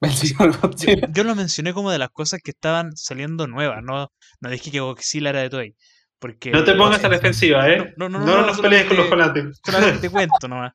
Yo, 1.12 1.24
lo 1.24 1.34
mencioné 1.34 1.74
como 1.74 1.90
de 1.90 1.98
las 1.98 2.10
cosas 2.10 2.40
que 2.42 2.52
estaban 2.52 2.96
saliendo 2.96 3.46
nuevas, 3.46 3.82
no, 3.82 4.10
no 4.40 4.50
dije 4.50 4.70
que 4.70 4.80
Godzilla 4.80 5.30
era 5.30 5.42
de 5.42 5.50
Toei. 5.50 5.76
Porque 6.18 6.50
no 6.50 6.64
te 6.64 6.74
pongas 6.74 7.02
a 7.04 7.08
la 7.08 7.16
defensiva, 7.16 7.68
¿eh? 7.68 7.94
No, 7.96 8.08
no, 8.08 8.18
No, 8.18 8.26
no, 8.26 8.40
no, 8.40 8.46
nos 8.46 8.60
pelees 8.60 8.86
con 8.86 8.96
los 8.96 9.08
fanáticos. 9.08 9.60
solamente 9.64 10.10
cuento 10.10 10.48
nomás. 10.48 10.72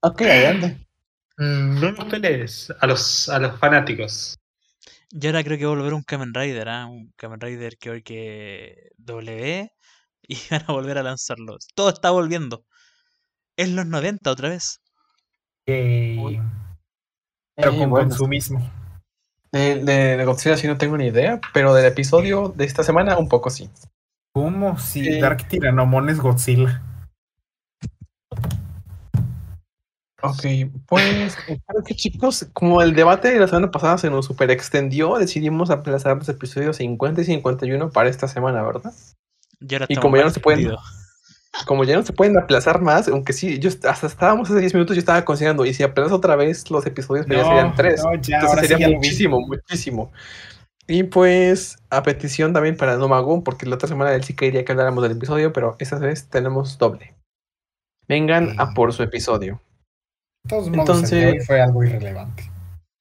Ok, 0.00 0.22
adelante. 0.22 0.86
Mm, 1.36 1.80
no 1.80 1.92
nos 1.92 2.04
pelees 2.06 2.72
a 2.80 2.86
los, 2.86 3.28
a 3.28 3.38
los 3.38 3.58
fanáticos. 3.58 4.36
Y 5.10 5.26
ahora 5.26 5.44
creo 5.44 5.58
que 5.58 5.64
va 5.64 5.72
a 5.72 5.76
volver 5.76 5.94
un 5.94 6.02
Kamen 6.02 6.34
Rider, 6.34 6.68
¿ah? 6.68 6.86
Un 6.86 7.12
Kamen 7.16 7.40
Rider 7.40 7.76
que 7.78 7.90
hoy 7.90 8.02
que 8.02 8.90
W 8.98 9.70
y 10.26 10.36
van 10.50 10.64
a 10.66 10.72
volver 10.72 10.98
a 10.98 11.02
lanzarlo. 11.02 11.56
Todo 11.74 11.90
está 11.90 12.10
volviendo. 12.10 12.64
Es 13.56 13.70
los 13.70 13.86
90 13.86 14.30
otra 14.30 14.48
vez. 14.48 14.80
Yay. 15.66 16.40
Pero 17.56 17.72
Eh, 17.72 17.78
con 17.78 17.90
bueno, 17.90 18.08
consumismo. 18.08 18.70
de, 19.52 19.76
de- 19.84 20.16
de 20.16 20.24
Godzilla 20.24 20.56
sí 20.56 20.66
no 20.66 20.76
tengo 20.76 20.96
ni 20.96 21.06
idea, 21.06 21.40
pero 21.52 21.74
del 21.74 21.86
episodio 21.86 22.48
de 22.48 22.64
esta 22.64 22.82
semana 22.82 23.16
un 23.18 23.28
poco 23.28 23.50
sí. 23.50 23.70
¿Cómo 24.34 24.78
si 24.78 25.06
Eh. 25.08 25.20
Dark 25.20 25.46
Tyrannomon 25.48 26.08
es 26.10 26.18
Godzilla? 26.18 26.82
Ok, 30.22 30.42
pues 30.86 31.36
creo 31.66 31.84
que 31.84 31.94
chicos, 31.94 32.46
como 32.54 32.80
el 32.80 32.94
debate 32.94 33.28
de 33.30 33.38
la 33.38 33.46
semana 33.46 33.70
pasada 33.70 33.98
se 33.98 34.08
nos 34.08 34.24
super 34.24 34.50
extendió, 34.50 35.16
decidimos 35.18 35.68
aplazar 35.70 36.16
los 36.16 36.28
episodios 36.30 36.76
50 36.78 37.20
y 37.20 37.24
51 37.26 37.90
para 37.90 38.08
esta 38.08 38.26
semana, 38.26 38.62
¿verdad? 38.62 38.92
Y 39.60 39.74
ahora 39.74 39.86
Y 39.88 39.96
como 39.96 40.16
ya 40.16 40.24
no 40.24 40.30
se 40.30 40.40
pueden-. 40.40 40.72
Como 41.66 41.84
ya 41.84 41.96
no 41.96 42.02
se 42.02 42.12
pueden 42.12 42.36
aplazar 42.36 42.80
más, 42.82 43.06
aunque 43.08 43.32
sí, 43.32 43.58
yo 43.60 43.70
hasta 43.88 44.06
estábamos 44.06 44.50
hace 44.50 44.58
10 44.60 44.74
minutos, 44.74 44.96
yo 44.96 45.00
estaba 45.00 45.24
considerando, 45.24 45.64
y 45.64 45.72
si 45.72 45.82
aplazo 45.82 46.16
otra 46.16 46.34
vez 46.36 46.70
los 46.70 46.84
episodios, 46.84 47.26
pues 47.26 47.38
ya 47.38 47.44
serían 47.44 47.74
3. 47.74 48.02
no, 48.04 48.12
Entonces 48.12 48.60
sí 48.60 48.66
sería 48.66 48.88
vi. 48.88 48.94
muchísimo, 48.96 49.40
muchísimo. 49.40 50.12
Y 50.86 51.04
pues, 51.04 51.78
a 51.90 52.02
petición 52.02 52.52
también 52.52 52.76
para 52.76 52.96
Nomagón, 52.96 53.42
porque 53.44 53.66
la 53.66 53.76
otra 53.76 53.88
semana 53.88 54.12
él 54.14 54.24
sí 54.24 54.34
quería 54.34 54.64
que 54.64 54.72
habláramos 54.72 55.02
del 55.02 55.12
episodio, 55.12 55.52
pero 55.52 55.76
esta 55.78 55.98
vez 55.98 56.26
tenemos 56.28 56.76
doble. 56.76 57.14
Vengan 58.08 58.60
a 58.60 58.66
Sí. 58.66 58.72
por 58.74 58.92
su 58.92 59.02
episodio. 59.02 59.60
De 60.44 60.48
todos 60.50 60.68
modos, 60.68 60.80
Entonces- 60.80 61.12
el 61.12 61.20
de 61.20 61.30
hoy 61.38 61.40
fue 61.46 61.62
algo 61.62 61.84
irrelevante. 61.84 62.50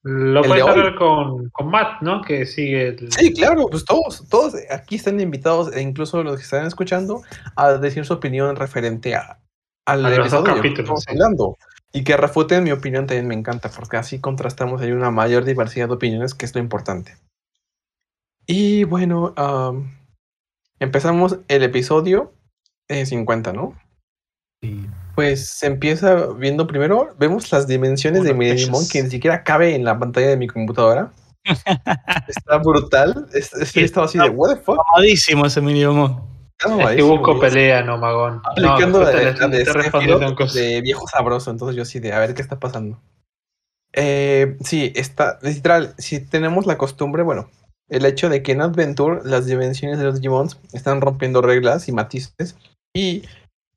Lo 0.03 0.41
¿El 0.41 0.47
puedes 0.47 0.65
hablar 0.65 0.95
con, 0.95 1.49
con 1.51 1.69
Matt, 1.69 2.01
¿no? 2.01 2.21
Que 2.21 2.45
sigue 2.45 2.89
el... 2.89 3.11
Sí, 3.13 3.33
claro, 3.33 3.67
pues 3.71 3.85
todos, 3.85 4.27
todos 4.27 4.53
aquí 4.69 4.95
están 4.95 5.19
invitados, 5.21 5.73
e 5.73 5.81
incluso 5.81 6.21
los 6.23 6.35
que 6.35 6.43
están 6.43 6.65
escuchando, 6.65 7.21
a 7.55 7.73
decir 7.73 8.05
su 8.05 8.13
opinión 8.13 8.57
referente 8.57 9.15
a, 9.15 9.39
al 9.85 10.05
A 10.05 10.13
episodio 10.13 10.61
que 10.61 10.67
estamos 10.67 11.03
sí. 11.03 11.11
hablando. 11.11 11.57
Y 11.93 12.03
que 12.03 12.17
refuten 12.17 12.63
mi 12.63 12.71
opinión 12.71 13.05
también 13.05 13.27
me 13.27 13.35
encanta, 13.35 13.69
porque 13.69 13.97
así 13.97 14.19
contrastamos 14.19 14.81
hay 14.81 14.91
una 14.91 15.11
mayor 15.11 15.45
diversidad 15.45 15.87
de 15.87 15.93
opiniones, 15.93 16.33
que 16.33 16.45
es 16.45 16.53
lo 16.53 16.59
importante. 16.59 17.15
Y 18.45 18.83
bueno, 18.83 19.33
am, 19.37 19.95
empezamos 20.79 21.39
el 21.47 21.63
episodio 21.63 22.33
eh, 22.89 23.05
50, 23.05 23.53
¿no? 23.53 23.79
Sí. 24.61 24.85
Pues 25.15 25.47
se 25.47 25.67
empieza 25.67 26.27
viendo 26.37 26.65
primero, 26.65 27.13
vemos 27.19 27.51
las 27.51 27.67
dimensiones 27.67 28.23
de 28.23 28.33
mi. 28.33 28.49
Digimon 28.51 28.87
que 28.87 29.03
ni 29.03 29.09
siquiera 29.09 29.43
cabe 29.43 29.75
en 29.75 29.83
la 29.83 29.97
pantalla 29.99 30.27
de 30.27 30.37
mi 30.37 30.47
computadora. 30.47 31.11
Está 32.27 32.57
brutal. 32.57 33.27
Es, 33.33 33.53
es- 33.53 33.69
Sí, 33.69 33.81
estaba 33.81 34.05
así 34.05 34.17
de, 34.17 34.29
what 34.29 34.55
the 34.55 34.61
fuck. 34.61 34.79
Amadísimo 34.95 35.45
ese 35.45 35.61
Minimon. 35.61 36.21
Está 36.59 36.91
Es 36.91 36.95
que 36.97 37.01
busco 37.03 37.39
pelea, 37.39 37.83
no, 37.83 37.97
Magón. 37.97 38.41
Aplicando 38.45 38.99
no, 39.01 39.05
de, 39.05 39.13
te- 39.33 39.47
de 39.49 40.45
te 40.53 40.81
viejo 40.81 41.05
sabroso. 41.07 41.51
Entonces 41.51 41.75
yo 41.75 41.83
sí 41.85 41.99
de, 41.99 42.13
a 42.13 42.19
ver 42.19 42.33
qué 42.33 42.41
está 42.41 42.59
pasando. 42.59 42.99
Eh, 43.93 44.57
sí, 44.63 44.91
está, 44.95 45.37
literal, 45.41 45.93
si 45.97 46.19
tenemos 46.19 46.65
la 46.65 46.77
costumbre, 46.77 47.21
bueno, 47.21 47.49
el 47.89 48.05
hecho 48.05 48.29
de 48.29 48.41
que 48.41 48.53
en 48.53 48.61
Adventure 48.61 49.21
las 49.23 49.45
dimensiones 49.45 49.99
de 49.99 50.05
los 50.05 50.15
Digimons 50.15 50.57
están 50.71 51.01
rompiendo 51.01 51.41
reglas 51.43 51.87
y 51.87 51.91
matices 51.91 52.55
y 52.95 53.23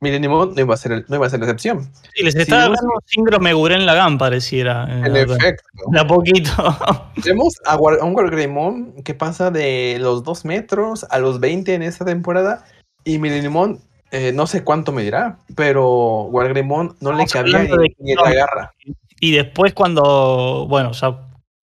Millennium 0.00 0.52
no 0.54 0.60
iba 0.60 0.74
a 0.74 0.76
ser, 0.76 0.92
el- 0.92 1.04
no 1.08 1.16
iba 1.16 1.26
a 1.26 1.30
ser 1.30 1.40
la 1.40 1.46
excepción. 1.46 1.90
Sí, 2.14 2.22
les 2.22 2.34
vemos- 2.34 2.48
dando 2.50 2.92
un 2.94 3.00
síndrome 3.06 3.52
Guren 3.54 3.86
Lagan, 3.86 4.18
pareciera. 4.18 4.84
en 4.84 5.06
En 5.06 5.16
efecto. 5.16 5.64
De 5.90 6.00
a 6.00 6.06
poquito. 6.06 6.50
Vemos 7.24 7.54
a, 7.64 7.76
un 7.78 8.14
Wargreymon 8.14 9.02
que 9.04 9.14
pasa 9.14 9.50
de 9.50 9.96
los 10.00 10.22
2 10.22 10.44
metros 10.44 11.06
a 11.10 11.18
los 11.18 11.40
20 11.40 11.74
en 11.74 11.82
esta 11.82 12.04
temporada. 12.04 12.64
Y 13.04 13.18
Millennium, 13.18 13.78
eh, 14.10 14.32
no 14.34 14.46
sé 14.46 14.64
cuánto 14.64 14.92
medirá, 14.92 15.38
pero 15.54 16.22
Wargreymon 16.24 16.96
no 17.00 17.12
le 17.12 17.26
cabía 17.26 17.56
hablando 17.58 17.76
ni, 17.78 17.88
de 17.88 17.96
ni 18.00 18.12
en 18.12 18.18
la 18.18 18.32
garra. 18.34 18.72
Y 19.20 19.32
después 19.32 19.72
cuando, 19.72 20.66
bueno, 20.68 20.92
ya, 20.92 21.20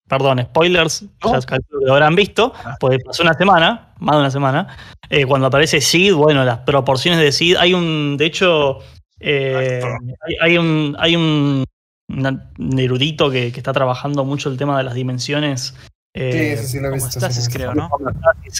perdón, 0.08 0.40
spoilers, 0.42 1.04
No. 1.22 1.38
ya 1.38 1.56
lo 1.82 1.92
habrán 1.92 2.16
visto, 2.16 2.52
Ah. 2.64 2.76
pues 2.80 2.98
pasó 3.04 3.22
una 3.22 3.34
semana, 3.34 3.92
más 3.98 4.16
de 4.16 4.20
una 4.20 4.30
semana, 4.30 4.76
eh, 5.10 5.26
cuando 5.26 5.46
aparece 5.46 5.80
Sid, 5.80 6.14
bueno, 6.14 6.44
las 6.44 6.58
proporciones 6.60 7.20
de 7.20 7.32
Sid, 7.32 7.56
hay 7.56 7.74
un, 7.74 8.16
de 8.16 8.26
hecho, 8.26 8.78
eh, 9.20 9.80
hay, 10.26 10.34
hay 10.40 10.58
un, 10.58 10.96
hay 10.98 11.16
un, 11.16 11.64
un 12.08 12.78
erudito 12.78 13.30
que, 13.30 13.52
que 13.52 13.60
está 13.60 13.72
trabajando 13.72 14.24
mucho 14.24 14.48
el 14.50 14.56
tema 14.56 14.78
de 14.78 14.84
las 14.84 14.94
dimensiones. 14.94 15.74
Sí, 16.16 16.20
eh, 16.20 16.52
eso 16.52 16.64
sí 16.64 16.80
lo 16.80 16.88
he 16.88 16.92
visto. 16.92 17.10
Stasis, 17.10 17.44
sí 17.46 17.52
creo. 17.52 17.74
¿no? 17.74 17.90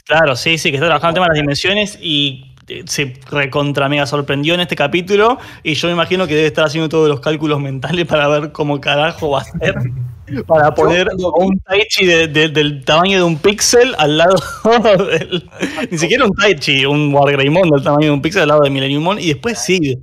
Claro, 0.06 0.34
sí, 0.34 0.58
sí, 0.58 0.70
que 0.70 0.76
está 0.76 0.86
trabajando 0.86 1.10
el 1.10 1.14
tema 1.14 1.26
de 1.26 1.38
las 1.38 1.42
dimensiones 1.42 1.98
y 2.00 2.53
se 2.86 3.14
recontra 3.30 3.88
mega 3.88 4.06
sorprendió 4.06 4.54
en 4.54 4.60
este 4.60 4.74
capítulo 4.76 5.38
y 5.62 5.74
yo 5.74 5.88
me 5.88 5.94
imagino 5.94 6.26
que 6.26 6.34
debe 6.34 6.46
estar 6.46 6.64
haciendo 6.64 6.88
todos 6.88 7.08
los 7.08 7.20
cálculos 7.20 7.60
mentales 7.60 8.06
para 8.06 8.26
ver 8.28 8.52
cómo 8.52 8.80
carajo 8.80 9.30
va 9.30 9.40
a 9.40 9.44
ser. 9.44 9.74
Para 10.46 10.74
poner 10.74 11.06
un 11.36 11.60
Taichi 11.60 12.06
de- 12.06 12.28
de- 12.28 12.48
del 12.48 12.82
tamaño 12.82 13.18
de 13.18 13.24
un 13.24 13.36
píxel 13.36 13.94
al 13.98 14.16
lado 14.16 14.36
del. 15.10 15.50
Ni 15.90 15.98
siquiera 15.98 16.24
un 16.24 16.32
Taichi, 16.32 16.86
un 16.86 17.14
Wargreymon 17.14 17.68
del 17.68 17.82
tamaño 17.82 18.06
de 18.06 18.10
un 18.12 18.22
píxel 18.22 18.40
al 18.42 18.48
lado 18.48 18.60
de 18.62 18.70
Millennium 18.70 19.02
Mon 19.02 19.18
y 19.20 19.26
después 19.28 19.58
sí. 19.58 19.98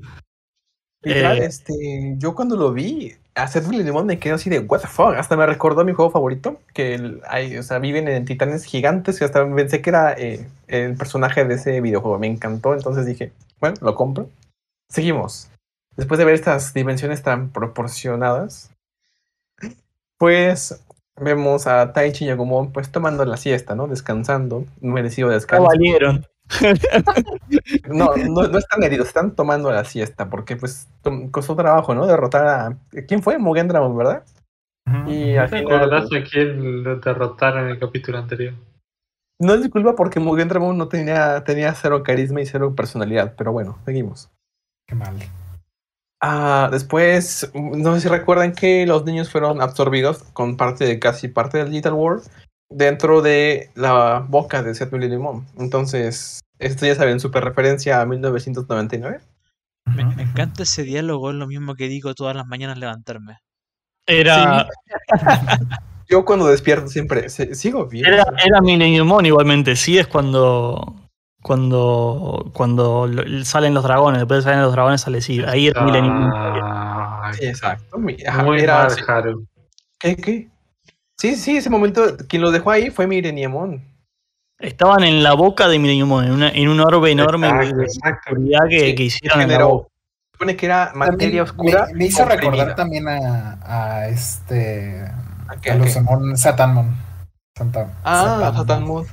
Literal, 1.02 1.40
Eh. 1.40 1.46
este, 1.46 1.74
yo 2.20 2.36
cuando 2.36 2.56
lo 2.56 2.72
vi, 2.72 3.14
a 3.36 3.48
Seth 3.48 3.68
Limón 3.68 4.06
me 4.06 4.20
quedé 4.20 4.34
así 4.34 4.50
de 4.50 4.60
what 4.60 4.82
the 4.82 4.88
fuck. 4.88 5.16
Hasta 5.16 5.38
me 5.38 5.46
recordó 5.46 5.86
mi 5.86 5.94
juego 5.94 6.12
favorito, 6.12 6.60
que 6.74 7.20
hay, 7.28 7.58
o 7.58 7.64
sea, 7.64 7.80
viven 7.80 8.08
en 8.08 8.26
titanes 8.26 8.66
gigantes 8.66 9.22
y 9.22 9.24
hasta 9.24 9.44
pensé 9.56 9.82
que 9.82 9.90
era 9.90 10.14
eh, 10.14 10.48
el 10.68 10.96
personaje 10.96 11.46
de 11.46 11.56
ese 11.56 11.82
videojuego. 11.82 12.20
Me 12.20 12.28
encantó, 12.28 12.74
entonces 12.74 13.06
dije, 13.06 13.32
bueno, 13.60 13.78
lo 13.82 13.96
compro. 13.96 14.30
Seguimos. 14.90 15.50
Después 15.96 16.18
de 16.18 16.26
ver 16.26 16.36
estas 16.36 16.74
dimensiones 16.74 17.22
tan 17.22 17.50
proporcionadas, 17.50 18.72
pues 20.18 20.84
vemos 21.16 21.68
a 21.68 21.94
Taichi 21.94 22.26
y 22.26 22.30
Agumon 22.30 22.72
pues 22.72 22.92
tomando 22.92 23.24
la 23.26 23.38
siesta, 23.38 23.76
¿no? 23.76 23.88
Descansando, 23.88 24.66
merecido 24.82 25.30
descanso. 25.30 25.68
valieron. 25.68 26.26
No, 27.88 28.16
no, 28.16 28.48
no 28.48 28.58
están 28.58 28.84
heridos, 28.84 29.08
están 29.08 29.36
tomando 29.36 29.72
la 29.72 29.86
siesta 29.86 30.30
porque 30.30 30.56
pues 30.56 30.88
costó 31.32 31.56
trabajo, 31.56 31.94
¿no? 31.94 32.06
Derrotar 32.06 32.48
a... 32.48 32.78
¿Quién 33.08 33.22
fue? 33.22 33.38
Mugen 33.38 33.68
Dragon, 33.68 33.96
¿verdad? 33.96 34.24
Y 35.08 35.36
al 35.36 35.50
¿Te 35.50 35.60
final... 35.60 35.76
acordás 35.76 36.06
a 36.12 36.24
quién 36.24 36.84
lo 36.84 37.00
derrotaron 37.00 37.66
en 37.66 37.72
el 37.72 37.80
capítulo 37.80 38.18
anterior? 38.18 38.54
No 39.40 39.54
es 39.54 39.62
mi 39.62 39.70
culpa 39.70 39.96
porque 39.96 40.20
Mugen 40.20 40.48
Dragon 40.48 40.78
no 40.78 40.88
tenía, 40.88 41.44
tenía 41.44 41.74
cero 41.74 42.04
carisma 42.04 42.42
y 42.42 42.46
cero 42.46 42.76
personalidad, 42.76 43.36
pero 43.38 43.52
bueno, 43.52 43.80
seguimos. 43.86 44.30
Qué 44.88 44.96
mal. 44.96 45.16
Ah, 46.22 46.70
después, 46.72 47.52
no 47.56 47.96
sé 47.96 48.02
si 48.02 48.08
recuerdan 48.08 48.54
que 48.54 48.86
los 48.86 49.04
niños 49.06 49.32
fueron 49.32 49.60
absorbidos 49.60 50.22
con 50.34 50.56
parte 50.56 50.86
de 50.86 51.00
casi 51.00 51.28
parte 51.28 51.58
del 51.58 51.72
Digital 51.72 51.94
World 51.94 52.24
dentro 52.72 53.22
de 53.22 53.70
la 53.76 54.26
boca 54.28 54.64
de 54.64 54.74
Seth 54.76 54.92
Limón. 54.94 55.46
Entonces, 55.58 56.40
esto 56.60 56.86
ya 56.86 56.96
saben, 56.96 57.20
super 57.20 57.44
referencia 57.44 58.02
a 58.02 58.06
1999. 58.06 59.20
Me, 59.86 60.06
me 60.06 60.24
encanta 60.24 60.64
ese 60.64 60.84
diálogo, 60.84 61.30
es 61.32 61.36
lo 61.36 61.48
mismo 61.48 61.76
que 61.76 61.88
digo 61.88 62.14
todas 62.14 62.36
las 62.36 62.46
mañanas 62.48 62.78
levantarme. 62.78 63.40
Era, 64.08 64.68
Yo 66.10 66.26
cuando 66.26 66.48
despierto 66.48 66.88
siempre 66.88 67.30
sigo 67.30 67.86
bien. 67.86 68.06
era, 68.06 68.24
era 68.46 68.60
Millennium 68.62 69.08
Mon 69.08 69.26
igualmente. 69.26 69.76
Sí 69.76 69.98
es 69.98 70.08
cuando. 70.08 70.98
Cuando, 71.44 72.52
cuando 72.54 73.10
salen 73.46 73.74
los 73.74 73.84
dragones, 73.84 74.20
después 74.20 74.40
de 74.40 74.52
salen 74.52 74.62
los 74.62 74.74
dragones 74.74 75.02
sale 75.02 75.22
sí. 75.22 75.42
Ahí 75.48 75.70
es 75.70 75.74
Millennium 75.82 76.14
Mon. 76.16 76.32
Ay, 76.36 77.34
Sí, 77.34 77.46
exacto. 77.46 77.98
Mi- 77.98 78.18
ajá, 78.28 78.44
muy 78.44 78.60
era- 78.60 78.84
mal, 78.90 78.96
Haru. 79.08 79.48
¿Qué, 79.98 80.16
qué? 80.16 80.50
Sí, 81.22 81.36
sí, 81.36 81.58
ese 81.58 81.70
momento, 81.70 82.18
quien 82.28 82.42
lo 82.42 82.50
dejó 82.50 82.72
ahí 82.72 82.90
fue 82.90 83.06
Mireniamon. 83.06 83.80
Estaban 84.60 85.04
en 85.04 85.22
la 85.22 85.34
boca 85.34 85.68
de 85.68 85.78
Millennium 85.78 86.10
Mon, 86.10 86.26
en, 86.26 86.32
una- 86.32 86.50
en 86.50 86.68
un 86.68 86.80
orbe 86.80 87.12
enorme 87.12 87.48
Exacto, 87.48 87.78
de 87.78 88.12
oscuridad 88.12 88.60
que, 88.70 88.80
Sí, 88.80 88.96
que 88.96 89.04
hicieron 89.04 89.42
en 89.42 89.48
la 89.48 89.54
generó- 89.54 89.70
boca. 89.70 89.88
Supone 90.34 90.56
que 90.56 90.66
era 90.66 90.86
También 90.92 91.12
materia 91.12 91.44
oscura. 91.44 91.86
Me, 91.88 91.94
me 91.94 92.06
hizo 92.08 92.18
comprimida. 92.24 92.52
recordar 92.52 92.76
también 92.76 93.08
a, 93.08 93.60
a 93.64 94.08
este. 94.08 95.00
¿A 95.48 95.56
qué? 95.62 95.76
Lucemon 95.76 96.36
Satanmon. 96.38 96.96
Santa- 97.56 97.94
Ah, 98.04 98.24
Satanmon. 98.56 98.56
Satanmon. 98.58 99.06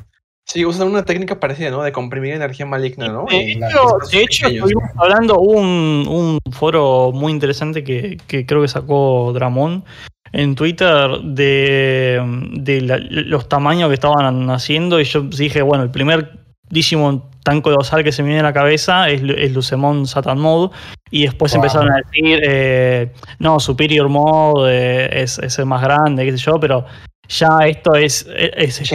Sí, 0.46 0.64
usan 0.64 0.88
una 0.88 1.04
técnica 1.04 1.38
parecida, 1.38 1.68
¿no? 1.70 1.82
De 1.82 1.92
comprimir 1.92 2.32
energía 2.32 2.64
maligna, 2.64 3.08
¿no? 3.08 3.26
De 3.28 3.52
hecho, 3.52 3.98
de 4.10 4.22
hecho, 4.22 4.46
estuvimos 4.48 4.84
hablando, 4.96 5.38
hubo 5.38 5.58
un, 5.60 6.06
un 6.08 6.52
foro 6.54 7.12
muy 7.12 7.32
interesante 7.32 7.84
que, 7.84 8.16
que 8.26 8.46
creo 8.46 8.62
que 8.62 8.68
sacó 8.68 9.30
Dramón 9.34 9.84
en 10.32 10.54
Twitter 10.54 11.10
de, 11.22 12.20
de 12.54 12.80
la- 12.82 12.98
los 12.98 13.48
tamaños 13.48 13.88
que 13.88 13.94
estaban 13.94 14.48
haciendo 14.50 15.00
y 15.00 15.04
yo 15.04 15.22
dije, 15.22 15.62
bueno, 15.62 15.84
el 15.84 15.90
primer 15.90 16.38
Digimon 16.70 17.24
tan 17.42 17.62
colosal 17.62 18.04
que 18.04 18.12
se 18.12 18.22
me 18.22 18.28
viene 18.28 18.40
a 18.40 18.44
la 18.44 18.52
cabeza 18.52 19.08
es, 19.08 19.22
Lu- 19.22 19.34
es 19.38 19.52
Lucemon 19.52 20.06
Satan 20.06 20.38
Mode 20.38 20.74
y 21.10 21.22
después 21.24 21.52
Wow. 21.52 21.62
empezaron 21.62 21.90
a 21.92 21.96
decir, 21.96 22.40
eh, 22.44 23.12
no, 23.38 23.58
Superior 23.58 24.08
Mode 24.10 24.70
eh, 24.70 25.22
es, 25.22 25.38
es 25.38 25.58
el 25.58 25.64
más 25.66 25.80
grande, 25.82 26.24
qué 26.26 26.32
sé 26.32 26.38
yo, 26.38 26.60
pero 26.60 26.84
ya 27.26 27.58
esto 27.66 27.94
es, 27.94 28.26
es, 28.36 28.80
es. 28.82 28.92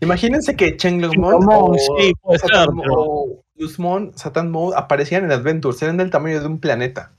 Imagínense 0.00 0.56
que 0.56 0.76
Chenglongmon 0.76 1.44
o, 1.48 1.74
sí, 1.74 2.12
Satan- 2.38 2.66
pero- 2.80 2.94
o 2.98 3.42
Luzmon, 3.56 4.12
Satan 4.16 4.50
Mode 4.50 4.74
aparecían 4.76 5.24
en 5.24 5.30
Adventures, 5.30 5.80
eran 5.82 5.96
del 5.98 6.10
tamaño 6.10 6.40
de 6.40 6.46
un 6.48 6.58
planeta. 6.58 7.12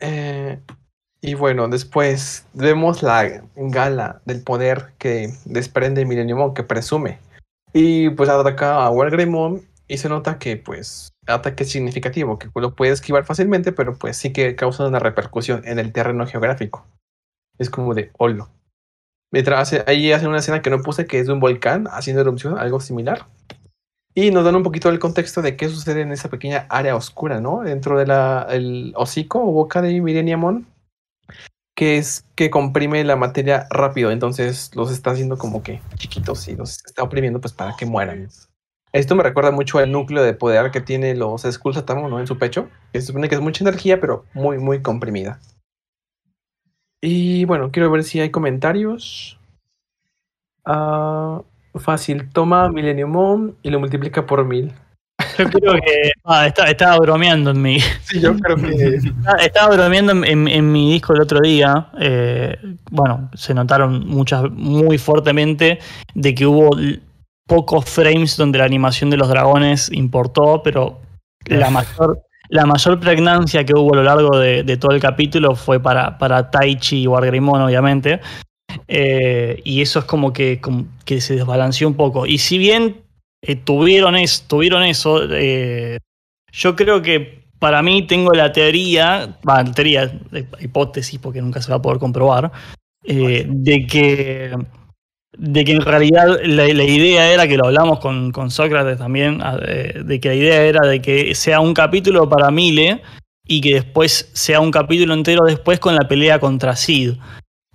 Eh, 0.00 0.58
y 1.26 1.34
bueno, 1.34 1.66
después 1.66 2.46
vemos 2.54 3.02
la 3.02 3.42
gala 3.56 4.20
del 4.26 4.44
poder 4.44 4.92
que 4.96 5.32
desprende 5.44 6.06
Millennium 6.06 6.54
que 6.54 6.62
presume. 6.62 7.18
Y 7.72 8.10
pues 8.10 8.30
ataca 8.30 8.84
a 8.84 8.90
Wargreymon 8.90 9.60
y 9.88 9.98
se 9.98 10.08
nota 10.08 10.38
que 10.38 10.56
pues 10.56 11.10
ataque 11.26 11.64
significativo, 11.64 12.38
que 12.38 12.48
lo 12.54 12.76
puede 12.76 12.92
esquivar 12.92 13.24
fácilmente, 13.24 13.72
pero 13.72 13.98
pues 13.98 14.16
sí 14.16 14.32
que 14.32 14.54
causa 14.54 14.86
una 14.86 15.00
repercusión 15.00 15.62
en 15.64 15.80
el 15.80 15.92
terreno 15.92 16.28
geográfico. 16.28 16.86
Es 17.58 17.70
como 17.70 17.92
de 17.94 18.12
holo. 18.18 18.48
Mientras 19.32 19.58
hace- 19.60 19.84
ahí 19.88 20.12
hacen 20.12 20.28
una 20.28 20.38
escena 20.38 20.62
que 20.62 20.70
no 20.70 20.80
puse, 20.80 21.06
que 21.06 21.18
es 21.18 21.26
de 21.26 21.32
un 21.32 21.40
volcán 21.40 21.88
haciendo 21.90 22.22
erupción, 22.22 22.56
algo 22.56 22.78
similar. 22.78 23.26
Y 24.14 24.30
nos 24.30 24.44
dan 24.44 24.54
un 24.54 24.62
poquito 24.62 24.90
el 24.90 25.00
contexto 25.00 25.42
de 25.42 25.56
qué 25.56 25.68
sucede 25.68 26.02
en 26.02 26.12
esa 26.12 26.30
pequeña 26.30 26.66
área 26.68 26.94
oscura, 26.94 27.40
¿no? 27.40 27.62
Dentro 27.62 27.98
del 27.98 28.92
hocico 28.94 29.40
o 29.42 29.50
boca 29.50 29.82
de 29.82 30.00
Millenniumon, 30.00 30.66
que 31.76 31.98
es 31.98 32.24
que 32.34 32.50
comprime 32.50 33.04
la 33.04 33.16
materia 33.16 33.68
rápido, 33.70 34.10
entonces 34.10 34.74
los 34.74 34.90
está 34.90 35.10
haciendo 35.10 35.36
como 35.36 35.62
que 35.62 35.80
chiquitos 35.96 36.48
y 36.48 36.56
los 36.56 36.84
está 36.86 37.02
oprimiendo 37.02 37.40
pues 37.40 37.52
para 37.52 37.76
que 37.76 37.86
mueran. 37.86 38.28
Esto 38.92 39.14
me 39.14 39.22
recuerda 39.22 39.50
mucho 39.50 39.78
al 39.78 39.92
núcleo 39.92 40.22
de 40.22 40.32
poder 40.32 40.70
que 40.70 40.80
tiene 40.80 41.14
los 41.14 41.42
Skull 41.42 41.74
Satamon, 41.74 42.10
¿no? 42.10 42.18
En 42.18 42.26
su 42.26 42.38
pecho, 42.38 42.70
que 42.92 43.00
se 43.00 43.08
supone 43.08 43.28
que 43.28 43.34
es 43.34 43.42
mucha 43.42 43.62
energía, 43.62 44.00
pero 44.00 44.24
muy, 44.32 44.58
muy 44.58 44.80
comprimida. 44.80 45.38
Y 47.02 47.44
bueno, 47.44 47.70
quiero 47.70 47.90
ver 47.90 48.04
si 48.04 48.20
hay 48.20 48.30
comentarios. 48.30 49.38
Ah, 50.64 51.42
fácil, 51.74 52.30
toma 52.30 52.70
Millennium 52.70 53.10
Mon 53.10 53.56
y 53.62 53.68
lo 53.68 53.80
multiplica 53.80 54.24
por 54.24 54.42
mil. 54.46 54.72
Yo 55.38 55.44
creo 55.50 55.74
que 55.74 56.12
ah, 56.24 56.46
está- 56.46 56.70
estaba 56.70 56.96
bromeando 56.98 57.50
en 57.50 57.60
mi, 57.62 57.80
Sí, 58.02 58.20
yo 58.20 58.36
creo 58.38 58.56
que 58.56 58.96
estaba- 58.96 59.38
estaba 59.38 59.76
bromeando 59.76 60.12
en, 60.12 60.24
en- 60.24 60.48
en 60.48 60.72
mi 60.72 60.92
disco 60.92 61.14
el 61.14 61.22
otro 61.22 61.40
día. 61.40 61.88
eh, 62.00 62.56
bueno, 62.90 63.30
se 63.34 63.52
notaron 63.54 64.06
muchas 64.06 64.50
muy 64.50 64.98
fuertemente 64.98 65.78
de 66.14 66.34
que 66.34 66.46
hubo 66.46 66.70
pocos 67.48 67.84
frames 67.84 68.36
donde 68.36 68.58
la 68.58 68.64
animación 68.64 69.10
de 69.10 69.16
los 69.16 69.28
dragones 69.28 69.90
importó, 69.92 70.62
pero 70.64 71.00
la 71.46 71.70
mayor, 71.70 72.20
la 72.48 72.66
mayor 72.66 72.98
pregnancia 72.98 73.64
que 73.64 73.72
hubo 73.74 73.92
a 73.92 73.96
lo 73.96 74.02
largo 74.02 74.38
de, 74.38 74.62
de 74.64 74.76
todo 74.76 74.92
el 74.92 75.00
capítulo 75.00 75.54
fue 75.54 75.78
para, 75.80 76.18
para 76.18 76.50
Taichi 76.50 77.02
y 77.02 77.06
Wargreymon, 77.06 77.62
obviamente. 77.62 78.20
Eh, 78.88 79.60
y 79.64 79.80
eso 79.80 80.00
es 80.00 80.04
como 80.04 80.32
que, 80.32 80.60
como 80.60 80.86
que 81.04 81.20
se 81.20 81.34
desbalanceó 81.36 81.88
un 81.88 81.94
poco. 81.94 82.26
Y 82.26 82.38
si 82.38 82.58
bien 82.58 82.96
eh, 83.42 83.56
tuvieron, 83.56 84.16
es, 84.16 84.42
tuvieron 84.48 84.82
eso, 84.82 85.22
eh, 85.30 85.98
yo 86.52 86.74
creo 86.74 87.02
que 87.02 87.44
para 87.58 87.82
mí 87.82 88.06
tengo 88.06 88.32
la 88.32 88.52
teoría, 88.52 89.38
va, 89.48 89.64
teoría, 89.64 90.12
eh, 90.32 90.46
hipótesis, 90.60 91.18
porque 91.18 91.42
nunca 91.42 91.62
se 91.62 91.70
va 91.70 91.76
a 91.76 91.82
poder 91.82 91.98
comprobar, 91.98 92.52
de 93.02 93.86
que 93.88 94.56
de 95.38 95.64
que 95.64 95.72
en 95.72 95.82
realidad 95.82 96.40
la, 96.44 96.66
idea 96.66 97.30
era, 97.30 97.46
que 97.46 97.58
lo 97.58 97.66
hablamos 97.66 98.00
con, 98.00 98.32
con 98.32 98.50
Sócrates 98.50 98.98
también, 98.98 99.38
de 99.38 100.18
que 100.18 100.28
la 100.28 100.34
idea 100.34 100.62
era 100.62 100.80
de 100.80 101.02
que 101.02 101.34
sea 101.34 101.60
un 101.60 101.74
capítulo 101.74 102.26
para 102.28 102.50
Mile 102.50 103.02
y 103.46 103.60
que 103.60 103.74
después 103.74 104.30
sea 104.32 104.60
un 104.60 104.70
capítulo 104.70 105.14
entero 105.14 105.44
después 105.44 105.78
con 105.78 105.94
la 105.94 106.08
pelea 106.08 106.40
contra 106.40 106.74
Sid. 106.74 107.12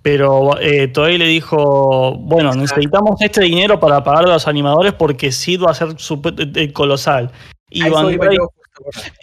Pero 0.02 0.58
eh, 0.60 0.88
Toei 0.88 1.16
le 1.16 1.26
dijo, 1.26 2.16
bueno, 2.18 2.52
necesitamos 2.54 3.20
este 3.22 3.42
dinero 3.42 3.78
para 3.78 4.02
pagar 4.02 4.24
a 4.24 4.32
los 4.32 4.48
animadores 4.48 4.92
porque 4.94 5.30
Sid 5.30 5.62
va 5.62 5.70
a 5.70 5.74
ser 5.74 5.98
super- 5.98 6.34
eh, 6.56 6.72
colosal. 6.72 7.30
Y 7.70 7.88
Bandai, 7.88 8.36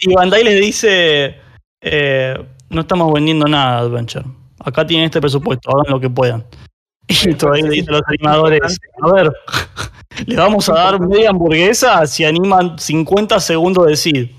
y 0.00 0.14
Bandai 0.14 0.42
le 0.42 0.54
dice, 0.54 1.36
eh, 1.82 2.34
no 2.70 2.80
estamos 2.80 3.12
vendiendo 3.12 3.46
nada, 3.46 3.80
Adventure. 3.80 4.24
Acá 4.58 4.86
tienen 4.86 5.06
este 5.06 5.20
presupuesto, 5.20 5.70
hagan 5.70 5.92
lo 5.92 6.00
que 6.00 6.08
puedan. 6.08 6.44
Y 7.06 7.34
Toei 7.34 7.62
le 7.62 7.70
dice 7.70 7.90
a 7.90 7.94
los 7.94 8.02
animadores, 8.06 8.78
a 9.02 9.12
ver, 9.12 9.30
le 10.26 10.36
vamos 10.36 10.68
a 10.70 10.74
dar 10.74 11.00
media 11.00 11.30
hamburguesa 11.30 12.06
si 12.06 12.24
animan 12.24 12.78
50 12.78 13.38
segundos 13.40 13.86
de 13.86 13.96
Sid. 13.96 14.30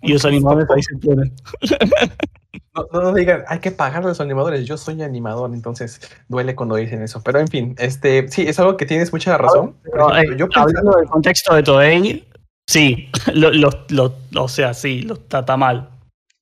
Y 0.00 0.12
los 0.12 0.24
animadores 0.24 0.66
ahí 0.70 0.82
se 0.82 0.96
ponen. 0.96 1.34
no, 2.74 2.86
no, 2.92 3.00
no 3.02 3.14
digan, 3.14 3.44
hay 3.48 3.58
que 3.60 3.70
pagar 3.70 4.02
a 4.04 4.08
los 4.08 4.20
animadores. 4.20 4.66
Yo 4.66 4.76
soy 4.76 5.02
animador, 5.02 5.50
entonces 5.54 6.00
duele 6.28 6.54
cuando 6.54 6.76
dicen 6.76 7.02
eso. 7.02 7.22
Pero 7.22 7.38
en 7.40 7.48
fin, 7.48 7.74
este, 7.78 8.28
sí, 8.28 8.42
es 8.42 8.58
algo 8.58 8.76
que 8.76 8.86
tienes 8.86 9.12
mucha 9.12 9.36
razón. 9.38 9.76
Ejemplo, 9.84 10.16
eh, 10.16 10.36
yo 10.36 10.48
hablando 10.54 10.92
del 10.98 11.06
contexto 11.08 11.54
de 11.54 11.62
Toei, 11.62 12.28
sí, 12.68 13.10
lo, 13.34 13.50
lo- 13.52 13.84
lo- 13.88 14.14
o 14.36 14.48
sea, 14.48 14.74
sí, 14.74 15.02
lo 15.02 15.16
trata 15.16 15.56
mal. 15.56 15.90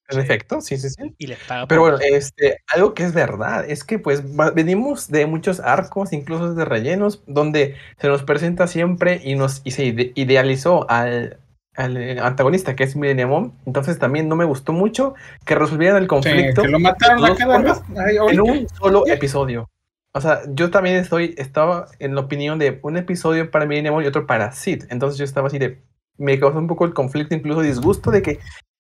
en 0.09 0.21
efecto, 0.21 0.61
sí, 0.61 0.77
sí, 0.77 0.91
sí. 0.91 1.15
Y 1.19 1.27
les 1.27 1.39
paga 1.39 1.67
Pero 1.67 1.81
bueno, 1.83 1.99
este, 2.03 2.59
algo 2.75 2.93
que 2.95 3.05
es 3.05 3.15
verdad 3.15 3.65
es 3.69 3.83
que 3.85 3.99
pues 3.99 4.23
venimos 4.55 5.09
de 5.11 5.25
muchos 5.27 5.59
arcos, 5.61 6.13
incluso 6.13 6.55
de 6.55 6.65
rellenos, 6.67 7.23
donde 7.27 7.77
se 7.99 8.09
nos 8.09 8.23
presenta 8.23 8.67
siempre 8.67 9.21
y 9.25 9.35
nos 9.37 9.63
y 9.65 9.71
se 9.71 9.85
ide- 9.87 10.13
idealizó 10.15 10.89
al, 10.91 11.39
al 11.77 11.97
eh, 11.97 12.19
antagonista 12.21 12.77
que 12.77 12.85
es 12.85 12.97
Millennium. 12.97 13.53
Entonces 13.67 13.99
también 13.99 14.29
no 14.29 14.37
me 14.37 14.45
gustó 14.45 14.73
mucho 14.73 15.15
que 15.45 15.55
resolvieran 15.55 15.97
el 15.99 16.05
Sí, 16.05 16.09
conflicto 16.09 16.63
que 16.63 16.69
lo 16.69 16.79
mataron 16.79 17.19
de 17.21 17.25
a 17.25 17.29
dos 17.31 17.39
cada 17.39 17.55
formas 17.57 17.89
vez. 17.89 17.99
Ay, 17.99 18.17
en 18.31 18.41
un 18.41 18.69
solo 18.69 19.07
episodio. 19.07 19.69
O 20.15 20.21
sea, 20.21 20.41
yo 20.49 20.71
también 20.71 20.97
estoy, 20.97 21.35
estaba 21.39 21.87
en 21.99 22.15
la 22.15 22.21
opinión 22.21 22.59
de 22.59 22.79
un 22.83 22.97
episodio 22.99 23.51
para 23.51 23.65
Millennium 23.65 24.03
y 24.03 24.07
otro 24.07 24.27
para 24.27 24.53
Sid. 24.53 24.85
Entonces 24.91 25.19
yo 25.19 25.25
estaba 25.25 25.47
así 25.47 25.59
de, 25.59 25.81
me 26.19 26.39
causó 26.39 26.59
un 26.59 26.67
poco 26.67 26.85
el 26.85 26.93
conflicto, 26.93 27.35
incluso 27.35 27.63
disgusto 27.63 28.11
de 28.11 28.21
que 28.21 28.39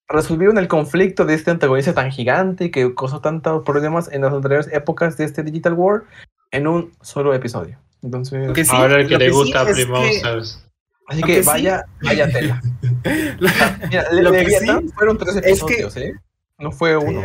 resolvieron 0.08 0.58
el 0.58 0.68
conflicto 0.68 1.24
de 1.24 1.32
este 1.32 1.50
antagonista 1.50 1.94
tan 1.94 2.10
gigante 2.10 2.70
que 2.70 2.94
causó 2.94 3.20
tantos 3.22 3.64
problemas 3.64 4.12
en 4.12 4.20
las 4.20 4.32
anteriores 4.34 4.68
épocas 4.70 5.16
de 5.16 5.24
este 5.24 5.42
Digital 5.42 5.72
War 5.72 6.02
en 6.50 6.66
un 6.66 6.92
solo 7.00 7.32
episodio. 7.32 7.78
Entonces, 8.02 8.52
sí- 8.68 8.76
Ahora 8.76 9.00
el 9.00 9.08
que 9.08 9.16
le 9.16 9.26
sí 9.30 9.32
gusta 9.32 9.62
a 9.62 9.70
es 9.70 9.74
Primo 9.74 10.00
que- 10.02 10.20
Sabes. 10.20 10.62
Así 11.08 11.22
que, 11.22 11.42
sí- 11.42 11.48
vaya, 11.48 11.84
vaya 12.02 12.30
tela. 12.30 12.60
Mira, 13.88 14.12
le, 14.12 14.22
Lo 14.22 14.32
que 14.32 14.48
sí 14.50 14.66
fueron 14.94 15.18
tres 15.18 15.36
es 15.36 15.42
que- 15.42 15.74
episodios, 15.74 15.96
¿eh? 15.96 16.14
No 16.58 16.70
fue 16.72 16.96
uno. 16.96 17.22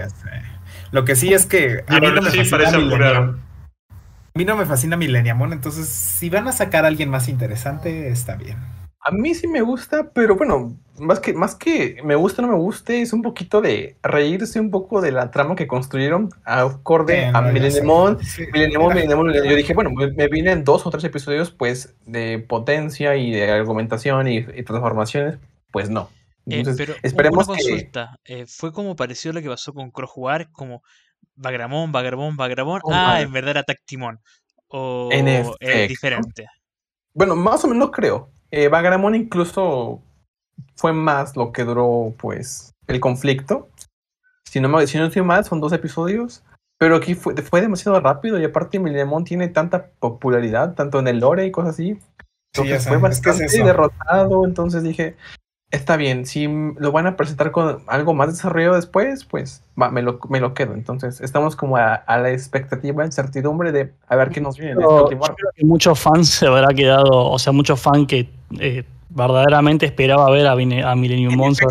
Lo 0.91 1.05
que 1.05 1.15
sí 1.15 1.33
es 1.33 1.45
que 1.45 1.83
a 1.87 1.99
mí 1.99 2.07
no 2.07 2.21
me 2.21 2.31
sí, 2.31 2.43
fascina. 2.45 3.17
A 3.19 4.37
mí 4.37 4.45
no 4.45 4.55
me 4.55 4.65
fascina 4.65 4.97
Millennium, 4.97 5.51
entonces 5.51 5.87
si 5.89 6.29
van 6.29 6.47
a 6.47 6.51
sacar 6.51 6.85
a 6.85 6.87
alguien 6.87 7.09
más 7.09 7.27
interesante, 7.27 8.09
está 8.09 8.35
bien. 8.35 8.57
A 8.99 9.11
mí 9.11 9.33
sí 9.35 9.47
me 9.47 9.61
gusta, 9.61 10.11
pero 10.11 10.35
bueno, 10.35 10.75
más 10.99 11.19
que, 11.19 11.33
más 11.33 11.55
que 11.55 11.97
me 12.03 12.15
gusta 12.15 12.41
o 12.41 12.45
no 12.45 12.51
me 12.51 12.57
guste, 12.59 13.01
es 13.01 13.13
un 13.13 13.21
poquito 13.21 13.61
de 13.61 13.95
reírse 14.03 14.59
un 14.59 14.69
poco 14.71 14.99
de 15.01 15.11
la 15.11 15.31
trama 15.31 15.55
que 15.55 15.67
construyeron 15.67 16.29
acorde 16.43 17.21
Eh, 17.21 17.31
a 17.33 17.41
no, 17.41 17.53
sé. 18.19 18.25
Sí, 18.25 18.43
Millennium, 18.51 18.85
era- 18.85 18.95
Millennium, 18.95 19.27
Millennium. 19.27 19.49
Yo 19.51 19.55
dije, 19.55 19.73
bueno, 19.73 19.91
me 19.91 20.27
vienen 20.27 20.63
dos 20.63 20.85
o 20.85 20.89
tres 20.89 21.03
episodios, 21.05 21.51
pues, 21.51 21.95
de 22.05 22.39
potencia 22.39 23.15
y 23.15 23.31
de 23.31 23.49
argumentación 23.51 24.27
y, 24.27 24.37
y 24.39 24.63
transformaciones. 24.63 25.37
Pues 25.71 25.89
no. 25.89 26.09
Eh, 26.47 26.59
Entonces, 26.59 26.77
pero 26.77 26.93
u- 26.93 26.99
esperemos 27.03 27.47
una 27.47 27.57
que. 27.57 27.63
consulta. 27.69 28.19
eh, 28.25 28.45
¿Fue 28.47 28.73
como 28.73 28.95
parecido 28.95 29.31
a 29.31 29.35
lo 29.35 29.41
que 29.41 29.49
pasó 29.49 29.73
con 29.73 29.91
Cross 29.91 30.09
Jugar? 30.09 30.51
Como 30.51 30.81
Bagramón, 31.35 31.91
Bagramón, 31.91 32.35
Bagramón. 32.35 32.81
Oh, 32.83 32.91
ah, 32.93 33.21
en 33.21 33.31
verdad 33.31 33.51
era 33.51 33.63
Tactimón. 33.63 34.19
O 34.69 35.09
es 35.59 35.87
diferente. 35.87 36.47
Bueno, 37.13 37.35
más 37.35 37.63
o 37.63 37.67
menos 37.67 37.91
creo. 37.91 38.31
Eh, 38.51 38.69
Bagramon 38.69 39.15
incluso 39.15 40.01
fue 40.75 40.93
más 40.93 41.35
lo 41.35 41.51
que 41.51 41.63
duró, 41.63 42.13
pues, 42.17 42.73
el 42.87 42.99
conflicto. 42.99 43.69
Si 44.45 44.59
no, 44.59 44.69
me, 44.69 44.87
si 44.87 44.97
no 44.97 45.05
estoy 45.05 45.21
mal, 45.21 45.43
son 45.45 45.59
dos 45.59 45.73
episodios. 45.73 46.43
Pero 46.79 46.95
aquí 46.95 47.15
fue, 47.15 47.35
fue 47.41 47.61
demasiado 47.61 47.99
rápido 47.99 48.39
y 48.39 48.45
aparte 48.45 48.79
Millennium 48.79 49.23
tiene 49.23 49.47
tanta 49.47 49.87
popularidad, 49.99 50.75
tanto 50.75 50.99
en 50.99 51.07
el 51.07 51.19
lore 51.19 51.45
y 51.45 51.51
cosas 51.51 51.73
así. 51.73 51.99
Sí, 52.53 52.63
que 52.63 52.67
fue 52.67 52.75
es 52.77 52.87
que 52.87 52.95
es 52.95 53.01
bastante 53.01 53.45
eso. 53.45 53.65
derrotado, 53.65 54.45
entonces 54.45 54.83
dije, 54.83 55.15
está 55.71 55.97
bien, 55.97 56.25
si 56.25 56.47
lo 56.47 56.91
van 56.91 57.07
a 57.07 57.17
presentar 57.17 57.51
con 57.51 57.83
algo 57.87 58.13
más 58.13 58.29
desarrollado 58.29 58.75
después, 58.75 59.25
pues 59.25 59.63
va, 59.79 59.89
me, 59.89 60.01
lo, 60.03 60.19
me 60.29 60.39
lo 60.39 60.53
quedo. 60.53 60.73
Entonces 60.73 61.19
estamos 61.19 61.55
como 61.55 61.77
a, 61.77 61.95
a 61.95 62.19
la 62.19 62.31
expectativa, 62.31 63.03
incertidumbre 63.05 63.71
de 63.71 63.93
a 64.07 64.15
ver 64.15 64.29
qué 64.29 64.39
nos 64.39 64.57
viene 64.57 64.73
en 64.73 64.81
este 64.81 64.95
Pero 64.95 65.03
último 65.03 65.21
yo 65.21 65.25
arco. 65.25 65.35
creo 65.35 65.51
que 65.55 65.65
muchos 65.65 65.99
fans 65.99 66.29
se 66.29 66.45
habrá 66.47 66.73
quedado, 66.75 67.09
o 67.11 67.39
sea, 67.39 67.51
muchos 67.53 67.81
fans 67.81 68.07
que 68.07 68.29
eh, 68.59 68.83
verdaderamente 69.09 69.85
esperaba 69.85 70.29
ver 70.31 70.47
a, 70.47 70.55
Millennium 70.55 71.33
En 71.33 71.37
Monster. 71.37 71.67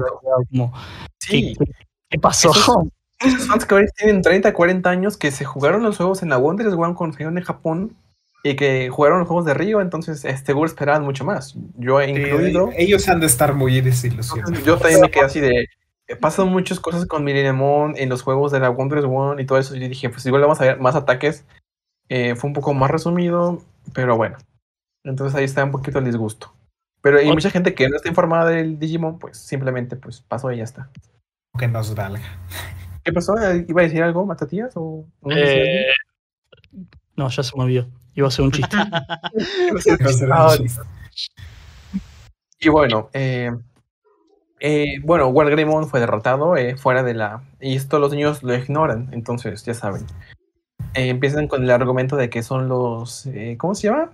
Como, 0.50 0.72
Sí. 1.18 1.54
¿qué, 1.58 1.64
qué- 1.64 1.72
qué 2.10 2.18
pasó? 2.18 2.50
Eso 2.50 2.88
Esos 3.20 3.46
fans 3.46 3.64
que 3.64 3.74
ahora 3.74 3.86
tienen 3.96 4.20
30, 4.20 4.52
40 4.52 4.90
años 4.90 5.16
que 5.16 5.30
se 5.30 5.44
jugaron 5.46 5.82
los 5.82 5.96
juegos 5.96 6.22
en 6.22 6.28
la 6.28 6.36
Wonders 6.38 6.74
One 6.74 6.94
cuando 6.94 7.16
en 7.18 7.40
Japón 7.40 7.96
y 8.42 8.54
que 8.56 8.90
jugaron 8.90 9.20
los 9.20 9.26
juegos 9.28 9.44
de 9.46 9.54
Río, 9.54 9.80
entonces 9.80 10.24
eh, 10.24 10.36
seguro 10.36 10.66
esperaban 10.66 11.02
mucho 11.02 11.24
más. 11.24 11.54
Yo 11.78 12.00
he 12.00 12.06
Sí, 12.06 12.20
incluido. 12.20 12.68
ellos 12.76 13.08
han 13.08 13.20
de 13.20 13.26
estar 13.26 13.54
muy 13.54 13.80
desilusionados. 13.80 14.62
Yo 14.62 14.76
también 14.76 15.00
me 15.00 15.10
quedé 15.10 15.24
así 15.24 15.40
de. 15.40 15.66
eh, 16.08 16.16
Pasan 16.16 16.48
muchas 16.48 16.78
cosas 16.78 17.06
con 17.06 17.24
Millennium 17.24 17.94
en 17.96 18.08
los 18.08 18.22
juegos 18.22 18.52
de 18.52 18.60
la 18.60 18.70
Wonders 18.70 19.06
One 19.08 19.42
y 19.42 19.46
todo 19.46 19.58
eso. 19.58 19.74
Y 19.74 19.88
dije, 19.88 20.10
pues 20.10 20.24
igual 20.26 20.42
vamos 20.42 20.60
a 20.60 20.64
ver 20.64 20.78
más 20.78 20.94
ataques. 20.94 21.44
Eh, 22.08 22.36
fue 22.36 22.46
un 22.48 22.54
poco 22.54 22.72
más 22.74 22.90
resumido, 22.90 23.62
pero 23.94 24.16
bueno. 24.16 24.36
Entonces 25.02 25.34
ahí 25.36 25.44
está 25.44 25.64
un 25.64 25.72
poquito 25.72 25.98
el 25.98 26.04
disgusto. 26.04 26.52
Pero 27.06 27.20
hay 27.20 27.28
mucha 27.30 27.50
gente 27.50 27.72
que 27.72 27.88
no 27.88 27.94
está 27.94 28.08
informada 28.08 28.50
del 28.50 28.80
Digimon, 28.80 29.20
pues 29.20 29.38
simplemente 29.38 29.94
pues 29.94 30.22
pasó 30.22 30.50
y 30.50 30.56
ya 30.56 30.64
está. 30.64 30.90
Que 31.56 31.68
nos 31.68 31.94
valga. 31.94 32.24
¿Qué 33.04 33.12
pasó? 33.12 33.34
¿Iba 33.68 33.82
a 33.82 33.84
decir 33.84 34.02
algo, 34.02 34.26
Matatías? 34.26 34.72
¿O 34.74 35.06
no? 35.22 35.30
Eh, 35.30 35.86
no, 37.14 37.28
ya 37.28 37.44
se 37.44 37.56
me 37.56 37.62
olvidó. 37.62 37.86
Iba 38.16 38.26
a 38.26 38.30
ser 38.32 38.44
un 38.46 38.50
chiste. 38.50 38.76
Ah, 40.32 40.56
Y 42.58 42.68
bueno, 42.70 43.08
eh, 43.12 43.52
eh, 44.58 44.98
bueno, 45.04 45.28
Wargreymon 45.28 45.88
fue 45.88 46.00
derrotado 46.00 46.56
eh, 46.56 46.76
fuera 46.76 47.04
de 47.04 47.14
la... 47.14 47.44
Y 47.60 47.76
esto 47.76 48.00
los 48.00 48.10
niños 48.10 48.42
lo 48.42 48.52
ignoran, 48.52 49.10
entonces 49.12 49.64
ya 49.64 49.74
saben. 49.74 50.06
Eh, 50.94 51.08
empiezan 51.10 51.46
con 51.46 51.62
el 51.62 51.70
argumento 51.70 52.16
de 52.16 52.30
que 52.30 52.42
son 52.42 52.68
los... 52.68 53.26
eh, 53.26 53.54
¿Cómo 53.58 53.76
se 53.76 53.90
llama? 53.90 54.10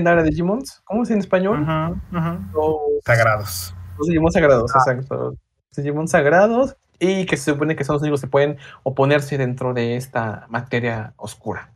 Nara 0.00 0.22
Digimons. 0.22 0.80
¿Cómo 0.84 1.02
es 1.02 1.10
en 1.10 1.18
español? 1.18 1.62
Ajá, 1.62 1.94
ajá. 2.12 2.40
Los, 2.52 2.76
Sagrados. 3.04 3.74
los 3.98 4.08
Digimon 4.08 4.32
sagrados, 4.32 4.70
exacto. 4.74 5.34
Los 5.70 5.76
Digimon 5.76 6.08
sagrados 6.08 6.76
y 6.98 7.26
que 7.26 7.36
se 7.36 7.52
supone 7.52 7.76
que 7.76 7.84
son 7.84 7.94
los 7.94 8.02
únicos 8.02 8.20
que 8.20 8.26
pueden 8.28 8.58
oponerse 8.82 9.38
dentro 9.38 9.74
de 9.74 9.96
esta 9.96 10.46
materia 10.48 11.14
oscura. 11.16 11.72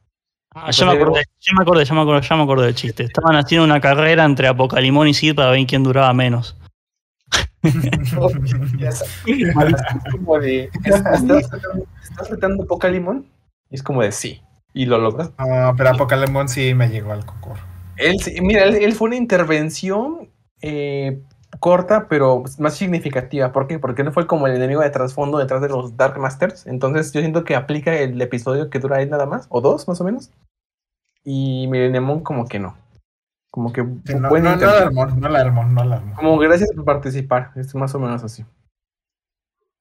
Ah, 0.54 0.70
ya, 0.70 0.86
me 0.86 0.92
acordé, 0.92 1.24
ya 1.40 1.52
me 1.56 1.62
acordé, 1.62 1.84
ya 1.84 1.94
me 1.94 2.00
acordé, 2.00 2.26
ya 2.26 2.36
me 2.36 2.42
acordé 2.44 2.66
del 2.66 2.74
chiste. 2.74 3.02
Estaban 3.04 3.36
haciendo 3.36 3.64
una 3.64 3.80
carrera 3.80 4.24
entre 4.24 4.48
Apocalimón 4.48 5.08
y 5.08 5.14
Sid 5.14 5.34
para 5.34 5.50
ver 5.50 5.66
quién 5.66 5.82
duraba 5.82 6.12
menos. 6.14 6.56
como 10.12 10.38
de, 10.38 10.70
¿estás, 10.84 11.22
retando- 11.22 11.86
estás 12.02 12.30
retando 12.30 12.66
Pokémon? 12.66 13.26
Y 13.68 13.74
es 13.74 13.82
como 13.82 14.02
de 14.02 14.12
sí. 14.12 14.40
Y 14.76 14.84
lo 14.84 14.98
logras. 14.98 15.30
No, 15.38 15.74
pero 15.76 15.88
Apocalemon 15.90 16.48
sí 16.50 16.74
me 16.74 16.88
llegó 16.90 17.12
al 17.12 17.24
cocor. 17.24 17.56
Él, 17.96 18.20
sí- 18.20 18.38
mira, 18.42 18.64
él, 18.64 18.74
él 18.74 18.92
fue 18.92 19.08
una 19.08 19.16
intervención 19.16 20.28
eh, 20.60 21.22
corta, 21.60 22.08
pero 22.08 22.44
más 22.58 22.74
significativa. 22.74 23.52
¿Por 23.52 23.66
qué? 23.68 23.78
Porque 23.78 24.04
no 24.04 24.12
fue 24.12 24.26
como 24.26 24.46
el 24.46 24.54
enemigo 24.54 24.82
de 24.82 24.90
trasfondo 24.90 25.38
detrás 25.38 25.62
de 25.62 25.70
los 25.70 25.96
Dark 25.96 26.18
Masters. 26.18 26.66
Entonces 26.66 27.10
yo 27.12 27.20
siento 27.20 27.42
que 27.42 27.56
aplica 27.56 27.94
el 27.96 28.20
episodio 28.20 28.68
que 28.68 28.78
dura 28.78 28.98
ahí 28.98 29.08
nada 29.08 29.24
más, 29.24 29.46
o 29.48 29.62
dos 29.62 29.88
más 29.88 29.98
o 30.02 30.04
menos. 30.04 30.30
Y 31.24 31.66
Mirenemon 31.68 32.20
como 32.20 32.46
que 32.46 32.58
no. 32.58 32.76
Como 33.50 33.72
que 33.72 33.80
Sí, 34.04 34.14
no, 34.14 34.28
no, 34.28 34.56
la 34.56 34.78
armó, 34.78 35.06
no 35.06 35.28
la 35.30 35.40
armó, 35.40 35.64
no 35.64 35.84
la 35.84 35.96
armó. 35.96 36.14
como 36.16 36.36
gracias 36.36 36.70
por 36.74 36.84
participar, 36.84 37.52
es 37.56 37.74
más 37.74 37.94
o 37.94 37.98
menos 37.98 38.22
así. 38.22 38.44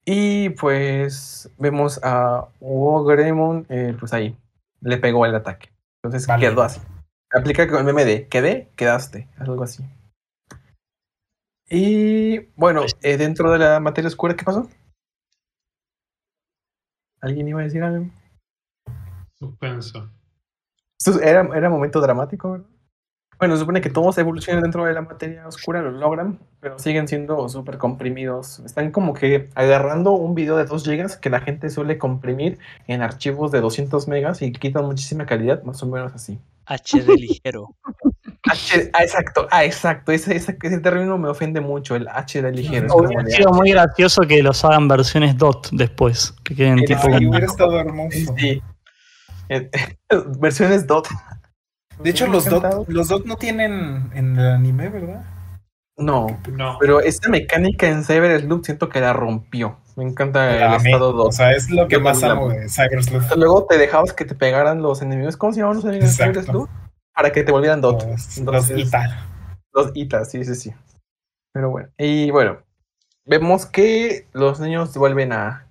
Y 0.06 0.50
pues 0.50 1.50
vemos 1.58 2.00
a 2.02 2.46
Wogremon, 2.60 3.66
eh, 3.68 3.94
pues 3.98 4.12
ahí, 4.14 4.34
le 4.80 4.98
pegó 4.98 5.26
el 5.26 5.34
ataque. 5.34 5.72
Entonces 6.02 6.26
Vale. 6.26 6.48
quedó 6.48 6.62
así. 6.62 6.80
Aplica 7.32 7.66
con 7.68 7.78
el 7.78 7.84
meme 7.84 8.04
de 8.04 8.28
quedé, 8.28 8.72
quedaste, 8.76 9.28
algo 9.38 9.62
así. 9.62 9.84
Y 11.68 12.38
bueno, 12.54 12.82
eh, 13.02 13.16
dentro 13.16 13.50
de 13.50 13.58
la 13.58 13.80
materia 13.80 14.08
oscura, 14.08 14.36
¿qué 14.36 14.44
pasó? 14.44 14.68
¿Alguien 17.20 17.48
iba 17.48 17.60
a 17.60 17.64
decir 17.64 17.82
algo? 17.82 18.08
Suspenso. 19.34 20.10
Era, 21.22 21.48
era 21.54 21.68
momento 21.68 22.00
dramático, 22.00 22.52
¿verdad? 22.52 22.75
Bueno, 23.38 23.54
se 23.54 23.60
supone 23.60 23.82
que 23.82 23.90
todos 23.90 24.16
evolucionan 24.16 24.62
dentro 24.62 24.84
de 24.86 24.94
la 24.94 25.02
materia 25.02 25.46
oscura, 25.46 25.82
lo 25.82 25.90
logran, 25.90 26.38
pero 26.60 26.78
siguen 26.78 27.06
siendo 27.06 27.48
súper 27.50 27.76
comprimidos. 27.76 28.60
Están 28.60 28.90
como 28.92 29.12
que 29.12 29.50
agarrando 29.54 30.12
un 30.12 30.34
video 30.34 30.56
de 30.56 30.64
2 30.64 30.84
GB 30.88 31.20
que 31.20 31.28
la 31.28 31.40
gente 31.40 31.68
suele 31.68 31.98
comprimir 31.98 32.58
en 32.86 33.02
archivos 33.02 33.52
de 33.52 33.60
200 33.60 34.08
megas 34.08 34.40
y 34.40 34.52
quitan 34.52 34.86
muchísima 34.86 35.26
calidad, 35.26 35.62
más 35.64 35.82
o 35.82 35.86
menos 35.86 36.14
así. 36.14 36.38
HD 36.66 37.08
ligero. 37.16 37.68
H, 38.48 38.90
ah, 38.92 39.02
exacto, 39.02 39.48
ah, 39.50 39.64
exacto. 39.64 40.12
Ese, 40.12 40.36
ese, 40.36 40.56
ese 40.62 40.78
término 40.78 41.18
me 41.18 41.28
ofende 41.28 41.60
mucho, 41.60 41.96
el 41.96 42.06
HD 42.06 42.52
ligero. 42.52 42.94
Hubiera 42.94 43.24
sido 43.26 43.52
muy 43.52 43.70
gracioso 43.70 44.22
que 44.22 44.42
los 44.42 44.64
hagan 44.64 44.86
versiones 44.88 45.36
DOT 45.36 45.70
después. 45.72 46.32
Que 46.44 46.54
queden 46.54 46.84
tipo. 46.84 47.06
Hubiera 47.08 47.46
estado 47.46 47.78
hermoso. 47.80 48.34
sí. 48.36 48.62
Eh, 49.48 49.70
versiones 50.38 50.86
DOT. 50.86 51.08
De 52.02 52.10
hecho, 52.10 52.26
los 52.26 52.44
dot, 52.44 52.88
los 52.88 53.08
dot 53.08 53.24
no 53.26 53.36
tienen 53.36 54.10
en 54.14 54.38
el 54.38 54.46
anime, 54.48 54.88
¿verdad? 54.88 55.24
No, 55.98 56.26
No. 56.52 56.76
pero 56.78 57.00
esta 57.00 57.30
mecánica 57.30 57.88
en 57.88 58.04
Cyber 58.04 58.38
Sloop 58.42 58.64
siento 58.66 58.88
que 58.90 59.00
la 59.00 59.12
rompió. 59.14 59.78
Me 59.96 60.04
encanta 60.04 60.54
el 60.54 60.62
A 60.62 60.76
estado 60.76 61.08
o 61.08 61.12
2. 61.12 61.34
sea, 61.36 61.52
es 61.52 61.70
lo 61.70 61.88
que 61.88 61.98
más 61.98 62.22
amo 62.22 62.50
de 62.50 62.68
Cyber 62.68 63.02
Sleuth. 63.02 63.34
Luego 63.36 63.64
te 63.64 63.78
dejabas 63.78 64.12
que 64.12 64.26
te 64.26 64.34
pegaran 64.34 64.82
los 64.82 65.00
enemigos. 65.00 65.38
¿Cómo 65.38 65.54
se 65.54 65.60
llamaban 65.60 65.76
los 65.76 65.84
enemigos 65.86 66.08
de 66.08 66.12
Exacto. 66.24 66.40
Cyber 66.42 66.52
Sleuth? 66.52 66.70
Para 67.14 67.32
que 67.32 67.42
te 67.44 67.50
volvieran 67.52 67.80
dot. 67.80 68.04
Los, 68.06 68.38
los 68.38 68.70
Ita. 68.70 69.26
Los 69.72 69.90
itas, 69.94 70.30
sí, 70.30 70.44
sí, 70.44 70.54
sí. 70.54 70.74
Pero 71.54 71.70
bueno. 71.70 71.88
Y 71.96 72.30
bueno, 72.30 72.58
vemos 73.24 73.64
que 73.64 74.26
los 74.34 74.60
niños 74.60 74.94
vuelven 74.98 75.32
a, 75.32 75.66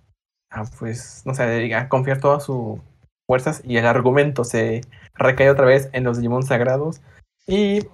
a, 0.50 0.64
pues, 0.80 1.22
no 1.26 1.36
sé, 1.36 1.74
a 1.76 1.88
confiar 1.90 2.20
todas 2.20 2.44
sus 2.44 2.80
fuerzas 3.28 3.62
y 3.64 3.78
el 3.78 3.86
argumento 3.86 4.44
se 4.44 4.82
recae 5.16 5.50
otra 5.50 5.66
vez 5.66 5.90
en 5.94 6.04
los 6.04 6.18
Digimon 6.18 6.44
sagrados. 6.44 7.02
Y 7.48 7.88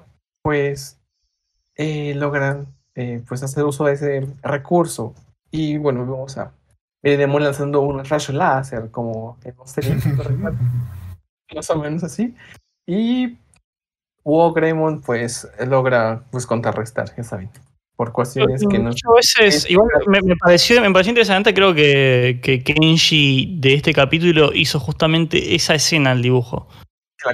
pues 0.44 1.00
eh, 1.76 2.14
logran 2.16 2.68
eh, 2.96 3.24
pues 3.28 3.44
hacer 3.44 3.64
uso 3.64 3.86
de 3.86 3.94
ese 3.94 4.28
recurso. 4.42 5.16
Y 5.50 5.78
bueno, 5.78 6.06
vamos 6.06 6.38
a 6.38 6.54
Demon 7.02 7.44
lanzando 7.44 7.82
un 7.82 8.04
rayo 8.06 8.34
láser 8.34 8.92
como 8.92 9.38
en 9.44 9.56
¿no 9.56 10.52
más 11.56 11.70
o 11.70 11.76
menos 11.78 12.04
así. 12.04 12.36
Y 12.86 13.38
Hugo 14.24 14.54
Greymon 14.54 15.02
pues 15.02 15.48
logra 15.68 16.24
pues 16.32 16.46
contrarrestar, 16.46 17.16
ya 17.16 17.24
saben, 17.24 17.50
por 17.96 18.12
cuestiones 18.12 18.64
que 18.70 18.78
no... 18.78 18.90
Muchas 18.90 19.36
veces, 19.38 19.70
igual 19.70 19.90
me, 20.08 20.22
me 20.22 20.36
pareció, 20.36 20.82
me 20.82 20.92
pareció 20.92 21.12
interesante, 21.12 21.54
creo 21.54 21.74
que, 21.74 22.40
que 22.42 22.64
Kenji 22.64 23.58
de 23.60 23.74
este 23.74 23.94
capítulo 23.94 24.54
hizo 24.54 24.80
justamente 24.80 25.56
esa 25.56 25.76
escena 25.76 26.12
al 26.12 26.22
dibujo. 26.22 26.68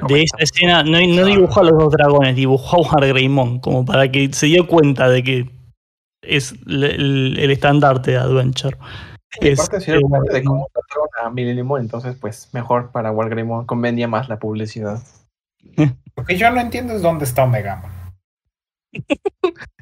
De 0.08 0.24
esa 0.24 0.38
escena 0.40 0.84
no, 0.84 1.00
no 1.00 1.26
dibujó 1.26 1.60
a 1.62 1.64
los 1.64 1.78
dos 1.78 1.92
dragones, 1.92 2.36
dibujó 2.36 2.78
a 2.78 2.90
Wargreymon, 2.96 3.60
como 3.60 3.86
para 3.86 4.10
que 4.12 4.32
se 4.34 4.48
dio 4.48 4.68
cuenta 4.68 5.08
de 5.10 5.24
que 5.24 5.50
es 6.22 6.54
el, 6.66 6.84
el- 6.84 7.40
el 7.40 7.52
estandarte 7.52 8.12
de 8.12 8.18
Adventure. 8.18 8.78
Y 9.42 9.50
Es, 9.50 9.70
dieron 9.86 10.04
eh, 10.30 10.34
de 10.34 10.44
cómo 10.44 10.68
trataron 10.74 11.08
a 11.24 11.30
Mililimon, 11.30 11.82
entonces 11.82 12.16
pues 12.20 12.50
mejor 12.54 12.92
para 12.92 13.12
Wargreymon 13.12 13.66
convenía 13.66 14.08
más 14.08 14.30
la 14.30 14.40
publicidad. 14.40 15.02
Lo 16.16 16.24
que 16.26 16.38
yo 16.38 16.50
no 16.52 16.60
entiendo 16.60 16.94
es 16.94 17.02
dónde 17.02 17.26
está 17.26 17.44
Omegamon. 17.44 17.92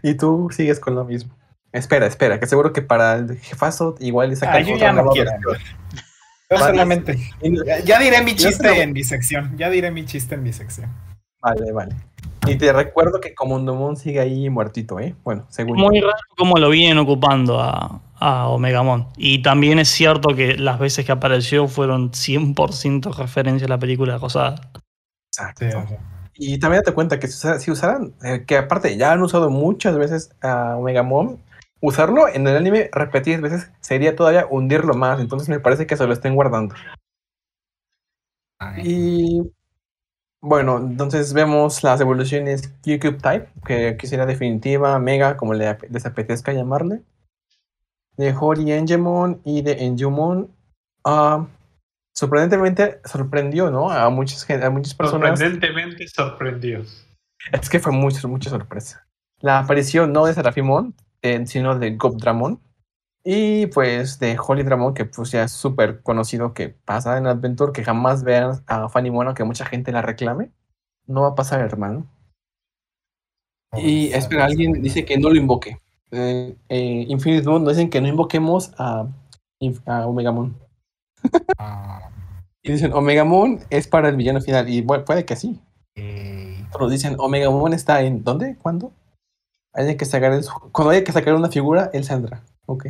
Y 0.04 0.16
tú 0.16 0.50
sigues 0.52 0.80
con 0.80 0.96
lo 0.96 1.06
mismo. 1.06 1.34
Espera, 1.72 2.06
espera, 2.06 2.40
que 2.40 2.48
seguro 2.48 2.74
que 2.74 2.82
para 2.82 3.16
el 3.16 3.38
jefazo 3.38 3.96
igual 4.00 4.30
le 4.30 4.36
Ah, 4.36 4.38
sacan 4.38 4.66
yo 4.66 4.76
otra 4.76 4.88
ya 4.88 4.94
no 4.94 5.10
quiero. 5.10 5.32
Yo 6.50 6.58
Vale. 6.58 6.72
solamente. 6.72 7.18
Ya, 7.66 7.80
ya 7.80 8.00
diré 8.00 8.22
mi 8.22 8.36
chiste 8.36 8.82
en 8.82 8.94
mi 8.94 9.04
sección. 9.04 9.58
Ya 9.58 9.70
diré 9.70 9.92
mi 9.92 10.06
chiste 10.06 10.36
en 10.36 10.44
mi 10.44 10.54
sección. 10.54 10.90
Vale, 11.42 11.72
vale. 11.72 11.96
Y 12.48 12.56
te 12.56 12.72
recuerdo 12.72 13.20
que 13.20 13.34
Comundomon 13.34 13.98
sigue 13.98 14.20
ahí 14.20 14.50
muertito, 14.50 15.00
¿eh? 15.00 15.16
Bueno, 15.24 15.46
según 15.50 15.78
muy 15.78 16.00
raro 16.00 16.18
cómo 16.38 16.58
lo 16.58 16.70
vienen 16.70 17.00
ocupando 17.00 17.60
a, 17.60 18.02
a 18.20 18.48
Omegamon. 18.50 19.08
Y 19.18 19.42
también 19.42 19.80
es 19.80 19.90
cierto 19.90 20.36
que 20.36 20.56
las 20.56 20.80
veces 20.80 21.06
que 21.06 21.12
apareció 21.12 21.68
fueron 21.68 22.12
100% 22.12 23.16
referencia 23.16 23.66
a 23.66 23.70
la 23.70 23.80
película 23.80 24.18
Rosada. 24.18 24.72
Exacto. 25.32 25.66
Sí. 25.88 25.96
Y 26.38 26.60
también 26.60 26.82
date 26.82 26.94
cuenta 26.94 27.20
que 27.20 27.28
si 27.28 27.72
usaran, 27.72 28.14
eh, 28.24 28.44
que 28.46 28.58
aparte 28.58 28.96
ya 28.98 29.14
han 29.14 29.22
usado 29.22 29.50
muchas 29.50 29.98
veces 29.98 30.32
a 30.42 30.76
Omegamon, 30.76 31.40
usarlo 31.86 32.28
en 32.28 32.48
el 32.48 32.58
anime 32.58 32.90
repetidas 32.92 33.42
veces 33.42 33.72
sería 33.80 34.16
todavía 34.16 34.48
hundirlo 34.50 34.94
más. 34.94 35.20
Entonces 35.20 35.50
me 35.50 35.60
parece 35.60 35.86
que 35.86 35.98
se 35.98 36.08
lo 36.08 36.14
estén 36.14 36.36
guardando. 36.36 36.76
Ay, 38.60 38.82
Y 38.84 39.54
bueno, 40.42 40.78
entonces 40.78 41.34
vemos 41.34 41.84
las 41.84 42.00
evoluciones 42.02 42.68
Q-Cube 42.84 43.18
Type, 43.18 43.50
que 43.66 43.88
aquí 43.90 44.08
sería 44.08 44.26
definitiva, 44.26 44.98
Mega, 45.00 45.38
como 45.38 45.54
le 45.54 45.78
les 45.90 46.06
apetezca 46.06 46.54
llamarle. 46.54 47.02
De 48.18 48.34
Hori 48.34 48.72
Engemon 48.72 49.42
y 49.44 49.62
de 49.62 49.84
Enjumon. 49.84 50.50
Ah, 51.04 51.48
sorprendentemente 52.16 53.02
sorprendió, 53.06 53.70
¿no? 53.70 53.90
A 53.90 54.10
muchas, 54.10 54.50
a 54.50 54.70
muchas 54.70 54.94
personas. 54.94 55.38
Sorprendentemente 55.38 56.08
sorprendió. 56.08 56.84
Es 57.52 57.70
que 57.70 57.80
fue 57.80 57.92
mucha, 57.92 58.28
mucha 58.28 58.50
sorpresa. 58.50 59.06
La 59.42 59.60
aparición 59.60 60.14
no 60.14 60.26
de 60.26 60.34
Serafimon, 60.34 60.96
sino 61.48 61.78
de 61.80 61.96
Gobdramon. 61.96 62.60
Y 63.24 63.68
pues 63.68 64.20
de 64.20 64.38
Holy 64.40 64.64
Dramon, 64.64 64.94
que 64.94 65.06
pues 65.06 65.32
ya 65.32 65.44
es 65.46 65.52
súper 65.52 66.02
conocido 66.04 66.54
que 66.54 66.70
pasa 66.70 67.18
en 67.18 67.28
Adventure, 67.28 67.74
que 67.74 67.84
jamás 67.84 68.24
vean 68.24 68.64
a 68.68 68.88
Fanny 68.90 69.12
Mono, 69.12 69.34
que 69.34 69.44
mucha 69.44 69.66
gente 69.66 69.92
la 69.92 70.02
reclame. 70.04 70.52
No 71.08 71.22
va 71.24 71.30
a 71.30 71.36
pasar, 71.36 71.62
hermano. 71.62 72.06
Y 73.78 74.08
espera, 74.14 74.46
alguien 74.46 74.82
dice 74.82 75.06
que 75.06 75.18
no 75.18 75.30
lo 75.30 75.36
invoque. 75.36 75.80
Eh, 76.12 76.56
eh, 76.70 77.06
Infinite 77.10 77.48
Moon 77.48 77.64
nos 77.64 77.76
dicen 77.76 77.90
que 77.90 78.00
no 78.00 78.08
invoquemos 78.08 78.72
a, 78.78 79.08
Inf- 79.60 79.82
a 79.86 80.08
Omegamon. 80.08 80.56
Ah, 81.58 82.10
Y 82.64 82.72
dicen, 82.72 82.94
Omegamon 82.94 83.60
es 83.70 83.88
para 83.88 84.10
el 84.10 84.16
villano 84.16 84.42
final. 84.42 84.70
Y 84.70 84.82
bueno, 84.82 85.06
puede 85.06 85.26
que 85.26 85.36
sí. 85.36 85.60
Nos 86.80 86.92
dicen, 86.92 87.16
Omega 87.20 87.50
Moon 87.50 87.74
está 87.74 88.02
en 88.04 88.24
¿dónde? 88.24 88.56
¿Cuándo? 88.62 88.92
Hay 89.76 89.98
que 89.98 90.06
sacar 90.06 90.32
el- 90.34 90.46
cuando 90.72 90.92
haya 90.92 91.04
que 91.04 91.12
sacar 91.12 91.34
una 91.36 91.50
figura, 91.50 91.90
él 91.94 92.04
saldrá. 92.04 92.42
Ok. 92.66 92.88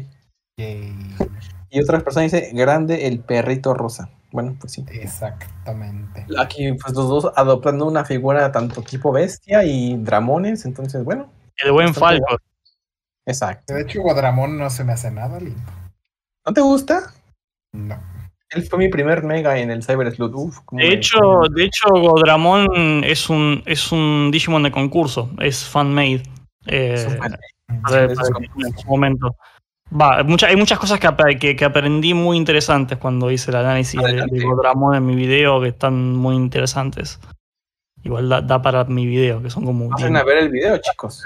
Y 0.57 1.81
otras 1.81 2.03
personas 2.03 2.31
dicen, 2.31 2.55
grande 2.55 3.07
el 3.07 3.19
perrito 3.19 3.73
rosa. 3.73 4.09
Bueno, 4.31 4.55
pues 4.59 4.73
sí. 4.73 4.85
exactamente. 4.91 6.25
Aquí, 6.37 6.73
pues 6.73 6.93
los 6.93 7.07
dos 7.07 7.31
adoptando 7.35 7.85
una 7.85 8.03
figura 8.05 8.51
tanto 8.51 8.81
tipo 8.81 9.11
bestia 9.11 9.63
y 9.63 9.95
dramones. 9.97 10.65
Entonces, 10.65 11.03
bueno, 11.03 11.27
El 11.57 11.71
buen 11.71 11.93
Falco. 11.93 12.37
exacto. 13.25 13.73
De 13.73 13.81
hecho, 13.81 14.01
Guadramón 14.01 14.57
no 14.57 14.69
se 14.69 14.83
me 14.83 14.93
hace 14.93 15.09
nada 15.11 15.39
lindo. 15.39 15.61
¿No 16.45 16.53
te 16.53 16.61
gusta? 16.61 17.13
No. 17.73 17.97
Él 18.49 18.63
fue 18.63 18.77
mi 18.79 18.89
primer 18.89 19.23
mega 19.23 19.57
en 19.57 19.71
el 19.71 19.83
Cyber 19.83 20.13
Sleuth. 20.13 20.35
Uf, 20.35 20.59
De 20.71 20.77
me- 20.77 20.93
hecho, 20.93 21.17
de 21.53 21.63
hecho, 21.63 21.87
Godramon 21.89 23.03
es 23.03 23.29
un, 23.29 23.63
es 23.65 23.91
un 23.91 24.29
Digimon 24.31 24.63
de 24.63 24.71
concurso, 24.71 25.29
es 25.39 25.63
fan-made. 25.65 26.23
Eh, 26.67 27.17
para- 27.19 27.37
de 28.07 28.15
para 28.15 28.27
que 28.29 28.67
en 28.67 28.77
su 28.77 28.87
momento. 28.87 29.35
Va, 29.99 30.23
mucha- 30.23 30.47
hay 30.47 30.55
muchas 30.55 30.79
cosas 30.79 30.99
que, 30.99 31.37
que- 31.39 31.55
que 31.55 31.65
aprendí 31.65 32.13
muy 32.13 32.37
interesantes 32.37 32.97
cuando 32.97 33.29
hice 33.31 33.51
el 33.51 33.57
análisis 33.57 33.99
de, 34.01 34.07
Adelante. 34.07 34.35
de 34.39 34.43
Godramon 34.45 34.95
en 34.95 35.05
mi 35.05 35.15
video, 35.15 35.61
que 35.61 35.67
están 35.69 36.13
muy 36.15 36.35
interesantes. 36.35 37.19
Igual 38.03 38.29
da, 38.29 38.41
da 38.41 38.61
para 38.61 38.83
mi 38.85 39.05
video, 39.05 39.41
que 39.41 39.49
son 39.49 39.65
como... 39.65 39.89
Pasen 39.89 40.15
a 40.17 40.23
ver 40.23 40.37
el 40.37 40.49
video, 40.49 40.77
chicos. 40.79 41.23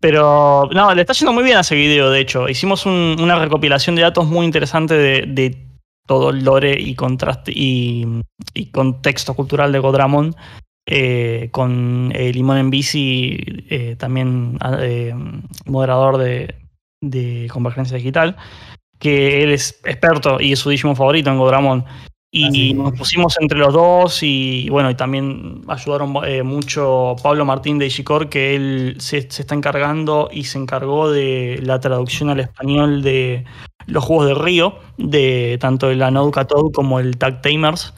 Pero 0.00 0.68
no, 0.72 0.94
le 0.94 1.02
está 1.02 1.12
yendo 1.12 1.32
muy 1.32 1.44
bien 1.44 1.58
a 1.58 1.60
ese 1.60 1.74
video, 1.74 2.10
de 2.10 2.20
hecho. 2.20 2.48
Hicimos 2.48 2.86
un- 2.86 3.16
una 3.20 3.38
recopilación 3.38 3.96
de 3.96 4.02
datos 4.02 4.26
muy 4.26 4.46
interesante 4.46 4.94
de, 4.94 5.24
de 5.26 5.66
todo 6.06 6.30
el 6.30 6.42
lore 6.44 6.80
y 6.80 6.94
contraste 6.94 7.52
y, 7.54 8.06
y 8.54 8.70
contexto 8.70 9.34
cultural 9.34 9.72
de 9.72 9.78
Godramon. 9.78 10.34
Eh, 10.90 11.48
con 11.52 12.10
eh, 12.14 12.32
Limón 12.32 12.58
en 12.58 12.70
Bici, 12.70 13.38
eh, 13.70 13.94
también 13.96 14.58
eh, 14.80 15.14
moderador 15.64 16.18
de, 16.18 16.56
de 17.00 17.48
Convergencia 17.52 17.96
Digital, 17.96 18.36
que 18.98 19.44
él 19.44 19.52
es 19.52 19.80
experto 19.84 20.40
y 20.40 20.52
es 20.52 20.58
su 20.58 20.68
Digimon 20.68 20.96
favorito 20.96 21.30
en 21.30 21.38
Godramon. 21.38 21.84
Y 22.32 22.74
nos 22.74 22.92
pusimos 22.92 23.36
entre 23.40 23.58
los 23.58 23.72
dos 23.72 24.22
y 24.22 24.68
bueno, 24.70 24.88
y 24.88 24.94
también 24.94 25.62
ayudaron 25.66 26.12
mucho 26.46 27.16
Pablo 27.20 27.44
Martín 27.44 27.78
de 27.78 27.86
Digicor, 27.86 28.28
que 28.28 28.54
él 28.54 28.96
se, 29.00 29.28
se 29.28 29.42
está 29.42 29.56
encargando 29.56 30.28
y 30.30 30.44
se 30.44 30.58
encargó 30.58 31.10
de 31.10 31.58
la 31.64 31.80
traducción 31.80 32.30
al 32.30 32.38
español 32.38 33.02
de 33.02 33.44
los 33.86 34.04
juegos 34.04 34.28
de 34.28 34.34
Río, 34.34 34.76
de 34.96 35.58
tanto 35.60 35.90
el 35.90 36.02
Anouka 36.02 36.46
Toad 36.46 36.70
como 36.72 37.00
el 37.00 37.16
Tag 37.16 37.42
Tamers. 37.42 37.94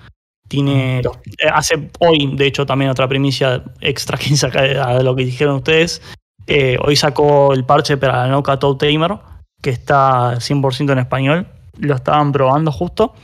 Tiene, 0.48 1.02
los- 1.02 1.16
eh, 1.38 1.48
hace 1.52 1.90
hoy, 2.00 2.34
de 2.36 2.46
hecho, 2.46 2.66
también 2.66 2.90
otra 2.90 3.08
primicia 3.08 3.62
extra 3.80 4.18
que 4.18 4.36
saca 4.36 4.60
a 4.84 5.02
lo 5.02 5.14
que 5.16 5.24
dijeron 5.24 5.56
ustedes. 5.56 6.02
Eh, 6.46 6.76
hoy 6.82 6.96
sacó 6.96 7.52
el 7.54 7.64
parche 7.64 7.96
para 7.96 8.24
el 8.24 8.30
Anouka 8.30 8.58
Toad 8.58 8.76
Tamer, 8.76 9.16
que 9.60 9.70
está 9.70 10.40
100% 10.40 10.92
en 10.92 10.98
español. 10.98 11.46
Lo 11.78 11.94
estaban 11.94 12.32
probando 12.32 12.72
justo. 12.72 13.14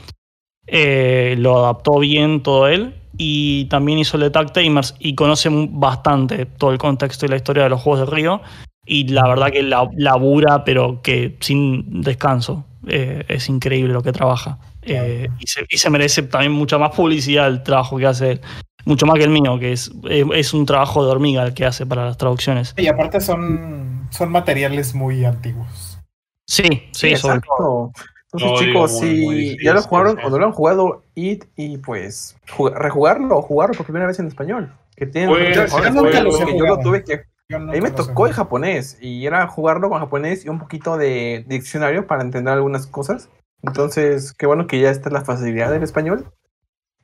Eh, 0.67 1.35
lo 1.37 1.59
adaptó 1.65 1.99
bien 1.99 2.41
todo 2.43 2.67
él 2.67 2.95
y 3.17 3.65
también 3.65 3.99
hizo 3.99 4.17
el 4.17 4.23
de 4.23 4.29
Tag 4.29 4.53
Tamers 4.53 4.95
y 4.99 5.15
conoce 5.15 5.49
bastante 5.51 6.45
todo 6.45 6.71
el 6.71 6.77
contexto 6.77 7.25
y 7.25 7.29
la 7.29 7.35
historia 7.37 7.63
de 7.63 7.69
los 7.69 7.81
juegos 7.81 8.07
de 8.07 8.15
Río 8.15 8.41
y 8.85 9.07
la 9.07 9.27
verdad 9.27 9.51
que 9.51 9.61
la, 9.63 9.89
labura 9.95 10.63
pero 10.63 11.01
que 11.01 11.37
sin 11.41 12.01
descanso 12.01 12.65
Eh, 12.87 13.25
es 13.27 13.49
increíble 13.49 13.91
lo 13.93 14.01
que 14.01 14.13
trabaja 14.13 14.57
Eh, 14.81 15.27
y, 15.39 15.47
se, 15.47 15.65
y 15.69 15.77
se 15.77 15.89
merece 15.89 16.23
también 16.23 16.53
mucha 16.53 16.77
más 16.77 16.95
publicidad 16.95 17.47
el 17.47 17.61
trabajo 17.61 17.97
que 17.97 18.05
hace 18.05 18.31
él 18.31 18.41
mucho 18.85 19.05
más 19.05 19.17
que 19.17 19.25
el 19.25 19.29
mío 19.31 19.59
que 19.59 19.73
es, 19.73 19.91
es, 20.09 20.25
es 20.33 20.53
un 20.53 20.65
trabajo 20.65 21.03
de 21.05 21.11
hormiga 21.11 21.43
el 21.43 21.53
que 21.53 21.65
hace 21.65 21.85
para 21.85 22.05
las 22.05 22.17
traducciones 22.17 22.73
Y 22.77 22.87
aparte 22.87 23.19
son, 23.19 24.07
son 24.11 24.31
materiales 24.31 24.95
muy 24.95 25.25
antiguos. 25.25 25.99
sí, 26.47 26.63
sí, 26.93 27.15
sobre 27.17 27.41
todo. 27.41 27.91
exacto. 27.91 28.09
Entonces, 28.31 28.49
No, 28.51 28.59
chicos, 28.59 29.01
digo, 29.01 29.11
muy, 29.11 29.17
si 29.17 29.25
muy 29.25 29.57
ya 29.65 29.73
lo 29.73 29.81
jugaron 29.81 30.15
sí. 30.15 30.21
o 30.23 30.29
no 30.29 30.37
lo 30.39 30.45
han 30.45 30.51
jugado, 30.53 31.03
id 31.15 31.43
y 31.57 31.77
pues 31.79 32.37
ju- 32.47 32.71
rejugarlo 32.73 33.37
o 33.39 33.41
jugarlo 33.41 33.75
por 33.75 33.85
primera 33.85 34.05
vez 34.07 34.19
en 34.19 34.27
español. 34.27 34.71
Que 34.95 35.05
tienen 35.07 35.35
he 35.35 35.51
que 35.51 36.57
yo 36.57 36.65
lo 36.65 36.79
tuve 36.79 37.03
que 37.03 37.23
Yo 37.49 37.57
A 37.57 37.59
mí 37.61 37.81
me 37.81 37.89
tocó 37.89 38.27
el 38.27 38.33
japonés 38.33 38.97
y 39.01 39.25
era 39.25 39.47
jugarlo 39.47 39.89
con 39.89 39.99
japonés 39.99 40.45
y 40.45 40.49
un 40.49 40.59
poquito 40.59 40.97
de 40.97 41.43
diccionario 41.47 42.05
para 42.05 42.21
entender 42.21 42.53
algunas 42.53 42.85
cosas. 42.85 43.29
Entonces, 43.63 44.33
qué 44.33 44.45
bueno 44.45 44.67
que 44.67 44.79
ya 44.79 44.91
está 44.91 45.09
la 45.09 45.25
facilidad 45.25 45.71
del 45.71 45.81
español. 45.81 46.31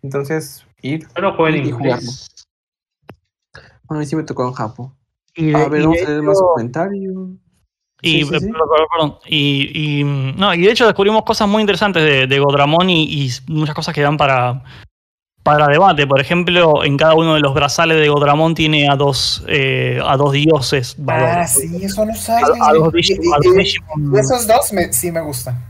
Entonces, 0.03 0.67
ir. 0.83 1.07
Yo 1.15 1.21
lo 1.23 1.35
jugué 1.35 1.57
en 1.57 1.65
inglés. 1.65 2.27
A 3.89 3.95
mí 3.95 4.05
sí 4.05 4.15
me 4.15 4.21
tocó 4.23 4.47
en 4.47 4.53
Japón. 4.53 4.93
Y 5.35 5.47
de- 5.47 5.55
A 5.55 5.67
ver, 5.67 5.81
y 5.81 5.83
vamos 5.85 5.97
a 6.01 6.05
leer 6.05 6.17
hecho- 6.19 6.23
más 6.27 6.39
comentarios. 6.39 7.15
Y, 8.01 8.23
Sí, 8.23 8.25
sí, 8.25 8.39
sí. 8.39 8.51
perdón, 8.51 8.67
perdón, 8.91 9.17
y, 9.25 9.99
y, 9.99 10.03
mm, 10.03 10.35
no, 10.37 10.53
y 10.53 10.61
de 10.61 10.71
hecho 10.71 10.85
descubrimos 10.85 11.23
cosas 11.23 11.47
muy 11.47 11.61
interesantes 11.61 12.03
de, 12.03 12.27
de 12.27 12.39
Godramón 12.39 12.89
y, 12.89 13.05
y 13.05 13.29
muchas 13.47 13.73
cosas 13.73 13.95
que 13.95 14.01
dan 14.01 14.17
para, 14.17 14.63
para 15.45 15.67
debate. 15.67 16.07
Por 16.07 16.19
ejemplo, 16.19 16.83
en 16.83 16.97
cada 16.97 17.13
uno 17.13 17.35
de 17.35 17.39
los 17.39 17.53
brazales 17.53 17.97
de 17.99 18.09
Godramón 18.09 18.55
tiene 18.55 18.89
a 18.89 18.95
dos, 18.95 19.43
eh, 19.47 20.01
a 20.03 20.17
dos 20.17 20.31
dioses. 20.33 20.97
a 21.07 21.13
Ah, 21.13 21.41
dos- 21.41 21.51
sí, 21.51 21.85
eso 21.85 22.03
no 22.03 22.15
sale. 22.15 22.47
a, 22.59 22.69
a 22.69 22.73
dos 22.73 22.91
Digimon- 22.91 23.23
y- 23.23 23.27
a 23.31 23.37
dos 23.37 23.45
y- 23.45 23.57
Digimon- 23.59 24.15
y 24.15 24.19
esos 24.19 24.47
dos 24.47 24.73
me, 24.73 24.91
sí 24.91 25.11
me 25.11 25.21
gustan. 25.21 25.63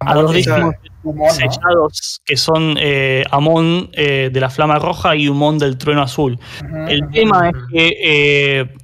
a 0.00 0.14
dos 0.14 0.24
Amon 0.26 0.34
y 0.34 0.36
Digimon 0.38 0.74
¿no? 1.02 1.30
sellados 1.30 2.20
que 2.24 2.36
son 2.36 2.76
eh, 2.78 3.24
Amon 3.30 3.88
eh, 3.94 4.28
de 4.32 4.40
la 4.40 4.50
Flama 4.50 4.78
Roja 4.78 5.16
y 5.16 5.26
Humon 5.28 5.58
del 5.58 5.76
Trueno 5.78 6.02
Azul. 6.02 6.38
El 6.86 7.08
tema 7.10 7.48
es 7.48 7.56
que 7.72 7.96
eh, 8.60 8.74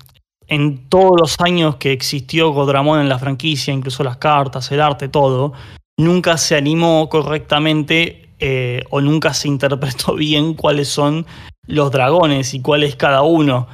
en 0.49 0.89
todos 0.89 1.21
los 1.21 1.37
años 1.41 1.77
que 1.77 1.93
existió 1.93 2.51
Godramon 2.53 2.99
en 3.01 3.09
la 3.11 3.19
franquicia, 3.19 3.73
incluso 3.75 4.03
las 4.03 4.17
cartas, 4.17 4.73
el 4.73 4.81
arte, 4.81 5.09
todo, 5.09 5.53
nunca 5.99 6.37
se 6.39 6.57
animó 6.57 7.09
correctamente 7.11 8.24
eh, 8.39 8.83
o 8.91 9.01
nunca 9.01 9.35
se 9.35 9.49
interpretó 9.49 10.15
bien 10.17 10.55
cuáles 10.55 10.89
son 10.89 11.27
los 11.67 11.91
dragones 11.91 12.55
y 12.55 12.61
cuál 12.61 12.83
es 12.85 12.97
cada 12.97 13.23
uno. 13.23 13.67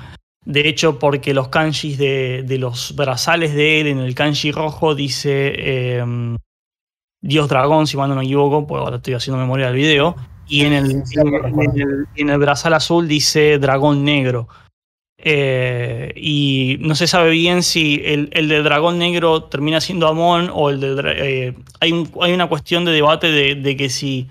De 0.45 0.69
hecho, 0.69 0.99
porque 0.99 1.35
los 1.35 1.49
kanjis 1.49 1.99
de, 1.99 2.43
de 2.47 2.59
los 2.59 2.95
brazales 2.97 3.55
de 3.55 3.81
él, 3.81 3.87
en 3.89 3.99
el 3.99 4.15
kanji 4.15 4.53
rojo 4.53 4.95
dice 4.95 5.53
eh, 5.57 6.05
Dios 7.23 7.49
dragón, 7.49 7.87
si 7.87 7.97
mal 7.97 8.09
no 8.09 8.17
me 8.17 8.25
equivoco, 8.25 8.67
pues 8.67 8.81
ahora 8.81 8.97
estoy 8.97 9.15
haciendo 9.15 9.39
memoria 9.39 9.67
del 9.67 9.77
video. 9.77 10.17
Y 10.49 10.63
en 10.63 10.73
el, 10.73 10.91
en- 10.91 11.81
el- 11.81 12.07
en 12.17 12.31
el 12.31 12.39
brazal 12.39 12.73
azul 12.75 13.07
dice 13.07 13.59
dragón 13.59 14.05
negro. 14.05 14.49
Eh, 15.23 16.13
y 16.17 16.79
no 16.81 16.95
se 16.95 17.07
sabe 17.07 17.31
bien 17.31 17.63
si 17.63 18.01
el, 18.05 18.31
el 18.33 18.49
de 18.49 18.63
dragón 18.63 18.99
negro 18.99 19.45
termina 19.45 19.81
siendo 19.83 20.09
Amon 20.09 20.51
o 20.53 20.71
el 20.71 20.81
de... 20.81 20.95
dra- 20.97 21.15
eh, 21.17 21.55
hay, 21.81 21.93
un- 21.93 22.11
hay 22.23 22.33
una 22.33 22.49
cuestión 22.49 22.85
de 22.87 22.93
debate 22.93 23.31
de, 23.31 23.55
de 23.55 23.77
que 23.77 23.91
si 23.91 24.29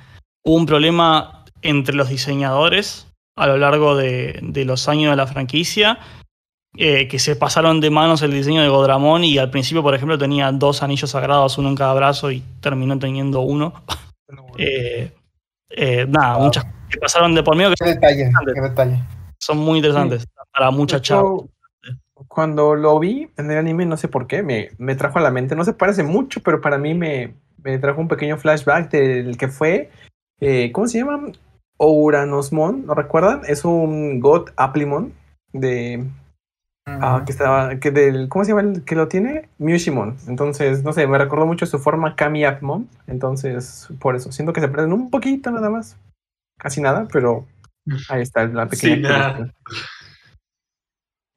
hubo 0.50 0.56
un 0.58 0.66
problema 0.66 1.44
entre 1.62 1.96
los 1.96 2.10
diseñadores 2.10 3.08
a 3.36 3.46
lo 3.48 3.58
largo 3.58 3.96
de, 3.96 4.40
de 4.42 4.66
los 4.66 4.90
años 4.90 5.12
de 5.12 5.16
la 5.16 5.28
franquicia, 5.28 6.00
eh, 6.76 7.08
que 7.08 7.20
se 7.20 7.36
pasaron 7.36 7.80
de 7.80 7.90
manos 7.90 8.22
el 8.24 8.32
diseño 8.32 8.62
de 8.62 8.68
Godramón 8.70 9.24
y 9.24 9.38
al 9.38 9.50
principio, 9.52 9.82
por 9.84 9.94
ejemplo, 9.96 10.18
tenía 10.18 10.52
dos 10.52 10.82
anillos 10.84 11.12
sagrados, 11.12 11.58
uno 11.58 11.70
en 11.70 11.76
cada 11.76 11.94
brazo 11.94 12.32
y 12.32 12.42
terminó 12.62 12.98
teniendo 13.00 13.42
uno. 13.42 13.74
Eh, 14.60 15.12
eh, 15.70 16.06
nada, 16.08 16.36
Wow. 16.36 16.44
muchas 16.46 16.64
cosas 16.66 16.86
que 16.90 16.98
pasaron 17.00 17.34
de 17.34 17.42
por 17.42 17.56
medio 17.56 17.70
que 17.70 17.76
Qué 17.80 17.86
detalle, 17.92 18.30
qué 18.54 18.62
detalle. 18.62 19.00
son 19.40 19.58
muy 19.58 19.78
interesantes 19.80 20.28
para 20.52 20.70
De 20.70 20.72
mucha 20.78 20.98
hecho, 20.98 21.16
chava. 21.16 22.28
Cuando 22.28 22.76
lo 22.76 23.00
vi 23.00 23.30
en 23.38 23.50
el 23.50 23.58
anime, 23.58 23.86
no 23.86 23.96
sé 23.98 24.08
por 24.08 24.28
qué, 24.28 24.44
me, 24.44 24.70
me 24.78 24.96
trajo 24.96 25.18
a 25.18 25.22
la 25.22 25.32
mente. 25.32 25.56
No 25.56 25.64
se 25.64 25.74
parece 25.74 26.04
mucho, 26.04 26.42
pero 26.44 26.60
para 26.62 26.78
mí 26.78 26.94
me, 26.94 27.34
me 27.64 27.80
trajo 27.80 28.02
un 28.02 28.08
pequeño 28.08 28.38
flashback 28.38 28.92
del 28.92 29.38
que 29.38 29.48
fue. 29.48 29.90
Eh, 30.40 30.72
¿Cómo 30.72 30.88
se 30.88 31.00
llama? 31.00 31.32
Ouranosmon, 31.78 32.86
¿lo 32.88 32.94
recuerdan? 32.94 33.42
Es 33.48 33.64
un 33.66 34.20
God 34.20 34.50
Aplimon 34.58 35.14
de. 35.54 36.06
ah, 36.86 37.24
que 37.26 37.32
estaba. 37.32 37.80
Que 37.80 37.92
del, 37.92 38.28
¿Cómo 38.28 38.44
se 38.44 38.52
llama 38.52 38.62
el 38.62 38.84
que 38.84 38.96
lo 38.96 39.08
tiene? 39.08 39.50
Mushimon. 39.58 40.18
Entonces, 40.28 40.84
no 40.84 40.94
sé, 40.94 41.08
me 41.08 41.18
recordó 41.18 41.46
mucho 41.46 41.66
su 41.66 41.80
forma 41.80 42.16
Kami. 42.16 42.44
Entonces, 43.08 43.88
por 44.00 44.16
eso. 44.16 44.32
Siento 44.32 44.54
que 44.54 44.62
se 44.62 44.68
prenden 44.68 44.94
un 44.94 45.10
poquito 45.10 45.52
nada 45.52 45.70
más. 45.70 45.98
Casi 46.58 46.82
nada, 46.82 47.08
pero 47.12 47.48
ahí 48.10 48.22
está 48.22 48.46
la 48.46 48.66
pequeña. 48.68 48.96
Sí, 48.96 49.02
nada. 49.02 49.54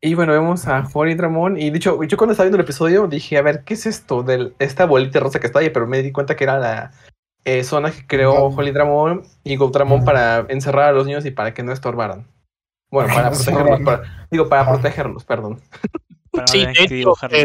Y 0.05 0.15
bueno, 0.15 0.33
vemos 0.33 0.67
a 0.67 0.85
Hori 0.93 1.15
Dramon. 1.15 1.57
Y 1.57 1.71
dicho, 1.71 2.03
yo 2.03 2.17
cuando 2.17 2.33
estaba 2.33 2.47
viendo 2.47 2.57
el 2.57 2.65
episodio 2.65 3.07
dije, 3.07 3.39
a 3.39 3.43
ver, 3.43 3.63
¿qué 3.63 3.75
es 3.75 3.87
esto 3.87 4.25
de 4.25 4.53
esta 4.59 4.85
bolita 4.85 5.21
rosa 5.21 5.39
que 5.39 5.47
está 5.47 5.61
ahí? 5.61 5.71
Pero 5.71 5.87
me 5.87 6.03
di 6.03 6.11
cuenta 6.11 6.35
que 6.35 6.43
era 6.43 6.59
la 6.59 6.91
eh, 7.45 7.65
zona 7.65 7.91
que 7.91 8.07
creó. 8.07 8.47
Holy 8.47 8.71
Dramon 8.71 9.23
y 9.45 9.57
Goldramon 9.57 10.05
para 10.05 10.47
encerrar 10.49 10.91
a 10.91 10.93
los 10.93 11.07
niños 11.07 11.25
y 11.27 11.31
para 11.31 11.53
que 11.55 11.63
no 11.63 11.73
estorbaran. 11.73 12.27
Bueno, 12.91 13.13
para 13.15 13.31
No 13.31 13.37
protegerlos. 13.37 13.81
para- 13.81 14.27
digo, 14.31 14.49
para 14.49 14.69
protegerlos, 14.69 15.25
perdón. 15.25 15.61
Sí, 16.47 16.65
de 16.65 16.73
hecho, 16.85 17.15
eh, 17.31 17.45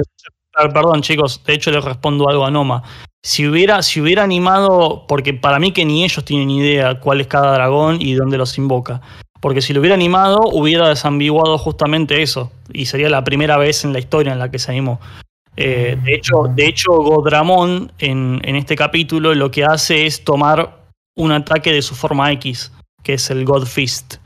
ah, 0.56 0.70
perdón 0.70 1.02
chicos, 1.02 1.44
de 1.46 1.54
hecho 1.54 1.72
le 1.72 1.82
respondo 1.82 2.30
algo 2.30 2.46
a 2.46 2.52
Noma. 2.52 2.84
Si 3.24 3.48
hubiera, 3.48 3.82
si 3.82 4.00
hubiera 4.00 4.24
animado, 4.24 5.06
porque 5.08 5.34
para 5.34 5.60
mí 5.60 5.72
que 5.74 5.84
ni 5.86 6.04
ellos 6.06 6.24
tienen 6.24 6.50
idea 6.50 7.00
cuál 7.00 7.20
es 7.22 7.28
cada 7.28 7.54
dragón 7.54 7.98
y 8.00 8.14
dónde 8.14 8.38
los 8.38 8.58
invoca. 8.58 9.02
Porque 9.42 9.62
si 9.62 9.74
lo 9.74 9.82
hubiera 9.82 9.96
animado, 9.96 10.40
hubiera 10.52 10.88
desambiguado 10.90 11.58
justamente 11.58 12.22
eso. 12.22 12.52
Y 12.74 12.86
sería 12.88 13.10
la 13.10 13.24
primera 13.24 13.58
vez 13.58 13.84
en 13.86 13.94
la 13.94 14.00
historia 14.00 14.32
en 14.34 14.40
la 14.40 14.50
que 14.50 14.58
se 14.60 14.72
animó. 14.72 15.00
Eh, 15.58 15.98
de, 16.04 16.14
hecho, 16.14 16.44
de 16.56 16.68
hecho, 16.68 16.92
Godramon 16.92 17.92
en, 18.00 18.40
en 18.44 18.56
este 18.56 18.76
capítulo 18.76 19.34
lo 19.36 19.50
que 19.52 19.66
hace 19.66 20.06
es 20.06 20.24
tomar 20.24 20.78
un 21.18 21.32
ataque 21.32 21.72
de 21.74 21.82
su 21.82 21.96
forma 21.96 22.32
X, 22.34 22.72
que 23.04 23.16
es 23.16 23.30
el 23.32 23.44
God 23.44 23.66
Fist. 23.66 24.18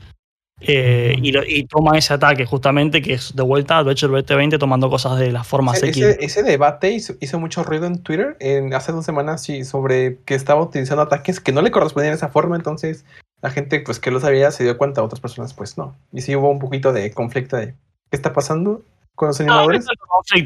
Eh, 0.64 1.16
y, 1.20 1.32
lo- 1.32 1.42
y 1.44 1.64
toma 1.64 1.98
ese 1.98 2.14
ataque 2.14 2.44
justamente, 2.46 3.02
que 3.02 3.14
es 3.14 3.34
de 3.34 3.42
vuelta 3.42 3.74
a 3.76 3.78
Adventure 3.78 4.12
2020 4.12 4.58
tomando 4.58 4.88
cosas 4.90 5.18
de 5.18 5.32
las 5.32 5.44
formas 5.46 5.78
Ese, 5.78 5.88
X. 5.88 6.02
ese- 6.04 6.24
ese 6.24 6.42
debate 6.44 6.92
hizo, 6.92 7.14
hizo 7.20 7.40
mucho 7.40 7.64
ruido 7.64 7.86
en 7.86 7.98
Twitter 8.02 8.36
en, 8.38 8.72
hace 8.74 8.92
dos 8.92 9.04
semanas 9.04 9.42
sí, 9.42 9.64
sobre 9.64 10.18
que 10.24 10.36
estaba 10.36 10.62
utilizando 10.62 11.02
ataques 11.02 11.40
que 11.40 11.50
no 11.50 11.62
le 11.62 11.72
correspondían 11.72 12.12
de 12.12 12.16
esa 12.18 12.28
forma. 12.28 12.54
Entonces, 12.54 13.04
la 13.40 13.50
gente 13.50 13.80
pues 13.80 13.98
que 13.98 14.12
lo 14.12 14.20
sabía 14.20 14.52
se 14.52 14.62
dio 14.62 14.78
cuenta, 14.78 15.02
otras 15.02 15.20
personas 15.20 15.52
pues 15.52 15.76
no. 15.78 15.96
Y 16.12 16.20
sí 16.20 16.36
hubo 16.36 16.48
un 16.50 16.60
poquito 16.60 16.92
de 16.92 17.10
conflicto 17.10 17.56
de 17.56 17.68
qué 18.10 18.16
está 18.16 18.32
pasando 18.32 18.82
con 19.14 19.28
los 19.28 19.40
no 19.40 19.66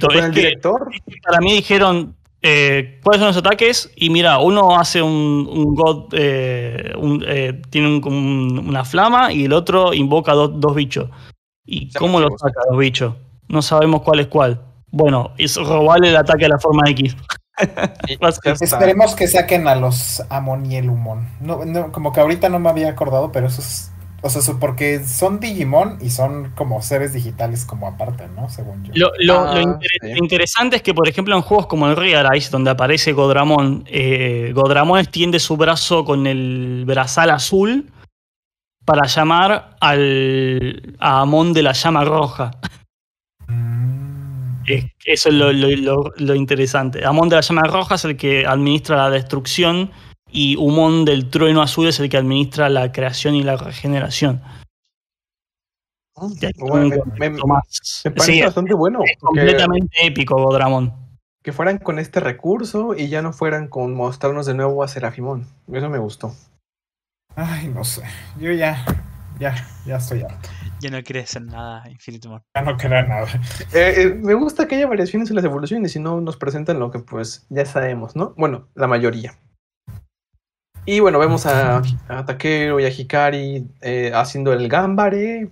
con 0.09 0.17
el 0.25 0.33
director. 0.33 0.89
para 1.25 1.41
mí 1.41 1.53
dijeron 1.53 2.15
eh, 2.43 3.01
cuáles 3.03 3.21
son 3.21 3.29
los 3.29 3.37
ataques 3.37 3.91
y 3.97 4.11
mira, 4.11 4.39
uno 4.39 4.79
hace 4.79 5.03
un, 5.03 5.49
un 5.51 5.75
god, 5.75 6.09
eh, 6.13 6.93
un, 6.99 7.25
eh, 7.27 7.61
tiene 7.71 7.89
un- 7.89 8.05
un- 8.07 8.69
una 8.69 8.85
flama 8.85 9.33
y 9.33 9.47
el 9.47 9.53
otro 9.53 9.93
invoca 9.95 10.33
dos- 10.33 10.53
dos 10.61 10.75
bichos. 10.75 11.11
¿Y 11.65 11.93
cómo 11.95 12.21
lo 12.21 12.27
Llamativos. 12.29 12.41
saca 12.41 12.61
los 12.71 12.79
bichos? 12.79 13.15
No 13.49 13.63
sabemos 13.63 14.03
cuál 14.03 14.21
es 14.21 14.27
cuál. 14.29 14.63
Bueno, 14.91 15.33
es 15.39 15.57
robarle 15.57 16.11
el 16.11 16.17
ataque 16.17 16.45
a 16.45 16.49
la 16.51 16.59
forma 16.59 16.89
X. 16.91 17.17
Esperemos 18.61 19.15
que 19.17 19.27
saquen 19.27 19.67
a 19.67 19.75
los 19.75 20.23
Amon 20.29 20.67
y 20.71 20.77
el 20.77 20.89
Humon. 20.91 21.29
No, 21.41 21.65
no, 21.65 21.91
como 21.91 22.13
que 22.13 22.21
ahorita 22.21 22.49
no 22.49 22.59
me 22.59 22.69
había 22.69 22.91
acordado, 22.91 23.33
pero 23.33 23.47
eso 23.47 23.61
es. 23.63 23.91
O 24.35 24.43
sea, 24.43 24.55
porque 24.59 25.05
son 25.05 25.39
Digimon 25.39 25.99
y 26.01 26.11
son 26.11 26.51
como 26.57 26.83
seres 26.83 27.13
digitales 27.13 27.65
como 27.65 27.87
aparte, 27.87 28.27
¿no? 28.35 28.49
Según 28.49 28.83
yo. 28.85 28.93
Lo, 28.95 29.11
lo- 29.19 29.41
Ah, 29.49 29.55
lo 29.55 29.61
inter- 29.61 29.91
sí. 30.01 30.11
lo 30.11 30.17
interesante 30.19 30.77
es 30.77 30.83
que, 30.83 30.95
por 30.95 31.07
ejemplo, 31.09 31.37
en 31.37 31.43
juegos 31.43 31.67
como 31.67 31.87
el 31.89 31.97
Realize, 31.97 32.51
donde 32.51 32.71
aparece 32.71 33.13
Godramon, 33.13 33.85
eh, 33.87 34.53
Godramon 34.55 34.99
extiende 34.99 35.39
su 35.39 35.57
brazo 35.57 36.05
con 36.05 36.27
el 36.27 36.85
brazal 36.87 37.31
azul 37.31 37.91
para 38.85 39.07
llamar 39.07 39.77
al, 39.81 40.97
a 40.99 41.21
Amon 41.21 41.53
de 41.53 41.63
la 41.63 41.73
llama 41.73 42.05
roja. 42.05 42.51
Mm. 43.49 44.63
Es- 44.67 44.87
Eso 45.05 45.29
es 45.29 45.35
lo, 45.37 45.53
lo- 45.53 45.69
lo- 45.77 46.13
lo 46.17 46.35
interesante. 46.35 47.05
Amon 47.05 47.29
de 47.29 47.37
la 47.37 47.43
llama 47.43 47.63
roja 47.63 47.95
es 47.95 48.05
el 48.05 48.17
que 48.17 48.45
administra 48.47 48.97
la 48.97 49.11
destrucción 49.11 49.91
y 50.31 50.57
Humon 50.57 51.05
del 51.05 51.31
trueno 51.31 51.63
azul 51.63 51.89
es 51.89 52.01
el 52.01 52.09
que 52.09 52.17
administra 52.17 52.69
la 52.69 52.93
creación 52.93 53.35
y 53.35 53.43
la 53.43 53.57
regeneración. 53.57 54.43
Bueno, 56.15 56.35
tiene 56.39 56.55
un 57.03 57.13
me, 57.19 57.29
me- 57.31 57.39
parece 57.39 58.33
Sí, 58.33 58.41
bastante 58.43 58.75
bueno 58.75 59.01
es 59.05 59.19
completamente 59.19 59.95
épico 60.07 60.37
Godramon. 60.37 60.93
que 61.43 61.53
fueran 61.53 61.79
con 61.79 61.99
este 61.99 62.21
recurso 62.21 62.95
y 62.97 63.09
ya 63.09 63.21
no 63.21 63.33
fueran 63.35 63.69
con 63.69 63.95
mostrarnos 63.95 64.47
de 64.47 64.55
nuevo 64.55 64.83
a 64.83 64.89
Serafimón. 64.89 65.47
Eso 65.71 65.91
me 65.91 65.99
gustó. 65.99 66.35
Ay, 67.35 67.69
no 67.69 67.85
sé. 67.85 68.03
Yo 68.41 68.51
ya, 68.53 68.83
ya, 69.39 69.55
ya 69.85 69.97
estoy 69.97 70.23
harto. 70.23 70.49
Ya 70.81 70.89
no 70.91 71.03
quieres 71.03 71.25
hacer 71.31 71.43
nada, 71.43 71.89
Infinity 71.91 72.29
War. 72.29 72.43
Ya 72.55 72.63
no 72.63 72.77
queda 72.79 73.03
nada. 73.03 73.27
Eh, 73.75 73.95
eh, 73.99 74.15
me 74.23 74.33
gusta 74.35 74.67
que 74.67 74.77
haya 74.77 74.87
variaciones 74.87 75.29
en 75.29 75.37
las 75.37 75.45
evoluciones 75.45 75.95
y 75.97 76.01
no 76.01 76.21
nos 76.23 76.39
presentan 76.39 76.79
lo 76.79 76.91
que 76.91 76.99
pues 77.01 77.47
ya 77.51 77.67
sabemos, 77.67 78.17
¿no? 78.17 78.33
Bueno, 78.39 78.69
la 78.75 78.87
mayoría. 78.87 79.39
Y 80.87 81.01
bueno, 81.01 81.19
vemos 81.19 81.45
a, 81.47 81.83
a 82.09 82.25
Takeru 82.25 82.81
y 82.81 82.85
a 82.85 82.89
Hikari 82.89 83.67
eh, 83.83 84.13
haciendo 84.15 84.53
el 84.53 84.69
gambare 84.69 85.49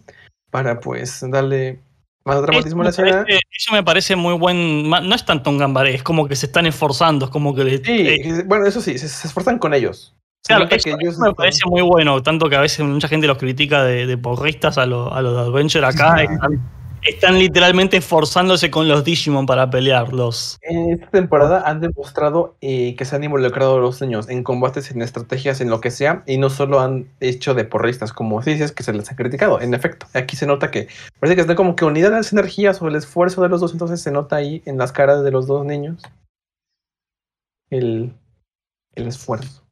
para 0.50 0.78
pues 0.80 1.24
darle 1.28 1.80
más 2.24 2.40
dramatismo 2.40 2.82
a 2.82 2.84
la 2.84 2.90
escena. 2.90 3.24
eso 3.28 3.72
me 3.72 3.82
parece 3.82 4.14
muy 4.16 4.34
buen. 4.34 4.88
No 4.88 5.14
es 5.14 5.24
tanto 5.24 5.50
un 5.50 5.58
gambaré, 5.58 5.94
es 5.94 6.02
como 6.04 6.28
que 6.28 6.36
se 6.36 6.46
están 6.46 6.66
esforzando, 6.66 7.26
es 7.26 7.30
como 7.32 7.54
que 7.54 7.64
le. 7.64 7.78
Sí, 7.78 8.08
eh, 8.08 8.42
bueno, 8.46 8.64
eso 8.66 8.80
sí, 8.80 8.96
se, 8.96 9.08
se 9.08 9.26
esfuerzan 9.26 9.58
con 9.58 9.74
ellos. 9.74 10.14
Claro, 10.46 10.64
eso, 10.70 10.84
que 10.84 10.90
ellos 10.90 11.18
me 11.18 11.28
están- 11.28 11.34
parece 11.34 11.60
muy 11.66 11.82
bueno, 11.82 12.22
tanto 12.22 12.48
que 12.48 12.56
a 12.56 12.60
veces 12.60 12.84
mucha 12.86 13.08
gente 13.08 13.26
los 13.26 13.38
critica 13.38 13.82
de, 13.82 14.06
de 14.06 14.18
porristas 14.18 14.76
a, 14.78 14.86
los 14.86 15.10
a 15.12 15.20
los 15.22 15.34
de 15.34 15.40
Adventure 15.40 15.86
acá. 15.86 16.16
Sí. 16.18 16.24
Están, 16.32 16.60
están 17.04 17.38
literalmente 17.38 18.00
forzándose 18.00 18.70
con 18.70 18.88
los 18.88 19.04
Digimon 19.04 19.46
para 19.46 19.70
pelear. 19.70 20.12
Los... 20.12 20.58
En 20.62 20.90
esta 20.90 21.10
temporada 21.10 21.62
han 21.68 21.80
demostrado 21.80 22.56
eh, 22.60 22.96
que 22.96 23.04
se 23.04 23.16
han 23.16 23.24
involucrado 23.24 23.78
los 23.78 24.00
niños 24.00 24.28
en 24.28 24.42
combates, 24.42 24.90
en 24.90 25.02
estrategias, 25.02 25.60
en 25.60 25.70
lo 25.70 25.80
que 25.80 25.90
sea, 25.90 26.22
y 26.26 26.38
no 26.38 26.50
solo 26.50 26.80
han 26.80 27.08
hecho 27.20 27.54
de 27.54 27.64
porristas, 27.64 28.12
como 28.12 28.40
dices, 28.40 28.72
que 28.72 28.82
se 28.82 28.92
les 28.92 29.10
ha 29.12 29.16
criticado. 29.16 29.60
En 29.60 29.74
efecto, 29.74 30.06
aquí 30.14 30.36
se 30.36 30.46
nota 30.46 30.70
que 30.70 30.88
parece 31.20 31.36
que 31.36 31.42
están 31.42 31.56
como 31.56 31.76
que 31.76 31.84
unidas 31.84 32.10
las 32.10 32.32
energías 32.32 32.80
o 32.80 32.88
el 32.88 32.96
esfuerzo 32.96 33.42
de 33.42 33.48
los 33.48 33.60
dos, 33.60 33.72
entonces 33.72 34.00
se 34.00 34.10
nota 34.10 34.36
ahí 34.36 34.62
en 34.64 34.78
las 34.78 34.92
caras 34.92 35.22
de 35.22 35.30
los 35.30 35.46
dos 35.46 35.64
niños 35.64 36.02
el, 37.70 38.12
el 38.94 39.06
esfuerzo. 39.08 39.62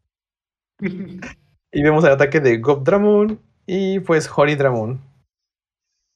y 0.81 1.83
vemos 1.83 2.05
el 2.05 2.13
ataque 2.13 2.41
de 2.41 2.59
Gob 2.59 2.85
Dramon 2.85 3.41
y 3.67 4.01
pues 4.01 4.31
Hori 4.35 4.55
Dramon. 4.55 5.01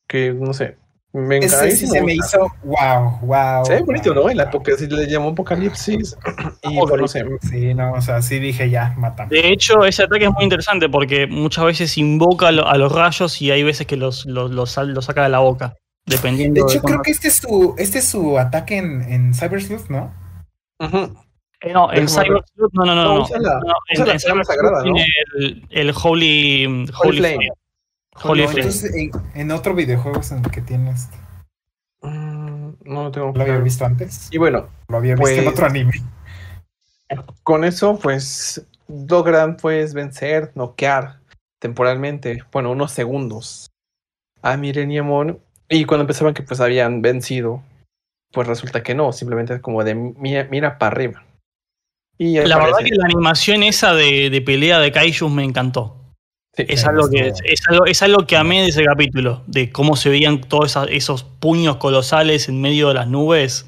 Que 0.09 0.33
no 0.33 0.53
sé. 0.53 0.77
Me 1.13 1.39
Ese 1.39 1.71
sí 1.71 1.87
se 1.87 2.03
me 2.03 2.15
hizo 2.15 2.47
wow, 2.65 3.19
wow. 3.23 3.65
Se 3.65 3.75
ve 3.75 3.83
bonito, 3.83 4.13
wow, 4.13 4.25
¿no? 4.25 4.31
En 4.31 4.37
la 4.37 4.45
wow. 4.45 4.51
época 4.51 4.73
sí 4.77 4.87
le 4.87 5.07
llamó 5.09 5.31
Apocalipsis. 5.31 6.17
Y 6.63 6.79
Ok. 6.79 6.99
no 6.99 7.09
sé. 7.09 7.25
Sí, 7.49 7.73
no, 7.75 7.93
o 7.93 8.01
sea, 8.03 8.21
sí 8.21 8.39
dije 8.39 8.69
ya, 8.69 8.95
mátame. 8.99 9.31
De 9.31 9.49
hecho, 9.49 9.85
ese 9.85 10.03
ataque 10.03 10.25
es 10.27 10.31
muy 10.33 10.45
interesante 10.45 10.89
porque 10.89 11.27
muchas 11.27 11.65
veces 11.65 11.97
invoca 11.97 12.49
a, 12.49 12.53
lo- 12.53 12.67
a 12.69 12.77
los 12.77 12.93
rayos 12.93 13.41
y 13.41 13.51
hay 13.51 13.63
veces 13.63 13.87
que 13.87 13.97
los, 13.97 14.27
los, 14.27 14.51
los 14.51 14.71
saca 15.05 15.23
de 15.23 15.29
la 15.31 15.39
boca. 15.39 15.75
Dependiendo 16.05 16.67
De 16.67 16.73
hecho, 16.73 16.83
creo 16.83 17.01
que 17.03 17.11
este 17.13 17.29
es 17.29 17.37
su, 17.37 17.75
este 17.79 17.99
es 18.01 18.09
su 18.09 18.39
ataque 18.39 18.77
en, 18.77 19.03
en 19.11 19.33
Cyber 19.35 19.63
Sleuth, 19.63 19.89
¿no? 19.89 20.13
Eh, 20.81 21.73
no, 21.73 21.91
en 21.93 22.09
Cyber 22.09 22.43
Sleuth, 22.55 22.73
no, 22.75 22.85
no, 22.85 22.95
no. 22.95 23.05
No, 23.05 23.15
no. 23.19 23.23
usa 23.25 23.39
la- 23.39 23.61
No, 23.61 23.73
en, 23.89 24.11
en 24.11 24.21
Cyber 24.21 24.45
Sleuth 24.45 24.63
¿no? 24.63 24.83
tiene 24.83 25.07
el, 25.39 25.67
el 25.71 25.91
Holy, 26.03 26.65
Holy, 26.67 26.91
Holy 26.95 27.19
Flame. 27.19 27.35
Flame. 27.37 27.49
Holy 28.23 28.43
No, 28.43 28.49
Flame. 28.49 28.61
entonces, 28.63 28.95
en, 28.95 29.11
en 29.35 29.51
otro 29.51 29.75
videojuego 29.75 30.21
es 30.21 30.31
en 30.33 30.45
el 30.45 30.51
que 30.51 30.61
tienes. 30.63 31.09
Mm, 32.03 32.71
No 32.85 33.05
lo 33.05 33.11
tengo 33.11 33.33
¿Lo 33.35 33.43
había 33.43 33.59
visto 33.59 33.85
antes? 33.85 34.29
Y 34.31 34.39
bueno, 34.39 34.69
Lo 34.89 34.97
había 34.99 35.15
visto 35.15 35.29
en 35.31 35.45
Pues- 35.45 35.55
otro 35.55 35.67
anime. 35.67 35.93
con 37.43 37.65
eso, 37.65 37.99
pues 37.99 38.65
logran 38.89 39.57
pues 39.57 39.95
vencer, 39.95 40.53
noquear 40.55 41.19
temporalmente, 41.59 42.43
bueno, 42.53 42.71
unos 42.71 42.93
segundos 42.93 43.71
a 44.43 44.57
Mireniamon. 44.57 45.39
Y 45.69 45.85
cuando 45.85 46.07
pensaban 46.07 46.35
que 46.35 46.43
pues 46.43 46.61
habían 46.61 47.03
vencido, 47.03 47.63
pues 48.33 48.47
resulta 48.47 48.83
que 48.83 48.95
no, 48.95 49.13
simplemente 49.13 49.55
es 49.55 49.61
como 49.61 49.83
de 49.85 49.95
mira, 49.95 50.47
mira 50.51 50.79
para 50.79 50.93
arriba. 50.93 51.25
Y 52.19 52.39
La 52.39 52.59
verdad 52.59 52.79
que 52.85 52.95
la 52.95 53.05
animación 53.07 53.63
esa 53.63 53.93
de, 53.95 54.31
de 54.31 54.41
pelea 54.41 54.79
de 54.79 54.91
Kaijus 54.93 55.31
me 55.31 55.45
encantó. 55.45 55.97
Sí, 56.57 56.65
Es 56.69 56.85
algo, 56.87 57.09
que, 57.09 57.29
es, 57.45 57.61
algo, 57.69 57.85
es 57.87 58.03
algo 58.03 58.27
que 58.27 58.37
amé 58.37 58.63
de 58.63 58.69
ese 58.69 58.85
capítulo, 58.85 59.43
de 59.47 59.71
cómo 59.71 59.97
se 59.97 60.09
veían 60.11 60.41
todos 60.41 60.67
esa- 60.71 60.85
esos 60.85 61.23
puños 61.25 61.77
colosales 61.77 62.49
en 62.49 62.61
medio 62.61 62.89
de 62.89 62.95
las 62.95 63.09
nubes. 63.09 63.67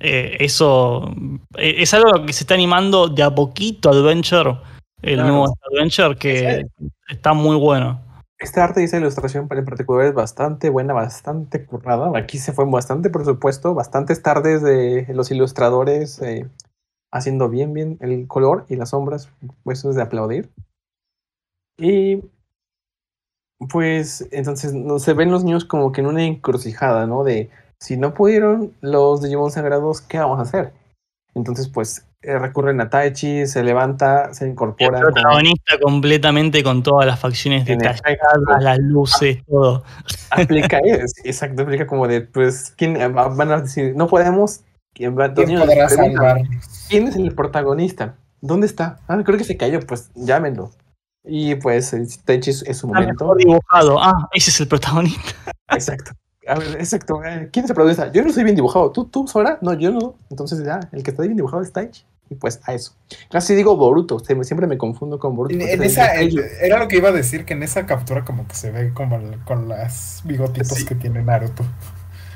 Eh, 0.00 0.36
eso 0.40 1.14
eh, 1.56 1.76
es 1.78 1.94
algo 1.94 2.26
que 2.26 2.32
se 2.32 2.42
está 2.42 2.54
animando 2.54 3.08
de 3.08 3.22
a 3.22 3.34
poquito 3.34 3.90
Adventure, 3.90 4.58
el 5.02 5.14
Claro. 5.14 5.28
nuevo 5.28 5.54
Adventure, 5.72 6.16
que 6.16 6.66
está 7.08 7.32
muy 7.32 7.56
bueno. 7.56 8.00
Este 8.36 8.60
arte 8.60 8.80
y 8.80 8.84
esta 8.84 8.98
ilustración 8.98 9.48
en 9.52 9.64
particular 9.64 10.04
es 10.06 10.12
bastante 10.12 10.68
buena, 10.68 10.92
bastante 10.92 11.64
currada. 11.64 12.10
Aquí 12.18 12.38
se 12.38 12.52
fue 12.52 12.64
bastante 12.66 13.08
presupuesto, 13.08 13.74
bastantes 13.74 14.20
tardes 14.22 14.60
de 14.62 15.06
los 15.14 15.30
ilustradores 15.30 16.20
eh, 16.20 16.46
haciendo 17.12 17.48
bien, 17.48 17.72
bien 17.72 17.96
el 18.00 18.26
color 18.26 18.66
y 18.68 18.74
las 18.76 18.90
sombras, 18.90 19.30
pues 19.62 19.78
eso 19.78 19.90
es 19.90 19.96
de 19.96 20.02
aplaudir. 20.02 20.50
Y 21.78 22.22
pues 23.70 24.28
entonces 24.30 24.74
no, 24.74 24.98
se 24.98 25.14
ven 25.14 25.30
los 25.30 25.44
niños 25.44 25.64
como 25.64 25.92
que 25.92 26.00
en 26.00 26.06
una 26.08 26.24
encrucijada, 26.24 27.06
¿no? 27.06 27.24
De 27.24 27.50
si 27.80 27.96
no 27.96 28.14
pudieron 28.14 28.72
los 28.80 29.22
Digimon 29.22 29.50
sagrados, 29.50 30.00
¿qué 30.00 30.18
vamos 30.18 30.38
a 30.38 30.42
hacer? 30.42 30.72
Entonces 31.34 31.68
pues 31.68 32.06
eh, 32.22 32.38
recurren 32.38 32.80
a 32.80 32.90
Taichi, 32.90 33.46
se 33.46 33.62
levanta, 33.62 34.32
se 34.34 34.44
El 34.44 34.52
incorpora. 34.52 35.00
como- 35.00 35.12
protagonista 35.14 35.78
completamente 35.82 36.62
con 36.62 36.82
todas 36.82 37.06
las 37.06 37.18
facciones 37.20 37.64
detalladas, 37.64 38.00
las 38.60 38.78
luces, 38.78 39.44
todo. 39.46 39.84
aplica 40.30 40.78
es, 40.84 41.12
exacto, 41.24 41.62
aplica 41.62 41.86
como 41.86 42.06
de, 42.08 42.22
pues, 42.22 42.72
¿quién 42.76 42.96
eh, 42.96 43.08
va- 43.08 43.28
van 43.28 43.50
a 43.52 43.60
decir, 43.62 43.94
no 43.96 44.06
podemos? 44.08 44.60
¿Quién, 44.94 45.16
va. 45.18 45.26
¿Quién 46.88 47.08
es 47.08 47.16
el 47.16 47.34
protagonista? 47.34 48.14
¿Dónde 48.40 48.66
está? 48.66 49.00
Ah, 49.08 49.20
creo 49.24 49.36
que 49.38 49.44
se 49.44 49.56
cayó, 49.56 49.80
pues 49.80 50.10
llámenlo. 50.14 50.70
Y 51.24 51.54
pues, 51.54 51.94
Tenchi 52.24 52.50
es, 52.50 52.76
su 52.78 52.86
momento. 52.86 53.24
mejor 53.24 53.36
dibujado. 53.38 53.98
Ah, 54.02 54.28
ese 54.32 54.50
es 54.50 54.60
el 54.60 54.68
protagonista. 54.68 55.32
Exacto. 55.70 56.12
A 56.46 56.56
ver, 56.58 56.76
exacto. 56.78 57.24
eh, 57.24 57.48
¿Quién 57.50 57.64
es 57.64 57.70
el 57.70 57.74
protagonista? 57.74 58.12
Yo 58.12 58.22
no 58.22 58.30
soy 58.32 58.44
bien 58.44 58.54
dibujado. 58.56 58.90
¿Tú, 58.92 59.06
tú, 59.06 59.26
Sora? 59.26 59.58
No, 59.62 59.72
yo 59.72 59.90
no. 59.90 60.16
Entonces, 60.30 60.62
ya, 60.64 60.80
el 60.92 61.02
que 61.02 61.10
está 61.10 61.22
bien 61.22 61.36
dibujado 61.36 61.62
es 61.62 61.72
Taichi. 61.72 62.04
Y 62.30 62.34
pues, 62.34 62.60
a 62.66 62.74
eso. 62.74 62.92
Casi 63.30 63.54
digo 63.54 63.76
Boruto. 63.76 64.18
Siempre 64.18 64.66
me 64.66 64.76
confundo 64.76 65.18
con 65.18 65.34
Boruto. 65.36 65.54
En, 65.64 65.78
se- 65.78 65.86
esa, 65.86 66.14
era 66.14 66.78
lo 66.78 66.88
que 66.88 66.96
iba 66.98 67.08
a 67.08 67.12
decir, 67.12 67.46
que 67.46 67.54
en 67.54 67.62
esa 67.62 67.86
captura 67.86 68.24
como 68.24 68.46
que 68.46 68.54
se 68.54 68.70
ve 68.70 68.92
como 68.92 69.16
el- 69.16 69.38
con 69.44 69.68
las 69.68 70.20
bigotitos 70.24 70.68
Sí. 70.78 70.84
que 70.84 70.94
tiene 70.94 71.22
Naruto. 71.22 71.62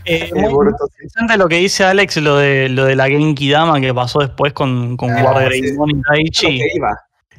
Eh, 0.06 0.31
Eh, 0.31 0.35
muy 0.35 0.51
Boruto, 0.52 0.86
sí. 0.86 0.93
interesante 1.02 1.36
lo 1.36 1.48
que 1.48 1.56
dice 1.56 1.85
Alex, 1.85 2.16
lo 2.19 2.36
de, 2.36 2.70
lo 2.70 2.86
de 2.86 2.97
la 2.97 3.09
Genki 3.09 3.51
Dama 3.51 3.78
que 3.81 3.93
pasó 3.93 4.20
después 4.20 4.55
con, 4.55 4.97
con 4.97 5.10
Ah, 5.10 5.20
Guardia 5.23 5.51
sí. 5.51 5.74
Y 5.86 6.02
Taichi. 6.02 6.60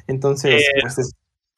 Entonces, 0.06 0.62
Eh, 0.62 0.80
pues, 0.82 0.98
es- 0.98 1.12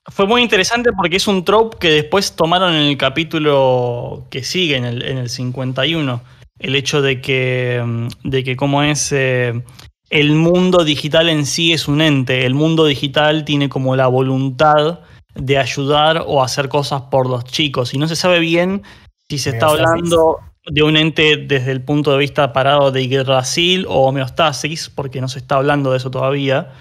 Fue 0.07 0.27
muy 0.27 0.43
interesante 0.43 0.91
porque 0.93 1.17
es 1.17 1.29
un 1.29 1.45
trope 1.45 1.77
que 1.79 1.91
después 1.91 2.35
tomaron 2.35 2.75
en 2.75 2.83
el 2.83 2.97
capítulo 2.97 4.27
que 4.31 4.43
sigue, 4.43 4.77
en 4.77 4.85
el, 4.85 5.03
en 5.03 5.19
el 5.19 5.29
51. 5.29 6.23
El 6.59 6.75
hecho 6.75 7.03
de 7.03 7.21
que, 7.21 7.83
mm, 7.85 8.09
de 8.25 8.45
que 8.45 8.57
como 8.57 8.83
es, 8.83 9.13
eh, 9.13 9.63
el 10.11 10.33
mundo 10.33 10.85
digital 10.85 11.29
en 11.29 11.47
sí 11.47 11.73
es 11.73 11.89
un 11.89 12.01
ente. 12.01 12.45
El 12.45 12.55
mundo 12.55 12.85
digital 12.85 13.45
tiene 13.45 13.69
como 13.69 13.97
la 13.97 14.09
voluntad 14.09 15.01
de 15.35 15.57
ayudar 15.57 16.25
o 16.27 16.43
hacer 16.43 16.69
cosas 16.69 17.03
por 17.03 17.29
los 17.29 17.45
chicos. 17.45 17.95
Y 17.95 17.99
no 17.99 18.09
se 18.09 18.17
sabe 18.17 18.39
bien 18.39 18.83
si 19.31 19.39
se 19.39 19.51
está 19.51 19.69
hablando 19.69 20.39
de 20.67 20.83
un 20.83 20.97
ente 20.97 21.37
desde 21.37 21.73
el 21.73 21.83
punto 21.83 22.13
de 22.13 22.19
vista 22.19 22.53
parado 22.53 22.93
de 22.93 23.07
Yggdrasil 23.07 23.87
o 23.89 24.07
homeostasis, 24.07 24.91
porque 24.91 25.21
no 25.21 25.29
se 25.29 25.39
está 25.39 25.57
hablando 25.57 25.93
de 25.93 25.97
eso 25.97 26.11
todavía. 26.11 26.73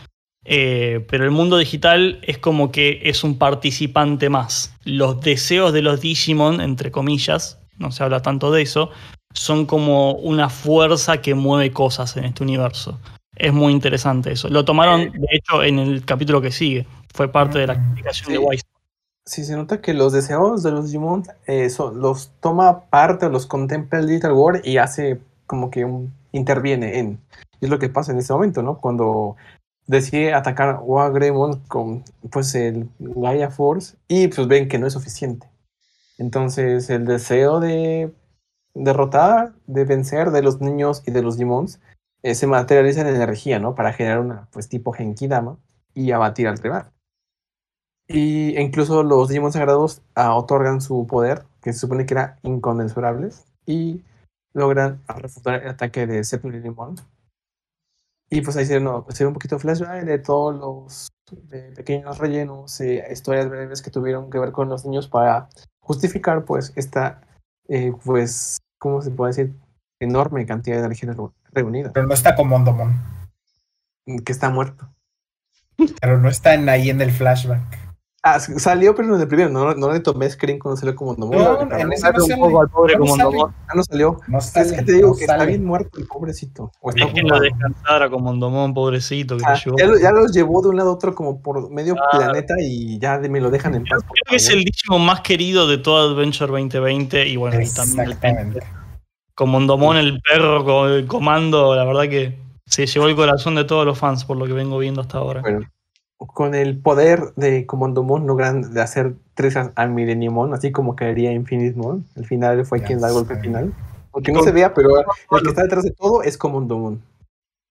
Eh, 0.44 1.06
pero 1.10 1.24
el 1.24 1.32
mundo 1.32 1.58
digital 1.58 2.20
es 2.24 2.38
como 2.38 2.72
que 2.72 3.00
es 3.04 3.24
un 3.24 3.38
participante 3.38 4.30
más. 4.30 4.74
Los 4.84 5.22
deseos 5.22 5.72
de 5.74 5.82
los 5.82 6.02
Digimon, 6.02 6.62
entre 6.62 6.92
comillas, 6.92 7.60
no 7.78 7.92
se 7.92 8.04
habla 8.04 8.22
tanto 8.22 8.52
de 8.52 8.64
eso, 8.64 8.90
son 9.34 9.66
como 9.66 10.14
una 10.14 10.50
fuerza 10.50 11.22
que 11.22 11.36
mueve 11.36 11.72
cosas 11.72 12.18
en 12.18 12.26
este 12.26 12.44
universo. 12.44 13.00
Es 13.36 13.54
muy 13.54 13.72
interesante 13.72 14.32
eso. 14.32 14.50
Lo 14.50 14.66
tomaron, 14.66 15.12
de 15.12 15.28
hecho, 15.32 15.64
en 15.64 15.80
el 15.80 16.04
capítulo 16.06 16.42
que 16.42 16.52
sigue. 16.52 16.86
Fue 17.14 17.32
parte 17.32 17.60
de 17.60 17.68
la 17.68 17.74
explicación 17.74 18.26
Sí. 18.28 18.32
de 18.34 18.38
Wise. 18.40 18.64
Sí, 19.26 19.44
se 19.46 19.56
nota 19.56 19.82
que 19.82 19.94
los 19.94 20.12
deseos 20.14 20.64
de 20.64 20.72
los 20.72 20.86
Digimon 20.88 21.24
eh, 21.46 21.70
son- 21.70 22.00
los 22.02 22.32
toma 22.42 22.86
parte, 22.90 23.30
los 23.30 23.46
contempla 23.46 24.00
el 24.00 24.08
Digital 24.08 24.34
World 24.34 24.66
y 24.66 24.78
hace 24.78 25.20
como 25.46 25.70
que 25.70 25.86
un, 25.86 26.12
interviene 26.32 26.98
en. 27.00 27.20
Y 27.62 27.66
es 27.66 27.70
lo 27.70 27.78
que 27.80 27.90
pasa 27.90 28.12
en 28.12 28.18
ese 28.18 28.34
momento, 28.34 28.64
¿no? 28.64 28.80
Cuando 28.80 29.36
decide 29.88 30.34
atacar 30.34 30.80
a 31.00 31.10
Greymon 31.10 31.60
con 31.68 32.04
pues 32.32 32.56
el 32.56 32.90
Gaia 33.00 33.50
Force 33.50 33.98
y 34.08 34.28
pues 34.28 34.48
ven 34.48 34.68
que 34.68 34.78
no 34.78 34.88
es 34.88 34.94
suficiente. 34.94 35.50
Entonces 36.18 36.90
el 36.90 37.06
deseo 37.06 37.60
de 37.60 38.14
derrotar, 38.74 39.54
de 39.68 39.86
vencer 39.86 40.32
de 40.32 40.42
los 40.42 40.62
niños 40.62 41.04
y 41.06 41.12
de 41.12 41.22
los 41.22 41.38
Digimons 41.38 41.80
eh, 42.24 42.36
se 42.36 42.48
materializa 42.48 43.02
en 43.02 43.08
energía, 43.08 43.60
¿no? 43.60 43.76
Para 43.76 43.94
generar 43.94 44.20
una 44.20 44.48
pues 44.52 44.70
tipo 44.70 44.94
Genkidama 44.94 45.58
y 45.94 46.12
abatir 46.12 46.48
al 46.48 46.58
rival. 46.58 46.92
Y 48.08 48.58
incluso 48.60 49.04
los 49.04 49.30
Digimon 49.30 49.52
sagrados 49.52 50.02
ah, 50.16 50.36
otorgan 50.36 50.82
su 50.82 51.08
poder, 51.08 51.44
que 51.62 51.74
se 51.74 51.80
supone 51.80 52.06
que 52.06 52.14
era 52.14 52.38
inconmensurable, 52.44 53.30
y 53.66 54.04
logran 54.54 55.02
refutar 55.08 55.64
el 55.64 55.70
ataque 55.70 56.06
de 56.08 56.22
Digimon. 56.22 56.98
Y 58.34 58.42
pues 58.42 58.56
ahí 58.56 58.66
se, 58.66 58.80
no, 58.80 59.06
se 59.10 59.24
ve 59.24 59.28
un 59.28 59.34
poquito 59.34 59.60
flashback 59.60 60.04
de 60.06 60.18
todos 60.20 60.56
los 60.56 61.10
de 61.50 61.72
pequeños 61.74 62.18
rellenos, 62.18 62.80
eh, 62.82 63.06
historias 63.12 63.50
breves 63.50 63.82
que 63.82 63.92
tuvieron 63.92 64.30
que 64.30 64.40
ver 64.40 64.52
con 64.54 64.70
los 64.70 64.86
niños 64.86 65.08
para 65.08 65.50
justificar 65.82 66.46
pues 66.46 66.72
esta, 66.76 67.22
eh, 67.68 67.94
pues, 68.06 68.58
¿cómo 68.80 69.02
se 69.02 69.12
puede 69.12 69.32
decir? 69.34 69.54
Enorme 70.00 70.46
cantidad 70.46 70.78
de 70.78 70.86
energía 70.86 71.12
reu- 71.14 71.34
reunida, 71.52 71.92
Pero 71.94 72.08
no 72.08 72.14
está 72.14 72.36
como 72.36 72.58
Mondomon. 72.58 72.94
que 74.26 74.32
está 74.32 74.50
muerto. 74.50 74.90
Pero 76.00 76.18
no 76.18 76.30
están 76.30 76.68
ahí 76.70 76.90
en 76.90 77.02
el 77.02 77.12
flashback. 77.12 77.91
Ah, 78.24 78.40
salió, 78.40 78.94
pero 78.94 79.16
en 79.16 79.20
el 79.20 79.28
primero, 79.28 79.50
no, 79.50 79.74
no 79.74 79.92
le 79.92 80.00
tomé 80.00 80.30
screen 80.30 80.60
cuando 80.60 80.78
salió 80.80 80.96
como 80.96 81.16
no. 81.16 81.26
No, 81.26 81.62
en 81.76 81.92
ese 81.92 82.04
no 82.12 82.24
un 82.24 82.30
sale. 82.30 82.40
poco 82.40 82.62
al 82.62 82.70
pobre 82.70 82.94
No 82.96 83.06
como. 83.08 83.48
Ah, 83.68 83.74
no 83.74 83.84
salió. 83.84 84.20
No 84.28 84.38
Es 84.38 84.46
sale, 84.46 84.76
que 84.76 84.84
te 84.84 84.92
digo 84.94 85.08
no 85.10 85.16
que 85.16 85.22
está 85.22 85.38
sale. 85.40 85.48
bien 85.48 85.66
muerto 85.66 85.98
el 86.00 86.06
pobrecito. 86.06 86.72
O 86.82 86.92
está 86.92 87.06
Déjenlo 87.06 87.36
ocupado. 87.36 87.42
descansar 87.42 88.04
a 88.04 88.10
Comondomón, 88.12 88.76
pobrecito, 88.76 89.38
que 89.38 89.44
Ah, 89.48 89.54
lo 89.54 89.58
llevó. 89.58 89.78
ya, 89.80 89.86
lo- 89.88 89.98
ya 90.00 90.12
los 90.12 90.32
llevó 90.34 90.62
de 90.62 90.70
un 90.70 90.78
lado 90.78 90.92
a 90.92 90.94
otro 90.94 91.16
como 91.16 91.42
por 91.42 91.72
medio 91.72 91.96
Claro. 91.96 92.10
planeta 92.32 92.54
y 92.60 93.00
ya 93.00 93.18
de- 93.18 93.28
me 93.28 93.42
lo 93.42 93.50
dejan 93.50 93.74
en 93.74 93.86
paz. 93.86 94.02
Creo 94.04 94.24
que 94.30 94.36
es 94.36 94.50
el 94.52 94.64
Digimon 94.66 95.04
más 95.04 95.22
querido 95.22 95.68
de 95.68 95.80
todo 95.80 96.12
Adventure 96.14 96.52
2020 96.52 97.28
y 97.28 97.38
bueno, 97.38 97.60
y 97.60 97.68
también 97.74 98.12
el 98.12 98.60
con 99.34 99.50
Mondomón, 99.50 99.98
el 99.98 100.22
perro, 100.22 100.64
con 100.64 100.92
el 100.92 101.08
comando, 101.08 101.74
la 101.76 101.86
verdad 101.86 102.04
que 102.04 102.38
se 102.68 102.86
llevó 102.86 103.08
el 103.08 103.16
corazón 103.16 103.56
de 103.56 103.64
todos 103.64 103.84
los 103.84 103.98
fans 103.98 104.26
por 104.26 104.38
lo 104.38 104.46
que 104.46 104.54
vengo 104.54 104.78
viendo 104.78 105.02
hasta 105.02 105.18
ahora. 105.18 105.42
Bueno, 105.42 105.62
con 106.28 106.56
el 106.56 106.78
poder 106.78 107.34
de 107.36 107.66
Comandomon 107.66 108.28
logran 108.28 108.74
de 108.74 108.82
hacer 108.82 109.14
tres 109.34 109.56
a, 109.56 109.72
a 109.76 109.88
Millenniumon, 109.88 110.54
así 110.54 110.72
como 110.72 110.96
caería 110.96 111.32
Infinite 111.32 111.80
El 112.16 112.26
final 112.26 112.66
fue 112.66 112.80
Ya 112.80 112.86
quien 112.86 113.00
da 113.00 113.08
el 113.08 113.14
golpe 113.14 113.36
final. 113.38 113.74
Aunque 114.14 114.32
no 114.32 114.44
se 114.44 114.52
vea, 114.52 114.74
pero 114.74 114.90
el 115.00 115.42
que 115.42 115.50
está 115.50 115.64
detrás 115.64 115.84
de 115.84 115.92
todo 115.92 116.22
es 116.24 116.38
Comandomon. 116.38 117.02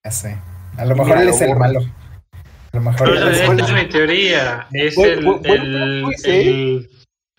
Ya 0.04 0.10
sé. 0.10 0.36
A 0.76 0.84
lo 0.84 0.96
mejor 0.96 1.18
él 1.18 1.28
es 1.28 1.40
el 1.42 1.56
malo. 1.56 1.80
A 2.72 2.76
lo 2.76 2.82
mejor 2.82 3.08
Pero 3.08 3.28
es 3.28 3.40
es 3.40 3.72
mi 3.74 3.88
teoría. 3.88 4.66
Es 4.72 4.94
Bueno, 4.94 5.12
el, 5.12 5.24
bueno, 5.24 5.42
el- 5.44 6.02
pues, 6.04 6.24
el- 6.24 6.90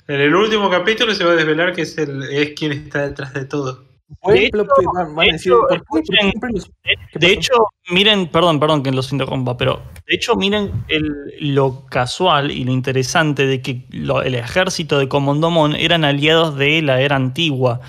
en 0.07 0.19
el 0.21 0.35
último 0.35 0.69
capítulo 0.69 1.13
se 1.15 1.23
va 1.23 1.31
a 1.31 1.35
desvelar 1.35 1.73
que 1.73 1.83
es, 1.83 1.97
el, 1.97 2.23
es 2.23 2.51
quien 2.51 2.73
está 2.73 3.07
detrás 3.07 3.33
de 3.33 3.45
todo. 3.45 3.83
De 4.25 4.45
hecho- 4.45 4.57
twist, 4.65 4.89
van- 4.93 5.15
van 5.15 5.19
a 5.19 5.25
de 5.27 5.31
decir, 5.33 5.51
hecho, 5.51 5.59
¿por 5.61 5.69
qué? 5.69 5.75
¿Por 5.77 6.01
qué 6.01 6.03
escuchen, 6.03 6.29
siempre 6.31 6.49
los- 6.53 6.65
¿Qué 6.83 7.19
De 7.19 7.27
pasó? 7.27 7.39
hecho, 7.39 7.53
miren, 7.89 8.27
perdón, 8.27 8.59
perdón 8.59 8.83
que 8.83 8.91
los 8.91 9.11
interrumpa, 9.11 9.57
pero 9.57 9.81
de 10.07 10.15
hecho 10.15 10.35
miren 10.35 10.71
el- 10.87 11.33
lo 11.55 11.85
casual 11.87 12.51
y 12.51 12.63
lo 12.63 12.71
interesante 12.71 13.45
de 13.45 13.61
que 13.61 13.85
lo- 13.89 14.21
el 14.21 14.35
ejército 14.35 14.99
de 14.99 15.07
Comondomon 15.07 15.75
eran 15.75 16.03
aliados 16.05 16.55
de 16.57 16.81
la 16.81 17.01
era 17.01 17.15
antigua, 17.15 17.79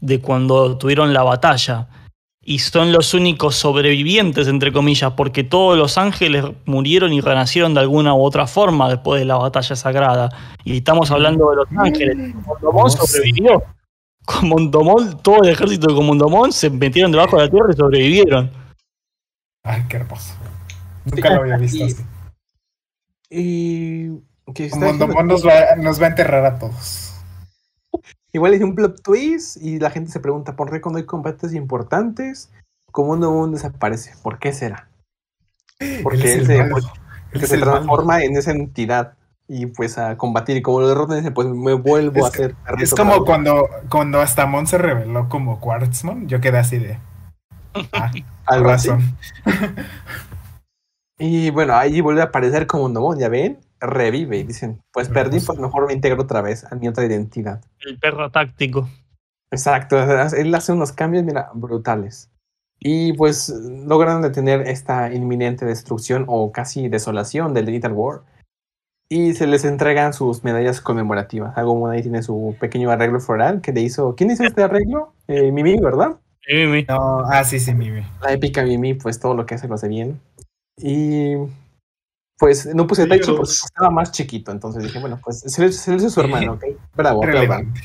de 0.00 0.20
cuando 0.20 0.76
tuvieron 0.78 1.12
la 1.12 1.22
batalla. 1.22 1.88
Y 2.48 2.60
son 2.60 2.92
los 2.92 3.12
únicos 3.12 3.56
sobrevivientes, 3.56 4.46
entre 4.46 4.72
comillas, 4.72 5.12
porque 5.16 5.42
todos 5.42 5.76
los 5.76 5.98
ángeles 5.98 6.44
murieron 6.64 7.12
y 7.12 7.20
renacieron 7.20 7.74
de 7.74 7.80
alguna 7.80 8.14
u 8.14 8.22
otra 8.22 8.46
forma 8.46 8.88
después 8.88 9.18
de 9.20 9.24
la 9.24 9.34
batalla 9.36 9.74
sagrada. 9.74 10.28
Y 10.64 10.76
estamos 10.76 11.10
hablando 11.10 11.50
de 11.50 11.56
los 11.56 11.66
ángeles. 11.76 12.16
Comondomon 12.60 12.90
No 13.42 13.62
sobrevivió. 14.26 14.40
Comondomon, 14.40 15.22
todo 15.22 15.42
el 15.44 15.50
ejército 15.50 15.88
de 15.88 15.94
Comondomon 15.94 16.52
se 16.52 16.70
metieron 16.70 17.12
debajo 17.12 17.36
de 17.36 17.44
la 17.44 17.50
tierra 17.50 17.68
y 17.72 17.76
sobrevivieron. 17.76 18.50
Ay, 19.64 19.84
qué 19.88 19.96
hermoso. 19.96 20.34
Nunca 21.04 21.30
lo 21.34 21.40
había 21.42 21.56
visto 21.56 21.78
Y- 21.78 21.82
así. 21.82 22.04
Y 23.28 24.08
que 24.54 24.70
Mondomón 24.76 25.26
nos 25.26 25.44
va, 25.46 25.74
nos 25.76 26.00
va 26.00 26.06
a 26.06 26.08
enterrar 26.10 26.44
a 26.44 26.58
todos. 26.58 27.12
Igual 28.32 28.54
es 28.54 28.62
un 28.62 28.74
plot 28.74 29.02
twist 29.02 29.56
y 29.60 29.78
la 29.78 29.90
gente 29.90 30.10
se 30.12 30.20
pregunta 30.20 30.54
por 30.56 30.70
qué 30.70 30.80
cuando 30.80 30.98
hay 30.98 31.06
combates 31.06 31.54
importantes, 31.54 32.50
Comandomon 32.92 33.52
desaparece. 33.52 34.14
¿Por 34.22 34.38
qué 34.38 34.52
será? 34.52 34.88
Porque 36.02 36.18
Él 36.18 36.24
es 36.26 36.34
él 36.34 36.40
el 36.40 36.46
se, 36.46 36.58
malo. 36.58 36.74
porque 36.74 36.88
Él 37.32 37.40
se 37.40 37.44
es 37.46 37.52
el 37.52 37.60
malo. 37.60 37.72
transforma 37.72 38.22
en 38.24 38.36
esa 38.36 38.50
entidad 38.52 39.14
y 39.48 39.66
pues 39.66 39.98
a 39.98 40.16
combatir. 40.16 40.56
Y 40.56 40.62
como 40.62 40.80
lo 40.80 40.88
derrotan, 40.88 41.18
dice, 41.18 41.30
pues 41.30 41.46
me 41.48 41.72
vuelvo 41.74 42.24
a 42.24 42.28
Es 42.28 42.36
que- 42.36 42.44
hacer. 42.44 42.56
Es 42.78 42.94
como 42.94 43.24
cuando, 43.24 43.68
cuando 43.90 44.20
hasta 44.20 44.46
Mon 44.46 44.66
se 44.66 44.78
reveló 44.78 45.28
como 45.28 45.60
Quartzmon. 45.60 46.28
Yo 46.28 46.40
quedé 46.40 46.58
así 46.58 46.78
de. 46.78 46.98
Ah, 47.92 48.10
Algo 48.46 48.70
así. 48.70 48.88
razón. 48.88 49.16
Y 51.18 51.50
bueno, 51.50 51.74
ahí 51.74 52.00
vuelve 52.02 52.20
a 52.20 52.24
aparecer 52.24 52.66
Comandomon, 52.66 53.18
ya 53.18 53.30
ven, 53.30 53.58
revive 53.80 54.36
y 54.36 54.42
dicen, 54.42 54.82
pues 54.92 55.08
perdí, 55.08 55.40
pues 55.40 55.58
mejor 55.58 55.86
me 55.86 55.94
integro 55.94 56.22
otra 56.22 56.42
vez 56.42 56.70
a 56.70 56.74
mi 56.74 56.88
otra 56.88 57.06
identidad. 57.06 57.62
El 57.80 57.98
perro 57.98 58.30
táctico. 58.30 58.86
Exacto, 59.50 59.96
él 59.98 60.54
hace 60.54 60.72
unos 60.72 60.92
cambios, 60.92 61.24
mira, 61.24 61.48
brutales. 61.54 62.30
Y 62.78 63.14
pues 63.14 63.48
logran 63.48 64.20
detener 64.20 64.68
esta 64.68 65.10
inminente 65.10 65.64
destrucción 65.64 66.26
o 66.28 66.52
casi 66.52 66.88
desolación 66.90 67.54
del 67.54 67.64
Little 67.64 67.92
War. 67.92 68.20
Y 69.08 69.34
se 69.34 69.46
les 69.46 69.64
entregan 69.64 70.12
sus 70.12 70.42
medallas 70.42 70.80
conmemorativas. 70.80 71.56
Agumon 71.56 71.92
ahí 71.92 72.02
tiene 72.02 72.22
su 72.22 72.56
pequeño 72.58 72.90
arreglo 72.90 73.20
floral 73.20 73.60
que 73.60 73.72
le 73.72 73.80
hizo. 73.82 74.14
¿Quién 74.16 74.30
hizo 74.32 74.42
este 74.44 74.62
arreglo? 74.64 75.12
Eh, 75.28 75.52
Mimi, 75.52 75.78
¿verdad? 75.80 76.16
Sí, 76.44 76.66
mi- 76.66 76.84
No, 76.84 77.20
ah, 77.20 77.44
sí, 77.44 77.60
sí, 77.60 77.72
Mimi. 77.72 78.02
La 78.20 78.32
épica 78.32 78.64
Mimi, 78.64 78.94
pues 78.94 79.20
todo 79.20 79.34
lo 79.34 79.46
que 79.46 79.54
hace 79.54 79.68
lo 79.68 79.74
hace 79.76 79.88
bien. 79.88 80.20
Y 80.78 81.34
pues 82.38 82.66
no 82.74 82.86
puse 82.86 83.06
Taichi 83.06 83.32
porque 83.32 83.52
estaba 83.52 83.90
más 83.90 84.10
chiquito. 84.12 84.50
Entonces 84.50 84.82
dije, 84.82 84.98
bueno, 84.98 85.20
pues 85.22 85.40
se 85.40 85.62
le 85.62 85.68
hizo 85.68 86.10
su 86.10 86.20
hermano, 86.20 86.54
¿ok? 86.54 86.64
Bravo, 86.94 87.22
aplaudan. 87.24 87.48
Relevante. 87.60 87.80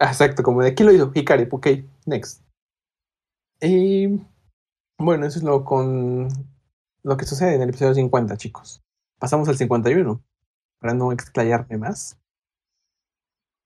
Exacto, 0.00 0.42
como 0.42 0.62
de 0.62 0.70
aquí 0.70 0.82
lo 0.84 0.92
hizo 0.92 1.10
Hikari, 1.14 1.48
ok, 1.50 1.66
next. 2.06 2.42
Y 3.60 4.20
bueno, 4.98 5.26
eso 5.26 5.38
es 5.38 5.44
lo 5.44 5.64
con 5.64 6.28
lo 7.02 7.16
que 7.16 7.24
sucede 7.26 7.54
en 7.54 7.62
el 7.62 7.70
episodio 7.70 7.94
50, 7.94 8.36
chicos. 8.36 8.80
Pasamos 9.18 9.48
al 9.48 9.56
51, 9.56 10.20
para 10.80 10.94
no 10.94 11.12
explayarme 11.12 11.78
más. 11.78 12.18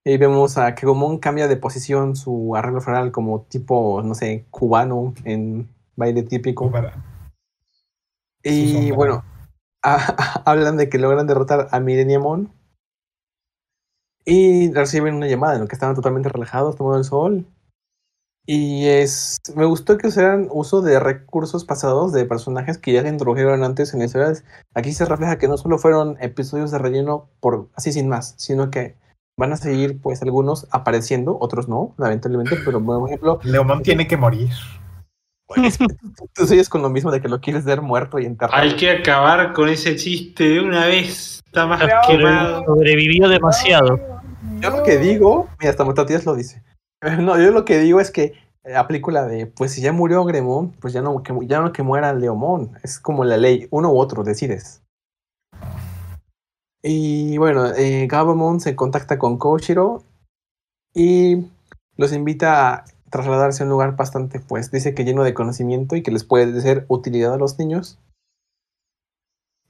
Y 0.05 0.17
vemos 0.17 0.59
a 0.59 0.75
que 0.75 0.85
Gomon 0.85 1.19
cambia 1.19 1.47
de 1.47 1.57
posición 1.57 2.17
su 2.17 2.57
arreglo 2.57 2.81
floral 2.81 3.13
como 3.13 3.43
tipo, 3.43 4.03
no 4.03 4.15
sé, 4.15 4.47
cubano 4.51 5.15
en 5.25 5.69
baile 5.95 6.25
típico. 6.25 6.73
Y 8.43 8.91
bueno, 8.91 9.25
ah, 9.85 10.43
hablan 10.45 10.77
de 10.77 10.89
que 10.89 10.99
logran 10.99 11.27
derrotar 11.27 11.69
a 11.71 11.79
Millenniumon. 11.79 12.53
Y 14.25 14.73
reciben 14.73 15.15
una 15.15 15.27
llamada 15.27 15.55
en 15.55 15.61
lo 15.63 15.69
que 15.69 15.75
estaban 15.75 15.97
totalmente 15.97 16.29
relajados, 16.29 16.77
tomando 16.77 16.99
el 16.99 17.05
sol. 17.05 17.47
Y 18.45 18.87
es. 18.87 19.39
Me 19.55 19.65
gustó 19.65 19.99
que 19.99 20.09
usaran 20.09 20.49
uso 20.51 20.83
de 20.83 20.99
recursos 20.99 21.65
pasados 21.65 22.13
de 22.13 22.25
personajes 22.25 22.77
que 22.77 22.93
ya 22.93 23.03
se 23.03 23.09
introdujeron 23.09 23.63
antes 23.63 23.93
en 23.93 24.01
la 24.01 24.07
historia. 24.07 24.33
Aquí 24.75 24.93
se 24.93 25.05
refleja 25.05 25.39
que 25.39 25.49
no 25.49 25.57
solo 25.57 25.79
fueron 25.79 26.17
episodios 26.21 26.73
de 26.73 26.79
relleno 26.79 27.29
por 27.41 27.69
así 27.75 27.93
sin 27.93 28.09
más, 28.09 28.35
sino 28.39 28.71
que 28.71 28.97
van 29.37 29.53
a 29.53 29.57
seguir, 29.57 30.01
pues, 30.01 30.23
algunos 30.23 30.67
apareciendo, 30.73 31.39
otros 31.41 31.69
no, 31.69 31.95
lamentablemente. 31.99 32.57
Pero, 32.65 32.85
por 32.85 33.09
ejemplo, 33.09 33.39
Leomón 33.45 33.83
tiene 33.83 34.09
que 34.09 34.17
morir. 34.17 34.51
es 35.57 35.79
que 35.79 35.87
tú, 36.35 36.47
sigues 36.47 36.69
con 36.69 36.83
lo 36.83 36.91
mismo 36.91 37.13
de 37.13 37.21
que 37.21 37.29
lo 37.29 37.41
quieres 37.41 37.65
ver 37.65 37.81
muerto 37.81 38.19
y 38.19 38.27
enterrado. 38.27 38.61
Hay 38.61 38.75
que 38.75 38.91
acabar 38.91 39.53
con 39.53 39.69
ese 39.69 39.95
chiste 39.95 40.49
de 40.49 40.61
una 40.61 40.87
vez. 40.87 41.41
Está 41.47 41.67
más 41.67 41.81
Pero 41.81 42.01
quemado. 42.09 42.65
sobrevivió 42.65 43.29
demasiado. 43.29 44.01
Yo 44.59 44.71
lo 44.71 44.83
que 44.83 44.99
digo, 44.99 45.49
mira, 45.61 45.71
hasta 45.71 45.85
Matatías 45.85 46.27
lo 46.27 46.35
dice. 46.35 46.63
No, 47.21 47.39
yo 47.41 47.51
lo 47.51 47.65
que 47.65 47.81
digo 47.81 48.01
es 48.01 48.11
que 48.11 48.35
la 48.65 49.27
de, 49.27 49.47
pues 49.47 49.73
si 49.73 49.81
ya 49.81 49.93
murió 49.93 50.25
Gremón, 50.25 50.73
pues 50.81 50.93
ya 50.93 51.03
no 51.03 51.23
que, 51.23 51.35
ya 51.47 51.61
no 51.61 51.73
que 51.73 51.83
muera 51.83 52.13
Leomón. 52.15 52.79
Es 52.83 53.01
como 53.01 53.25
la 53.25 53.37
ley, 53.37 53.67
uno 53.71 53.93
u 53.93 53.99
otro, 53.99 54.23
decides. 54.23 54.83
Y 56.83 57.39
bueno, 57.39 57.67
eh, 57.75 58.07
Gabamon 58.09 58.61
se 58.61 58.75
contacta 58.75 59.19
con 59.19 59.39
Koshiro 59.39 60.03
y 60.95 61.47
los 61.97 62.13
invita 62.13 62.75
a 62.75 62.85
trasladarse 63.11 63.63
a 63.63 63.67
un 63.67 63.71
lugar 63.71 63.95
bastante, 63.95 64.41
pues 64.41 64.71
dice 64.71 64.95
que 64.95 65.05
lleno 65.05 65.23
de 65.23 65.35
conocimiento 65.35 65.97
y 65.97 66.03
que 66.03 66.11
les 66.11 66.25
puede 66.25 66.61
ser 66.61 66.85
utilidad 66.89 67.35
a 67.35 67.39
los 67.39 67.59
niños. 67.59 67.99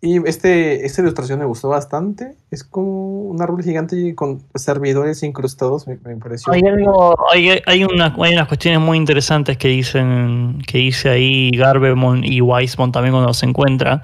Y 0.04 0.16
este, 0.28 0.84
esta 0.84 1.00
ilustración 1.00 1.38
me 1.38 1.44
gustó 1.44 1.68
bastante. 1.68 2.34
Es 2.50 2.64
como 2.64 3.22
un 3.22 3.40
árbol 3.40 3.62
gigante 3.62 4.16
con 4.16 4.42
servidores 4.56 5.22
incrustados, 5.22 5.86
me, 5.86 5.96
me 6.04 6.16
pareció. 6.16 6.52
Hay, 6.52 6.60
algo, 6.62 7.16
hay, 7.32 7.60
hay, 7.66 7.84
una- 7.84 8.12
hay 8.18 8.32
unas 8.34 8.48
cuestiones 8.48 8.80
muy 8.80 8.98
interesantes 8.98 9.56
que 9.56 9.68
dicen 9.68 10.60
que 10.66 10.78
dice 10.78 11.08
ahí 11.08 11.52
Garbemon 11.52 12.24
y 12.24 12.40
Weismon 12.40 12.90
también 12.90 13.12
cuando 13.14 13.32
se 13.32 13.46
encuentran. 13.46 14.02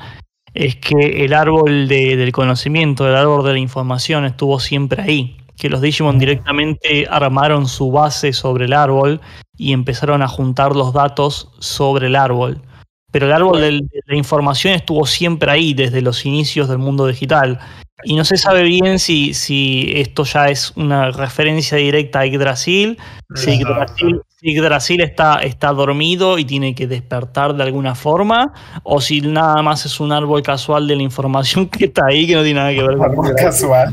Es 0.54 0.76
que 0.76 1.24
el 1.24 1.34
árbol 1.34 1.88
de- 1.88 2.16
del 2.16 2.30
conocimiento, 2.30 3.06
el 3.08 3.16
árbol 3.16 3.44
de 3.44 3.54
la 3.54 3.58
información 3.58 4.24
estuvo 4.24 4.60
siempre 4.60 5.02
ahí. 5.02 5.36
Que 5.56 5.68
los 5.68 5.80
Digimon 5.80 6.20
directamente 6.20 7.08
armaron 7.10 7.66
su 7.66 7.90
base 7.90 8.32
sobre 8.32 8.66
el 8.66 8.72
árbol 8.72 9.20
y 9.56 9.72
empezaron 9.72 10.22
a 10.22 10.28
juntar 10.28 10.76
los 10.76 10.92
datos 10.92 11.50
sobre 11.58 12.06
el 12.06 12.14
árbol. 12.14 12.62
Pero 13.10 13.26
el 13.26 13.32
árbol 13.32 13.60
del- 13.60 13.80
de 13.88 14.00
la 14.06 14.16
información 14.16 14.74
estuvo 14.74 15.06
siempre 15.06 15.50
ahí 15.50 15.72
desde 15.74 16.02
los 16.02 16.26
inicios 16.26 16.68
del 16.68 16.78
mundo 16.78 17.06
digital. 17.06 17.58
Y 18.04 18.14
no 18.14 18.24
se 18.24 18.36
sabe 18.36 18.62
bien 18.62 19.00
si, 19.00 19.34
si 19.34 19.90
esto 19.96 20.22
ya 20.22 20.50
es 20.50 20.72
una 20.76 21.10
referencia 21.10 21.78
directa 21.78 22.20
a 22.20 22.26
Yggdrasil, 22.26 22.96
si 23.34 23.58
Yggdrasil, 23.58 24.20
si 24.40 24.54
Yggdrasil 24.54 25.00
está, 25.00 25.40
está 25.40 25.72
dormido 25.72 26.38
y 26.38 26.44
tiene 26.44 26.76
que 26.76 26.86
despertar 26.86 27.56
de 27.56 27.64
alguna 27.64 27.96
forma, 27.96 28.52
o 28.84 29.00
si 29.00 29.20
nada 29.20 29.62
más 29.62 29.84
es 29.84 29.98
un 29.98 30.12
árbol 30.12 30.42
casual 30.44 30.86
de 30.86 30.94
la 30.94 31.02
información 31.02 31.66
que 31.66 31.86
está 31.86 32.02
ahí, 32.06 32.24
que 32.28 32.36
no 32.36 32.44
tiene 32.44 32.60
nada 32.60 32.72
que 32.72 32.82
ver 32.84 32.98
con 32.98 33.16
Muy 33.16 33.34
casual. 33.34 33.92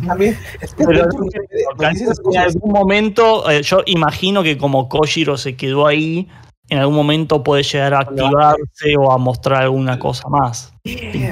Pero 0.78 0.92
en 0.92 2.38
algún 2.38 2.72
momento, 2.72 3.50
eh, 3.50 3.64
yo 3.64 3.82
imagino 3.88 4.44
que 4.44 4.56
como 4.58 4.88
Koshiro 4.88 5.36
se 5.38 5.56
quedó 5.56 5.88
ahí, 5.88 6.28
en 6.70 6.80
algún 6.80 6.96
momento 6.96 7.44
puede 7.44 7.64
llegar 7.64 7.94
a 7.94 8.00
activarse 8.00 8.98
o 8.98 9.12
a 9.12 9.18
mostrar 9.18 9.64
alguna 9.64 10.00
cosa 10.00 10.28
más. 10.30 10.74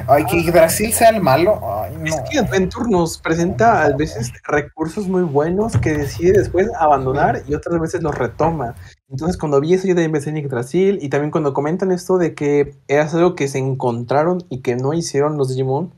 Ay, 0.08 0.26
que 0.26 0.52
Brasil 0.52 0.94
sea 0.94 1.10
el 1.10 1.22
malo. 1.22 1.60
Ay, 1.64 1.96
no. 1.98 2.06
Es 2.06 2.22
que 2.30 2.40
Adventure 2.40 2.90
nos 2.90 3.18
presenta 3.18 3.84
a 3.84 3.96
veces 3.96 4.32
recursos 4.46 5.08
muy 5.08 5.24
buenos 5.24 5.76
que 5.78 5.94
decide 5.94 6.34
después 6.34 6.70
abandonar 6.80 7.44
y 7.48 7.56
otras 7.56 7.80
veces 7.80 8.04
los 8.04 8.16
retoma. 8.16 8.76
Entonces, 9.10 9.38
cuando 9.38 9.60
vi 9.60 9.74
eso 9.74 9.88
yo 9.88 9.96
de 9.96 10.04
empecé 10.04 10.30
en 10.30 10.38
Yggdrasil 10.38 11.00
y 11.02 11.10
también 11.10 11.32
cuando 11.32 11.54
comentan 11.54 11.92
esto 11.92 12.18
de 12.18 12.36
que 12.36 12.76
era 12.88 13.10
algo 13.10 13.36
que 13.36 13.48
se 13.48 13.58
encontraron 13.58 14.44
y 14.50 14.62
que 14.62 14.76
no 14.76 14.94
hicieron 14.94 15.38
los 15.38 15.50
Digimon, 15.50 15.94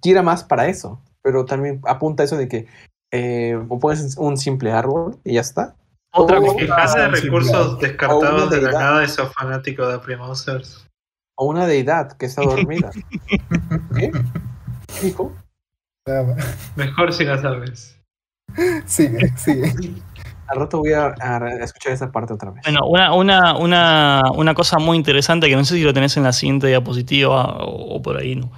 tira 0.00 0.22
más 0.22 0.44
para 0.44 0.68
eso. 0.68 1.00
Pero 1.22 1.44
también 1.44 1.80
apunta 1.84 2.24
eso 2.24 2.36
de 2.36 2.48
que 2.48 2.66
eh, 3.10 3.58
o 3.68 3.78
pones 3.78 4.16
un 4.18 4.36
simple 4.36 4.72
árbol 4.72 5.18
y 5.24 5.34
ya 5.34 5.40
está. 5.40 5.76
Otra 6.12 6.38
O- 6.38 6.42
cosa- 6.42 6.56
Quejarse 6.58 6.98
de 7.00 7.16
sí, 7.16 7.22
recursos 7.26 7.78
descartados 7.80 8.50
de 8.50 8.62
la 8.62 8.72
nada 8.72 8.98
de 9.00 9.04
esos 9.06 9.32
fanáticos 9.34 9.90
de 9.92 9.98
Primosers. 9.98 10.86
O 11.36 11.46
una 11.46 11.66
deidad 11.66 12.16
que 12.16 12.26
está 12.26 12.42
dormida. 12.42 12.90
¿Qué? 13.94 14.10
¿Qué 14.10 15.06
dijo? 15.06 15.32
Mejor 16.76 17.12
si 17.12 17.24
la 17.24 17.40
sabes. 17.40 18.00
Sigue, 18.86 19.28
sigue. 19.36 19.72
Al 20.48 20.58
rato 20.60 20.78
voy 20.78 20.94
a, 20.94 21.14
a 21.20 21.48
escuchar 21.62 21.92
esa 21.92 22.10
parte 22.10 22.32
otra 22.32 22.50
vez. 22.50 22.62
Bueno, 22.64 22.80
una, 22.88 23.12
una, 23.12 23.56
una, 23.58 24.22
una 24.34 24.54
cosa 24.54 24.78
muy 24.78 24.96
interesante 24.96 25.46
que 25.46 25.54
no 25.54 25.64
sé 25.66 25.74
si 25.74 25.82
lo 25.82 25.92
tenés 25.92 26.16
en 26.16 26.22
la 26.22 26.32
siguiente 26.32 26.66
diapositiva 26.68 27.58
o, 27.62 27.96
o 27.96 28.02
por 28.02 28.16
ahí, 28.16 28.34
¿no? 28.34 28.50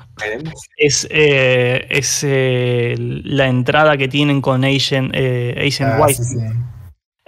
Es, 0.77 1.09
eh, 1.11 1.85
es 1.91 2.23
eh, 2.23 2.95
la 2.97 3.49
entrada 3.49 3.97
que 3.97 4.07
tienen 4.07 4.41
con 4.41 4.65
Asian, 4.65 5.11
eh, 5.13 5.67
Asian 5.67 5.91
Ah, 5.95 5.99
White. 6.01 6.15
sí, 6.23 6.39
sí. 6.39 6.47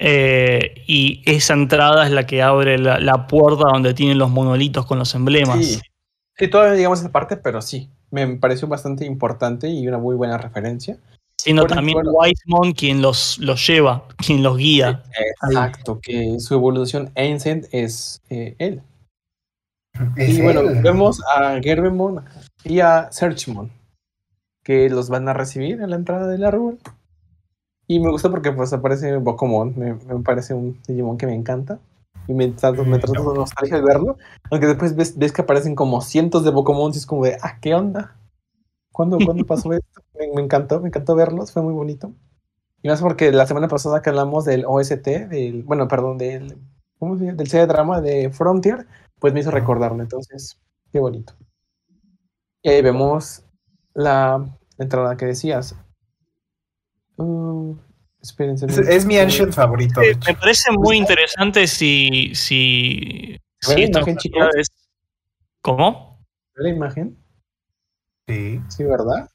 Eh, 0.04 0.82
y 0.86 1.22
esa 1.26 1.54
entrada 1.54 2.04
es 2.04 2.10
la 2.10 2.26
que 2.26 2.42
abre 2.42 2.76
la, 2.76 2.98
la 2.98 3.28
puerta 3.28 3.64
donde 3.72 3.94
tienen 3.94 4.18
los 4.18 4.30
monolitos 4.30 4.84
con 4.84 4.98
los 4.98 5.14
emblemas. 5.14 5.64
Sí. 5.64 5.80
Sí, 6.36 6.48
todavía 6.48 6.74
llegamos 6.74 6.98
a 7.00 7.02
esa 7.02 7.12
parte, 7.12 7.36
pero 7.36 7.62
sí. 7.62 7.90
Me 8.10 8.26
pareció 8.36 8.68
bastante 8.68 9.04
importante 9.06 9.68
y 9.68 9.86
una 9.86 9.98
muy 9.98 10.16
buena 10.16 10.38
referencia. 10.38 10.98
Siendo 11.36 11.62
Bueno, 11.62 11.76
también 11.76 11.94
bueno. 11.96 12.12
Wiseman 12.12 12.72
quien 12.72 13.00
los, 13.00 13.38
los 13.38 13.66
lleva, 13.66 14.06
quien 14.16 14.42
los 14.42 14.56
guía. 14.56 15.02
Exacto, 15.42 16.00
que 16.00 16.40
su 16.40 16.54
evolución 16.54 17.10
Ancient 17.16 17.66
es 17.72 18.22
eh, 18.28 18.54
él. 18.58 18.82
Es 20.16 20.38
y 20.38 20.42
bueno, 20.42 20.62
vemos 20.82 21.20
a 21.36 21.60
Gerbemon 21.62 22.24
y 22.64 22.80
a 22.80 23.10
Searchmon, 23.12 23.70
que 24.62 24.88
los 24.88 25.08
van 25.10 25.28
a 25.28 25.34
recibir 25.34 25.80
en 25.80 25.90
la 25.90 25.96
entrada 25.96 26.26
del 26.28 26.44
árbol. 26.44 26.78
Y 27.86 28.00
me 28.00 28.10
gusta 28.10 28.30
porque 28.30 28.52
pues 28.52 28.72
aparece 28.72 29.16
Bokomon, 29.16 29.74
me, 29.78 29.94
me 29.94 30.20
parece 30.22 30.54
un 30.54 30.80
Digimon 30.86 31.18
que 31.18 31.26
me 31.26 31.34
encanta. 31.34 31.80
Y 32.26 32.34
me, 32.34 32.48
trato- 32.52 32.84
me 32.86 32.98
trata 32.98 33.20
de 33.22 33.34
nostalgia 33.34 33.76
al 33.76 33.82
verlo. 33.82 34.16
Aunque 34.50 34.66
después 34.68 34.94
ves, 34.96 35.18
ves 35.18 35.32
que 35.32 35.42
aparecen 35.42 35.74
como 35.74 36.00
cientos 36.00 36.44
de 36.44 36.50
Bokomon 36.50 36.92
y 36.94 36.96
es 36.98 37.06
como 37.06 37.24
de, 37.24 37.36
ah, 37.42 37.58
¿qué 37.60 37.74
onda? 37.74 38.16
¿Cuándo, 38.92 39.22
¿cuándo 39.22 39.46
pasó 39.46 39.72
esto? 39.74 40.02
Me, 40.18 40.28
me 40.34 40.42
encantó, 40.42 40.80
me 40.80 40.88
encantó 40.88 41.16
verlos, 41.16 41.52
fue 41.52 41.62
muy 41.62 41.74
bonito. 41.74 42.12
Y 42.82 42.88
más 42.88 43.02
porque 43.02 43.32
la 43.32 43.46
semana 43.46 43.68
pasada 43.68 44.02
que 44.02 44.10
hablamos 44.10 44.44
del 44.44 44.64
OST, 44.66 45.28
del, 45.28 45.64
bueno, 45.64 45.88
perdón, 45.88 46.18
del, 46.18 46.58
¿cómo 46.98 47.18
se 47.18 47.24
llama? 47.26 47.36
Del 47.38 47.48
CD 47.48 47.66
drama 47.66 48.00
de 48.02 48.30
Frontier, 48.30 48.86
pues 49.20 49.34
me 49.34 49.40
hizo 49.40 49.50
recordarlo. 49.52 50.02
Entonces, 50.02 50.58
qué 50.92 51.00
bonito. 51.00 51.34
Y 52.62 52.70
ahí 52.70 52.82
vemos 52.82 53.44
la 53.94 54.44
entrada 54.78 55.16
que 55.16 55.26
decías. 55.26 55.76
Uh, 57.22 57.78
espérense. 58.20 58.66
Es, 58.66 58.78
es 58.78 59.06
mi 59.06 59.16
ancient 59.18 59.52
favorito. 59.52 60.00
de 60.00 60.10
hecho. 60.10 60.30
Me 60.32 60.34
parece 60.36 60.70
muy 60.72 60.96
interesante 60.96 61.66
si. 61.66 62.34
si, 62.34 63.38
¿Se 63.60 63.74
ve 63.74 63.86
si 63.86 63.92
la 63.92 63.98
imagen, 64.00 64.16
chicos? 64.16 64.48
es- 64.56 64.68
¿Cómo? 65.60 66.24
¿Ve 66.56 66.64
la 66.64 66.68
imagen? 66.70 67.16
Sí. 68.26 68.60
Sí, 68.68 68.84
¿verdad? 68.84 69.28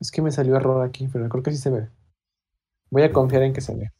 Es 0.00 0.10
que 0.10 0.22
me 0.22 0.30
salió 0.30 0.56
error 0.56 0.86
aquí, 0.86 1.08
pero 1.12 1.28
creo 1.28 1.42
que 1.42 1.52
sí 1.52 1.58
se 1.58 1.70
ve. 1.70 1.88
Voy 2.90 3.02
a 3.02 3.12
confiar 3.12 3.42
en 3.42 3.52
que 3.52 3.60
se 3.60 3.74
ve. 3.74 3.90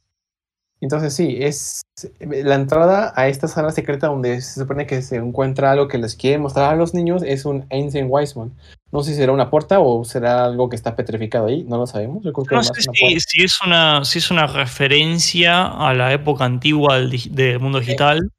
Entonces 0.81 1.15
sí, 1.15 1.37
es 1.41 1.83
la 2.21 2.55
entrada 2.55 3.13
a 3.15 3.29
esta 3.29 3.49
sala 3.49 3.71
secreta 3.71 4.07
donde 4.07 4.41
se 4.41 4.61
supone 4.61 4.87
que 4.87 5.03
se 5.03 5.17
encuentra 5.17 5.73
algo 5.73 5.89
que 5.89 5.99
les 5.99 6.17
quiere 6.17 6.39
mostrar 6.39 6.73
a 6.73 6.77
los 6.77 6.95
niños 6.95 7.23
es 7.23 7.45
un 7.45 7.67
Ancient 7.71 8.09
Wiseman. 8.11 8.53
No 8.91 9.03
sé 9.03 9.11
si 9.11 9.19
será 9.19 9.33
una 9.33 9.51
puerta 9.51 9.79
o 9.81 10.05
será 10.05 10.47
algo 10.47 10.71
que 10.71 10.77
está 10.77 10.97
petrificado 10.97 11.47
ahí, 11.47 11.65
no 11.65 11.77
lo 11.77 11.87
sabemos. 11.87 12.25
Yo 12.25 12.33
creo 12.33 12.47
que 12.47 12.55
No 12.55 12.63
sé 12.63 12.81
si, 12.81 13.43
es 13.43 13.59
una, 13.65 14.05
si 14.05 14.19
es 14.19 14.31
una 14.31 14.47
referencia 14.47 15.67
a 15.67 15.93
la 15.93 16.13
época 16.15 16.47
antigua 16.47 16.99
del, 16.99 17.61
mundo 17.61 17.81
digital. 17.81 18.31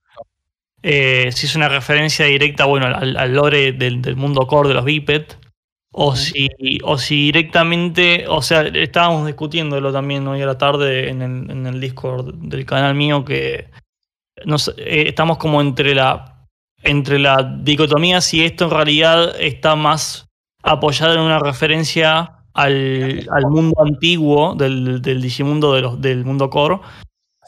eh, 0.82 1.30
si 1.32 1.46
es 1.46 1.56
una 1.56 1.70
referencia 1.70 2.26
directa, 2.26 2.66
bueno, 2.66 2.88
al, 2.88 3.16
al 3.16 3.34
lore 3.34 3.72
del, 3.72 4.02
del 4.02 4.16
mundo 4.16 4.48
core 4.48 4.70
de 4.70 4.76
los 4.76 4.86
biped. 4.86 5.26
O 5.94 6.16
si, 6.16 6.48
o 6.84 6.98
si 6.98 7.16
directamente, 7.26 8.26
o 8.30 8.42
sea, 8.42 8.62
estábamos 8.62 9.26
discutiéndolo 9.28 9.92
también 9.92 10.26
hoy 10.28 10.42
a 10.42 10.46
la 10.46 10.58
tarde 10.58 11.10
en 11.10 11.22
el, 11.22 11.52
en 11.52 11.68
el 11.68 11.82
Discord 11.82 12.34
del 12.36 12.66
canal 12.66 12.96
mío 12.96 13.26
que 13.26 13.70
nos, 14.46 14.70
eh, 14.78 15.06
estamos 15.10 15.38
como 15.38 15.60
entre 15.62 15.94
la 15.94 16.28
entre 16.84 17.20
la 17.20 17.44
dicotomía 17.62 18.22
si 18.22 18.44
esto 18.44 18.64
en 18.66 18.72
realidad 18.72 19.36
está 19.40 19.76
más 19.76 20.28
apoyado 20.64 21.14
en 21.14 21.20
una 21.20 21.38
referencia 21.40 22.38
al, 22.54 23.28
al 23.32 23.46
mundo 23.48 23.76
antiguo 23.86 24.56
del, 24.56 25.00
del 25.02 25.22
Digimundo 25.22 25.74
de 25.74 25.82
los- 25.82 26.02
del 26.02 26.26
mundo 26.26 26.50
core 26.50 26.80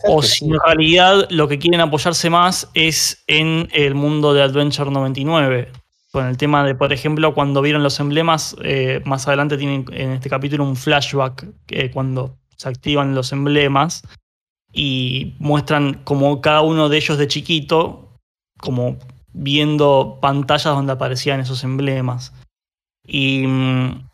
o 0.06 0.22
si 0.22 0.46
en 0.46 0.58
realidad 0.66 1.28
lo 1.32 1.48
que 1.48 1.58
quieren 1.60 1.80
apoyarse 1.82 2.30
más 2.30 2.70
es 2.76 3.24
en 3.28 3.70
el 3.74 3.96
mundo 3.96 4.34
de 4.34 4.44
Adventure 4.44 4.92
99. 4.92 5.72
Con 6.14 6.28
el 6.28 6.38
tema 6.38 6.64
de, 6.64 6.76
por 6.76 6.94
ejemplo, 6.94 7.34
cuando 7.34 7.64
vieron 7.64 7.82
los 7.82 8.00
emblemas, 8.00 8.56
eh, 8.64 9.02
más 9.04 9.28
adelante 9.28 9.58
tienen 9.58 9.84
en 9.92 10.12
este 10.12 10.30
capítulo 10.30 10.64
un 10.64 10.76
flashback 10.76 11.48
que 11.66 11.90
cuando 11.90 12.38
se 12.56 12.70
activan 12.70 13.16
los 13.16 13.32
emblemas 13.32 14.04
y 14.72 15.34
muestran 15.40 16.04
como 16.04 16.40
cada 16.40 16.62
uno 16.62 16.88
de 16.88 16.98
ellos 16.98 17.18
de 17.18 17.28
chiquito, 17.28 18.12
como 18.60 19.00
viendo 19.34 20.20
pantallas 20.22 20.76
donde 20.76 20.94
aparecían 20.94 21.40
esos 21.40 21.64
emblemas. 21.64 22.32
Y 23.04 23.48
mm, 23.48 24.08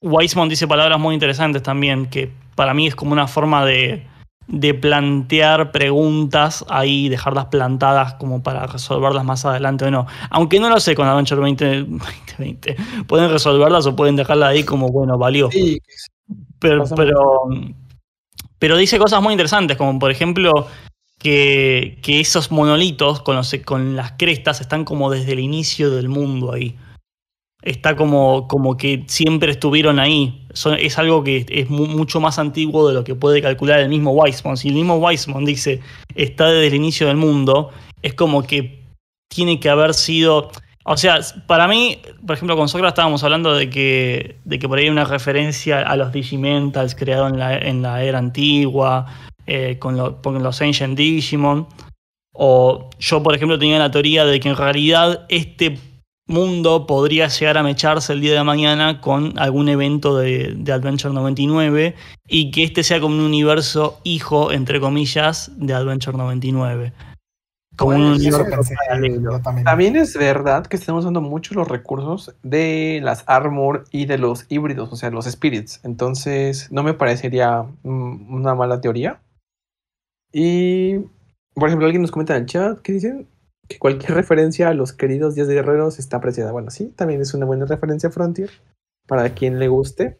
Weisman 0.00 0.48
dice 0.48 0.66
palabras 0.66 0.98
muy 0.98 1.14
interesantes 1.14 1.62
también, 1.62 2.06
que 2.06 2.32
para 2.56 2.74
mí 2.74 2.88
es 2.88 2.96
como 2.96 3.12
una 3.12 3.28
forma 3.28 3.64
de, 3.64 4.04
de 4.48 4.74
plantear 4.74 5.72
preguntas 5.72 6.64
ahí, 6.68 7.08
dejarlas 7.08 7.46
plantadas 7.46 8.14
como 8.14 8.42
para 8.42 8.66
resolverlas 8.66 9.24
más 9.24 9.44
adelante 9.44 9.84
o 9.86 9.90
no. 9.90 10.06
Aunque 10.30 10.60
no 10.60 10.68
lo 10.68 10.78
sé 10.80 10.94
con 10.94 11.08
Adventure 11.08 11.40
20, 11.40 11.84
2020. 11.84 12.76
Pueden 13.06 13.30
resolverlas 13.30 13.86
o 13.86 13.96
pueden 13.96 14.16
dejarla 14.16 14.48
ahí 14.48 14.64
como, 14.64 14.88
bueno, 14.88 15.16
valió. 15.16 15.50
Sí, 15.50 15.80
Pero, 16.58 16.84
pero, 16.96 17.42
pero 18.58 18.76
dice 18.76 18.98
cosas 18.98 19.22
muy 19.22 19.32
interesantes, 19.32 19.76
como 19.76 19.98
por 19.98 20.10
ejemplo 20.10 20.66
que, 21.18 21.98
que 22.02 22.20
esos 22.20 22.50
monolitos 22.50 23.22
con, 23.22 23.36
los- 23.36 23.54
con 23.64 23.96
las 23.96 24.12
crestas 24.12 24.60
están 24.60 24.84
como 24.84 25.10
desde 25.10 25.32
el 25.32 25.40
inicio 25.40 25.90
del 25.90 26.08
mundo 26.08 26.52
ahí. 26.52 26.76
Está 27.62 27.94
como, 27.94 28.48
como 28.48 28.76
que 28.76 29.04
siempre 29.06 29.52
estuvieron 29.52 29.98
ahí. 30.00 30.46
Es 30.78 30.98
algo 30.98 31.22
que 31.22 31.46
es 31.48 31.70
mu- 31.70 31.86
mucho 31.86 32.20
más 32.20 32.38
antiguo 32.38 32.88
de 32.88 32.94
lo 32.94 33.04
que 33.04 33.14
puede 33.14 33.40
calcular 33.40 33.78
el 33.80 33.88
mismo 33.88 34.10
Weisman. 34.10 34.56
Si 34.56 34.68
el 34.68 34.74
mismo 34.74 34.96
Weisman 34.96 35.44
dice 35.44 35.80
está 36.14 36.46
desde 36.46 36.66
el 36.66 36.74
inicio 36.74 37.06
del 37.06 37.16
mundo, 37.16 37.70
es 38.02 38.14
como 38.14 38.42
que 38.42 38.82
tiene 39.32 39.60
que 39.60 39.68
haber 39.68 39.94
sido. 39.94 40.50
O 40.84 40.96
sea, 40.96 41.20
para 41.46 41.68
mí, 41.68 41.98
por 42.26 42.34
ejemplo, 42.34 42.56
con 42.56 42.68
Sócrates 42.68 42.94
estábamos 42.94 43.22
hablando 43.22 43.54
de 43.54 43.70
que, 43.70 44.34
de 44.44 44.58
que 44.58 44.68
por 44.68 44.78
ahí 44.78 44.86
hay 44.86 44.90
una 44.90 45.04
referencia 45.04 45.78
a 45.80 45.96
los 45.96 46.10
Digimentals 46.10 46.96
creados 46.96 47.32
en 47.32 47.38
la, 47.38 47.56
en 47.56 47.82
la 47.82 48.02
era 48.02 48.18
antigua, 48.18 49.06
eh, 49.46 49.76
con, 49.78 50.16
con 50.16 50.42
los 50.42 50.60
Ancient 50.60 50.98
Digimon. 50.98 51.68
O 52.34 52.90
yo, 52.98 53.22
por 53.22 53.36
ejemplo, 53.36 53.56
tenía 53.58 53.78
la 53.78 53.92
teoría 53.92 54.24
de 54.24 54.40
que 54.40 54.48
en 54.48 54.56
realidad 54.56 55.26
este 55.28 55.78
mundo 56.26 56.86
podría 56.86 57.28
llegar 57.28 57.58
a 57.58 57.62
mecharse 57.62 58.12
el 58.12 58.20
día 58.20 58.34
de 58.34 58.44
mañana 58.44 59.00
con 59.00 59.38
algún 59.38 59.68
evento 59.68 60.16
de, 60.16 60.54
de 60.56 60.72
Adventure 60.72 61.12
99 61.12 61.94
y 62.28 62.50
que 62.50 62.64
este 62.64 62.82
sea 62.82 63.00
como 63.00 63.16
un 63.16 63.22
universo 63.22 64.00
hijo, 64.04 64.52
entre 64.52 64.80
comillas, 64.80 65.50
de 65.56 65.74
Adventure 65.74 66.16
99. 66.16 66.92
Como 67.76 67.96
un 67.96 67.96
Bueno, 67.96 68.14
Eso 68.16 68.20
universo 68.20 68.56
pensé, 68.56 68.74
paralelo. 68.86 69.20
yo 69.32 69.40
también. 69.40 69.64
También 69.64 69.96
es 69.96 70.16
verdad 70.16 70.66
que 70.66 70.76
estamos 70.76 71.04
usando 71.04 71.20
mucho 71.20 71.54
los 71.54 71.68
recursos 71.68 72.34
de 72.42 73.00
las 73.02 73.24
armor 73.26 73.84
y 73.90 74.04
de 74.06 74.18
los 74.18 74.44
híbridos, 74.50 74.92
o 74.92 74.96
sea, 74.96 75.10
los 75.10 75.24
spirits. 75.24 75.80
Entonces, 75.82 76.70
no 76.70 76.82
me 76.82 76.94
parecería 76.94 77.62
mm, 77.82 78.34
una 78.34 78.54
mala 78.54 78.80
teoría. 78.80 79.20
Y, 80.32 80.98
por 81.54 81.68
ejemplo, 81.68 81.86
alguien 81.86 82.02
nos 82.02 82.10
comenta 82.10 82.36
en 82.36 82.42
el 82.42 82.48
chat 82.48 82.80
que 82.80 82.92
dicen 82.92 83.26
que 83.68 83.78
cualquier 83.78 84.14
referencia 84.14 84.68
a 84.68 84.74
los 84.74 84.92
queridos 84.92 85.34
días 85.34 85.48
de 85.48 85.54
guerreros 85.54 85.98
está 85.98 86.18
apreciada. 86.18 86.52
Bueno, 86.52 86.70
sí, 86.70 86.92
también 86.96 87.20
es 87.20 87.34
una 87.34 87.46
buena 87.46 87.64
referencia 87.64 88.08
a 88.08 88.12
Frontier 88.12 88.50
para 89.06 89.28
quien 89.30 89.58
le 89.58 89.68
guste. 89.68 90.18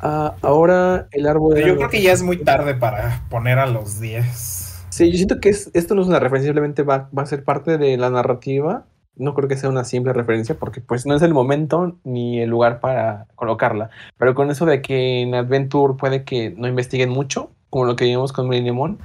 Ah, 0.00 0.34
ahora 0.42 1.08
el 1.12 1.26
árbol. 1.26 1.56
Yo 1.60 1.76
creo 1.76 1.88
que 1.90 2.02
ya 2.02 2.12
es 2.12 2.22
muy 2.22 2.38
tarde 2.38 2.74
para 2.74 3.24
poner 3.30 3.58
a 3.58 3.66
los 3.66 4.00
10. 4.00 4.86
Sí, 4.90 5.10
yo 5.10 5.16
siento 5.16 5.40
que 5.40 5.48
es- 5.48 5.70
esto 5.74 5.94
no 5.94 6.02
es 6.02 6.08
una 6.08 6.20
referencia, 6.20 6.48
simplemente 6.48 6.82
va, 6.82 7.08
va 7.16 7.22
a 7.22 7.26
ser 7.26 7.44
parte 7.44 7.78
de 7.78 7.96
la 7.96 8.10
narrativa 8.10 8.86
no 9.16 9.34
creo 9.34 9.48
que 9.48 9.56
sea 9.56 9.70
una 9.70 9.84
simple 9.84 10.12
referencia 10.12 10.56
porque 10.56 10.80
pues 10.80 11.06
no 11.06 11.14
es 11.14 11.22
el 11.22 11.32
momento 11.32 11.98
ni 12.04 12.40
el 12.40 12.50
lugar 12.50 12.80
para 12.80 13.26
colocarla. 13.36 13.90
Pero 14.18 14.34
con 14.34 14.50
eso 14.50 14.66
de 14.66 14.82
que 14.82 15.20
en 15.20 15.34
Adventure 15.34 15.94
puede 15.96 16.24
que 16.24 16.50
no 16.50 16.66
investiguen 16.66 17.10
mucho, 17.10 17.52
como 17.70 17.84
lo 17.84 17.96
que 17.96 18.06
vimos 18.06 18.32
con 18.32 18.50
Lemon, 18.50 18.98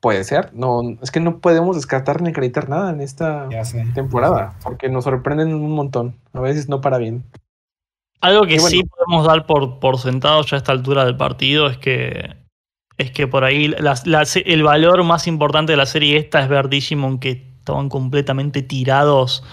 puede 0.00 0.24
ser. 0.24 0.52
No, 0.54 0.80
es 1.02 1.10
que 1.10 1.20
no 1.20 1.38
podemos 1.38 1.76
descartar 1.76 2.22
ni 2.22 2.30
acreditar 2.30 2.68
nada 2.68 2.90
en 2.90 3.00
esta 3.00 3.48
temporada 3.94 4.54
porque 4.62 4.88
nos 4.88 5.04
sorprenden 5.04 5.54
un 5.54 5.72
montón. 5.72 6.14
A 6.32 6.40
veces 6.40 6.68
no 6.68 6.80
para 6.80 6.98
bien. 6.98 7.24
Algo 8.20 8.42
que 8.46 8.54
bueno. 8.58 8.68
sí 8.68 8.82
podemos 8.84 9.26
dar 9.26 9.46
por, 9.46 9.78
por 9.78 9.98
sentado 9.98 10.42
ya 10.42 10.56
a 10.56 10.58
esta 10.58 10.72
altura 10.72 11.04
del 11.04 11.16
partido 11.16 11.68
es 11.68 11.78
que 11.78 12.36
es 12.96 13.12
que 13.12 13.28
por 13.28 13.44
ahí 13.44 13.68
la- 13.68 13.94
la 14.06 14.24
se- 14.24 14.40
el 14.52 14.64
valor 14.64 15.04
más 15.04 15.28
importante 15.28 15.72
de 15.72 15.76
la 15.76 15.86
serie 15.86 16.16
esta 16.16 16.40
es 16.42 16.48
ver 16.48 16.68
Digimon 16.68 17.20
que 17.20 17.30
estaban 17.60 17.88
completamente 17.88 18.60
tirados, 18.62 19.44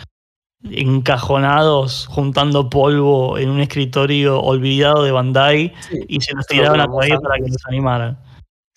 encajonados, 0.68 2.08
juntando 2.08 2.70
polvo 2.70 3.38
en 3.38 3.50
un 3.50 3.60
escritorio 3.60 4.40
olvidado 4.42 5.04
de 5.04 5.12
Bandai 5.12 5.74
Sí, 5.90 6.00
y 6.08 6.22
se 6.22 6.34
los 6.34 6.48
tiraron 6.48 6.80
a 6.82 6.88
por 6.88 7.04
ahí 7.04 7.12
para 7.22 7.36
que 7.36 7.50
los 7.50 7.66
animaran. 7.68 8.18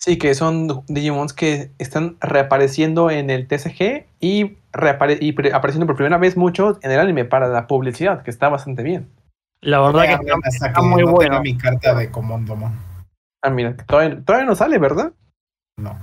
Sí, 0.01 0.17
que 0.17 0.33
son 0.33 0.83
Digimons 0.87 1.33
que 1.33 1.71
están 1.77 2.15
reapareciendo 2.21 3.11
en 3.11 3.29
el 3.29 3.47
TCG 3.47 4.05
y, 4.21 4.57
reapare- 4.71 5.17
y 5.19 5.35
apareciendo 5.51 5.87
por 5.87 5.97
primera 5.97 6.17
vez 6.17 6.37
muchos 6.37 6.77
en 6.83 6.91
el 6.91 6.99
anime 6.99 7.25
para 7.25 7.49
la 7.49 7.67
publicidad, 7.67 8.23
que 8.23 8.31
está 8.31 8.47
bastante 8.47 8.81
bien. 8.81 9.09
La 9.61 9.81
verdad 9.81 10.03
que 10.03 10.13
hasta 10.13 10.67
está 10.67 10.73
que 10.73 10.81
muy 10.81 11.03
no 11.03 11.11
bueno. 11.11 11.41
mi 11.41 11.57
carta 11.57 11.93
de 11.95 12.09
Comondomon. 12.09 12.71
Ah, 13.43 13.49
mira, 13.49 13.75
todavía, 13.75 14.23
todavía 14.23 14.45
no 14.47 14.55
sale, 14.55 14.77
¿verdad? 14.77 15.11
No. 15.77 15.97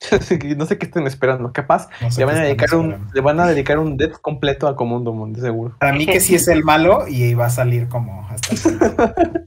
No 0.56 0.66
sé 0.66 0.78
qué 0.78 0.86
están 0.86 1.06
esperando. 1.06 1.52
Capaz 1.52 1.88
no 2.00 2.10
sé 2.10 2.20
le 2.20 2.26
van, 2.26 2.36
a 2.36 2.40
dedicar 2.42 2.74
un, 2.74 3.06
le 3.12 3.20
van 3.20 3.40
a 3.40 3.46
dedicar 3.46 3.78
un 3.78 3.96
death 3.96 4.20
completo 4.20 4.68
a 4.68 4.76
Comundomon, 4.76 5.32
de 5.32 5.40
seguro. 5.40 5.74
Para 5.78 5.92
mí 5.92 6.06
que 6.06 6.20
sí 6.20 6.34
es 6.34 6.48
el 6.48 6.64
malo 6.64 7.06
y 7.08 7.34
va 7.34 7.46
a 7.46 7.50
salir 7.50 7.88
como 7.88 8.26
hasta 8.28 8.54
el. 8.54 9.46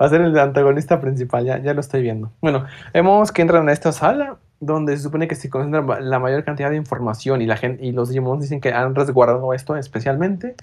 Va 0.00 0.06
a 0.06 0.08
ser 0.08 0.20
el 0.22 0.38
antagonista 0.38 1.00
principal, 1.00 1.44
ya, 1.44 1.58
ya 1.58 1.74
lo 1.74 1.80
estoy 1.80 2.00
viendo. 2.00 2.32
Bueno, 2.40 2.64
vemos 2.94 3.32
que 3.32 3.42
entran 3.42 3.68
a 3.68 3.72
esta 3.72 3.92
sala 3.92 4.38
donde 4.60 4.96
se 4.96 5.02
supone 5.02 5.28
que 5.28 5.34
se 5.34 5.50
concentra 5.50 6.00
la 6.00 6.18
mayor 6.18 6.44
cantidad 6.44 6.70
de 6.70 6.76
información 6.76 7.42
y 7.42 7.46
la 7.46 7.56
gente 7.56 7.84
y 7.84 7.92
los 7.92 8.08
Digimon 8.08 8.40
dicen 8.40 8.60
que 8.60 8.72
han 8.72 8.94
resguardado 8.94 9.52
esto 9.52 9.76
especialmente. 9.76 10.54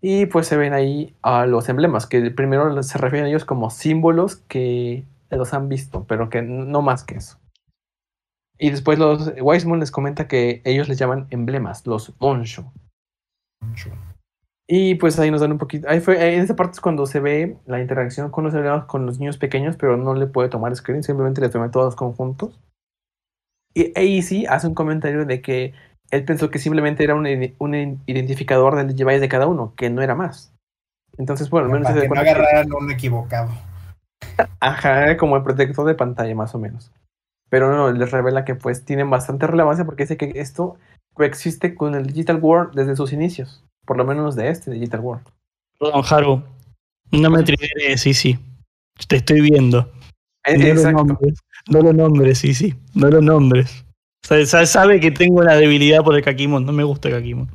Y 0.00 0.26
pues 0.26 0.46
se 0.46 0.56
ven 0.56 0.72
ahí 0.74 1.14
a 1.22 1.46
los 1.46 1.68
emblemas, 1.68 2.06
que 2.06 2.30
primero 2.30 2.82
se 2.82 2.98
refieren 2.98 3.26
a 3.26 3.28
ellos 3.30 3.44
como 3.44 3.70
símbolos 3.70 4.36
que 4.36 5.04
los 5.30 5.54
han 5.54 5.68
visto, 5.68 6.04
pero 6.06 6.28
que 6.28 6.42
no 6.42 6.82
más 6.82 7.04
que 7.04 7.16
eso. 7.16 7.38
Y 8.58 8.70
después 8.70 8.98
los 8.98 9.32
Wiseman 9.40 9.80
les 9.80 9.90
comenta 9.90 10.28
que 10.28 10.62
ellos 10.64 10.88
les 10.88 10.98
llaman 10.98 11.26
emblemas, 11.30 11.86
los 11.86 12.12
Monsho. 12.20 12.72
Y 14.66 14.94
pues 14.94 15.18
ahí 15.18 15.30
nos 15.30 15.40
dan 15.40 15.52
un 15.52 15.58
poquito. 15.58 15.88
Ahí 15.88 16.00
fue, 16.00 16.34
en 16.36 16.42
esa 16.42 16.56
parte 16.56 16.74
es 16.74 16.80
cuando 16.80 17.04
se 17.06 17.20
ve 17.20 17.58
la 17.66 17.80
interacción 17.80 18.30
con 18.30 18.44
los 18.44 18.84
con 18.86 19.06
los 19.06 19.18
niños 19.18 19.36
pequeños, 19.38 19.76
pero 19.76 19.96
no 19.96 20.14
le 20.14 20.26
puede 20.26 20.48
tomar 20.48 20.74
screen, 20.74 21.02
simplemente 21.02 21.40
les 21.40 21.50
toma 21.50 21.70
todos 21.70 21.96
conjuntos. 21.96 22.58
Y 23.74 23.90
AC 23.90 24.46
hace 24.48 24.66
un 24.68 24.74
comentario 24.74 25.26
de 25.26 25.42
que 25.42 25.74
él 26.10 26.24
pensó 26.24 26.48
que 26.50 26.58
simplemente 26.60 27.02
era 27.02 27.14
un, 27.16 27.26
un 27.58 27.74
identificador 28.06 28.76
del 28.76 28.94
device 28.94 29.20
de 29.20 29.28
cada 29.28 29.46
uno, 29.48 29.74
que 29.76 29.90
no 29.90 30.00
era 30.00 30.14
más. 30.14 30.54
Entonces, 31.18 31.50
bueno, 31.50 31.66
al 31.66 31.72
menos 31.72 31.88
Para 31.88 32.00
se 32.00 32.02
que 32.02 32.08
no 32.08 32.22
que- 32.22 32.30
agarraran 32.30 32.72
un 32.72 32.90
equivocado. 32.90 33.50
Ajá, 34.60 35.16
como 35.16 35.36
el 35.36 35.42
protector 35.42 35.86
de 35.86 35.94
pantalla, 35.94 36.34
más 36.34 36.54
o 36.54 36.58
menos. 36.58 36.90
Pero 37.54 37.72
no, 37.72 37.92
les 37.92 38.10
revela 38.10 38.44
que 38.44 38.56
pues 38.56 38.84
tienen 38.84 39.08
bastante 39.10 39.46
relevancia 39.46 39.84
porque 39.84 40.02
dice 40.02 40.16
que 40.16 40.32
esto 40.34 40.76
coexiste 41.12 41.76
con 41.76 41.94
el 41.94 42.04
Digital 42.04 42.40
World 42.42 42.74
desde 42.74 42.96
sus 42.96 43.12
inicios. 43.12 43.62
Por 43.86 43.96
lo 43.96 44.04
menos 44.04 44.34
de 44.34 44.48
este 44.48 44.72
Digital 44.72 44.98
World. 44.98 45.24
Perdón, 45.78 46.02
Haru. 46.10 46.42
No 47.12 47.30
me 47.30 47.44
trigues, 47.44 48.00
sí, 48.00 48.12
sí. 48.12 48.36
Te 49.06 49.18
estoy 49.18 49.40
viendo. 49.40 49.88
Eh, 50.44 50.58
No 50.58 50.82
lo 50.82 50.90
nombres, 50.90 51.38
no 51.70 51.80
lo 51.80 51.92
nombres, 51.92 52.38
sí, 52.38 52.54
sí. 52.54 52.74
No 52.92 53.08
lo 53.08 53.20
nombres. 53.20 53.84
Sabe, 54.24 54.46
sabe- 54.46 54.66
sabe 54.66 54.98
que 54.98 55.12
tengo 55.12 55.40
una 55.40 55.54
debilidad 55.54 56.02
por 56.02 56.16
el 56.16 56.24
Kakimon. 56.24 56.66
No 56.66 56.72
me 56.72 56.82
gusta 56.82 57.06
el 57.06 57.14
Kakimon. 57.14 57.48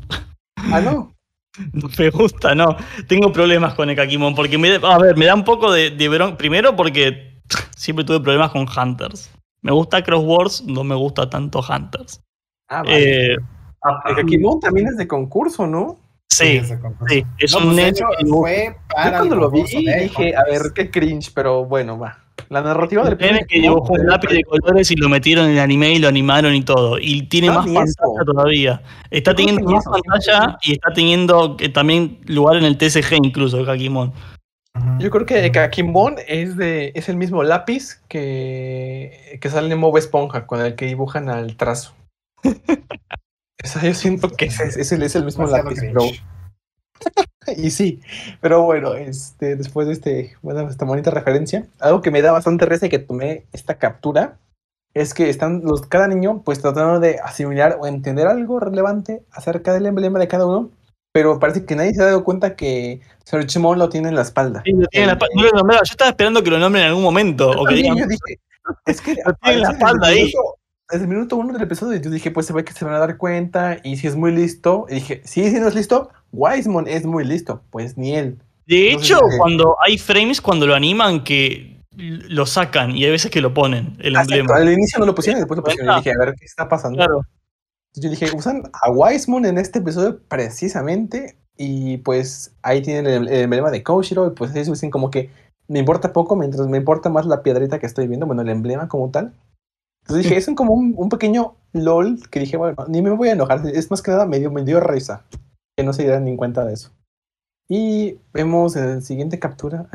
Ah, 0.55 0.79
no. 0.79 1.13
No 1.73 1.89
me 1.99 2.09
gusta, 2.09 2.55
no. 2.55 2.77
Tengo 3.09 3.33
problemas 3.33 3.73
con 3.73 3.89
el 3.89 3.97
Kakimon. 3.97 4.33
Porque 4.33 4.57
me, 4.57 4.75
a 4.81 4.97
ver, 4.97 5.17
me 5.17 5.25
da 5.25 5.35
un 5.35 5.43
poco 5.43 5.73
de, 5.73 5.89
de 5.89 6.35
Primero 6.37 6.73
porque 6.77 7.41
siempre 7.75 8.05
tuve 8.05 8.21
problemas 8.21 8.51
con 8.51 8.65
Hunters. 8.65 9.29
Me 9.61 9.71
gusta 9.71 10.03
Crosswords, 10.03 10.63
no 10.65 10.83
me 10.83 10.95
gusta 10.95 11.29
tanto 11.29 11.59
Hunters. 11.67 12.21
Ah, 12.69 12.83
vale. 12.83 13.31
Eh, 13.33 13.37
El 14.09 14.15
Kakimon 14.15 14.59
también 14.59 14.87
es 14.87 14.97
de 14.97 15.07
concurso, 15.07 15.65
¿no? 15.67 15.97
sí, 16.31 16.61
concurso. 16.81 17.05
sí. 17.09 17.25
Es 17.39 17.51
No, 17.53 17.59
un 17.67 17.73
pues, 17.75 17.87
hecho, 17.87 18.05
fue 18.29 18.75
para 18.93 19.11
Yo 19.11 19.17
cuando 19.17 19.35
lo 19.35 19.51
vi 19.51 19.63
dije, 19.63 20.35
a 20.35 20.43
ver, 20.43 20.61
qué 20.75 20.89
cringe, 20.91 21.31
pero 21.33 21.65
bueno, 21.65 21.97
va. 21.99 22.17
La 22.47 22.61
narrativa 22.61 23.03
del 23.03 23.17
nene 23.17 23.45
que 23.47 23.59
dibujó 23.59 23.93
un 23.93 24.07
lápiz 24.07 24.29
de 24.29 24.43
colores 24.43 24.89
y 24.91 24.95
lo 24.95 25.09
metieron 25.09 25.45
en 25.45 25.51
el 25.51 25.59
anime 25.59 25.91
y 25.93 25.99
lo 25.99 26.07
animaron 26.07 26.55
y 26.55 26.61
todo. 26.63 26.97
Y 26.99 27.23
tiene 27.23 27.47
No, 27.47 27.55
más 27.55 27.65
pantalla 27.65 27.83
eso. 27.85 28.25
todavía. 28.25 28.81
Está 29.11 29.35
teniendo 29.35 29.69
más 29.69 29.83
pantalla 29.85 30.57
y 30.63 30.71
está 30.73 30.93
teniendo 30.93 31.57
que 31.57 31.69
también 31.69 32.19
lugar 32.25 32.55
en 32.55 32.63
el 32.63 32.77
TCG 32.77 33.17
incluso, 33.23 33.63
Kakimon. 33.65 34.13
Yo 34.99 35.09
creo 35.09 35.25
que 35.25 35.45
el 35.45 35.51
Kakimon 35.51 36.17
es 36.27 36.57
de 36.57 36.91
es 36.93 37.09
el 37.09 37.17
mismo 37.17 37.43
lápiz 37.43 38.01
que, 38.07 39.37
que 39.41 39.49
sale 39.49 39.71
en 39.71 39.79
Mob 39.79 39.97
Esponja, 39.97 40.45
con 40.45 40.61
el 40.61 40.75
que 40.75 40.85
dibujan 40.85 41.29
al 41.29 41.55
trazo. 41.57 41.93
o 42.43 43.67
sea, 43.67 43.81
yo 43.81 43.93
siento 43.93 44.29
que 44.29 44.45
ese, 44.45 44.65
ese 44.65 45.03
es 45.03 45.15
el 45.15 45.25
mismo 45.25 45.45
Demasiado 45.45 45.69
lápiz, 45.69 45.81
pero, 45.81 46.01
y 47.57 47.71
sí, 47.71 48.01
pero 48.41 48.63
bueno, 48.63 48.93
este, 48.95 49.55
después 49.55 49.87
de 49.87 49.93
este, 49.93 50.35
bueno, 50.41 50.67
esta 50.69 50.85
bonita 50.85 51.11
referencia, 51.11 51.65
algo 51.79 52.01
que 52.01 52.11
me 52.11 52.21
da 52.21 52.31
bastante 52.31 52.65
risa 52.65 52.85
y 52.85 52.89
que 52.89 52.99
tomé 52.99 53.45
esta 53.53 53.77
captura 53.77 54.37
es 54.93 55.13
que 55.13 55.29
están 55.29 55.61
los, 55.63 55.85
cada 55.85 56.07
niño 56.07 56.41
pues 56.43 56.61
tratando 56.61 56.99
de 56.99 57.19
asimilar 57.19 57.77
o 57.79 57.87
entender 57.87 58.27
algo 58.27 58.59
relevante 58.59 59.23
acerca 59.31 59.73
del 59.73 59.85
emblema 59.85 60.19
de 60.19 60.27
cada 60.27 60.45
uno, 60.45 60.71
pero 61.11 61.39
parece 61.39 61.65
que 61.65 61.75
nadie 61.75 61.93
se 61.93 62.01
ha 62.01 62.05
dado 62.05 62.23
cuenta 62.23 62.55
que 62.55 63.01
Searchmon 63.25 63.79
lo 63.79 63.89
tiene 63.89 64.09
en 64.09 64.15
la 64.15 64.21
espalda. 64.21 64.61
Sí, 64.65 64.71
lo 64.73 64.87
tiene 64.87 65.03
en 65.03 65.07
la 65.07 65.13
espalda. 65.13 65.33
No 65.35 65.43
lo 65.43 65.51
nombraba. 65.51 65.81
Yo 65.83 65.91
estaba 65.91 66.09
esperando 66.09 66.43
que 66.43 66.49
lo 66.51 66.59
nombren 66.59 66.83
en 66.83 66.89
algún 66.89 67.03
momento. 67.03 67.49
O 67.49 67.65
que 67.65 67.75
También 67.75 67.95
digan, 67.95 67.97
yo 67.97 68.05
dije, 68.07 68.39
es 68.85 69.01
que 69.01 69.15
Lo 69.25 69.33
tiene 69.35 69.57
en 69.57 69.61
la 69.63 69.69
espalda 69.71 70.07
ahí. 70.07 70.17
minuto- 70.25 70.55
Desde 70.91 71.03
el 71.03 71.09
minuto 71.09 71.35
uno 71.35 71.53
del 71.53 71.61
episodio 71.61 71.99
yo 72.01 72.09
dije, 72.09 72.31
pues 72.31 72.45
se 72.47 72.53
ve 72.53 72.63
que 72.63 72.73
se 72.73 72.83
van 72.85 72.95
a 72.95 72.99
dar 72.99 73.17
cuenta 73.17 73.77
y 73.83 73.97
si 73.97 74.07
es 74.07 74.15
muy 74.15 74.31
listo. 74.31 74.85
Y 74.89 74.95
dije, 74.95 75.21
sí, 75.25 75.49
si 75.49 75.59
no 75.59 75.67
es 75.67 75.75
listo, 75.75 76.09
Wiseman 76.31 76.87
es 76.87 77.05
muy 77.05 77.23
listo. 77.25 77.63
Pues 77.69 77.97
ni 77.97 78.15
él. 78.15 78.39
De 78.65 78.93
No 78.93 78.99
sé 78.99 79.05
hecho, 79.05 79.19
si- 79.29 79.37
cuando 79.37 79.75
hay 79.85 79.97
frames, 79.97 80.41
cuando 80.41 80.65
lo 80.67 80.75
animan, 80.75 81.23
que 81.23 81.77
lo 81.95 82.45
sacan 82.45 82.95
y 82.95 83.03
hay 83.03 83.11
veces 83.11 83.29
que 83.29 83.41
lo 83.41 83.53
ponen, 83.53 83.97
el 83.99 84.13
Exacto, 84.15 84.33
emblema. 84.35 84.55
Al 84.59 84.71
inicio 84.71 84.99
no 84.99 85.05
lo 85.05 85.13
pusieron 85.15 85.39
y 85.39 85.41
después 85.41 85.57
lo 85.57 85.63
pusieron. 85.63 85.93
Y 85.95 85.97
dije, 85.97 86.11
a 86.11 86.25
ver 86.25 86.33
qué 86.39 86.45
está 86.45 86.67
pasando. 86.69 86.97
Claro. 86.97 87.21
Yo 87.95 88.09
dije, 88.09 88.27
usan 88.35 88.63
a 88.73 88.91
Wiseman 88.91 89.45
en 89.45 89.57
este 89.57 89.79
episodio 89.79 90.21
precisamente. 90.27 91.37
Y 91.57 91.97
pues 91.97 92.55
ahí 92.61 92.81
tienen 92.81 93.05
el, 93.07 93.27
emblema 93.27 93.71
de 93.71 93.83
Koshiro. 93.83 94.27
Y 94.27 94.31
pues 94.31 94.51
ellos 94.51 94.67
dicen 94.67 94.91
como 94.91 95.11
que 95.11 95.29
me 95.67 95.79
importa 95.79 96.13
poco 96.13 96.35
mientras 96.35 96.67
me 96.67 96.77
importa 96.77 97.09
más 97.09 97.25
la 97.25 97.43
piedrita 97.43 97.79
que 97.79 97.85
estoy 97.85 98.07
viendo. 98.07 98.25
Bueno, 98.25 98.41
el 98.41 98.49
emblema 98.49 98.87
como 98.87 99.09
tal. 99.09 99.33
Entonces 100.03 100.23
dije, 100.23 100.37
es 100.37 100.49
como 100.55 100.73
un, 100.73 101.09
pequeño 101.09 101.55
LOL 101.73 102.29
que 102.29 102.39
dije, 102.39 102.57
bueno, 102.57 102.75
ni 102.87 103.01
me 103.01 103.11
voy 103.11 103.29
a 103.29 103.33
enojar. 103.33 103.61
Es 103.67 103.91
más 103.91 104.01
que 104.01 104.11
nada 104.11 104.25
me 104.25 104.39
dio, 104.39 104.51
me 104.51 104.63
dio 104.63 104.79
risa. 104.79 105.25
Que 105.77 105.83
no 105.83 105.93
se 105.93 106.03
dieran 106.03 106.25
ni 106.25 106.35
cuenta 106.35 106.65
de 106.65 106.73
eso. 106.73 106.91
Y 107.69 108.17
vemos 108.33 108.75
en 108.75 108.95
la 108.95 109.01
siguiente 109.01 109.37
captura. 109.37 109.87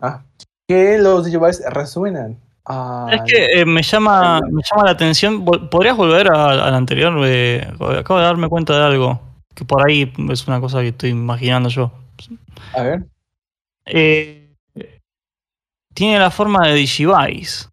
Ah, 0.00 0.22
que 0.68 0.98
los 0.98 1.24
Digivires 1.24 1.62
resuenan. 1.70 2.38
Es 3.10 3.22
que 3.26 3.60
eh, 3.60 3.64
me, 3.64 3.82
llama, 3.82 4.40
me 4.50 4.62
llama 4.70 4.84
la 4.84 4.90
atención. 4.90 5.44
¿Podrías 5.44 5.96
volver 5.96 6.30
a- 6.30 6.66
al 6.66 6.74
anterior? 6.74 7.14
Eh, 7.24 7.66
acabo 7.98 8.18
de 8.20 8.26
darme 8.26 8.48
cuenta 8.48 8.76
de 8.78 8.84
algo. 8.84 9.20
Que 9.54 9.64
por 9.64 9.86
ahí 9.88 10.12
es 10.30 10.46
una 10.46 10.60
cosa 10.60 10.80
que 10.80 10.88
estoy 10.88 11.10
imaginando 11.10 11.68
yo. 11.68 11.90
A 12.74 12.82
ver. 12.82 13.06
Eh, 13.86 14.54
tiene 15.94 16.18
la 16.18 16.30
forma 16.30 16.66
de 16.68 16.74
Digivice. 16.74 17.68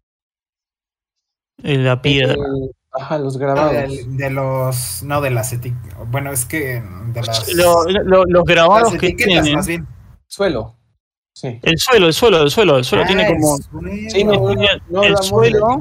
La 1.62 2.00
piedra. 2.02 2.32
El- 2.34 2.70
ajá, 2.92 3.18
los 3.18 3.36
grabados. 3.38 3.90
de, 4.16 4.30
los. 4.30 5.02
No, 5.02 5.20
de 5.20 5.30
las 5.30 5.52
etiquetas. 5.52 6.10
Bueno, 6.10 6.32
es 6.32 6.44
que. 6.46 6.82
De 7.08 7.22
las. 7.22 7.52
Lo- 7.54 7.84
lo- 7.84 8.24
los 8.24 8.44
grabados 8.44 8.92
las 8.92 9.00
que 9.00 9.08
etiquetas, 9.08 9.42
tiene. 9.44 9.56
más 9.56 9.66
bien. 9.66 9.86
Suelo. 10.26 10.74
Sí. 11.36 11.60
El 11.62 11.76
suelo, 11.76 12.06
el 12.06 12.14
suelo, 12.14 12.42
el 12.42 12.50
suelo. 12.50 12.78
El 12.78 12.84
suelo 12.84 13.04
Ah, 13.04 13.06
tiene 13.06 13.26
el 13.28 13.34
como. 13.34 13.56
suelo. 13.58 13.90
Sí, 14.08 14.24
no, 14.24 14.32
no, 14.32 14.54
no, 14.54 14.64
no 14.88 15.02
el 15.04 15.16
suelo-. 15.18 15.78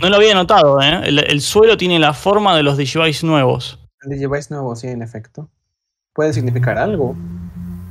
No 0.00 0.08
lo 0.08 0.16
había 0.16 0.32
notado, 0.34 0.80
¿eh? 0.80 1.02
El, 1.04 1.18
el 1.18 1.40
suelo 1.42 1.76
tiene 1.76 1.98
la 1.98 2.14
forma 2.14 2.56
de 2.56 2.62
los 2.62 2.78
Digivice 2.78 3.26
nuevos. 3.26 3.78
El 4.00 4.12
Digivice 4.12 4.54
nuevo, 4.54 4.74
sí, 4.76 4.86
en 4.86 5.02
efecto. 5.02 5.50
Puede 6.14 6.32
significar 6.32 6.78
algo. 6.78 7.14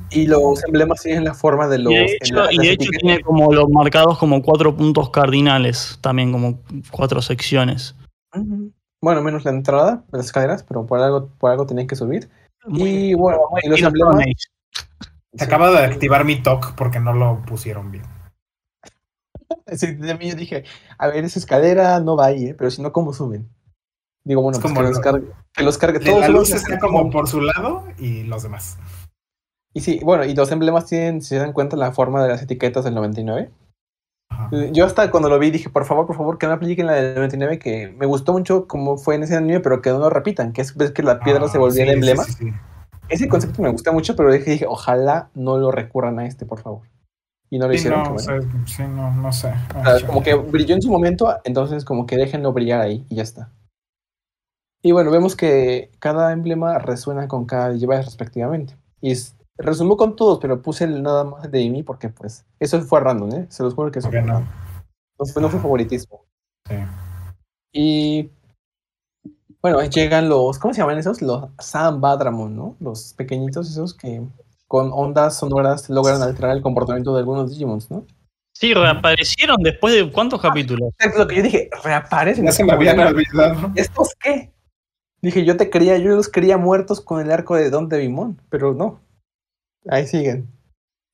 Y 0.10 0.26
los 0.26 0.64
emblemas 0.66 1.04
tienen 1.04 1.26
la 1.26 1.36
forma 1.36 1.68
de 1.68 1.78
los. 1.78 1.94
Y 1.94 1.98
de 1.98 2.18
hecho, 2.20 2.34
la- 2.34 2.52
y 2.52 2.56
las 2.56 2.66
de 2.66 2.72
hecho 2.72 2.84
etiquetas. 2.86 3.02
tiene 3.02 3.22
como 3.22 3.54
los 3.54 3.70
marcados 3.70 4.18
como 4.18 4.42
cuatro 4.42 4.76
puntos 4.76 5.12
cardinales, 5.12 6.00
también 6.02 6.32
como 6.32 6.62
cuatro 6.90 7.22
secciones. 7.22 7.94
Bueno, 9.02 9.22
menos 9.22 9.46
la 9.46 9.52
entrada 9.52 10.04
las 10.12 10.26
escaleras, 10.26 10.64
pero 10.68 10.88
por 10.88 11.00
algo, 11.00 11.28
por 11.38 11.52
algo 11.52 11.68
tenían 11.68 11.86
que 11.86 11.96
subir. 11.96 12.28
Y 12.70 13.14
bueno, 13.14 13.38
Muy 13.52 13.62
y 13.66 13.70
los 13.70 13.82
emblemas. 13.84 14.26
Se 15.38 15.44
acaba 15.46 15.72
de 15.72 15.86
activar 15.86 16.26
mi 16.26 16.42
TOC 16.42 16.74
porque 16.76 17.00
no 17.00 17.14
lo 17.14 17.42
pusieron 17.46 17.92
bien. 17.92 18.04
Sí, 19.74 19.94
de 19.96 20.16
mí 20.16 20.30
yo 20.30 20.36
dije, 20.36 20.64
a 20.98 21.08
ver, 21.08 21.24
esa 21.24 21.40
escalera 21.40 22.00
no 22.00 22.16
va 22.16 22.28
ahí, 22.28 22.48
¿eh? 22.48 22.54
pero 22.58 22.70
si 22.72 22.82
no, 22.82 22.92
¿cómo 22.92 23.14
suben? 23.14 23.50
Digo, 24.24 24.42
bueno, 24.42 24.58
Es 24.58 24.62
pues 24.62 24.74
como 24.74 24.82
que 24.84 24.88
los 24.90 24.98
lo- 24.98 25.04
cargue. 25.04 25.28
Que 25.54 25.64
los 25.64 25.78
cargue 25.78 26.00
La 26.00 26.06
todos. 26.06 26.30
luz 26.30 26.48
suben, 26.50 26.62
está 26.62 26.80
como 26.80 27.10
por 27.10 27.28
su 27.28 27.42
lado 27.42 27.86
y 27.98 28.24
los 28.24 28.44
demás. 28.44 28.78
Y 29.74 29.82
sí, 29.82 30.00
bueno, 30.04 30.26
y 30.26 30.34
los 30.36 30.52
emblemas 30.52 30.86
tienen, 30.86 31.22
si 31.22 31.30
se 31.30 31.38
dan 31.38 31.54
cuenta, 31.54 31.78
la 31.78 31.92
forma 31.92 32.24
de 32.24 32.30
las 32.30 32.42
etiquetas 32.42 32.84
del 32.84 32.96
99. 32.96 33.52
Ajá. 34.30 34.50
Eh, 34.52 34.72
Yo 34.74 34.86
hasta 34.86 35.10
cuando 35.12 35.30
lo 35.30 35.40
vi 35.40 35.52
dije, 35.52 35.70
por 35.70 35.86
favor, 35.86 36.06
por 36.08 36.18
favor, 36.18 36.38
que 36.38 36.48
no 36.48 36.54
apliquen 36.54 36.88
la 36.88 36.94
del 36.94 37.16
99, 37.16 37.60
que 37.60 37.90
me 37.98 38.06
gustó 38.06 38.34
mucho 38.34 38.68
como 38.68 38.98
fue 38.98 39.16
en 39.16 39.24
ese 39.24 39.36
anime, 39.38 39.60
pero 39.62 39.82
que 39.82 39.90
no 39.92 40.00
lo 40.00 40.10
repitan, 40.10 40.52
que 40.52 40.62
es 40.62 40.76
ves 40.76 40.92
que 40.92 41.04
la 41.04 41.20
piedra 41.20 41.46
Ah, 41.46 41.50
se 41.50 41.58
volvía 41.58 41.84
sí, 41.86 41.90
el 41.90 41.96
emblema. 41.96 42.24
sí, 42.24 42.34
sí. 42.34 42.54
Ese 43.10 43.30
concepto 43.30 43.62
me 43.62 43.70
gusta 43.72 43.92
mucho, 43.92 44.16
pero 44.16 44.32
dije, 44.32 44.52
dije, 44.52 44.66
ojalá 44.68 45.30
no 45.34 45.58
lo 45.58 45.72
recurran 45.72 46.20
a 46.20 46.26
este, 46.26 46.46
por 46.46 46.60
favor. 46.60 46.82
Y 47.50 47.58
no 47.60 47.68
lo 47.68 47.74
Sí, 47.74 47.80
hicieron. 47.80 48.04
no, 48.04 48.18
sea, 48.20 48.40
sí, 48.66 48.84
no, 48.84 49.12
no 49.14 49.32
sé. 49.32 49.54
O 49.76 49.84
sea, 49.86 50.06
como 50.06 50.22
que 50.22 50.34
brilló 50.36 50.76
en 50.76 50.82
su 50.82 50.92
momento, 50.92 51.34
entonces 51.46 51.86
como 51.86 52.06
que 52.06 52.18
déjenlo 52.18 52.52
brillar 52.52 52.82
ahí 52.82 53.06
y 53.10 53.16
ya 53.16 53.24
está. 53.24 53.52
Y 54.84 54.92
bueno, 54.92 55.12
vemos 55.12 55.36
que 55.36 55.92
cada 56.00 56.32
emblema 56.34 56.78
resuena 56.80 57.28
con 57.28 57.46
cada 57.46 57.70
Digivice 57.70 58.04
respectivamente. 58.04 58.78
Y 59.02 59.12
es- 59.12 59.36
resumo 59.58 59.98
con 59.98 60.16
todos, 60.16 60.40
pero 60.40 60.62
puse 60.62 60.84
el 60.84 61.02
nada 61.02 61.24
más 61.24 61.50
de 61.50 61.68
mí 61.70 61.82
porque 61.84 62.10
pues 62.10 62.46
eso 62.60 62.80
fue 62.82 63.00
random, 63.00 63.32
¿eh? 63.34 63.46
Se 63.50 63.64
los 63.64 63.74
juro 63.74 63.92
que 63.92 64.00
eso 64.00 64.10
¿Por 64.10 64.16
qué 64.18 64.22
fue 64.22 64.28
no? 64.28 64.34
random. 64.40 64.54
No 65.20 65.26
fue, 65.26 65.42
no 65.42 65.50
fue 65.50 65.58
Ajá. 65.58 65.64
favoritismo. 65.64 66.26
Sí. 66.68 66.76
Y 67.74 68.32
bueno, 69.62 69.82
llegan 69.84 70.30
los, 70.30 70.60
¿cómo 70.60 70.74
se 70.74 70.82
llaman 70.82 70.98
esos? 70.98 71.22
Los 71.22 71.50
Sam 71.60 72.00
Badramon, 72.00 72.56
¿no? 72.56 72.76
Los 72.80 73.14
pequeñitos 73.14 73.70
esos 73.70 73.94
que 73.94 74.22
con 74.68 74.92
ondas 74.94 75.38
sonoras 75.38 75.90
logran 75.90 76.22
alterar 76.22 76.56
el 76.56 76.62
comportamiento 76.62 77.14
de 77.14 77.20
algunos 77.20 77.50
Digimons, 77.50 77.90
¿no? 77.90 78.06
Sí, 78.54 78.74
reaparecieron 78.74 79.58
después 79.62 79.94
de 79.94 80.12
cuántos 80.12 80.42
capítulos. 80.42 80.92
Es 80.98 81.16
lo 81.16 81.28
que 81.28 81.36
yo 81.36 81.44
dije, 81.44 81.70
reaparecen. 81.84 82.46
Ya 82.46 82.52
se 82.52 82.64
me 82.64 82.74
habían 82.74 83.00
olvidado. 83.00 83.72
¿Estos 83.76 84.10
qué? 84.20 84.52
Dije, 85.22 85.46
yo 85.46 85.58
te 85.58 85.70
quería, 85.70 85.98
yo 85.98 86.16
los 86.16 86.28
quería 86.28 86.58
muertos 86.58 87.02
con 87.02 87.22
el 87.22 87.32
arco 87.32 87.56
de 87.56 87.70
Don 87.70 87.88
Devimon, 87.88 88.42
pero 88.50 88.74
no. 88.74 89.00
Ahí 89.88 90.08
siguen. 90.08 90.50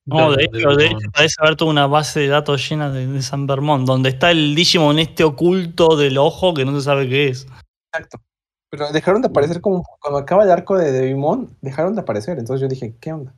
No, 0.06 0.32
de 0.32 0.44
hecho, 0.44 0.70
de 0.74 0.86
hecho 0.86 1.10
parece 1.12 1.36
haber 1.40 1.56
toda 1.56 1.70
una 1.70 1.86
base 1.86 2.20
de 2.20 2.28
datos 2.28 2.68
llena 2.68 2.90
de, 2.90 3.06
de 3.06 3.22
San 3.22 3.46
Bermón, 3.46 3.86
donde 3.86 4.10
está 4.10 4.30
el 4.30 4.54
Digimon 4.54 4.98
este 4.98 5.24
oculto 5.24 5.96
del 5.96 6.18
ojo 6.18 6.52
que 6.54 6.64
no 6.64 6.74
se 6.78 6.84
sabe 6.84 7.08
qué 7.08 7.28
es. 7.28 7.46
Exacto. 7.92 8.18
Pero 8.74 8.90
dejaron 8.90 9.22
de 9.22 9.28
aparecer 9.28 9.60
como 9.60 9.84
cuando 10.00 10.18
acaba 10.18 10.42
el 10.42 10.50
arco 10.50 10.76
de 10.76 10.90
Devimon, 10.90 11.56
dejaron 11.60 11.94
de 11.94 12.00
aparecer. 12.00 12.40
Entonces 12.40 12.60
yo 12.60 12.66
dije, 12.66 12.96
¿qué 12.98 13.12
onda? 13.12 13.32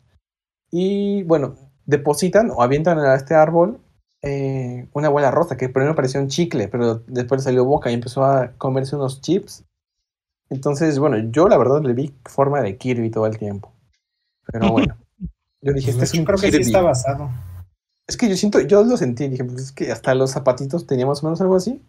Y 0.70 1.24
bueno, 1.24 1.56
depositan 1.84 2.50
o 2.50 2.62
avientan 2.62 2.98
a 2.98 3.14
este 3.14 3.34
árbol 3.34 3.78
eh, 4.22 4.88
una 4.94 5.10
bola 5.10 5.30
rosa, 5.30 5.58
que 5.58 5.68
primero 5.68 5.94
parecía 5.94 6.22
un 6.22 6.28
chicle, 6.28 6.68
pero 6.68 7.02
después 7.06 7.42
salió 7.42 7.66
boca 7.66 7.90
y 7.90 7.94
empezó 7.94 8.24
a 8.24 8.52
comerse 8.56 8.96
unos 8.96 9.20
chips. 9.20 9.62
Entonces, 10.48 10.98
bueno, 10.98 11.18
yo 11.30 11.48
la 11.48 11.58
verdad 11.58 11.82
le 11.82 11.92
vi 11.92 12.14
forma 12.24 12.62
de 12.62 12.78
Kirby 12.78 13.10
todo 13.10 13.26
el 13.26 13.36
tiempo. 13.36 13.74
Pero 14.50 14.70
bueno. 14.70 14.96
Yo 15.62 15.72
dije, 15.72 15.90
este 15.90 16.04
es 16.04 16.14
un 16.14 16.24
creo 16.24 16.38
que 16.38 16.52
sí 16.52 16.60
está 16.60 16.80
basado. 16.80 17.28
Es 18.06 18.16
que 18.16 18.28
yo 18.28 18.36
siento, 18.36 18.60
yo 18.60 18.84
lo 18.84 18.96
sentí, 18.96 19.26
dije, 19.26 19.42
pues 19.42 19.60
es 19.60 19.72
que 19.72 19.90
hasta 19.90 20.14
los 20.14 20.30
zapatitos 20.30 20.86
tenían 20.86 21.08
más 21.08 21.24
o 21.24 21.26
menos 21.26 21.40
algo 21.40 21.56
así. 21.56 21.82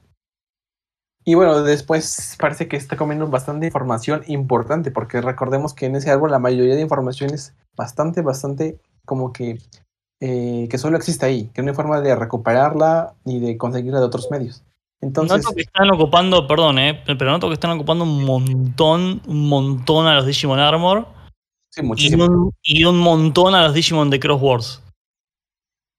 Y 1.28 1.36
bueno, 1.36 1.62
después 1.62 2.38
parece 2.40 2.70
que 2.70 2.78
está 2.78 2.96
comiendo 2.96 3.28
bastante 3.28 3.66
información 3.66 4.24
importante, 4.28 4.92
porque 4.92 5.20
recordemos 5.20 5.74
que 5.74 5.86
en 5.86 5.98
ese 5.98 6.10
árbol 6.10 6.32
la 6.32 6.40
mayoría 6.40 6.74
de 6.74 6.80
información 6.80 7.34
es 7.34 7.54
bastante, 7.76 8.22
bastante 8.22 8.80
como 9.04 9.34
que, 9.34 9.58
eh, 10.22 10.70
que 10.72 10.78
solo 10.78 10.96
existe 10.96 11.26
ahí, 11.26 11.52
que 11.54 11.62
no 11.62 11.70
hay 11.70 11.76
forma 11.76 12.00
de 12.00 12.16
recuperarla 12.16 13.14
ni 13.26 13.42
de 13.42 13.58
conseguirla 13.58 14.00
de 14.00 14.06
otros 14.06 14.32
medios. 14.32 14.64
Entonces, 15.02 15.44
noto 15.44 15.54
que 15.54 15.64
están 15.64 15.92
ocupando, 15.92 16.48
perdón, 16.48 16.80
eh, 16.80 17.04
pero 17.06 17.30
noto 17.30 17.50
que 17.50 17.56
están 17.56 17.72
ocupando 17.72 18.06
un 18.06 18.24
montón, 18.24 19.22
un 19.28 19.50
montón 19.50 20.08
a 20.08 20.16
los 20.16 20.26
Digimon 20.26 20.60
Armor 20.60 21.08
sí, 21.72 21.82
y 21.82 21.84
muchísimo. 21.84 22.24
un, 22.24 22.54
y 22.64 22.86
un 22.86 23.00
montón 23.00 23.54
a 23.54 23.64
los 23.64 23.74
Digimon 23.74 24.10
de 24.10 24.22
Cross 24.22 24.82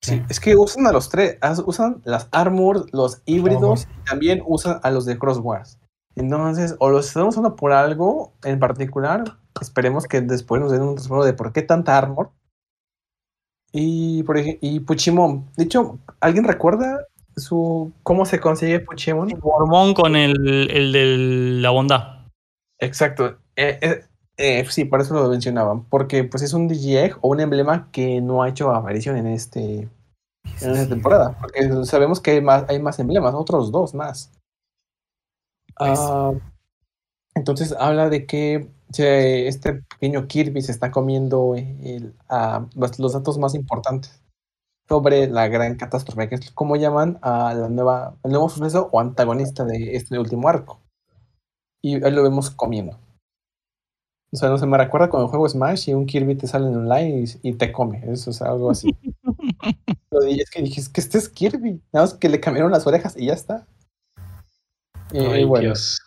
Sí, 0.03 0.23
es 0.29 0.39
que 0.41 0.57
usan 0.57 0.87
a 0.87 0.93
los 0.93 1.09
tres, 1.09 1.39
usan 1.66 2.01
las 2.05 2.29
armors, 2.31 2.87
los 2.93 3.20
híbridos 3.27 3.89
y 4.01 4.05
también 4.05 4.43
usan 4.47 4.81
a 4.83 4.91
los 4.91 5.05
de 5.07 5.19
Cross 5.19 5.39
Wars. 5.39 5.79
Entonces, 6.15 6.77
o 6.79 6.91
los 6.91 7.09
están 7.09 7.25
usando 7.25 7.57
por 7.57 7.73
algo 7.73 8.33
en 8.45 8.59
particular, 8.59 9.39
esperemos 9.61 10.07
que 10.07 10.20
después 10.20 10.61
nos 10.61 10.73
den 10.73 10.83
un 10.83 10.97
respaldo 10.97 11.25
de 11.25 11.33
por 11.33 11.53
qué 11.53 11.62
tanta 11.62 11.99
armor. 11.99 12.31
Y 13.73 14.23
por 14.23 14.39
ejemplo, 14.39 14.61
y 14.62 14.81
Puchimon. 14.81 15.47
De 15.57 15.65
hecho, 15.65 15.99
¿alguien 16.20 16.45
recuerda 16.45 17.07
su 17.37 17.93
cómo 18.03 18.25
se 18.25 18.41
consigue 18.41 18.81
Puchimon? 18.81 19.39
Hormón 19.43 19.95
con 19.95 20.16
el, 20.16 20.70
el 20.70 20.93
de 20.93 21.61
la 21.61 21.70
bondad. 21.70 22.27
Exacto. 22.79 23.39
Eh, 23.57 23.79
eh, 23.83 24.05
eh, 24.39 24.65
sí, 24.70 24.85
por 24.85 25.01
eso 25.01 25.15
lo 25.15 25.28
mencionaban. 25.28 25.85
Porque 25.85 26.24
pues 26.24 26.43
es 26.43 26.52
un 26.55 26.69
DigiEgg 26.69 27.19
o 27.20 27.28
un 27.28 27.40
emblema 27.40 27.90
que 27.93 28.20
no 28.20 28.43
ha 28.43 28.48
hecho 28.48 28.70
aparición 28.70 29.16
en 29.16 29.27
este 29.27 29.89
en 30.60 30.70
esta 30.73 30.89
temporada. 30.89 31.36
Porque 31.40 31.85
sabemos 31.85 32.20
que 32.20 32.31
hay 32.32 32.40
más, 32.40 32.65
hay 32.69 32.81
más 32.81 32.98
emblemas, 32.98 33.35
otros 33.35 33.70
dos 33.70 33.94
más. 33.94 34.31
Ah, 35.78 36.32
entonces 37.35 37.74
habla 37.78 38.09
de 38.09 38.27
que 38.27 38.69
este 38.97 39.74
pequeño 39.74 40.27
Kirby 40.27 40.62
se 40.62 40.73
está 40.73 40.90
comiendo 40.90 41.55
el- 41.55 42.15
los, 42.74 42.98
los 42.98 43.12
datos 43.12 43.39
más 43.39 43.55
importantes 43.55 44.20
sobre 44.89 45.27
la 45.28 45.47
gran 45.48 45.77
catástrofe, 45.77 46.28
que 46.28 46.36
es 46.36 46.51
como 46.51 46.74
llaman 46.77 47.19
a 47.20 47.52
la 47.55 47.69
nueva, 47.69 48.15
el 48.24 48.31
nuevo 48.32 48.48
suceso 48.48 48.89
o 48.90 49.01
antagonista 49.01 49.65
de 49.65 49.94
este 49.97 50.19
último 50.19 50.48
arco. 50.48 50.81
Y 51.82 52.02
ahí 52.02 52.10
lo 52.10 52.23
vemos 52.23 52.51
comiendo. 52.51 52.98
O 54.31 54.37
sea, 54.37 54.51
no 54.51 54.59
se 54.59 54.67
me 54.67 54.77
recuerda 54.77 55.09
cuando 55.09 55.29
juego 55.29 55.49
Smash 55.49 55.89
y 55.89 55.95
un 55.95 56.05
Kirby 56.05 56.35
te 56.35 56.47
sale 56.47 56.69
en 56.69 56.77
online 56.77 57.25
y, 57.43 57.49
y 57.49 57.53
te 57.55 57.73
come. 57.73 58.03
Eso 58.07 58.31
es 58.31 58.43
algo 58.43 58.71
así. 58.71 58.95
Lo 60.11 60.21
dije, 60.21 60.43
es 60.43 60.51
que 60.51 60.63
dije, 60.63 60.81
es 60.81 60.89
que 60.89 61.01
este 61.01 61.19
es 61.19 61.29
Kirby. 61.29 61.81
Nada 61.93 62.07
más 62.07 62.15
que 62.15 62.29
le 62.29 62.41
cambiaron 62.41 62.71
las 62.71 62.87
orejas 62.87 63.17
y 63.17 63.27
ya 63.27 63.33
está. 63.33 63.67
Eh, 65.13 65.27
Ay, 65.33 65.45
bueno. 65.45 65.65
Dios. 65.65 65.99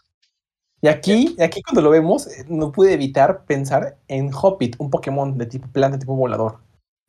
Y 0.84 0.88
aquí, 0.88 1.36
aquí 1.40 1.62
cuando 1.62 1.82
lo 1.82 1.90
vemos, 1.92 2.28
eh, 2.28 2.46
no 2.48 2.72
pude 2.72 2.94
evitar 2.94 3.46
pensar 3.46 3.98
en 4.08 4.32
Hoppit, 4.34 4.76
un 4.80 4.90
Pokémon 4.90 5.38
de 5.38 5.46
tipo 5.46 5.68
planta, 5.68 6.00
tipo 6.00 6.16
volador. 6.16 6.58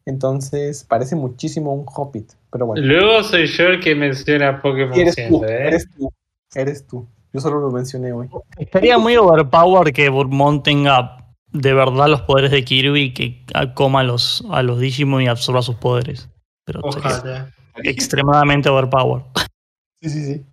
Entonces, 0.04 0.84
parece 0.84 1.16
muchísimo 1.16 1.74
un 1.74 1.86
Hoppit. 1.86 2.32
Pero 2.50 2.66
bueno. 2.66 2.84
Luego 2.84 3.22
soy 3.22 3.46
yo 3.46 3.66
el 3.68 3.80
que 3.80 3.94
menciona 3.94 4.60
Pokémon 4.60 4.98
eres 4.98 5.14
tú, 5.14 5.22
siempre, 5.22 5.52
¿eh? 5.52 5.68
eres 5.68 5.88
tú. 5.90 6.12
Eres 6.54 6.86
tú. 6.86 7.08
Yo 7.32 7.40
solo 7.40 7.60
lo 7.60 7.70
mencioné 7.70 8.12
hoy. 8.12 8.28
Estaría 8.58 8.98
muy 8.98 9.16
overpower 9.16 9.92
que 9.92 10.08
Burmont 10.08 10.62
tenga 10.62 11.16
de 11.52 11.74
verdad 11.74 12.08
los 12.08 12.22
poderes 12.22 12.50
de 12.50 12.64
Kirby 12.64 13.02
y 13.02 13.14
que 13.14 13.44
coma 13.74 14.00
a 14.00 14.04
los, 14.04 14.44
a 14.50 14.62
los 14.62 14.78
Digimon 14.78 15.22
y 15.22 15.28
absorba 15.28 15.62
sus 15.62 15.76
poderes. 15.76 16.28
Pero 16.64 16.80
Ojalá. 16.82 17.52
extremadamente 17.82 18.68
overpower. 18.68 19.22
Sí, 20.00 20.10
sí, 20.10 20.24
sí. 20.24 20.46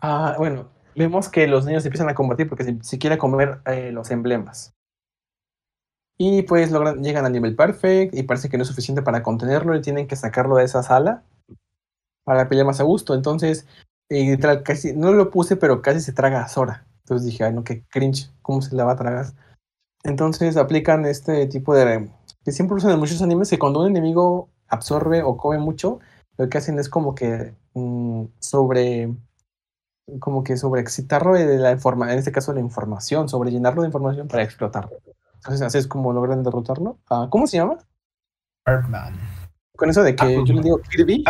Ah, 0.00 0.34
bueno, 0.38 0.68
vemos 0.94 1.28
que 1.28 1.46
los 1.46 1.64
niños 1.64 1.84
empiezan 1.84 2.08
a 2.08 2.14
combatir 2.14 2.48
porque 2.48 2.64
se, 2.64 2.78
se 2.82 2.98
quiere 2.98 3.18
comer 3.18 3.60
eh, 3.66 3.90
los 3.92 4.10
emblemas. 4.10 4.72
Y 6.20 6.42
pues 6.42 6.72
logran, 6.72 7.02
llegan 7.02 7.24
al 7.24 7.32
nivel 7.32 7.54
perfect 7.54 8.14
y 8.14 8.24
parece 8.24 8.48
que 8.48 8.56
no 8.56 8.62
es 8.62 8.68
suficiente 8.68 9.02
para 9.02 9.22
contenerlo 9.22 9.76
y 9.76 9.80
tienen 9.80 10.08
que 10.08 10.16
sacarlo 10.16 10.56
de 10.56 10.64
esa 10.64 10.82
sala 10.82 11.22
para 12.24 12.48
pelear 12.48 12.66
más 12.66 12.80
a 12.80 12.84
gusto. 12.84 13.14
Entonces, 13.14 13.66
eh, 14.08 14.30
literal, 14.30 14.62
casi, 14.62 14.92
no 14.92 15.12
lo 15.12 15.30
puse, 15.30 15.56
pero 15.56 15.82
casi 15.82 16.00
se 16.00 16.12
traga 16.12 16.42
a 16.42 16.48
Sora. 16.48 16.86
Entonces 17.00 17.26
dije, 17.26 17.44
ay 17.44 17.52
no, 17.52 17.64
qué 17.64 17.84
cringe, 17.88 18.30
¿cómo 18.42 18.62
se 18.62 18.74
la 18.74 18.84
va 18.84 18.92
a 18.92 18.96
tragar? 18.96 19.26
Entonces 20.04 20.56
aplican 20.56 21.04
este 21.04 21.46
tipo 21.46 21.74
de... 21.74 22.10
que 22.44 22.52
siempre 22.52 22.76
usan 22.76 22.92
en 22.92 22.98
muchos 22.98 23.22
animes, 23.22 23.50
que 23.50 23.58
cuando 23.58 23.80
un 23.80 23.88
enemigo 23.88 24.48
absorbe 24.68 25.22
o 25.22 25.36
come 25.36 25.58
mucho, 25.58 26.00
lo 26.36 26.48
que 26.48 26.58
hacen 26.58 26.78
es 26.78 26.88
como 26.88 27.14
que 27.14 27.54
mm, 27.74 28.24
sobre 28.38 29.14
como 30.20 30.42
que 30.42 30.56
sobre 30.56 30.80
excitarlo 30.80 31.34
de 31.34 31.58
la 31.58 31.72
informa 31.72 32.10
en 32.10 32.18
este 32.18 32.32
caso 32.32 32.54
la 32.54 32.60
información, 32.60 33.28
sobre 33.28 33.50
llenarlo 33.50 33.82
de 33.82 33.88
información 33.88 34.26
para 34.28 34.42
explotarlo. 34.42 34.96
Entonces 35.34 35.60
así 35.62 35.78
es 35.78 35.86
como 35.86 36.12
logran 36.12 36.42
derrotarlo. 36.42 36.98
Ah, 37.10 37.28
¿Cómo 37.30 37.46
se 37.46 37.58
llama? 37.58 37.78
Birdman. 38.66 39.14
Con 39.76 39.90
eso 39.90 40.02
de 40.02 40.16
que 40.16 40.42
yo 40.44 40.54
le 40.54 40.62
digo 40.62 40.80
Kirby. 40.80 41.24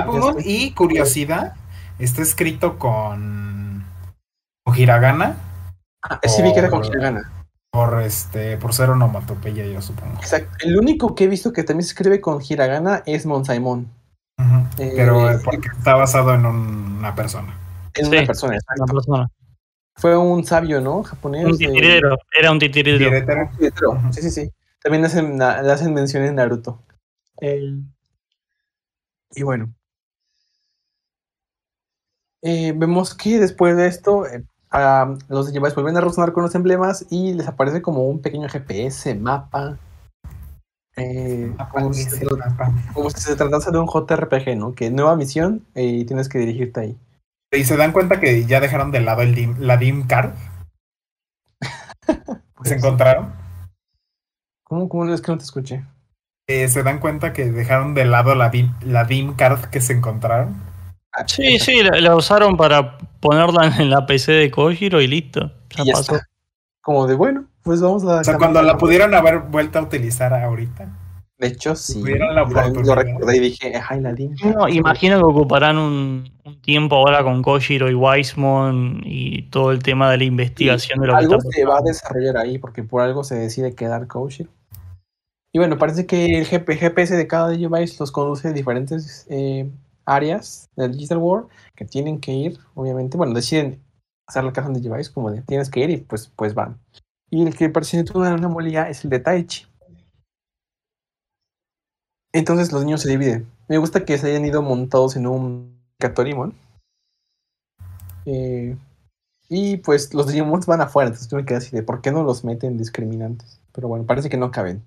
y 0.45 0.73
curiosidad, 0.73 1.55
está 1.99 2.23
escrito 2.23 2.79
con, 2.79 3.85
con 4.65 4.79
hiragana 4.79 5.37
Ah, 6.03 6.21
sí 6.29 6.43
vi 6.43 6.53
que 6.53 6.61
era 6.61 6.71
con 6.71 6.85
Hiragana. 6.85 7.31
por 7.73 8.01
este 8.03 8.57
por 8.57 8.73
ser 8.73 8.91
onomatopeya, 8.91 9.67
yo 9.67 9.83
supongo. 9.83 10.15
Exacto. 10.21 10.49
El 10.65 10.79
único 10.79 11.15
que 11.15 11.25
he 11.25 11.27
visto 11.27 11.53
que 11.53 11.65
también 11.65 11.85
se 11.85 11.91
escribe 11.93 12.21
con 12.21 12.41
Hiragana 12.49 13.03
es 13.05 13.27
Monsaimon. 13.27 13.89
Ujú. 14.39 14.57
Eh, 14.83 14.93
Pero 14.95 15.29
eh, 15.31 15.39
porque 15.45 15.69
está 15.77 15.95
basado 15.97 16.33
en 16.35 16.47
un- 16.47 16.99
una 16.99 17.15
persona. 17.17 17.53
En 17.95 18.05
Sí. 18.07 18.11
una 18.13 18.27
persona, 18.27 18.51
Una 18.53 18.57
exacto. 18.59 18.87
persona. 18.95 19.29
fue 19.97 20.17
un 20.17 20.45
sabio, 20.45 20.81
¿no? 20.81 21.03
Japonés. 21.03 21.45
Un 21.45 21.55
eh, 21.55 21.57
titiritero, 21.59 22.17
era 22.39 22.53
un. 22.53 22.59
Titiritero. 22.61 24.01
Sí, 24.13 24.23
sí, 24.23 24.31
sí. 24.31 24.53
También 24.81 25.05
hacen, 25.05 25.37
le 25.37 25.45
hacen 25.73 25.93
mención 25.93 26.23
en 26.23 26.37
Naruto. 26.37 26.81
Eh, 27.41 27.75
y 29.33 29.43
bueno. 29.43 29.75
Eh, 32.43 32.73
vemos 32.77 33.15
que 33.15 33.39
después 33.39 33.77
de 33.77 33.87
esto, 33.87 34.27
eh, 34.27 34.45
a 34.71 35.15
los 35.29 35.47
Digimon 35.47 35.73
vuelven 35.75 35.97
a 35.97 36.01
resonar 36.01 36.33
con 36.33 36.43
los 36.45 36.55
emblemas 36.55 37.07
y 37.11 37.35
les 37.35 37.49
aparece 37.49 37.83
como 37.83 38.09
un 38.09 38.21
pequeño 38.21 38.49
GPS, 38.49 39.15
mapa. 39.15 39.79
eh, 40.97 41.55
como, 41.71 41.93
si 41.93 42.05
se, 42.05 42.27
como 42.93 43.11
si 43.11 43.21
se 43.21 43.37
tratase 43.37 43.71
de 43.71 43.79
un 43.79 43.87
JRPG, 43.87 44.57
¿no? 44.57 44.75
Que 44.75 44.91
nueva 44.91 45.17
misión 45.17 45.65
eh, 45.75 45.85
y 45.85 46.05
tienes 46.05 46.29
que 46.29 46.39
dirigirte 46.39 46.81
ahí. 46.81 46.99
Y 47.53 47.65
se 47.65 47.77
dan 47.77 47.93
cuenta 47.93 48.21
que 48.21 48.45
ya 48.45 48.61
dejaron 48.61 48.91
de 48.91 49.01
lado 49.01 49.23
el 49.23 49.35
DIM, 49.35 49.57
la 49.59 49.77
DIM 49.77 50.07
card. 50.07 50.33
Pues, 52.55 52.69
¿Se 52.69 52.75
encontraron? 52.75 53.33
¿Cómo, 54.65 54.89
cómo 54.89 55.07
es 55.13 55.23
que 55.23 55.33
no 55.33 55.39
te 55.39 55.45
escuché? 55.45 55.85
Eh, 56.47 56.69
se 56.69 56.83
dan 56.83 56.99
cuenta 56.99 57.33
que 57.33 57.51
dejaron 57.51 57.95
de 57.95 58.05
lado 58.05 58.35
la 58.35 58.51
DIM, 58.51 58.75
la 58.83 59.05
DIM 59.05 59.35
card 59.35 59.67
que 59.67 59.81
se 59.81 59.95
encontraron. 59.95 60.68
Sí, 61.27 61.59
sí, 61.59 61.83
la, 61.83 62.01
la 62.01 62.17
usaron 62.17 62.57
para 62.57 62.99
ponerla 63.21 63.75
en 63.79 63.91
la 63.91 64.07
PC 64.07 64.33
de 64.33 64.51
Kojiro 64.51 65.01
y 65.01 65.07
listo. 65.07 65.51
Ya 65.77 65.83
Y 65.83 65.87
ya 65.87 65.93
pasó. 65.95 66.17
está. 66.17 66.29
Como 66.81 67.07
de 67.07 67.15
bueno, 67.15 67.45
pues 67.63 67.81
vamos 67.81 68.05
a. 68.05 68.21
O 68.21 68.25
sea, 68.25 68.39
cuando 68.39 68.63
la 68.63 68.79
pudieron 68.79 69.15
haber 69.15 69.41
vuelto 69.41 69.79
a 69.79 69.83
utilizar 69.83 70.33
ahorita. 70.33 70.89
De 71.39 71.47
hecho, 71.47 71.77
sí. 71.77 72.03
La. 72.03 72.45
Lo 72.45 72.95
recordé 72.95 73.37
y 73.37 73.41
dije, 73.41 73.73
ay, 73.89 74.01
la. 74.01 74.13
No, 74.13 74.69
imagino 74.69 75.19
que 75.19 75.25
ocuparán 75.25 75.79
un, 75.79 76.31
un 76.45 76.61
tiempo 76.63 76.97
ahora 76.97 77.23
con 77.23 77.43
Kojiro 77.43 77.89
y 77.91 77.95
Weismon 77.95 79.03
y 79.05 79.43
todo 79.43 79.71
el 79.71 79.83
tema 79.83 80.11
de 80.11 80.19
la 80.19 80.25
investigación 80.25 80.99
de 81.01 81.07
lo 81.07 81.13
que 81.13 81.19
Algo 81.19 81.41
se 81.41 81.65
va 81.65 81.79
a 81.79 81.83
desarrollar 81.83 82.39
ahí 82.39 82.59
porque 82.59 82.83
por 82.83 83.03
algo 83.03 83.23
se 83.23 83.37
decide 83.37 83.75
quedar 83.75 84.07
Koshiro. 84.09 84.51
Y 85.53 85.59
bueno, 85.59 85.79
parece 85.79 86.07
que 86.07 86.39
el 86.39 86.47
GP 86.47 86.77
GPS 86.77 87.17
de 87.17 87.27
cada 87.27 87.49
device 87.49 87.97
los 88.01 88.13
conduce 88.13 88.49
a 88.49 88.53
diferentes 88.53 89.27
eh, 89.31 89.71
áreas 90.09 90.71
del 90.77 90.93
Digital 90.93 91.19
World 91.19 91.49
que 91.77 91.85
tienen 91.85 92.21
que 92.21 92.33
ir, 92.33 92.59
obviamente. 92.75 93.17
Bueno, 93.17 93.35
deciden 93.35 93.83
hacer 94.27 94.45
la 94.45 94.53
casa 94.53 94.71
de 94.71 94.81
device 94.81 95.13
como 95.13 95.31
de 95.31 95.43
tienes 95.43 95.71
que 95.71 95.81
ir 95.81 95.91
y 95.91 95.97
pues, 95.99 96.33
pues 96.35 96.55
van. 96.55 96.81
Y 97.31 97.47
el 97.47 97.55
que 97.57 97.69
presenta 97.69 98.17
una 98.17 98.33
anomalía 98.33 98.89
es 98.89 99.05
el 99.05 99.11
de 99.11 99.21
Taichi. 99.21 99.67
Entonces 102.33 102.73
los 102.73 102.85
niños 102.85 103.03
se 103.03 103.11
dividen. 103.11 103.47
Me 103.69 103.79
gusta 103.79 104.05
que 104.05 104.19
se 104.19 104.29
hayan 104.29 104.45
ido 104.45 104.63
montados 104.63 105.17
en 105.17 105.27
un 105.27 105.83
Katorimon. 105.99 106.55
Eh, 108.27 108.77
y 109.49 109.79
pues 109.79 110.13
los 110.13 110.27
Digimons 110.27 110.67
van 110.67 110.83
afuera, 110.83 111.09
entonces 111.09 111.31
yo 111.31 111.39
me 111.39 111.45
quedé 111.47 111.57
así 111.57 111.75
de 111.75 111.83
¿por 111.83 112.03
qué 112.03 112.13
no 112.13 112.23
los 112.23 112.45
meten 112.45 112.77
discriminantes? 112.77 113.61
Pero 113.73 113.89
bueno, 113.89 114.05
parece 114.05 114.29
que 114.29 114.37
no 114.37 114.51
caben. 114.51 114.85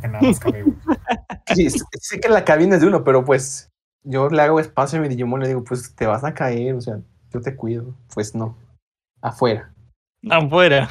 Que 0.00 0.08
nada 0.08 0.22
más 0.22 0.40
cabe 0.40 0.64
uno. 0.64 0.76
Sí, 1.54 1.68
sé 1.68 2.20
que 2.20 2.28
la 2.28 2.44
cabina 2.44 2.76
es 2.76 2.80
de 2.80 2.86
uno, 2.86 3.02
pero 3.02 3.24
pues 3.24 3.69
yo 4.04 4.28
le 4.28 4.42
hago 4.42 4.60
espacio 4.60 4.98
a 4.98 5.02
mi 5.02 5.08
Digimon 5.08 5.40
y 5.40 5.42
le 5.44 5.48
digo, 5.48 5.64
pues 5.64 5.94
te 5.94 6.06
vas 6.06 6.24
a 6.24 6.34
caer, 6.34 6.74
o 6.74 6.80
sea, 6.80 7.00
yo 7.32 7.40
te 7.40 7.54
cuido. 7.56 7.94
Pues 8.14 8.34
no, 8.34 8.56
afuera. 9.20 9.72
Afuera. 10.28 10.88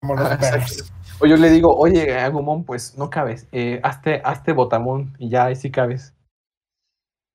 Como 0.00 0.14
los 0.16 0.24
Exacto. 0.32 0.50
perros. 0.58 0.92
O 1.20 1.26
yo 1.26 1.36
le 1.36 1.50
digo, 1.50 1.76
oye, 1.76 2.18
Agumon, 2.18 2.64
pues 2.64 2.96
no 2.98 3.08
cabes, 3.10 3.46
eh, 3.52 3.80
hazte, 3.84 4.20
hazte 4.24 4.52
botamón 4.52 5.14
y 5.18 5.28
ya 5.28 5.44
ahí 5.46 5.56
sí 5.56 5.70
cabes. 5.70 6.14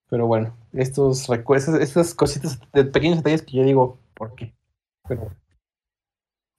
Pero 0.09 0.27
bueno, 0.27 0.55
estos 0.73 1.27
recu- 1.29 1.55
esas, 1.55 1.79
estas 1.81 2.13
cositas 2.13 2.59
de 2.73 2.85
pequeños 2.85 3.17
detalles 3.17 3.41
que 3.43 3.57
yo 3.57 3.63
digo, 3.63 3.97
¿por 4.13 4.35
qué? 4.35 4.53
Pero 5.07 5.21
bueno. 5.21 5.35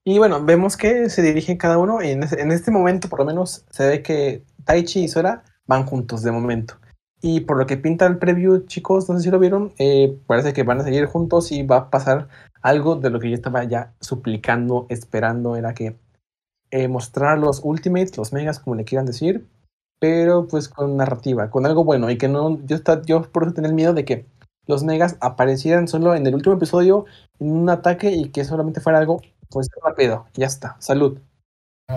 Y 0.07 0.19
bueno, 0.19 0.43
vemos 0.43 0.77
que 0.77 1.11
se 1.11 1.21
dirigen 1.23 1.59
cada 1.59 1.77
uno 1.77 2.03
y 2.03 2.11
en, 2.11 2.23
ese- 2.23 2.41
en 2.41 2.51
este 2.53 2.71
momento 2.71 3.09
por 3.11 3.19
lo 3.19 3.25
menos 3.27 3.67
se 3.71 3.87
ve 3.87 4.03
que 4.03 4.45
Taichi 4.65 5.05
y 5.05 5.09
Sora 5.09 5.45
van 5.67 5.85
juntos 5.85 6.23
de 6.23 6.33
momento. 6.33 6.79
Y 7.21 7.41
por 7.41 7.59
lo 7.59 7.67
que 7.67 7.77
pinta 7.77 8.07
el 8.07 8.19
preview, 8.19 8.67
chicos, 8.67 9.09
no 9.09 9.17
sé 9.17 9.25
si 9.25 9.31
lo 9.31 9.39
vieron, 9.39 9.73
eh, 9.79 10.19
parece 10.27 10.53
que 10.53 10.63
van 10.63 10.81
a 10.81 10.85
seguir 10.85 11.07
juntos 11.07 11.51
y 11.51 11.65
va 11.65 11.77
a 11.77 11.91
pasar 11.91 12.29
algo 12.63 12.97
de 12.97 13.11
lo 13.11 13.19
que 13.19 13.29
yo 13.31 13.35
estaba 13.35 13.65
ya 13.65 13.95
suplicando, 14.01 14.87
esperando, 14.89 15.57
era 15.57 15.75
que 15.75 15.97
eh, 16.71 16.89
mostrar 16.89 17.39
los 17.39 17.61
ultimates, 17.65 18.17
los 18.17 18.33
megas, 18.33 18.61
como 18.61 18.77
le 18.77 18.85
quieran 18.85 19.07
decir, 19.07 19.49
pero 19.99 20.47
pues 20.47 20.69
con 20.69 20.97
narrativa, 20.97 21.51
con 21.51 21.67
algo 21.67 21.85
bueno 21.85 22.11
y 22.11 22.19
que 22.19 22.29
no, 22.29 22.65
yo, 22.67 22.77
está, 22.77 23.03
yo 23.03 23.23
por 23.23 23.45
eso 23.45 23.55
tenía 23.55 23.71
el 23.71 23.75
miedo 23.75 23.95
de 23.95 24.05
que 24.05 24.27
los 24.67 24.85
megas 24.85 25.17
aparecieran 25.21 25.89
solo 25.89 26.15
en 26.15 26.27
el 26.27 26.35
último 26.35 26.55
episodio 26.57 27.07
en 27.41 27.53
un 27.53 27.71
ataque 27.71 28.11
y 28.13 28.29
que 28.31 28.45
solamente 28.45 28.81
fuera 28.81 28.99
algo 28.99 29.21
pues 29.51 29.69
rápido, 29.83 30.27
ya 30.35 30.47
está, 30.47 30.77
salud. 30.79 31.19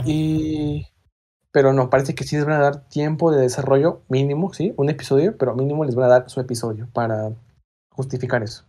Y 0.06 0.88
pero 1.52 1.74
no, 1.74 1.90
parece 1.90 2.16
que 2.16 2.24
sí 2.24 2.36
les 2.36 2.46
van 2.46 2.56
a 2.56 2.64
dar 2.64 2.88
tiempo 2.88 3.32
de 3.32 3.42
desarrollo 3.42 4.02
mínimo, 4.08 4.54
sí, 4.54 4.74
un 4.78 4.90
episodio, 4.90 5.38
pero 5.38 5.56
mínimo 5.56 5.86
les 5.86 5.96
van 5.96 6.06
a 6.06 6.14
dar 6.20 6.30
su 6.30 6.40
episodio 6.40 6.88
para 6.94 7.32
justificar 7.90 8.42
eso. 8.44 8.66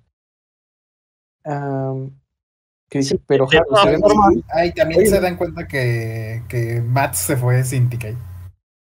¿Qué 2.88 2.98
dice? 2.98 3.16
Sí, 3.16 3.22
pero 3.26 3.46
muy- 3.46 4.44
Ay, 4.52 4.72
también 4.72 5.00
Oye. 5.00 5.08
se 5.10 5.20
dan 5.20 5.36
cuenta 5.36 5.66
que, 5.66 6.42
que 6.48 6.82
Matt 6.82 7.14
se 7.14 7.36
fue 7.36 7.64
sin 7.64 7.88
TK. 7.88 8.16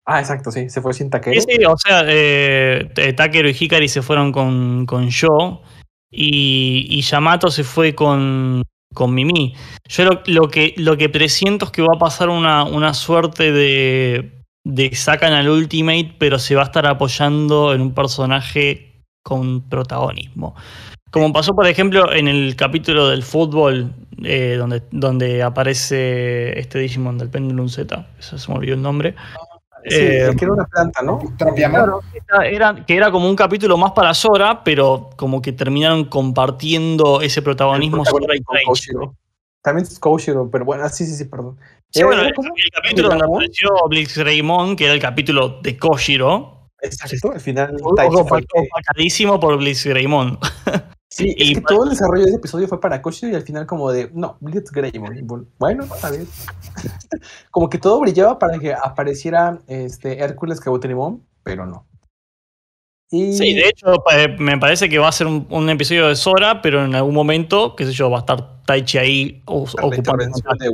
Ah, 0.06 0.20
exacto, 0.20 0.50
sí, 0.50 0.70
se 0.70 0.80
fue 0.80 0.94
sin 0.94 1.10
taquero. 1.10 1.40
Sí, 1.40 1.46
sí, 1.48 1.64
o 1.64 1.76
sea, 1.76 2.02
eh, 2.06 2.90
eh, 2.96 3.12
Takeru 3.12 3.48
y 3.48 3.56
Hikari 3.58 3.88
se 3.88 4.02
fueron 4.02 4.32
con, 4.32 4.86
con 4.86 5.08
Yo 5.08 5.62
y, 6.10 6.86
y 6.88 7.02
Yamato 7.02 7.50
se 7.50 7.62
fue 7.62 7.94
con, 7.94 8.62
con 8.94 9.14
Mimi. 9.14 9.54
Yo 9.88 10.04
lo, 10.04 10.22
lo 10.26 10.48
que, 10.48 10.74
lo 10.76 10.96
que 10.96 11.08
presiento 11.08 11.66
es 11.66 11.70
que 11.70 11.82
va 11.82 11.94
a 11.94 11.98
pasar 11.98 12.28
una, 12.28 12.64
una 12.64 12.94
suerte 12.94 13.52
de, 13.52 14.44
de 14.64 14.94
sacan 14.94 15.32
al 15.32 15.48
Ultimate, 15.48 16.14
pero 16.18 16.38
se 16.38 16.54
va 16.54 16.62
a 16.62 16.66
estar 16.66 16.86
apoyando 16.86 17.72
en 17.74 17.80
un 17.80 17.94
personaje 17.94 19.04
con 19.22 19.68
protagonismo. 19.68 20.54
Como 21.10 21.32
pasó, 21.32 21.54
por 21.54 21.66
ejemplo, 21.66 22.12
en 22.12 22.28
el 22.28 22.54
capítulo 22.54 23.08
del 23.08 23.22
fútbol, 23.22 23.92
eh, 24.22 24.54
donde, 24.58 24.82
donde 24.92 25.42
aparece 25.42 26.58
este 26.58 26.78
Digimon 26.78 27.18
del 27.18 27.30
Pendulum 27.30 27.68
Z, 27.68 28.08
eso 28.18 28.38
se 28.38 28.50
me 28.50 28.58
olvidó 28.58 28.74
el 28.74 28.82
nombre. 28.82 29.16
Sí, 29.84 29.96
Eh, 29.96 30.34
que 30.38 30.44
era 30.44 30.52
una 30.54 30.64
planta, 30.66 31.02
¿no? 31.02 31.18
Claro, 31.38 32.00
era, 32.28 32.46
era- 32.48 32.86
que 32.86 32.96
era 32.96 33.10
como 33.10 33.28
un 33.28 33.36
capítulo 33.36 33.76
más 33.76 33.92
para 33.92 34.12
Sora, 34.14 34.62
pero 34.62 35.10
como 35.16 35.40
que 35.40 35.52
terminaron 35.52 36.04
compartiendo 36.04 37.20
ese 37.22 37.42
protagonismo 37.42 38.02
El 38.04 38.06
Sora 38.10 38.36
y. 38.36 38.42
Koshiro. 38.64 39.14
También 39.62 39.86
es 39.86 39.98
Koshiro, 39.98 40.50
pero 40.50 40.64
bueno, 40.64 40.88
sí, 40.88 41.04
sí, 41.06 41.14
sí, 41.14 41.24
perdón. 41.26 41.58
Sí, 41.90 42.00
Eh, 42.00 42.04
bueno, 42.04 42.22
el, 42.22 42.28
el 42.28 42.70
capítulo 42.72 43.08
donde 43.10 43.24
apareció 43.24 43.70
Blitz 43.88 44.16
Greymon, 44.16 44.76
que 44.76 44.84
era 44.84 44.94
el 44.94 45.00
capítulo 45.00 45.60
de 45.62 45.76
Koshiro, 45.78 46.56
Exacto, 46.82 47.32
al 47.32 47.40
final 47.40 47.76
opacadísimo 47.82 49.38
por 49.38 49.56
Blitz 49.58 49.84
Greymon. 49.84 50.38
Sí, 51.12 51.34
y 51.36 51.50
es 51.50 51.54
que 51.58 51.62
para- 51.62 51.74
todo 51.74 51.84
el 51.84 51.90
desarrollo 51.90 52.22
de 52.22 52.28
ese 52.28 52.36
episodio 52.38 52.68
fue 52.68 52.80
para 52.80 53.02
Koshiro 53.02 53.32
y 53.32 53.34
al 53.34 53.42
final 53.42 53.66
como 53.66 53.90
de, 53.90 54.10
no, 54.14 54.36
Blitz 54.40 54.70
Greymon. 54.70 55.48
Bueno, 55.58 55.82
está 55.84 56.10
bien. 56.10 56.26
como 57.50 57.68
que 57.68 57.78
todo 57.78 57.98
brillaba 58.00 58.38
para 58.38 58.58
que 58.58 58.72
apareciera 58.72 59.58
este 59.66 60.20
Hércules 60.22 60.60
Kabuterimon, 60.60 61.22
pero 61.42 61.66
no. 61.66 61.86
Y 63.12 63.32
Sí, 63.32 63.54
de 63.54 63.68
hecho, 63.68 63.86
pa- 64.04 64.28
me 64.38 64.56
parece 64.58 64.88
que 64.88 64.98
va 65.00 65.08
a 65.08 65.12
ser 65.12 65.26
un, 65.26 65.44
un 65.50 65.68
episodio 65.68 66.06
de 66.06 66.14
Sora, 66.14 66.62
pero 66.62 66.84
en 66.84 66.94
algún 66.94 67.14
momento, 67.14 67.74
qué 67.74 67.84
sé 67.86 67.92
yo, 67.92 68.08
va 68.08 68.18
a 68.18 68.20
estar 68.20 68.62
Taichi 68.64 68.98
ahí 68.98 69.42
ocupando. 69.46 70.24
de 70.24 70.70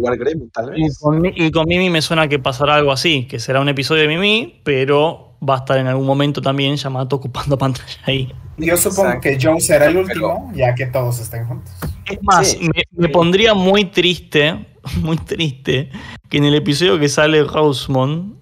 con, 1.01 1.25
y 1.25 1.51
con 1.51 1.67
Mimi 1.67 1.89
me 1.89 2.03
suena 2.03 2.29
que 2.29 2.39
pasará 2.39 2.75
algo 2.75 2.93
así, 2.93 3.27
que 3.27 3.39
será 3.39 3.63
un 3.63 3.71
episodio 3.71 4.03
de 4.03 4.09
Mimi, 4.09 4.61
pero 4.65 5.26
va 5.47 5.55
a 5.55 5.59
estar 5.59 5.79
en 5.79 5.87
algún 5.87 6.07
momento 6.07 6.41
también 6.41 6.77
Yamato 6.77 7.17
ocupando 7.17 7.57
pantalla 7.59 7.99
ahí. 8.05 8.33
Yo 8.59 8.77
supongo 8.77 9.09
Exacto. 9.11 9.21
que 9.29 9.39
Joe 9.41 9.61
será 9.61 9.87
el 9.87 9.93
Pero- 9.95 10.07
último, 10.35 10.53
ya 10.55 10.75
que 10.75 10.87
todos 10.87 11.19
estén 11.21 11.47
juntos. 11.47 11.73
Es 12.11 12.23
más, 12.23 12.53
Sí, 12.53 12.59
me, 12.61 12.83
me 12.93 13.09
pondría 13.09 13.53
muy 13.55 13.85
triste, 13.87 14.67
muy 15.03 15.17
triste, 15.19 15.91
que 16.31 16.39
en 16.39 16.45
el 16.45 16.55
episodio 16.55 16.99
que 16.99 17.09
sale 17.09 17.43
Rosemon 17.45 18.39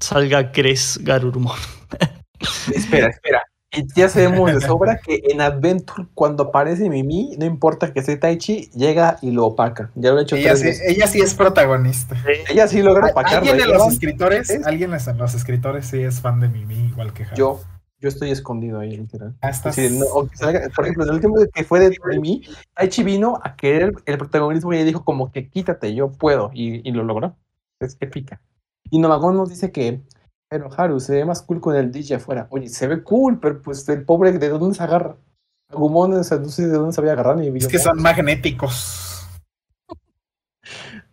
salga 0.00 0.50
Cres 0.52 0.98
Garurumon. 1.02 1.56
Espera, 2.74 3.08
espera. 3.08 3.42
Y 3.76 3.86
ya 3.94 4.08
sabemos 4.08 4.52
de 4.52 4.60
sobra 4.60 4.98
que 4.98 5.20
en 5.24 5.40
Adventure, 5.40 6.06
cuando 6.14 6.44
aparece 6.44 6.88
Mimi, 6.88 7.34
no 7.38 7.44
importa 7.44 7.92
que 7.92 8.02
sea 8.02 8.18
Taichi, 8.18 8.70
llega 8.74 9.18
y 9.22 9.30
lo 9.30 9.46
opaca. 9.46 9.90
Ya 9.94 10.12
lo 10.12 10.20
he 10.20 10.22
hecho 10.22 10.36
Ella 10.36 10.50
tres 10.50 10.60
sí, 10.60 10.66
veces. 10.66 10.88
ella 10.88 11.06
sí 11.06 11.20
es 11.20 11.34
protagonista. 11.34 12.16
Ella 12.50 12.68
sí 12.68 12.82
logra 12.82 13.08
opacarlo. 13.08 13.38
Alguien 13.38 13.56
de 13.56 13.62
ella 13.64 13.74
los 13.78 13.92
escritores, 13.92 14.50
¿Es? 14.50 14.66
alguien 14.66 14.90
de 14.92 15.14
los 15.14 15.34
escritores 15.34 15.86
sí 15.86 16.00
es 16.02 16.20
fan 16.20 16.40
de 16.40 16.48
Mimi, 16.48 16.74
igual 16.88 17.12
que 17.12 17.24
Haru. 17.24 17.34
Yo, 17.36 17.60
yo 18.00 18.08
estoy 18.08 18.30
escondido 18.30 18.78
ahí, 18.80 18.96
literal. 18.96 19.34
Ah, 19.40 19.50
estás- 19.50 19.76
de, 19.76 19.90
no, 19.90 20.04
salga- 20.34 20.70
por 20.74 20.84
ejemplo, 20.84 21.04
en 21.04 21.08
el 21.10 21.14
último 21.16 21.36
que 21.52 21.64
fue 21.64 21.80
de 21.80 21.96
Mimi, 22.10 22.42
Taichi 22.74 23.02
vino 23.02 23.40
a 23.42 23.56
querer 23.56 23.92
el 24.06 24.18
protagonismo 24.18 24.72
y 24.72 24.76
ella 24.76 24.84
dijo 24.84 25.04
como 25.04 25.32
que 25.32 25.48
quítate, 25.48 25.94
yo 25.94 26.10
puedo, 26.12 26.50
y, 26.54 26.86
y 26.88 26.92
lo 26.92 27.02
logró. 27.02 27.36
Es 27.80 27.96
épica. 28.00 28.40
Y 28.90 28.98
Nomagón 28.98 29.36
nos 29.36 29.48
dice 29.48 29.72
que, 29.72 30.02
pero 30.54 30.70
Haru 30.76 31.00
se 31.00 31.14
ve 31.16 31.24
más 31.24 31.42
cool 31.42 31.60
con 31.60 31.74
el 31.74 31.90
DJ 31.90 32.14
afuera. 32.14 32.46
Oye, 32.50 32.68
se 32.68 32.86
ve 32.86 33.02
cool, 33.02 33.40
pero 33.40 33.60
pues 33.60 33.88
el 33.88 34.04
pobre, 34.04 34.30
¿de 34.30 34.48
dónde 34.50 34.76
se 34.76 34.84
agarra? 34.84 35.16
Agumon, 35.68 36.12
o 36.14 36.22
sea, 36.22 36.38
no 36.38 36.48
sé 36.48 36.68
de 36.68 36.76
dónde 36.76 36.92
se 36.92 37.00
había 37.00 37.14
agarrado 37.14 37.40
ni 37.40 37.48
es 37.58 37.66
que 37.66 37.80
son 37.80 38.00
magnéticos. 38.00 39.28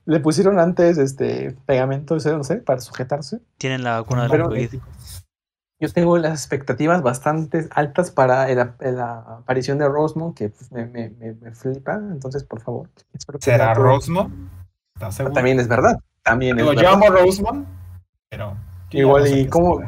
le 0.05 0.19
pusieron 0.19 0.59
antes 0.59 0.99
este 0.99 1.57
pegamento, 1.65 2.17
no 2.17 2.43
sé, 2.43 2.57
para 2.57 2.81
sujetarse. 2.81 3.39
Tienen 3.57 3.83
la 3.83 3.99
vacuna 3.99 4.27
del 4.27 4.43
COVID. 4.43 4.79
yo 5.79 5.91
tengo 5.91 6.15
las 6.19 6.33
expectativas 6.33 7.01
bastante 7.01 7.67
altas 7.71 8.11
para 8.11 8.47
el- 8.47 8.75
la 8.95 9.37
aparición 9.39 9.79
de 9.79 9.87
Rosemont, 9.89 10.37
que 10.37 10.49
pues, 10.49 10.71
me, 10.71 10.85
me, 10.85 11.09
me, 11.09 11.33
me 11.33 11.51
flipa. 11.55 11.95
Entonces, 11.95 12.43
por 12.43 12.61
favor, 12.61 12.91
espero 13.11 13.39
que 13.39 13.45
¿Será 13.45 13.73
seguro? 13.73 13.97
También 15.33 15.59
es 15.59 15.67
verdad. 15.67 15.99
También 16.21 16.59
es 16.59 16.63
Digo, 16.63 16.75
verdad. 16.75 16.83
yo 16.83 16.95
amo 16.95 17.09
Rosemont, 17.09 17.67
pero. 18.29 18.55
Igual 18.91 19.27
y 19.27 19.47
cómo- 19.47 19.81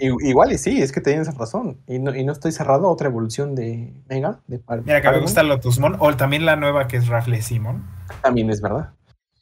Igual 0.00 0.50
y 0.50 0.58
sí, 0.58 0.82
es 0.82 0.90
que 0.90 1.00
tienes 1.00 1.32
razón. 1.36 1.78
Y 1.86 2.00
no, 2.00 2.12
y 2.14 2.24
no 2.24 2.32
estoy 2.32 2.50
cerrado 2.50 2.88
a 2.88 2.90
otra 2.90 3.06
evolución 3.08 3.54
de 3.54 3.92
Mega. 4.08 4.40
De 4.48 4.58
Par- 4.58 4.82
Mira, 4.84 5.00
que 5.00 5.08
me 5.10 5.20
gusta 5.20 5.44
Lotusmon, 5.44 5.96
o 6.00 6.16
también 6.16 6.44
la 6.44 6.56
nueva 6.56 6.88
que 6.88 6.96
es 6.96 7.06
Rafle 7.06 7.40
Simon. 7.40 7.84
También 8.20 8.50
es 8.50 8.60
verdad. 8.60 8.90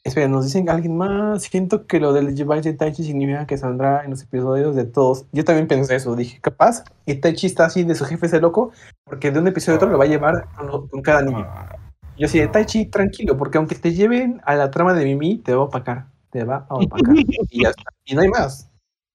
Espera, 0.05 0.28
nos 0.28 0.44
dicen 0.44 0.68
alguien 0.68 0.97
más. 0.98 1.43
Siento 1.44 1.86
que 1.86 1.98
lo 2.01 2.12
del 2.12 2.35
Levi's 2.35 2.64
de 2.64 2.72
Taichi 2.74 3.05
significa 3.05 3.47
que 3.47 3.56
saldrá 3.59 4.05
en 4.05 4.10
los 4.10 4.22
episodios 4.22 4.74
de 4.77 4.85
todos. 4.85 5.24
Yo 5.32 5.44
también 5.44 5.66
pensé 5.66 5.94
eso. 5.97 6.14
Dije, 6.14 6.39
capaz. 6.40 6.85
Y 7.06 7.14
Taichi 7.14 7.47
está 7.47 7.66
así 7.66 7.85
de 7.85 7.94
su 7.94 8.05
jefe 8.05 8.27
ese 8.27 8.40
loco. 8.40 8.70
Porque 9.05 9.31
de 9.31 9.39
un 9.40 9.48
episodio 9.48 9.74
a 9.74 9.77
otro 9.77 9.90
lo 9.90 9.98
va 9.98 10.05
a 10.05 10.09
llevar 10.09 10.47
con, 10.56 10.89
con 10.89 11.01
cada 11.02 11.22
niño. 11.22 11.47
Ah, 11.48 11.77
Yo 12.18 12.28
de 12.28 12.48
Taichi, 12.48 12.86
tranquilo. 12.86 13.36
Porque 13.36 13.59
aunque 13.59 13.74
te 13.77 13.93
lleven 13.93 14.40
a 14.44 14.55
la 14.56 14.70
trama 14.70 14.93
de 14.94 15.05
Mimi, 15.05 15.39
te 15.39 15.55
va 15.55 15.62
a 15.62 15.64
opacar. 15.64 16.06
Te 16.31 16.44
va 16.44 16.66
a 16.68 16.74
opacar. 16.77 17.14
y 17.51 17.62
ya 17.62 17.70
está. 17.70 17.85
Y 18.06 18.14
no 18.14 18.22
hay 18.22 18.28
más. 18.28 18.69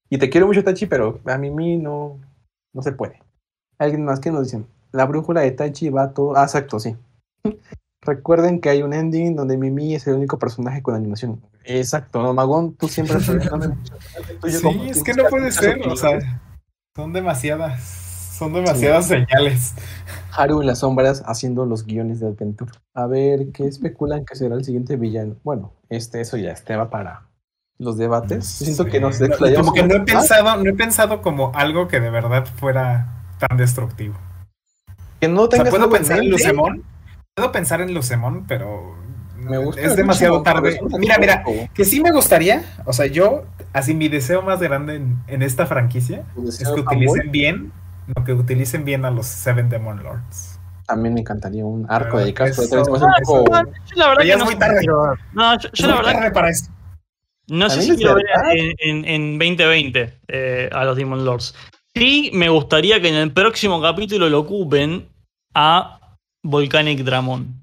Y 0.10 0.18
te 0.18 0.30
quiero 0.30 0.48
mucho, 0.48 0.64
Taichi, 0.64 0.86
pero 0.86 1.20
a 1.26 1.38
Mimi 1.38 1.78
no, 1.78 2.20
no 2.74 2.82
se 2.82 2.92
puede. 2.92 3.20
Alguien 3.78 4.06
más 4.06 4.20
que 4.20 4.32
nos 4.32 4.44
dicen. 4.44 4.68
La 4.92 5.06
brújula 5.06 5.42
de 5.42 5.52
Taichi 5.52 5.90
va 5.90 6.14
todo. 6.14 6.38
Ah, 6.38 6.44
exacto, 6.44 6.80
sí. 6.80 6.96
Recuerden 8.02 8.62
que 8.62 8.70
hay 8.70 8.84
un 8.84 8.94
ending 8.94 9.36
donde 9.36 9.58
Mimi 9.58 9.96
es 9.96 10.06
el 10.08 10.14
único 10.16 10.38
personaje 10.38 10.84
con 10.84 10.94
animación. 10.94 11.42
Exacto, 11.64 12.22
no, 12.22 12.34
Magón, 12.34 12.76
tú 12.76 12.88
siempre 12.88 13.20
Sí, 13.20 13.34
como- 13.50 14.84
es 14.86 15.04
que 15.04 15.14
no 15.14 15.24
puede 15.30 15.52
ser, 15.52 15.80
o 15.88 15.96
sea, 15.96 16.20
son 16.96 17.12
demasiadas, 17.12 17.82
son 18.38 18.54
demasiadas 18.54 19.08
señales. 19.08 19.74
Haru 20.32 20.62
en 20.62 20.68
las 20.68 20.80
sombras 20.80 21.24
haciendo 21.26 21.66
los 21.66 21.86
guiones 21.86 22.20
de 22.20 22.28
Adventure. 22.28 22.72
A 22.94 23.08
ver, 23.08 23.52
¿qué 23.52 23.66
especulan 23.66 24.24
que 24.26 24.36
será 24.36 24.54
el 24.56 24.64
siguiente 24.64 24.98
villano? 24.98 25.36
Bueno, 25.44 25.74
este, 25.90 26.22
eso 26.22 26.38
ya 26.38 26.52
este 26.52 26.76
va 26.76 26.90
para 26.92 27.24
los 27.78 27.98
debates. 27.98 28.46
Siento 28.46 28.86
que 28.86 29.00
nos 29.00 29.18
Sí. 29.18 29.26
No, 29.28 29.56
Como 29.56 29.74
que 29.74 29.84
no 29.84 29.96
he 29.96 30.00
pensado, 30.02 30.64
no 30.64 30.70
he 30.70 30.74
pensado 30.74 31.22
como 31.22 31.52
algo 31.56 31.88
que 31.88 32.00
de 32.00 32.10
verdad 32.10 32.46
fuera 32.58 33.24
tan 33.38 33.58
destructivo. 33.58 34.16
que 35.20 35.28
no 35.28 35.44
O 35.44 35.50
sea, 35.50 35.60
tengas 35.60 35.70
puedo 35.70 35.90
pensar 35.90 36.18
en 36.18 36.30
mente. 36.30 36.32
Lucemon, 36.32 36.84
puedo 37.36 37.52
pensar 37.52 37.82
en 37.82 37.94
Lucemon, 37.94 38.46
pero 38.48 38.96
Me 39.38 39.58
gusta 39.58 39.82
es 39.82 39.96
demasiado 39.96 40.42
tarde. 40.42 40.80
Mira, 41.00 41.18
mira, 41.18 41.44
que 41.74 41.86
sí 41.86 42.02
me 42.02 42.12
gustaría, 42.12 42.64
o 42.86 42.94
sea, 42.94 43.08
yo, 43.08 43.46
así 43.74 43.94
mi 43.94 44.08
deseo 44.08 44.42
más 44.42 44.62
grande 44.62 44.96
en, 44.96 45.18
en 45.28 45.42
esta 45.42 45.66
franquicia 45.66 46.24
es 46.48 46.60
que 46.60 46.80
utilicen 46.80 47.32
bien, 47.32 47.72
lo 48.16 48.24
que 48.24 48.34
utilicen 48.34 48.86
bien 48.86 49.06
a 49.06 49.12
los 49.12 49.26
Seven 49.26 49.70
Demon 49.70 50.04
Lords. 50.04 50.60
También 50.88 51.16
me 51.16 51.22
encantaría 51.22 51.66
un 51.66 51.86
arco 51.90 52.12
Pero 52.12 52.20
dedicado, 52.20 52.52
pero 52.70 52.82
es 52.84 52.88
no 54.38 54.46
muy 54.46 54.54
sé 54.54 54.60
tarde. 54.60 54.86
No, 55.34 55.58
yo, 55.58 55.70
yo 55.70 55.70
Es 55.74 55.80
la 55.82 55.96
verdad 55.96 56.14
tarde 56.14 56.32
para 56.32 56.50
eso. 56.50 56.68
No 57.48 57.70
sé 57.70 57.82
si 57.82 58.04
ver 58.04 58.16
verdad. 58.16 58.52
en, 58.54 58.76
en, 58.80 59.06
en 59.06 59.40
2020 59.40 60.20
eh, 60.28 60.70
a 60.72 60.86
los 60.86 60.98
Demon 60.98 61.26
Lords. 61.26 61.56
Sí, 61.94 62.30
me 62.34 62.50
gustaría 62.50 63.02
que 63.02 63.10
en 63.10 63.16
el 63.16 63.32
próximo 63.32 63.82
capítulo 63.82 64.30
lo 64.30 64.40
ocupen 64.40 65.08
a 65.54 66.00
Volcanic 66.44 67.00
Dramon. 67.00 67.62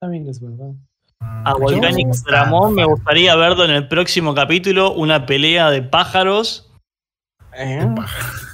También 0.00 0.28
es 0.28 0.40
verdad. 0.40 0.72
A 1.20 1.54
Volcanic 1.54 2.08
Dramon 2.26 2.74
me 2.74 2.84
gustaría 2.84 3.34
verlo 3.36 3.64
en 3.64 3.70
el 3.70 3.88
próximo 3.88 4.34
capítulo, 4.34 4.92
una 4.92 5.24
pelea 5.24 5.70
de 5.70 5.82
pájaros. 5.82 6.70
Eh, 7.56 7.86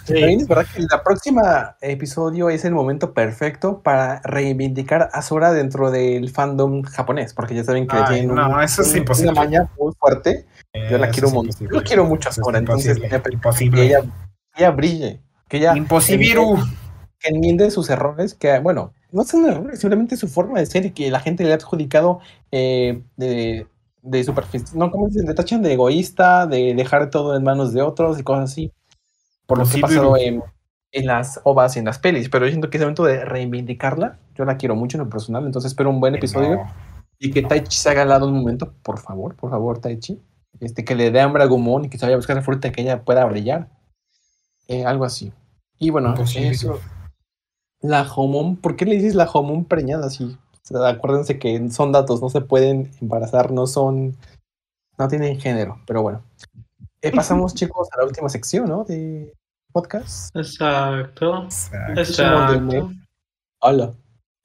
Sí. 0.04 0.14
También 0.14 0.40
es 0.40 0.48
verdad 0.48 0.66
que 0.74 0.82
el 0.82 0.88
próximo 1.04 1.42
episodio 1.80 2.50
es 2.50 2.64
el 2.64 2.72
momento 2.74 3.14
perfecto 3.14 3.82
para 3.82 4.20
reivindicar 4.24 5.10
a 5.12 5.22
Sora 5.22 5.52
dentro 5.52 5.90
del 5.90 6.30
fandom 6.30 6.82
japonés, 6.82 7.34
porque 7.34 7.54
ya 7.54 7.62
saben 7.64 7.86
que 7.86 7.96
Ay, 7.96 8.04
tienen 8.08 8.34
no, 8.34 8.60
eso 8.60 8.82
es 8.82 9.20
una 9.20 9.32
maña 9.32 9.70
muy 9.78 9.92
fuerte. 9.94 10.46
Yo 10.90 10.98
la 10.98 11.08
quiero 11.10 11.28
montón. 11.30 11.46
imposible. 11.46 11.78
Yo 11.78 11.84
quiero 11.84 12.04
mucho 12.04 12.28
a 12.30 12.32
Sora, 12.32 12.58
entonces 12.58 12.98
imposible, 13.30 13.88
que 13.88 13.96
ella, 14.56 14.70
brille, 14.70 15.20
que 15.48 15.58
ella 15.58 15.76
Imposibiru. 15.76 16.56
que 17.18 17.28
enmiende 17.28 17.70
sus 17.70 17.88
errores, 17.90 18.34
que 18.34 18.58
bueno, 18.58 18.92
no 19.12 19.24
son 19.24 19.46
errores, 19.46 19.78
simplemente 19.80 20.16
su 20.16 20.26
forma 20.28 20.58
de 20.58 20.66
ser 20.66 20.86
y 20.86 20.90
que 20.90 21.10
la 21.10 21.20
gente 21.20 21.44
le 21.44 21.52
ha 21.52 21.56
adjudicado 21.56 22.20
eh, 22.50 23.02
de, 23.16 23.66
de 24.02 24.24
superficie, 24.24 24.76
no, 24.76 24.90
como 24.90 25.06
dicen, 25.08 25.26
de 25.26 25.34
tachan 25.34 25.62
de 25.62 25.74
egoísta, 25.74 26.46
de 26.46 26.74
dejar 26.74 27.10
todo 27.10 27.36
en 27.36 27.44
manos 27.44 27.72
de 27.72 27.82
otros 27.82 28.18
y 28.18 28.22
cosas 28.24 28.50
así, 28.50 28.72
por 29.52 29.66
lo 29.66 29.70
que 29.70 29.78
ha 29.78 29.80
pasado 29.82 30.16
en, 30.16 30.42
en 30.92 31.06
las 31.06 31.40
ovas 31.44 31.76
y 31.76 31.78
en 31.78 31.84
las 31.84 31.98
pelis, 31.98 32.28
pero 32.28 32.46
yo 32.46 32.50
siento 32.50 32.70
que 32.70 32.76
es 32.76 32.80
el 32.80 32.86
momento 32.86 33.04
de 33.04 33.24
reivindicarla, 33.24 34.18
yo 34.34 34.44
la 34.44 34.56
quiero 34.56 34.74
mucho 34.76 34.96
en 34.96 35.04
lo 35.04 35.10
personal, 35.10 35.44
entonces 35.46 35.72
espero 35.72 35.90
un 35.90 36.00
buen 36.00 36.14
episodio 36.14 36.56
No. 36.56 36.72
y 37.18 37.30
que 37.30 37.42
Taichi 37.42 37.76
se 37.76 37.90
haga 37.90 38.02
al 38.02 38.08
lado 38.08 38.26
un 38.26 38.34
momento, 38.34 38.72
por 38.82 38.98
favor, 38.98 39.34
por 39.36 39.50
favor, 39.50 39.78
Taichi, 39.78 40.20
este, 40.60 40.84
que 40.84 40.94
le 40.94 41.10
dé 41.10 41.20
hambre 41.20 41.42
a 41.42 41.46
Gumon 41.46 41.84
y 41.84 41.88
que 41.88 41.98
se 41.98 42.06
vaya 42.06 42.14
a 42.14 42.18
buscar 42.18 42.36
la 42.36 42.42
fruta 42.42 42.72
que 42.72 42.82
ella 42.82 43.04
pueda 43.04 43.24
brillar, 43.24 43.68
Eh, 44.68 44.84
algo 44.86 45.04
así. 45.04 45.32
Y 45.78 45.90
bueno, 45.90 46.14
eso, 46.14 46.78
la 47.80 48.02
homón, 48.14 48.56
¿por 48.56 48.76
qué 48.76 48.84
le 48.84 48.94
dices 48.94 49.14
la 49.14 49.24
homón 49.24 49.64
preñada 49.64 50.06
así? 50.06 50.38
O 50.52 50.64
sea, 50.64 50.88
acuérdense 50.88 51.38
que 51.38 51.68
son 51.70 51.90
datos, 51.90 52.22
no 52.22 52.30
se 52.30 52.40
pueden 52.40 52.90
embarazar, 53.00 53.50
no 53.50 53.66
son, 53.66 54.16
no 54.98 55.08
tienen 55.08 55.40
género, 55.40 55.80
pero 55.86 56.00
bueno. 56.02 56.22
Eh, 57.02 57.10
pasamos, 57.10 57.54
chicos, 57.54 57.88
a 57.92 57.98
la 57.98 58.04
última 58.06 58.28
sección, 58.28 58.66
¿no? 58.66 58.84
De 58.84 59.34
podcast. 59.72 60.34
Exacto. 60.36 61.48
Hola. 63.60 63.92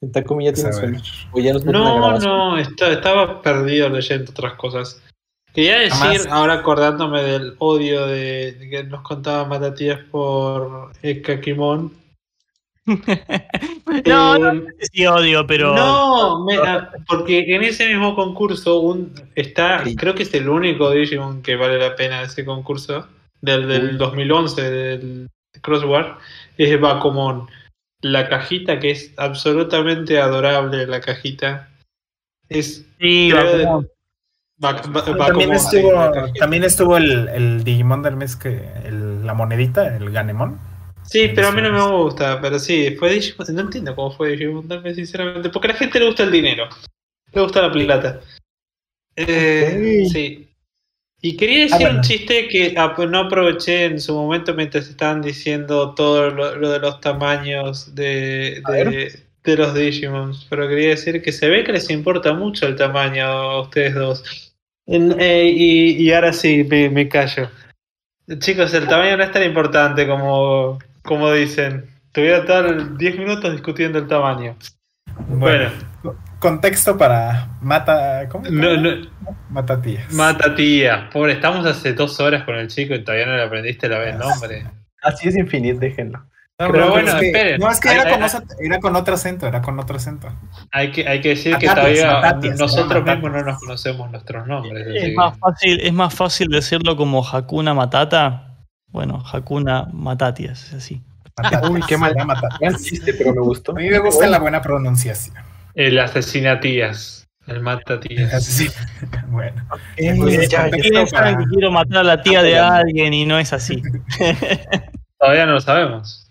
El 0.00 0.12
Takumi 0.12 0.44
ya 0.44 0.52
tiene 0.52 0.72
sueño. 0.72 1.00
O 1.32 1.40
ya 1.40 1.52
nos 1.52 1.64
mete 1.64 1.76
una 1.78 1.88
No, 1.90 2.18
no, 2.18 2.58
esta- 2.58 2.92
estaba 2.92 3.42
perdido 3.42 3.88
leyendo 3.88 4.30
otras 4.30 4.54
cosas. 4.54 5.02
Quería 5.52 5.78
decir, 5.78 6.28
ahora 6.30 6.54
acordándome 6.54 7.22
del 7.22 7.56
odio 7.58 8.06
de, 8.06 8.52
de 8.52 8.70
que 8.70 8.84
nos 8.84 9.02
contaba 9.02 9.44
Matatías 9.44 9.98
por 10.10 10.92
Ekakimon. 11.02 11.92
no, 12.86 14.36
Eh, 14.36 14.38
no 14.38 14.52
sé 14.78 14.86
si 14.92 15.06
odio, 15.06 15.46
pero. 15.46 15.74
No, 15.74 16.44
me- 16.44 16.58
porque 17.08 17.44
en 17.54 17.62
ese 17.64 17.88
mismo 17.88 18.14
concurso 18.14 18.78
un, 18.80 19.12
está, 19.34 19.84
Sí. 19.84 19.96
creo 19.96 20.14
que 20.14 20.22
es 20.22 20.32
el 20.34 20.48
único 20.48 20.90
Digimon 20.90 21.42
que 21.42 21.56
vale 21.56 21.78
la 21.78 21.96
pena 21.96 22.22
ese 22.22 22.44
concurso, 22.44 23.06
del, 23.40 23.66
del 23.68 23.90
Uy. 23.92 23.96
2011, 23.96 24.62
del 24.70 25.28
Crossword, 25.62 26.18
es 26.56 26.80
Bakumon. 26.80 27.48
La 28.00 28.28
cajita 28.28 28.78
que 28.78 28.92
es 28.92 29.12
absolutamente 29.16 30.20
adorable, 30.20 30.86
la 30.86 31.00
cajita. 31.00 31.68
Es 32.48 32.86
Sí, 33.00 33.30
de-. 33.30 33.66
Ba- 34.60 34.80
También 35.16 35.52
estuvo, 35.52 35.92
también 36.38 36.64
estuvo 36.64 36.96
el, 36.96 37.28
el 37.28 37.62
Digimon 37.64 38.02
del 38.02 38.16
mes 38.16 38.34
que 38.34 38.68
el- 38.84 39.24
la 39.24 39.34
monedita, 39.34 39.96
el 39.96 40.10
Ganemon. 40.10 40.58
Sí, 41.04 41.30
pero 41.34 41.48
a 41.48 41.52
mí 41.52 41.62
no 41.62 41.72
me 41.72 42.02
gusta, 42.02 42.40
pero 42.40 42.58
sí, 42.58 42.96
fue 42.98 43.10
Digimon, 43.12 43.54
no 43.54 43.60
entiendo 43.62 43.94
cómo 43.94 44.10
fue 44.10 44.30
Digimon 44.30 44.66
También, 44.66 44.94
sinceramente, 44.96 45.48
porque 45.50 45.68
a 45.68 45.72
la 45.72 45.78
gente 45.78 46.00
le 46.00 46.06
gusta 46.06 46.24
el 46.24 46.32
dinero, 46.32 46.68
le 47.32 47.40
gusta 47.40 47.62
la 47.62 47.70
plata. 47.72 48.20
Eh. 49.16 50.06
Sí. 50.12 50.47
Y 51.20 51.36
quería 51.36 51.62
decir 51.64 51.76
Ah, 51.76 51.80
bueno. 51.80 51.96
un 51.96 52.02
chiste 52.02 52.46
que 52.48 52.74
ap- 52.76 52.98
no 53.00 53.18
aproveché 53.20 53.86
en 53.86 54.00
su 54.00 54.14
momento 54.14 54.54
mientras 54.54 54.88
estaban 54.88 55.20
diciendo 55.20 55.94
todo 55.94 56.30
lo, 56.30 56.54
lo 56.56 56.70
de 56.70 56.78
los 56.78 57.00
tamaños 57.00 57.94
de, 57.94 58.62
A 58.64 58.70
de, 58.72 59.20
de 59.42 59.56
los 59.56 59.74
Digimons, 59.74 60.46
pero 60.48 60.68
quería 60.68 60.90
decir 60.90 61.20
que 61.20 61.32
se 61.32 61.48
ve 61.48 61.64
que 61.64 61.72
les 61.72 61.90
importa 61.90 62.32
mucho 62.34 62.66
el 62.66 62.76
tamaño 62.76 63.24
a 63.26 63.60
ustedes 63.62 63.94
dos. 63.94 64.54
En- 64.86 65.16
eh, 65.20 65.50
y, 65.52 66.02
y 66.02 66.12
ahora 66.12 66.32
sí, 66.32 66.62
me, 66.64 66.88
me 66.88 67.08
callo. 67.08 67.50
Chicos, 68.38 68.72
el 68.74 68.86
tamaño 68.86 69.16
no 69.16 69.24
es 69.24 69.32
tan 69.32 69.42
importante 69.42 70.06
como, 70.06 70.78
como 71.02 71.32
dicen. 71.32 71.86
Tuvieron 72.12 72.40
estar 72.42 72.96
10 72.96 73.18
minutos 73.18 73.50
discutiendo 73.52 73.98
el 73.98 74.06
tamaño. 74.06 74.56
Bueno, 75.28 75.70
Contexto 76.38 76.96
para 76.96 77.48
Mata. 77.60 78.28
¿Cómo? 78.28 78.44
no, 78.48 78.76
no, 78.76 78.90
Mata 79.50 79.80
tías. 79.82 80.12
mata 80.12 80.54
tía. 80.54 81.08
Pobre, 81.12 81.32
estamos 81.32 81.66
hace 81.66 81.92
dos 81.94 82.20
horas 82.20 82.44
con 82.44 82.54
el 82.54 82.68
chico 82.68 82.94
y 82.94 83.02
todavía 83.02 83.26
no 83.26 83.36
le 83.36 83.42
aprendiste 83.42 83.88
la 83.88 83.98
vez 83.98 84.16
nombre. 84.16 84.64
Así 85.02 85.28
es 85.28 85.36
infinito, 85.36 85.80
déjenlo. 85.80 86.18
No, 86.60 86.72
Pero 86.72 86.90
bueno, 86.90 87.08
es 87.08 87.14
que, 87.16 87.26
esperen. 87.26 87.60
No, 87.60 87.70
es 87.70 87.78
que 87.78 87.88
era, 87.92 88.10
con, 88.10 88.22
otro- 88.22 88.42
era 88.60 88.78
con 88.80 88.96
otro 88.96 89.14
acento, 89.14 89.46
era 89.46 89.62
con 89.62 89.78
otro 89.78 89.96
acento. 89.96 90.28
Hay 90.72 90.90
que, 90.90 91.06
hay 91.08 91.20
que 91.20 91.30
decir 91.30 91.56
que 91.56 91.66
Matatias, 91.68 91.98
todavía 92.00 92.20
matatias, 92.20 92.58
nosotros 92.58 92.88
matatias. 92.88 93.16
mismos 93.16 93.32
no 93.32 93.44
nos 93.44 93.58
conocemos 93.60 94.10
nuestros 94.10 94.46
nombres. 94.48 94.86
Es 94.88 95.02
que- 95.04 95.14
más, 95.14 95.38
fácil, 95.38 95.80
es 95.80 95.92
más 95.92 96.14
fácil 96.14 96.48
decirlo 96.48 96.96
como 96.96 97.24
Hakuna 97.26 97.74
Matata. 97.74 98.56
Bueno, 98.88 99.22
Hakuna 99.32 99.88
Matatias, 99.92 100.64
es 100.68 100.74
así. 100.74 101.02
Uy, 101.70 101.80
qué 101.86 101.96
mal. 101.96 102.10
Era 102.12 102.24
Mata- 102.24 102.48
Gran 102.60 102.74
chiste, 102.76 103.14
pero 103.14 103.32
me 103.32 103.40
gustó. 103.40 103.70
A 103.72 103.74
mí 103.76 103.88
me 103.88 103.98
gusta 104.00 104.26
la 104.26 104.40
buena 104.40 104.60
pronunciación. 104.60 105.36
El 105.78 105.98
asesinatías. 106.00 107.26
El 107.46 107.62
matatías. 107.62 108.34
Así, 108.34 108.66
sí. 108.68 108.74
Bueno. 109.28 109.62
Eh, 109.96 110.08
Entonces, 110.08 110.48
ya, 110.48 110.56
ya 110.58 110.62
contexto 110.64 110.90
¿Quiénes 110.90 111.10
saben 111.10 111.34
para- 111.34 111.44
que 111.46 111.50
quiero 111.50 111.70
matar 111.70 111.98
a 111.98 112.02
la 112.02 112.22
tía 112.22 112.42
de 112.42 112.58
alguien 112.58 113.14
y 113.14 113.24
no 113.26 113.38
es 113.38 113.52
así? 113.52 113.80
Todavía 115.18 115.46
no 115.46 115.52
lo 115.52 115.60
sabemos. 115.60 116.30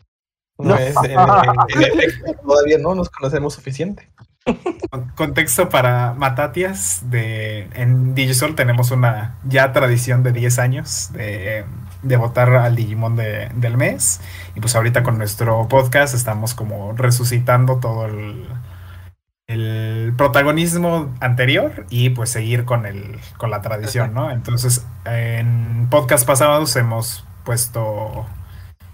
No 0.60 0.76
es, 0.76 0.96
en, 1.04 1.12
en- 1.12 1.84
en 1.84 2.00
efecto, 2.00 2.34
todavía 2.46 2.78
no 2.80 2.96
nos 2.96 3.10
conocemos 3.10 3.54
suficiente. 3.54 4.10
Con- 4.90 5.10
Contexto 5.16 5.70
para 5.70 6.14
Matatias. 6.14 7.02
De, 7.10 7.68
en 7.76 8.16
Digisol 8.16 8.56
tenemos 8.56 8.92
una 8.92 9.38
ya 9.46 9.72
tradición 9.74 10.24
de 10.24 10.32
10 10.32 10.60
años 10.60 11.10
de, 11.14 11.64
de 12.02 12.18
votar 12.18 12.54
al 12.56 12.76
Digimon 12.76 13.16
de- 13.16 13.50
del 13.56 13.78
mes. 13.78 14.20
Y 14.56 14.60
pues 14.60 14.76
ahorita 14.76 15.04
con 15.04 15.18
nuestro 15.18 15.68
podcast 15.68 16.16
estamos 16.16 16.54
como 16.56 16.94
resucitando 16.94 17.78
todo 17.80 18.06
el, 18.08 18.48
el 19.48 20.14
protagonismo 20.18 21.14
anterior 21.22 21.86
y 21.90 22.10
pues 22.10 22.30
seguir 22.30 22.66
con, 22.66 22.86
el, 22.86 23.18
con 23.38 23.50
la 23.50 23.62
tradición, 23.62 24.14
¿no? 24.14 24.30
Entonces 24.30 24.86
en 25.06 25.88
podcast 25.90 26.28
pasados 26.28 26.76
hemos 26.76 27.26
puesto 27.46 28.26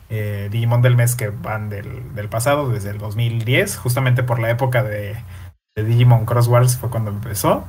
eh, 0.10 0.50
Digimon 0.52 0.84
del 0.84 0.96
mes 0.96 1.16
que 1.16 1.30
van 1.30 1.70
del, 1.70 2.14
del 2.14 2.30
pasado, 2.30 2.70
desde 2.70 2.92
el 2.92 3.00
2010, 3.00 3.78
justamente 3.78 4.22
por 4.22 4.40
la 4.40 4.52
época 4.52 4.84
de, 4.84 5.16
de 5.76 5.84
Digimon 5.84 6.26
Cross 6.26 6.48
Wars 6.48 6.78
fue 6.78 6.92
cuando 6.92 7.10
empezó. 7.10 7.66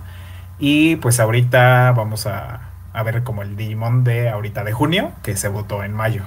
Y 0.59 0.97
pues 0.97 1.21
ahorita 1.21 1.93
vamos 1.93 2.27
a, 2.27 2.71
a 2.93 3.03
ver 3.03 3.25
como 3.25 3.43
el 3.43 3.57
Digimon 3.57 4.05
de 4.05 4.29
ahorita 4.29 4.63
de 4.63 4.73
junio, 4.73 5.13
que 5.23 5.37
se 5.37 5.49
votó 5.49 5.85
en 5.85 5.95
mayo. 5.95 6.25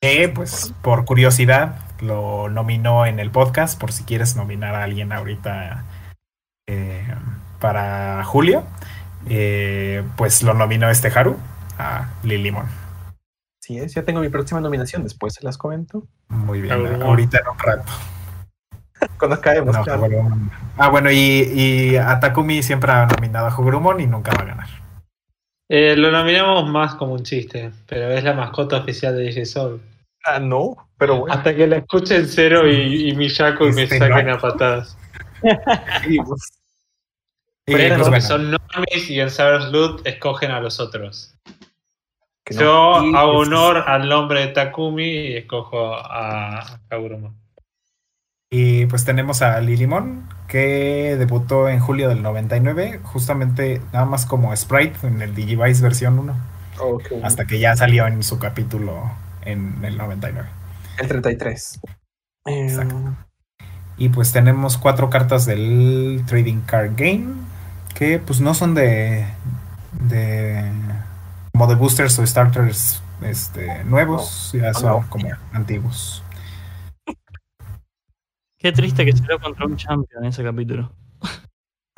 Que 0.00 0.28
pues 0.28 0.74
por 0.82 1.06
curiosidad 1.06 1.87
lo 2.00 2.48
nominó 2.48 3.06
en 3.06 3.18
el 3.18 3.30
podcast, 3.30 3.78
por 3.80 3.92
si 3.92 4.04
quieres 4.04 4.36
nominar 4.36 4.74
a 4.74 4.84
alguien 4.84 5.12
ahorita 5.12 5.84
eh, 6.68 7.06
para 7.60 8.24
julio. 8.24 8.64
eh, 9.28 10.02
pues 10.16 10.42
lo 10.42 10.54
nominó 10.54 10.88
este 10.90 11.08
Haru 11.08 11.36
a 11.78 12.08
Lilimon. 12.22 12.66
Sí, 13.60 13.78
es, 13.78 13.94
ya 13.94 14.02
tengo 14.02 14.20
mi 14.20 14.28
próxima 14.30 14.60
nominación, 14.60 15.02
después 15.02 15.34
se 15.34 15.44
las 15.44 15.58
comento. 15.58 16.06
Muy 16.28 16.60
bien, 16.62 17.02
ahorita 17.02 17.38
en 17.38 17.48
un 17.48 17.58
rato. 17.58 17.92
Cuando 19.18 19.36
acabemos, 19.36 19.76
No, 19.76 19.84
claro. 19.84 20.08
Ah, 20.76 20.88
bueno, 20.88 21.10
y, 21.10 21.16
y 21.16 21.96
a 21.96 22.18
Takumi 22.20 22.62
siempre 22.62 22.90
ha 22.92 23.06
nominado 23.06 23.46
a 23.46 23.50
Hagurumon 23.50 24.00
y 24.00 24.06
nunca 24.06 24.32
va 24.36 24.42
a 24.42 24.46
ganar. 24.46 24.68
Eh, 25.68 25.94
lo 25.96 26.10
nominamos 26.10 26.68
más 26.70 26.94
como 26.94 27.12
un 27.12 27.24
chiste, 27.24 27.70
pero 27.86 28.10
es 28.10 28.24
la 28.24 28.32
mascota 28.32 28.78
oficial 28.78 29.14
de 29.14 29.24
DJ 29.24 29.44
Soul. 29.44 29.82
Ah, 30.34 30.38
no, 30.40 30.88
pero 30.98 31.20
bueno. 31.20 31.34
Hasta 31.34 31.54
que 31.54 31.66
la 31.66 31.76
escuchen 31.78 32.26
Cero 32.28 32.68
y, 32.70 33.10
y 33.10 33.14
Miyako 33.16 33.68
y 33.68 33.72
me 33.72 33.82
Este, 33.84 33.98
saquen 33.98 34.26
no. 34.26 34.34
a 34.34 34.38
patadas. 34.40 34.96
Y, 36.08 36.18
Pero 37.66 37.96
pues, 37.96 37.98
porque 37.98 38.08
bueno, 38.08 38.20
son 38.26 38.50
normies 38.50 39.10
y 39.10 39.20
en 39.20 39.30
Cyber's 39.30 39.66
Loot 39.70 40.06
escogen 40.06 40.50
a 40.50 40.60
los 40.60 40.80
otros. 40.80 41.34
No. 42.50 42.60
Yo 42.60 43.04
Y, 43.04 43.14
hago 43.14 43.34
pues, 43.34 43.48
honor 43.48 43.84
al 43.86 44.08
nombre 44.08 44.40
de 44.40 44.46
Takumi 44.48 45.04
y 45.04 45.36
escojo 45.36 45.94
a 45.94 46.80
Kaguruma. 46.88 47.34
y 48.50 48.86
pues 48.86 49.04
tenemos 49.04 49.42
a 49.42 49.60
Lilimon, 49.60 50.26
que 50.48 51.16
debutó 51.18 51.68
en 51.68 51.78
julio 51.80 52.08
del 52.08 52.22
99, 52.22 53.00
justamente 53.02 53.82
nada 53.92 54.06
más 54.06 54.24
como 54.24 54.56
Sprite 54.56 55.06
en 55.06 55.20
el 55.20 55.34
Digivice 55.34 55.82
versión 55.82 56.18
1, 56.18 56.34
Oh, 56.80 56.96
qué 56.98 57.08
bueno. 57.10 57.26
hasta 57.26 57.44
que 57.44 57.58
ya 57.58 57.76
salió 57.76 58.06
en 58.06 58.22
su 58.22 58.38
capítulo 58.38 59.10
en 59.52 59.84
el 59.84 59.96
99. 59.96 60.48
el 60.98 61.08
33. 61.08 61.80
Eh, 62.46 62.64
Exacto. 62.64 63.16
Y 63.96 64.10
pues 64.10 64.32
tenemos 64.32 64.78
cuatro 64.78 65.10
cartas 65.10 65.44
del 65.44 66.22
Trading 66.26 66.60
Card 66.60 66.92
Game, 66.96 67.34
que 67.94 68.18
pues 68.18 68.40
no 68.40 68.54
son 68.54 68.74
de, 68.74 69.26
de 70.08 70.70
como 71.52 71.66
de 71.66 71.74
boosters 71.74 72.18
o 72.18 72.26
starters 72.26 73.02
este, 73.22 73.82
nuevos, 73.84 74.52
ya 74.52 74.72
son 74.74 75.00
no. 75.02 75.10
como 75.10 75.28
antiguos. 75.52 76.22
Qué 78.58 78.72
triste 78.72 79.04
que 79.04 79.12
se 79.12 79.24
dio 79.24 79.38
contra 79.40 79.66
un 79.66 79.76
champion 79.76 80.24
en 80.24 80.30
ese 80.30 80.44
capítulo. 80.44 80.92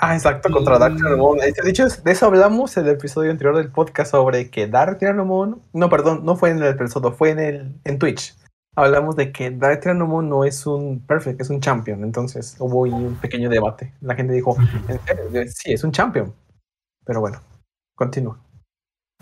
Ah, 0.03 0.15
exacto, 0.15 0.51
contra 0.51 0.79
Dark 0.79 0.97
De 0.97 1.71
hecho, 1.71 1.87
de 1.87 2.13
eso 2.13 2.27
hablamos 2.27 2.75
en 2.79 2.87
el 2.87 2.93
episodio 2.93 3.31
anterior 3.31 3.55
del 3.55 3.71
podcast 3.71 4.13
sobre 4.13 4.51
que 4.51 4.67
Dark 4.67 4.99
Tyrannomon, 4.99 5.61
no, 5.75 5.91
perdón, 5.91 6.25
no 6.25 6.37
fue 6.37 6.51
en 6.51 6.63
el 6.63 6.69
episodio, 6.69 7.13
fue 7.13 7.31
en 7.31 7.39
el 7.39 7.81
en 7.85 7.99
Twitch. 7.99 8.35
Hablamos 8.77 9.17
de 9.17 9.31
que 9.31 9.51
Dark 9.51 9.81
Tyrannomon 9.81 10.27
no 10.27 10.45
es 10.45 10.67
un 10.67 11.01
perfect, 11.07 11.43
es 11.43 11.51
un 11.51 11.61
champion. 11.61 12.03
Entonces 12.03 12.57
hubo 12.59 12.87
ahí 12.87 12.93
un 12.93 13.17
pequeño 13.17 13.51
debate. 13.51 13.93
La 14.01 14.15
gente 14.15 14.33
dijo, 14.33 14.57
¿en 14.89 15.01
serio? 15.05 15.53
Sí, 15.55 15.75
es 15.75 15.85
un 15.85 15.93
champion. 15.93 16.33
Pero 17.05 17.21
bueno, 17.21 17.41
continúa. 17.95 18.39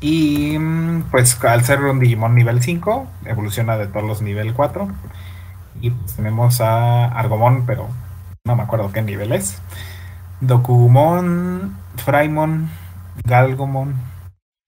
Y 0.01 0.57
mm, 0.57 1.11
pues 1.11 1.43
al 1.43 1.65
ser 1.65 1.83
un 1.83 1.99
Digimon 1.99 2.37
nivel 2.37 2.63
5, 2.63 3.09
evoluciona 3.25 3.77
de 3.77 3.89
todos 3.89 4.07
los 4.07 4.23
nivel 4.23 4.55
4. 4.55 4.89
Y 5.81 5.91
pues, 5.91 6.15
tenemos 6.15 6.61
a 6.61 7.07
Argomon, 7.07 7.67
pero 7.67 7.89
no 8.45 8.55
me 8.55 8.63
acuerdo 8.63 8.93
qué 8.93 9.03
nivel 9.03 9.33
es. 9.33 9.61
Dokugumon, 10.41 11.77
Fraimon, 11.97 12.71
Galgomon. 13.25 13.95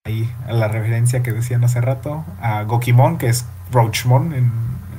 Ahí 0.05 0.33
a 0.47 0.53
la 0.53 0.69
referencia 0.69 1.23
que 1.23 1.33
decían 1.33 1.65
hace 1.65 1.81
rato. 1.81 2.25
A 2.41 2.63
Gokimon, 2.65 3.19
que 3.19 3.29
es 3.29 3.47
Roachmon 3.71 4.33
en, 4.33 4.53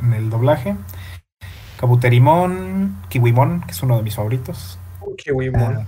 en 0.03 0.13
el 0.13 0.29
doblaje. 0.29 0.75
Kabuterimon, 1.79 2.95
Kiwimon, 3.09 3.61
que 3.61 3.71
es 3.71 3.81
uno 3.81 3.97
de 3.97 4.03
mis 4.03 4.15
favoritos. 4.15 4.77
Kiwimon. 5.17 5.87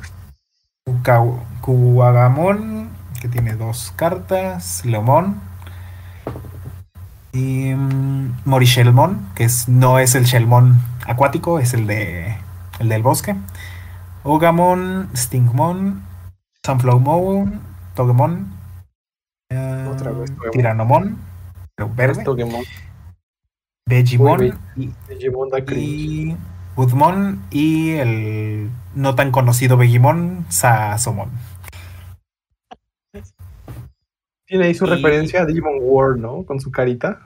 Kuwagamon, 1.61 2.89
que 3.21 3.27
tiene 3.27 3.53
dos 3.53 3.93
cartas. 3.95 4.83
Leomon. 4.85 5.39
Y 7.31 7.73
mm, 7.73 8.41
Morishelmon, 8.45 9.29
que 9.35 9.43
es, 9.45 9.69
no 9.69 9.99
es 9.99 10.15
el 10.15 10.25
Shelmon 10.25 10.81
acuático, 11.05 11.59
es 11.59 11.73
el, 11.73 11.87
de, 11.87 12.37
el 12.79 12.89
del 12.89 13.01
bosque. 13.01 13.35
Ogamon, 14.23 15.09
Stingmon, 15.15 16.01
Sunflowmon, 16.65 17.59
Togemon. 17.95 18.47
eh, 19.49 19.87
Otra 19.91 20.11
vez 20.11 20.31
Togemon. 20.31 20.51
Tiranomon, 20.51 21.17
verde. 21.95 22.19
Esto 22.19 22.35
que 22.35 22.45
mon- 22.45 22.63
Vegimon 23.85 24.39
Uy, 24.39 24.53
y, 24.77 24.93
Digimon 25.09 25.49
da 25.49 25.59
y 25.59 26.37
Udmon 26.77 27.43
y 27.51 27.91
el 27.91 28.69
no 28.95 29.13
tan 29.15 29.31
conocido 29.31 29.75
Vegimon, 29.75 30.45
Sasomon. 30.49 31.29
Tiene 34.47 34.65
ahí 34.65 34.73
su 34.73 34.85
y- 34.85 34.89
referencia 34.89 35.41
a 35.41 35.45
Digimon 35.45 35.79
World, 35.81 36.21
¿no? 36.21 36.45
Con 36.45 36.61
su 36.61 36.71
carita. 36.71 37.19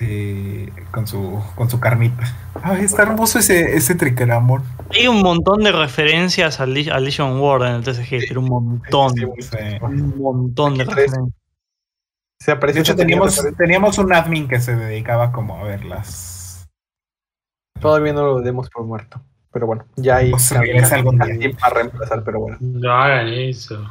Eh, 0.00 0.72
con 0.90 1.06
su 1.06 1.42
con 1.54 1.68
su 1.68 1.80
carnita. 1.80 2.22
Ay, 2.62 2.84
está 2.84 3.02
hermoso 3.02 3.38
ese, 3.38 3.76
ese 3.76 3.94
Triqueramon. 3.94 4.62
Hay 4.90 5.08
un 5.08 5.22
montón 5.22 5.62
de 5.64 5.72
referencias 5.72 6.60
al, 6.60 6.76
al 6.90 7.04
Legion 7.04 7.40
World 7.40 7.66
en 7.66 7.74
el 7.76 7.84
TCG, 7.84 8.28
pero 8.28 8.40
un 8.40 8.48
montón. 8.48 9.14
Sí, 9.14 9.26
sí, 9.38 9.42
Sí. 9.42 9.58
Un 9.80 10.18
montón 10.18 10.78
de 10.78 10.84
referencias. 10.84 11.24
Se 12.40 12.52
apareció 12.52 12.82
De 12.82 12.82
hecho, 12.82 12.96
teníamos, 12.96 13.44
teníamos 13.56 13.98
un 13.98 14.12
admin 14.12 14.46
que 14.46 14.60
se 14.60 14.76
dedicaba 14.76 15.32
como 15.32 15.58
a 15.58 15.64
verlas. 15.64 16.68
Todavía 17.80 18.12
no 18.12 18.22
lo 18.22 18.40
demos 18.40 18.70
por 18.70 18.84
muerto. 18.84 19.20
Pero 19.50 19.66
bueno, 19.66 19.86
ya 19.96 20.16
hay 20.16 20.30
Pues 20.30 20.50
regresa 20.50 20.96
algún 20.96 21.16
día. 21.18 21.32
alguien 21.32 21.56
para 21.56 21.74
reemplazar, 21.76 22.22
pero 22.22 22.40
bueno. 22.40 22.58
No 22.60 22.92
hagan 22.92 23.28
eso. 23.28 23.84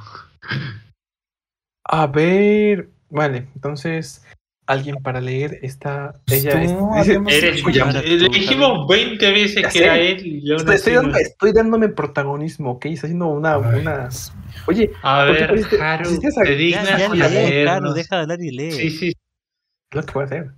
A 1.84 2.08
ver, 2.08 2.90
vale, 3.10 3.48
entonces 3.56 4.26
alguien 4.68 4.98
para 4.98 5.20
leer 5.22 5.60
esta. 5.64 6.14
Ella 6.30 6.52
Tú, 6.52 6.92
es- 6.96 7.08
Eres. 7.44 7.64
Le 7.64 8.30
dijimos 8.30 8.88
20 8.88 9.32
veces 9.32 9.62
Ya 9.64 9.70
que 9.70 9.80
sé. 9.80 9.84
era 9.86 9.98
él 9.98 10.26
y 10.26 10.52
aún 10.52 10.60
estoy, 10.60 10.76
así 10.76 10.80
estoy 10.90 10.94
no- 10.94 11.02
dando- 11.04 11.18
estoy 11.18 11.52
dándome 11.54 11.90
protagonismo, 11.90 12.72
¿ok? 12.72 12.86
Está 12.88 13.08
haciendo 13.08 13.28
una. 13.28 13.56
Ay, 13.56 13.80
una... 13.82 14.10
Oye, 14.68 14.92
A 15.02 15.26
¿Por 15.26 15.36
qué 15.36 15.42
ver, 15.42 15.50
pusiste- 15.56 15.82
Haru, 15.82 16.04
pusiste 16.04 16.28
esa- 16.28 16.42
te 16.44 16.56
dignas 16.56 16.88
ya, 16.88 16.96
a 16.96 17.00
ya, 17.16 17.28
leernos. 17.30 17.64
claro, 17.64 17.94
deja 17.94 18.16
de 18.18 18.22
hablar 18.24 18.42
y 18.42 18.52
lee. 18.52 18.72
Sí, 18.72 18.90
sí, 18.92 19.14
lo 19.92 20.04
que 20.04 20.14
voy 20.14 20.22
a 20.24 20.26
hacer. 20.26 20.52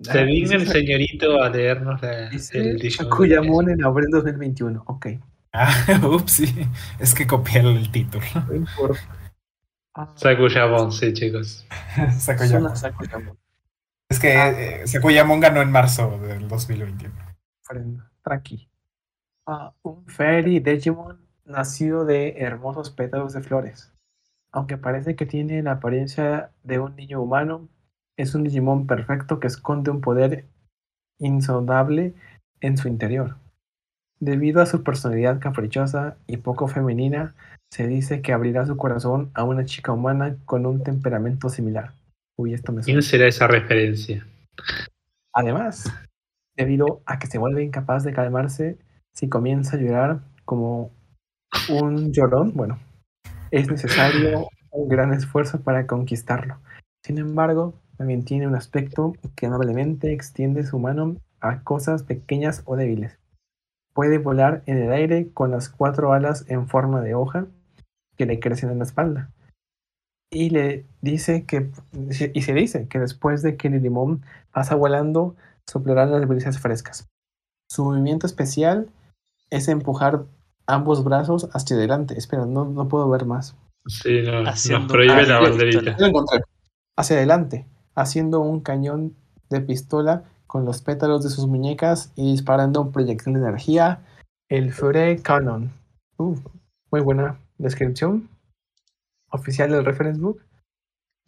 se 0.00 0.18
Ah, 0.18 0.22
digna 0.24 0.56
el 0.56 0.68
señorito 0.68 1.42
a 1.42 1.48
leernos 1.48 2.02
la, 2.02 2.28
el. 2.28 3.08
Kuyamon 3.08 3.70
en 3.70 3.82
abril 3.84 4.08
2021. 4.10 4.82
Ok, 4.86 5.06
Ah, 5.56 5.72
ups, 6.04 6.32
sí. 6.32 6.54
Es 6.98 7.14
que 7.14 7.26
copié 7.26 7.60
el 7.60 7.90
título. 7.90 8.24
no 8.48 8.54
importa. 8.56 9.00
Ah, 9.94 10.12
Sakuyamon, 10.16 10.90
sí, 10.90 11.12
chicos. 11.12 11.66
Sakuyamon. 12.18 12.76
Sakuyamon. 12.76 13.38
Es 14.08 14.18
que 14.18 14.34
eh, 14.34 14.86
Sakuyamon 14.86 15.40
ganó 15.40 15.62
en 15.62 15.70
marzo 15.70 16.18
del 16.18 16.48
2021. 16.48 17.14
Frenda, 17.62 18.10
Tranqui. 18.22 18.68
Ah, 19.46 19.72
un 19.82 20.06
Fairy 20.06 20.58
Digimon 20.58 21.20
nacido 21.44 22.04
de 22.04 22.38
hermosos 22.38 22.90
pétalos 22.90 23.32
de 23.34 23.42
flores. 23.42 23.92
Aunque 24.50 24.78
parece 24.78 25.16
que 25.16 25.26
tiene 25.26 25.62
la 25.62 25.72
apariencia 25.72 26.50
de 26.62 26.78
un 26.78 26.96
niño 26.96 27.20
humano, 27.20 27.68
es 28.16 28.34
un 28.34 28.44
Digimon 28.44 28.86
perfecto 28.86 29.38
que 29.38 29.46
esconde 29.46 29.90
un 29.90 30.00
poder 30.00 30.46
insondable 31.18 32.14
en 32.60 32.76
su 32.76 32.88
interior. 32.88 33.36
Debido 34.18 34.62
a 34.62 34.66
su 34.66 34.82
personalidad 34.82 35.40
caprichosa 35.40 36.16
y 36.26 36.38
poco 36.38 36.66
femenina, 36.68 37.34
se 37.74 37.88
dice 37.88 38.22
que 38.22 38.32
abrirá 38.32 38.64
su 38.64 38.76
corazón 38.76 39.32
a 39.34 39.42
una 39.42 39.64
chica 39.64 39.90
humana 39.90 40.36
con 40.44 40.64
un 40.64 40.84
temperamento 40.84 41.48
similar. 41.48 41.92
Uy, 42.38 42.54
esto 42.54 42.70
me 42.70 42.84
suena. 42.84 43.00
¿Quién 43.00 43.02
será 43.02 43.26
esa 43.26 43.48
referencia? 43.48 44.24
Además, 45.32 45.92
debido 46.56 47.02
a 47.04 47.18
que 47.18 47.26
se 47.26 47.38
vuelve 47.38 47.64
incapaz 47.64 48.04
de 48.04 48.12
calmarse 48.12 48.78
si 49.12 49.28
comienza 49.28 49.76
a 49.76 49.80
llorar 49.80 50.20
como 50.44 50.92
un 51.68 52.12
llorón, 52.12 52.52
bueno, 52.54 52.78
es 53.50 53.68
necesario 53.68 54.46
un 54.70 54.88
gran 54.88 55.12
esfuerzo 55.12 55.60
para 55.60 55.88
conquistarlo. 55.88 56.60
Sin 57.02 57.18
embargo, 57.18 57.74
también 57.96 58.24
tiene 58.24 58.46
un 58.46 58.54
aspecto 58.54 59.14
que 59.34 59.46
amablemente 59.46 60.12
extiende 60.12 60.62
su 60.62 60.78
mano 60.78 61.16
a 61.40 61.64
cosas 61.64 62.04
pequeñas 62.04 62.62
o 62.66 62.76
débiles. 62.76 63.18
Puede 63.94 64.18
volar 64.18 64.62
en 64.66 64.78
el 64.78 64.92
aire 64.92 65.32
con 65.34 65.50
las 65.50 65.68
cuatro 65.68 66.12
alas 66.12 66.44
en 66.48 66.68
forma 66.68 67.00
de 67.00 67.16
hoja 67.16 67.48
que 68.16 68.26
le 68.26 68.40
crecen 68.40 68.70
en 68.70 68.78
la 68.78 68.84
espalda. 68.84 69.30
Y 70.30 70.50
le 70.50 70.84
dice 71.00 71.44
que 71.44 71.70
y 72.08 72.42
se 72.42 72.52
dice 72.52 72.88
que 72.88 72.98
después 72.98 73.42
de 73.42 73.56
que 73.56 73.68
el 73.68 73.82
limón 73.82 74.22
pasa 74.52 74.74
volando, 74.74 75.36
soplarán 75.66 76.10
las 76.10 76.26
brisas 76.26 76.58
frescas. 76.58 77.08
Su 77.68 77.84
movimiento 77.84 78.26
especial 78.26 78.88
es 79.50 79.68
empujar 79.68 80.24
ambos 80.66 81.04
brazos 81.04 81.48
hacia 81.52 81.76
adelante. 81.76 82.18
Espera, 82.18 82.46
no, 82.46 82.64
no 82.64 82.88
puedo 82.88 83.08
ver 83.08 83.26
más. 83.26 83.56
Sí, 83.86 84.22
no, 84.22 84.42
nos 84.42 84.88
prohíbe 84.88 85.12
Ah, 85.12 85.22
la 85.22 85.40
banderita. 85.40 85.96
Hacia 86.96 87.16
adelante, 87.16 87.66
haciendo 87.94 88.40
un 88.40 88.60
cañón 88.60 89.14
de 89.50 89.60
pistola 89.60 90.24
con 90.46 90.64
los 90.64 90.82
pétalos 90.82 91.22
de 91.22 91.30
sus 91.30 91.46
muñecas 91.46 92.12
y 92.16 92.32
disparando 92.32 92.80
un 92.80 92.92
proyectil 92.92 93.34
de 93.34 93.40
energía, 93.40 94.02
el 94.48 94.72
Fury 94.72 95.20
Cannon. 95.20 95.72
Uh, 96.16 96.36
muy 96.90 97.00
buena 97.00 97.38
descripción 97.58 98.28
oficial 99.30 99.70
del 99.70 99.84
reference 99.84 100.20
book. 100.20 100.42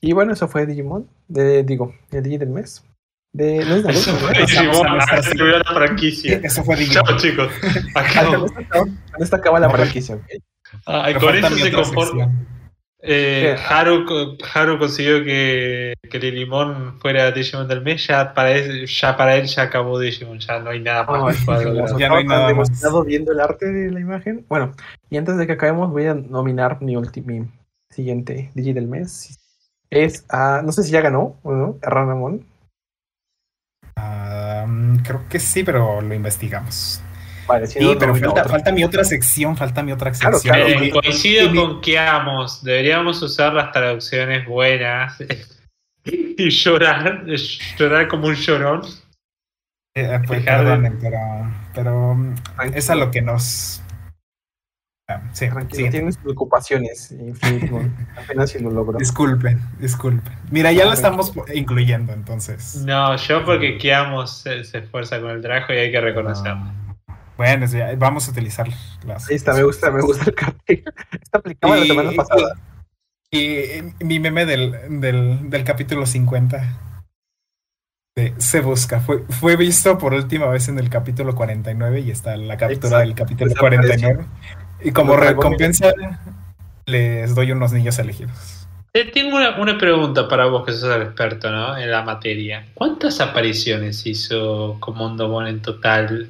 Y 0.00 0.12
bueno, 0.12 0.32
eso 0.32 0.46
fue 0.48 0.66
Digimon, 0.66 1.08
de, 1.28 1.62
digo, 1.64 1.94
el 2.10 2.22
Digi 2.22 2.38
del 2.38 2.50
mes. 2.50 2.84
De, 3.32 3.64
no 3.64 3.76
es 3.76 3.82
de 3.84 3.90
Eso 3.92 4.12
fue 4.16 4.32
Digimon, 4.38 5.00
se 5.22 5.30
terminó 5.30 5.58
la 5.58 5.64
franquicia. 5.64 6.40
Eso 6.42 6.62
fue 6.64 6.76
Digimon. 6.76 7.04
Chao, 7.06 7.16
chicos. 7.18 7.52
Ah, 7.94 8.00
Acá- 8.00 8.26
con 8.26 9.22
esto 9.22 9.36
acaba- 9.36 9.60
la 9.60 9.70
franquicia. 9.70 10.16
¿ok? 10.16 10.24
Ah, 10.86 11.10
con 11.18 11.34
eso 11.34 11.50
se 11.56 11.72
conforma. 11.72 12.30
Eh. 13.08 13.56
Haru, 13.68 14.04
co- 14.04 14.36
Haru 14.52 14.78
consiguió 14.78 15.22
que, 15.24 15.94
que 16.10 16.18
Lilimon 16.18 16.98
fuera 17.00 17.30
Digimon 17.30 17.68
del 17.68 17.82
mes. 17.82 18.06
Ya 18.06 18.34
para, 18.34 18.52
él, 18.52 18.86
ya 18.86 19.16
para 19.16 19.36
él 19.36 19.46
ya 19.46 19.62
acabó 19.62 19.98
Digimon. 19.98 20.38
Ya 20.40 20.58
no 20.58 20.70
hay 20.70 20.80
nada 20.80 21.04
más 21.04 21.46
lograr. 21.46 21.62
hermoso. 21.66 21.98
Ya 21.98 22.08
no 22.08 22.16
hay 22.16 22.24
nada 22.24 22.54
más. 22.54 23.06
viendo 23.06 23.32
el 23.32 23.40
arte 23.40 23.66
de 23.72 23.90
la 23.90 24.00
imagen. 24.00 24.44
Bueno, 24.48 24.72
y 25.10 25.16
antes 25.16 25.36
de 25.36 25.46
que 25.46 25.52
acabemos, 25.52 25.90
voy 25.90 26.06
a 26.06 26.14
nominar 26.14 26.82
mi, 26.82 26.94
ulti- 26.96 27.24
mi 27.24 27.46
siguiente 27.90 28.50
Digi 28.54 28.72
del 28.72 28.88
mes. 28.88 29.38
Es 29.90 30.24
a. 30.28 30.62
No 30.64 30.72
sé 30.72 30.82
si 30.82 30.90
ya 30.90 31.00
ganó 31.00 31.38
o 31.42 31.52
no, 31.52 31.78
a 31.82 31.90
Ranamon. 31.90 32.44
Ah, 33.96 34.66
mm, 34.68 34.96
creo 34.98 35.22
que 35.28 35.38
sí, 35.38 35.62
pero 35.62 36.00
lo 36.00 36.14
investigamos. 36.14 37.00
Sí, 37.66 37.96
pero 37.98 38.14
falta, 38.14 38.72
mi 38.72 38.84
otra 38.84 39.04
sección, 39.04 39.56
falta 39.56 39.82
mi 39.82 39.92
otra 39.92 40.12
sección. 40.14 40.54
claro. 40.54 40.66
Eh, 40.84 40.90
coincido 40.90 41.50
mi- 41.50 41.56
con 41.58 41.80
que 41.80 41.98
amos. 41.98 42.62
Deberíamos 42.64 43.20
usar 43.22 43.52
las 43.54 43.72
traducciones 43.72 44.46
buenas 44.46 45.16
y 46.04 46.50
llorar, 46.50 47.24
llorar 47.78 48.08
como 48.08 48.26
un 48.28 48.34
llorón. 48.34 48.82
eh, 49.96 50.20
pues, 50.26 50.44
Dejar 50.44 50.58
de- 50.60 50.64
perdonen, 50.70 50.98
pero, 51.00 51.18
pero 51.74 52.14
mm, 52.14 52.34
es 52.74 52.90
a 52.90 52.94
lo 52.94 53.10
que 53.10 53.22
nos. 53.22 53.82
Ah, 55.08 55.22
sí, 55.32 55.46
tienes 55.88 56.18
ocupaciones, 56.26 57.12
Infinity 57.12 57.70
Apenas 58.16 58.50
si 58.50 58.58
lo 58.58 58.70
logro. 58.72 58.98
Disculpen, 58.98 59.60
disculpen. 59.78 60.34
Mira, 60.50 60.72
ya 60.72 60.84
lo 60.84 60.92
estamos 60.92 61.32
incluyendo, 61.54 62.12
entonces. 62.12 62.82
No, 62.84 63.14
yo 63.16 63.44
porque 63.44 63.78
Kiamos 63.78 64.38
se, 64.42 64.64
se 64.64 64.78
esfuerza 64.78 65.20
con 65.20 65.30
el 65.30 65.40
trabajo 65.42 65.72
y 65.72 65.76
hay 65.76 65.92
que 65.92 66.00
reconocerlo. 66.00 66.72
Bueno, 67.36 67.66
vamos 67.98 68.28
a 68.28 68.30
utilizar 68.30 68.66
las. 69.06 69.28
Ahí 69.28 69.36
está, 69.36 69.52
me 69.52 69.62
gusta, 69.62 69.90
me 69.90 70.00
gusta 70.02 70.24
el 70.30 70.34
cartel. 70.34 70.84
Está 71.20 71.38
aplicado 71.38 71.74
la 71.74 71.84
Y- 71.84 71.88
semana 71.88 72.12
pasada. 72.12 72.54
Y, 73.30 73.48
y 74.00 74.04
mi 74.04 74.20
meme 74.20 74.46
del, 74.46 75.00
del, 75.00 75.50
del 75.50 75.64
capítulo 75.64 76.06
50 76.06 76.80
de 78.16 78.34
Se 78.38 78.60
Busca 78.60 79.00
fue, 79.00 79.24
fue 79.28 79.56
visto 79.56 79.98
por 79.98 80.14
última 80.14 80.46
vez 80.46 80.68
en 80.68 80.78
el 80.78 80.88
capítulo 80.88 81.34
49 81.34 82.00
y 82.00 82.10
está 82.10 82.36
la 82.36 82.56
captura 82.56 82.72
Exacto, 82.74 82.98
del 83.00 83.14
capítulo 83.14 83.48
desapareció. 83.50 83.88
49. 84.08 84.26
Y 84.84 84.92
como 84.92 85.16
recompensa 85.16 85.92
les 86.86 87.34
doy 87.34 87.50
unos 87.52 87.72
niños 87.72 87.98
elegidos. 87.98 88.68
Eh, 88.94 89.10
Tengo 89.12 89.36
una, 89.36 89.60
una 89.60 89.76
pregunta 89.76 90.28
para 90.28 90.46
vos 90.46 90.64
que 90.64 90.72
sos 90.72 90.94
el 90.94 91.02
experto 91.02 91.50
¿no? 91.50 91.76
en 91.76 91.90
la 91.90 92.02
materia. 92.02 92.66
¿Cuántas 92.74 93.20
apariciones 93.20 94.06
hizo 94.06 94.76
Comondomon 94.80 95.48
en 95.48 95.60
total? 95.60 96.28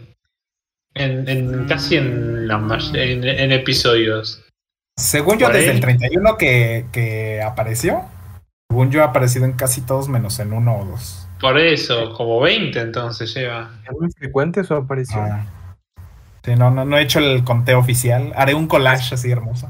En, 0.96 1.28
en- 1.28 1.66
casi 1.66 1.96
en, 1.96 2.48
la 2.48 2.56
en, 2.94 3.24
en 3.24 3.52
episodios. 3.52 4.42
Según 4.98 5.38
yo, 5.38 5.48
desde 5.50 5.72
el 5.72 5.80
31 5.80 6.36
que, 6.38 6.86
que 6.90 7.42
apareció, 7.42 8.02
según 8.70 8.90
yo 8.90 9.02
ha 9.02 9.06
aparecido 9.06 9.44
en 9.44 9.52
casi 9.52 9.82
todos 9.82 10.08
menos 10.08 10.38
en 10.38 10.54
uno 10.54 10.78
o 10.78 10.84
dos. 10.86 11.28
Por 11.38 11.58
eso, 11.58 12.14
como 12.14 12.40
20 12.40 12.80
entonces 12.80 13.34
lleva. 13.34 13.70
Es 13.84 13.92
muy 13.98 14.10
frecuente 14.10 14.64
su 14.64 14.74
aparición. 14.74 15.28
Ah. 15.30 15.46
Sí, 16.42 16.54
no, 16.54 16.70
no, 16.70 16.84
no 16.86 16.96
he 16.96 17.02
hecho 17.02 17.18
el 17.18 17.44
conteo 17.44 17.78
oficial. 17.78 18.32
Haré 18.34 18.54
un 18.54 18.66
collage 18.68 19.14
así 19.14 19.30
hermoso. 19.30 19.68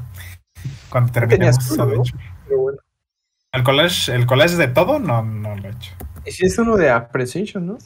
Cuando 0.89 1.11
terminemos, 1.11 1.69
uno, 1.71 1.87
de 1.87 1.95
¿no? 1.97 2.01
hecho. 2.03 2.15
Pero 2.47 2.59
bueno. 2.59 2.77
El 3.51 3.63
collage, 3.63 4.13
el 4.13 4.25
collage 4.25 4.55
de 4.55 4.67
todo 4.67 4.99
no, 4.99 5.23
no 5.23 5.55
lo 5.57 5.67
he 5.67 5.71
hecho. 5.71 5.91
Es 6.23 6.57
uno 6.57 6.77
de 6.77 6.89
Appreciation, 6.89 7.67
¿no? 7.67 7.77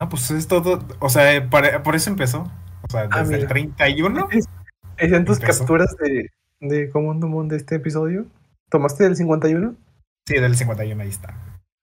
No, 0.00 0.08
pues 0.08 0.30
es 0.30 0.48
todo. 0.48 0.86
O 0.98 1.08
sea, 1.08 1.48
por, 1.48 1.82
por 1.82 1.94
eso 1.94 2.10
empezó. 2.10 2.50
O 2.82 2.90
sea, 2.90 3.08
Ah, 3.10 3.20
desde 3.20 3.34
el 3.34 3.40
mira. 3.40 3.48
31. 3.48 4.28
¿Están 4.96 5.24
tus 5.24 5.38
Empezó. 5.40 5.60
capturas 5.60 5.94
de, 5.98 6.28
de 6.60 6.90
Commando 6.90 7.26
Moon 7.28 7.48
de 7.48 7.56
este 7.56 7.76
episodio? 7.76 8.26
¿Tomaste 8.70 9.04
del 9.04 9.16
51? 9.16 9.74
Sí, 10.26 10.34
del 10.34 10.54
51 10.56 11.02
ahí 11.02 11.08
está. 11.08 11.34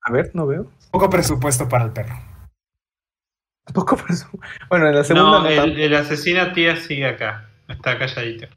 A 0.02 0.12
ver, 0.12 0.32
no 0.34 0.48
veo. 0.48 0.72
Poco 0.92 1.10
presupuesto 1.10 1.68
para 1.68 1.86
el 1.86 1.92
perro. 1.92 2.16
Poco 3.74 3.98
eso. 4.10 4.30
Bueno, 4.70 4.88
en 4.88 4.96
la 4.96 5.04
segunda 5.04 5.40
No, 5.40 5.44
no 5.44 5.50
el, 5.50 5.80
el 5.80 5.94
asesina 5.96 6.54
tía 6.54 6.76
sigue 6.78 7.06
acá. 7.08 7.50
Está 7.68 7.98
calladito. 8.00 8.48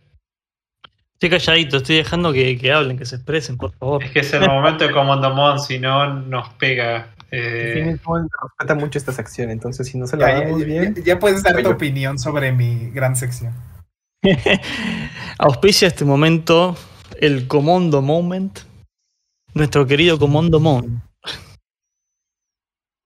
Estoy 1.14 1.30
calladito, 1.30 1.76
estoy 1.78 1.96
dejando 1.96 2.32
que, 2.32 2.56
que 2.56 2.72
hablen, 2.72 2.96
que 2.96 3.04
se 3.04 3.16
expresen, 3.16 3.56
por 3.58 3.74
favor. 3.76 4.02
Es 4.04 4.10
que 4.12 4.20
es 4.20 4.32
el 4.32 4.46
momento 4.48 4.86
de 4.86 4.92
Comondomon, 4.92 5.58
si 5.58 5.78
no 5.78 6.14
nos 6.20 6.48
pega. 6.54 7.14
Eh, 7.30 7.96
respeta 8.02 8.74
mucho 8.74 8.98
esta 8.98 9.12
sección, 9.12 9.50
entonces 9.50 9.86
si 9.86 9.98
no 9.98 10.06
se 10.06 10.16
la 10.16 10.28
Ya, 10.32 10.40
damos 10.44 10.60
ya- 10.60 10.66
bien, 10.66 10.94
ya 11.04 11.18
puedes 11.18 11.42
dar 11.42 11.52
tu 11.52 11.58
Bello. 11.58 11.70
opinión 11.72 12.18
sobre 12.18 12.52
mi 12.52 12.90
gran 12.90 13.16
sección. 13.16 13.52
Auspicia 15.38 15.88
este 15.88 16.04
momento 16.04 16.76
el 17.20 17.46
Comondo 17.48 18.02
Moment. 18.02 18.60
Nuestro 19.54 19.86
querido 19.86 20.18
Comondo 20.18 20.60
Mon. 20.60 21.02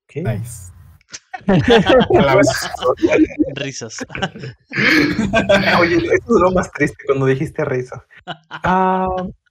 ¿qué? 0.08 0.22
Nice. 0.22 0.72
Risas. 3.56 3.96
Oye, 5.80 5.96
esto 5.96 6.34
es 6.36 6.40
lo 6.40 6.50
más 6.52 6.70
triste 6.72 6.96
cuando 7.06 7.26
dijiste 7.26 7.64
risa. 7.64 8.04
Ah, 8.50 9.06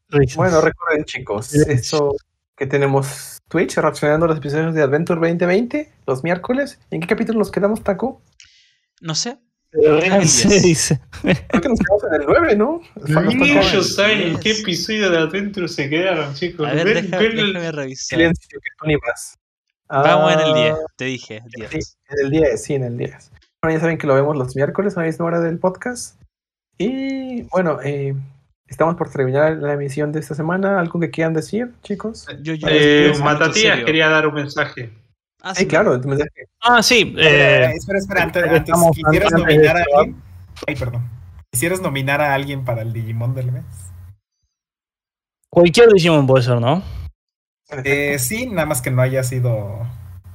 Risas. 0.10 0.36
bueno, 0.38 0.62
recuerden 0.62 1.04
chicos, 1.06 1.48
Sí. 1.48 1.60
esto 1.68 2.16
que 2.56 2.68
tenemos 2.68 3.40
Twitch 3.50 3.76
reaccionando 3.78 4.26
a 4.26 4.30
los 4.30 4.38
episodios 4.38 4.74
de 4.74 4.82
Adventure 4.82 5.20
2020 5.20 5.92
los 6.08 6.24
miércoles. 6.24 6.80
¿En 6.92 7.02
qué 7.02 7.08
capítulo 7.08 7.40
nos 7.40 7.52
quedamos, 7.52 7.84
Taco? 7.84 8.22
No 9.02 9.16
sé. 9.16 9.38
Se 10.26 10.60
dice. 10.60 11.00
Creo 11.22 11.62
que 11.62 11.70
nos 11.70 11.80
quedamos 11.80 12.04
en 12.12 12.22
el 12.22 12.28
9, 12.28 12.56
¿no? 12.56 12.82
Ellos 13.44 13.96
saben 13.96 14.22
en 14.22 14.40
qué 14.40 14.52
episodio 14.52 15.10
de 15.10 15.18
Adventure 15.18 15.68
se 15.68 15.90
quedaron, 15.90 16.34
chicos. 16.36 16.68
A 16.68 16.74
ver, 16.74 16.86
Ven- 16.94 17.06
deja- 17.10 17.18
ven 17.18 17.32
el- 17.40 17.54
déjame 17.54 17.72
revisar. 17.72 18.18
silencio 18.20 18.60
que 18.60 18.70
tú 18.80 18.86
ni 18.88 18.96
vas. 18.98 19.36
Vamos 19.90 20.34
en 20.34 20.40
el 20.40 20.52
Ah, 20.52 20.56
10, 20.56 20.76
te 20.96 21.06
dije. 21.06 21.42
10. 21.56 21.70
Sí, 21.72 21.80
en 22.10 22.26
el 22.26 22.32
10, 22.32 22.64
sí, 22.64 22.74
en 22.76 22.84
el 22.84 22.98
10. 22.98 23.32
Bueno, 23.62 23.76
ya 23.78 23.82
saben 23.82 23.98
que 23.98 24.08
lo 24.08 24.16
vemos 24.16 24.36
los 24.36 24.56
miércoles 24.56 24.96
a 24.98 25.02
la 25.02 25.08
misma 25.08 25.26
hora 25.26 25.40
del 25.42 25.58
podcast. 25.60 26.20
Y 26.78 27.44
bueno, 27.44 27.80
eh, 27.84 28.16
estamos 28.74 28.96
por 28.96 29.10
terminar 29.10 29.58
la 29.58 29.74
emisión 29.74 30.12
de 30.12 30.20
esta 30.20 30.36
semana. 30.36 30.80
¿Algo 30.80 31.00
que 31.00 31.10
quieran 31.10 31.34
decir, 31.34 31.72
chicos? 31.84 32.26
Yo, 32.42 32.54
yo- 32.56 32.68
Eh, 32.70 33.14
Matatías 33.24 33.84
quería 33.86 34.10
dar 34.10 34.28
un 34.28 34.34
mensaje. 34.34 34.92
Ah, 35.42 35.54
Sí, 35.54 35.68
claro, 35.68 36.00
mensaje. 36.00 36.48
Ah, 36.62 36.82
sí. 36.82 37.14
Eh, 37.18 37.66
eh, 37.66 37.72
espera, 37.76 38.00
espera, 38.00 38.24
antes, 38.24 38.44
antes, 38.44 38.76
¿quisieras 38.96 39.32
nominar 39.34 39.78
a 39.78 39.84
alguien? 39.98 40.22
Ay, 40.68 40.76
perdón. 40.76 41.10
¿Quisieras 41.52 41.82
nominar 41.82 42.22
a 42.22 42.34
alguien 42.34 42.64
para 42.66 42.82
el 42.82 42.92
Digimon 42.94 43.36
del 43.36 43.52
mes? 43.52 43.66
cualquier 45.50 45.90
Digimon 45.94 46.26
puede 46.26 46.44
ser, 46.44 46.60
¿no? 46.60 46.82
Eh, 47.84 48.18
sí, 48.18 48.48
nada 48.48 48.66
más 48.66 48.82
que 48.82 48.90
no 48.90 49.02
haya 49.04 49.24
sido 49.24 49.88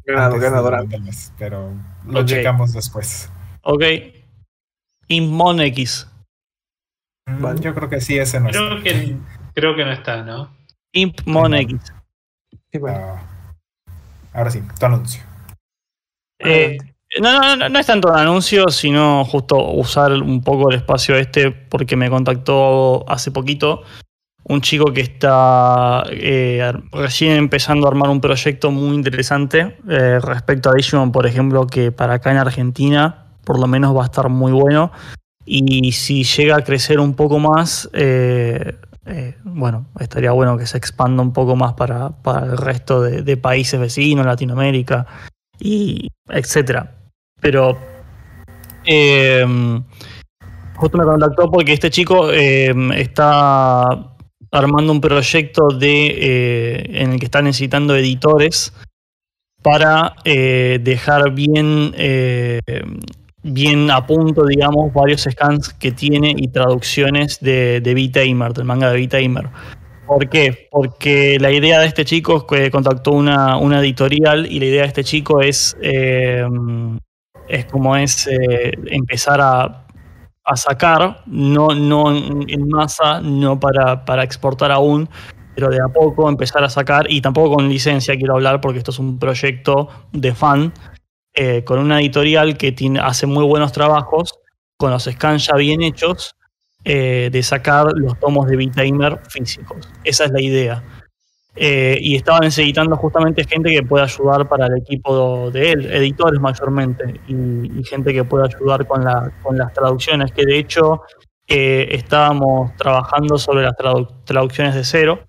Ganado, 0.05 0.39
ganadora. 0.39 0.83
Del 0.85 1.03
mes, 1.03 1.33
pero 1.39 1.73
lo 2.07 2.21
Ok. 2.21 2.27
checamos 2.27 2.73
después. 2.73 3.29
Ok. 3.63 3.83
Impmon 5.09 5.61
X. 5.61 6.07
Vale. 7.41 7.61
Yo 7.61 7.75
creo 7.75 7.89
que 7.89 8.01
sí, 8.01 8.19
ese 8.19 8.41
no 8.41 8.49
Creo 8.49 8.79
está. 8.79 8.83
que, 8.83 9.17
creo 9.55 9.77
que 9.77 9.85
no 9.85 9.93
está, 9.93 10.23
¿no? 10.23 10.51
Impmon 10.93 11.53
Sí, 11.53 11.59
X. 11.59 11.93
Sí, 12.73 12.79
bueno. 12.79 12.99
Ah, 12.99 13.23
ahora 14.35 14.51
sí, 14.51 14.63
tu 14.79 14.87
anuncio. 14.87 15.23
Eh, 16.41 16.79
no, 17.21 17.33
no, 17.41 17.57
no, 17.57 17.69
no 17.69 17.79
es 17.79 17.87
tanto 17.87 18.09
un 18.09 18.17
anuncio, 18.17 18.69
sino 18.69 19.25
justo 19.25 19.57
usar 19.73 20.13
un 20.13 20.43
poco 20.43 20.71
el 20.71 20.77
espacio 20.77 21.17
este 21.17 21.51
porque 21.51 21.97
me 21.97 22.11
contactó 22.11 23.05
hace 23.11 23.31
poquito 23.31 23.83
un 24.45 24.61
chico 24.63 24.93
que 24.93 25.03
está 25.03 26.05
eh, 26.11 26.73
recién 26.93 27.33
empezando 27.37 27.87
a 27.87 27.91
armar 27.91 28.09
un 28.09 28.21
proyecto 28.21 28.71
muy 28.71 28.95
interesante 28.95 29.79
eh, 29.89 30.19
respecto 30.21 30.71
a 30.71 30.75
Digimon, 30.75 31.13
por 31.13 31.27
ejemplo, 31.27 31.67
que 31.67 31.93
para 31.93 32.15
acá 32.15 32.31
en 32.31 32.39
Argentina 32.39 33.27
por 33.45 33.59
lo 33.59 33.67
menos 33.67 33.97
va 33.97 34.03
a 34.03 34.07
estar 34.07 34.29
muy 34.29 34.53
bueno. 34.53 34.93
Y 35.51 35.93
si 35.93 36.25
llega 36.25 36.57
a 36.57 36.63
crecer 36.63 37.01
un 37.01 37.15
poco 37.15 37.39
más, 37.39 37.89
eh, 37.95 38.77
eh, 39.07 39.35
bueno, 39.43 39.87
estaría 39.99 40.33
bueno 40.33 40.59
que 40.59 40.67
se 40.67 40.77
expanda 40.77 41.23
un 41.23 41.33
poco 41.33 41.57
más 41.57 41.73
para, 41.73 42.11
para 42.11 42.45
el 42.45 42.59
resto 42.59 43.01
de, 43.01 43.37
países 43.39 43.81
vecinos, 43.81 44.27
Latinoamérica 44.27 45.07
y 45.59 46.09
etcétera. 46.29 46.95
Pero 47.41 47.79
eh, 48.85 49.47
justo 50.77 50.99
me 50.99 51.05
contactó 51.05 51.51
porque 51.51 51.73
este 51.73 51.89
chico 51.91 52.31
eh, 52.31 52.75
está 52.97 54.15
armando 54.51 54.93
un 54.93 55.01
proyecto 55.01 55.69
de 55.69 56.07
eh, 56.09 57.03
en 57.03 57.13
el 57.13 57.19
que 57.19 57.25
está 57.25 57.41
necesitando 57.41 57.97
editores 57.97 58.75
para 59.63 60.15
dejar 60.25 61.33
bien 61.33 61.93
bien 63.49 63.91
a 63.91 64.07
punto, 64.07 64.45
digamos, 64.47 64.93
varios 64.93 65.23
scans 65.23 65.73
que 65.75 65.93
tiene 65.93 66.35
y 66.37 66.49
traducciones 66.49 67.39
de, 67.41 67.81
de 67.81 67.93
V-Tamer, 67.95 68.53
del 68.53 68.65
manga 68.65 68.91
de 68.91 69.01
V-Tamer. 69.01 69.49
¿Por 70.07 70.29
qué? 70.29 70.69
Porque 70.71 71.39
la 71.39 71.51
idea 71.51 71.81
de 71.81 71.87
este 71.87 72.05
chico 72.05 72.39
es 72.39 72.45
que 72.45 72.71
contactó 72.71 73.13
una, 73.13 73.59
una 73.59 73.81
editorial 73.81 74.47
y 74.51 74.59
la 74.59 74.67
idea 74.67 74.83
de 74.83 74.89
este 74.89 75.05
chico 75.05 75.43
es, 75.43 75.77
eh, 75.83 76.47
es 77.49 77.65
como 77.67 77.95
es 77.95 78.27
eh, 78.27 78.73
empezar 78.87 79.41
a, 79.41 79.87
a 80.45 80.57
sacar, 80.57 81.23
no, 81.27 81.69
no 81.69 82.11
en 82.11 82.69
masa, 82.69 83.21
no 83.21 83.61
para, 83.61 84.05
para 84.07 84.23
exportar 84.23 84.73
aún, 84.73 85.09
pero 85.55 85.69
de 85.69 85.79
a 85.79 85.89
poco 85.89 86.29
empezar 86.29 86.65
a 86.65 86.71
sacar, 86.71 87.11
y 87.11 87.21
tampoco 87.21 87.57
con 87.57 87.69
licencia 87.69 88.17
quiero 88.17 88.37
hablar 88.37 88.61
porque 88.61 88.79
esto 88.79 88.93
es 88.93 88.99
un 88.99 89.19
proyecto 89.19 89.89
de 90.13 90.35
fan, 90.35 90.73
eh, 91.41 91.63
con 91.63 91.79
una 91.79 92.01
editorial 92.01 92.57
que 92.57 92.75
hace 93.01 93.27
muy 93.27 93.45
buenos 93.45 93.71
trabajos, 93.71 94.35
con 94.77 94.91
los 94.91 95.05
scans 95.05 95.47
ya 95.47 95.55
bien 95.55 95.83
hechos, 95.83 96.35
eh, 96.83 97.29
de 97.31 97.43
sacar 97.45 97.87
los 97.95 98.19
tomos 98.19 98.49
de 98.49 98.57
V-Tamer 98.57 99.21
físicos. 99.29 99.89
Esa 100.03 100.25
es 100.25 100.33
la 100.33 100.41
idea. 100.41 100.83
Eh, 101.55 101.97
y 102.01 102.17
estaba 102.17 102.41
necesitando 102.41 102.97
justamente 102.97 103.45
gente 103.45 103.71
que 103.71 103.85
pueda 103.85 104.05
ayudar 104.05 104.49
para 104.49 104.67
el 104.67 104.79
equipo 104.79 105.49
de 105.53 105.71
él, 105.71 105.87
editores 105.93 106.41
mayormente, 106.41 107.21
y, 107.29 107.85
gente 107.85 108.13
que 108.13 108.25
pueda 108.25 108.47
ayudar 108.47 108.85
con, 108.89 109.05
la, 109.05 109.33
con 109.41 109.57
las 109.57 109.73
traducciones, 109.73 110.33
que 110.33 110.45
de 110.45 110.59
hecho 110.59 111.03
estábamos 111.47 112.75
trabajando 112.77 113.39
sobre 113.39 113.63
las 113.63 113.75
tradu- 113.75 114.25
traducciones 114.25 114.75
de 114.75 114.83
cero, 114.83 115.21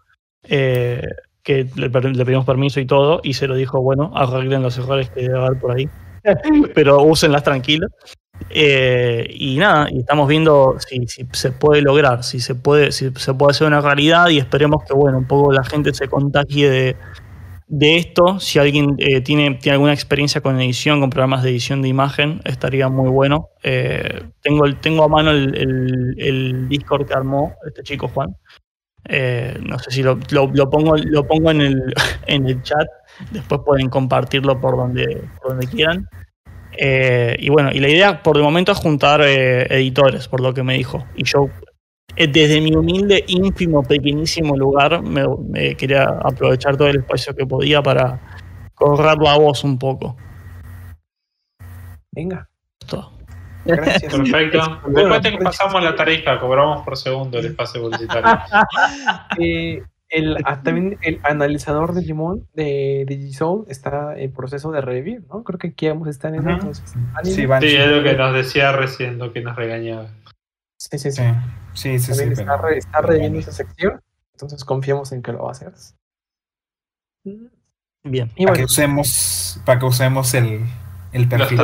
que 1.50 1.68
le, 1.76 1.90
le 1.90 2.26
pedimos 2.26 2.46
permiso 2.46 2.80
y 2.80 2.86
todo, 2.86 3.22
y 3.24 3.34
se 3.34 3.48
lo 3.48 3.56
dijo, 3.56 3.82
bueno, 3.82 4.12
arreglen 4.16 4.62
los 4.62 4.78
errores 4.78 5.10
que 5.10 5.22
debe 5.24 5.38
haber 5.40 5.60
por 5.60 5.72
ahí, 5.76 5.90
pero 6.76 7.02
úsenlas 7.04 7.44
tranquilas. 7.44 7.90
Eh, 8.52 9.28
y 9.38 9.58
nada, 9.58 9.90
y 9.92 10.00
estamos 10.00 10.28
viendo 10.28 10.76
si, 10.88 11.06
si 11.08 11.28
se 11.34 11.52
puede 11.52 11.82
lograr, 11.82 12.24
si 12.24 12.40
se 12.40 12.56
puede, 12.56 12.92
si 12.92 13.10
se 13.16 13.34
puede 13.34 13.52
hacer 13.52 13.68
una 13.68 13.82
realidad 13.82 14.30
y 14.30 14.38
esperemos 14.38 14.84
que 14.86 14.94
bueno, 14.94 15.18
un 15.18 15.28
poco 15.28 15.52
la 15.52 15.64
gente 15.64 15.94
se 15.94 16.08
contagie 16.08 16.70
de, 16.70 16.96
de 17.68 17.98
esto. 17.98 18.40
Si 18.40 18.58
alguien 18.60 18.96
eh, 19.00 19.22
tiene, 19.22 19.56
tiene 19.56 19.74
alguna 19.74 19.94
experiencia 19.94 20.42
con 20.42 20.60
edición, 20.62 21.02
con 21.02 21.10
programas 21.10 21.44
de 21.44 21.50
edición 21.50 21.82
de 21.82 21.90
imagen, 21.90 22.42
estaría 22.46 22.88
muy 22.90 23.10
bueno. 23.10 23.50
Eh, 23.64 24.24
tengo, 24.42 24.64
tengo 24.82 25.04
a 25.04 25.08
mano 25.10 25.32
el, 25.32 25.56
el- 25.56 26.16
el 26.18 26.70
Discord 26.70 27.08
que 27.08 27.14
armó 27.14 27.54
este 27.68 27.84
chico 27.84 28.08
Juan. 28.08 28.36
Eh, 29.06 29.58
no 29.62 29.80
sé 29.80 29.92
si 29.92 30.04
lo, 30.04 30.20
lo- 30.32 30.52
lo 30.54 30.70
pongo, 30.70 30.96
lo 30.98 31.26
pongo 31.26 31.52
en, 31.52 31.62
el, 31.62 31.94
en 32.28 32.48
el 32.48 32.62
chat. 32.64 32.88
Después 33.32 33.62
pueden 33.66 33.90
compartirlo 33.90 34.60
por 34.60 34.78
donde, 34.78 35.24
por 35.42 35.52
donde 35.52 35.68
quieran. 35.68 36.08
Eh, 36.78 37.36
y 37.40 37.50
bueno, 37.50 37.72
y 37.74 37.80
la 37.80 37.90
idea 37.90 38.22
por 38.24 38.38
el 38.38 38.44
momento 38.44 38.72
es 38.72 38.78
juntar 38.78 39.22
eh, 39.24 39.64
editores, 39.70 40.28
por 40.28 40.40
lo 40.42 40.54
que 40.54 40.64
me 40.64 40.76
dijo. 40.76 41.06
Y 41.16 41.24
yo, 41.26 41.50
desde 42.16 42.62
mi 42.62 42.74
humilde, 42.76 43.24
ínfimo, 43.28 43.84
pequeñísimo 43.84 44.56
lugar, 44.56 45.02
me, 45.02 45.26
me 45.50 45.76
quería 45.76 46.04
aprovechar 46.04 46.78
todo 46.78 46.88
el 46.88 46.98
espacio 47.00 47.36
que 47.36 47.46
podía 47.46 47.82
para 47.84 48.20
correr 48.76 49.18
la 49.18 49.38
voz 49.38 49.64
un 49.64 49.78
poco. 49.78 50.16
Venga, 52.12 52.48
Todo. 52.88 53.19
Gracias. 53.78 54.14
Perfecto. 54.16 54.80
Bueno, 54.88 55.14
Después 55.14 55.38
te 55.38 55.44
pasamos 55.44 55.84
la 55.84 55.96
tarifa, 55.96 56.40
cobramos 56.40 56.84
por 56.84 56.98
segundo 56.98 57.40
el 57.40 57.48
espacio 57.48 57.82
publicitario. 57.82 58.40
Eh, 59.40 59.84
el, 60.10 60.38
ah, 60.44 60.62
también 60.64 60.98
el 61.04 61.20
analizador 61.24 61.94
de 61.94 62.02
Digimon 62.02 62.48
de 62.56 63.06
Digisoul 63.08 63.66
está 63.70 64.18
en 64.18 64.34
proceso 64.34 64.72
de 64.72 64.82
review, 64.82 65.24
¿no? 65.30 65.44
Creo 65.44 65.60
que 65.60 65.68
aquí 65.68 65.88
vamos 65.88 66.08
a 66.08 66.12
estar 66.12 66.34
en 66.34 66.40
Ujú. 66.42 66.50
entonces. 66.50 66.94
Ánimo. 67.14 67.60
Sí, 67.62 67.76
es 67.76 67.88
lo 67.88 68.02
que 68.04 68.16
nos 68.16 68.34
decía 68.34 68.72
recién, 68.72 69.20
lo 69.20 69.32
que 69.32 69.42
nos 69.42 69.56
regañaba. 69.56 70.10
sí, 70.78 70.98
sí, 70.98 71.12
sí. 71.12 71.22
Sí, 71.74 72.00
sí, 72.00 72.14
sí. 72.16 72.24
está, 72.24 72.60
pero- 72.60 72.70
está 72.70 73.02
reviviendo 73.02 73.38
esa 73.40 73.52
sección, 73.52 74.02
entonces 74.34 74.66
confiamos 74.66 75.12
en 75.12 75.22
que 75.22 75.32
lo 75.32 75.44
va 75.44 75.50
a 75.50 75.52
hacer. 75.52 75.74
Bien. 78.04 78.32
Y 78.36 78.46
Para 78.46 78.58
que 78.58 78.64
usemos, 78.66 79.62
para 79.66 79.80
que 79.80 79.86
usemos 79.86 80.34
el, 80.34 80.62
el 81.12 81.28
perfil. 81.30 81.60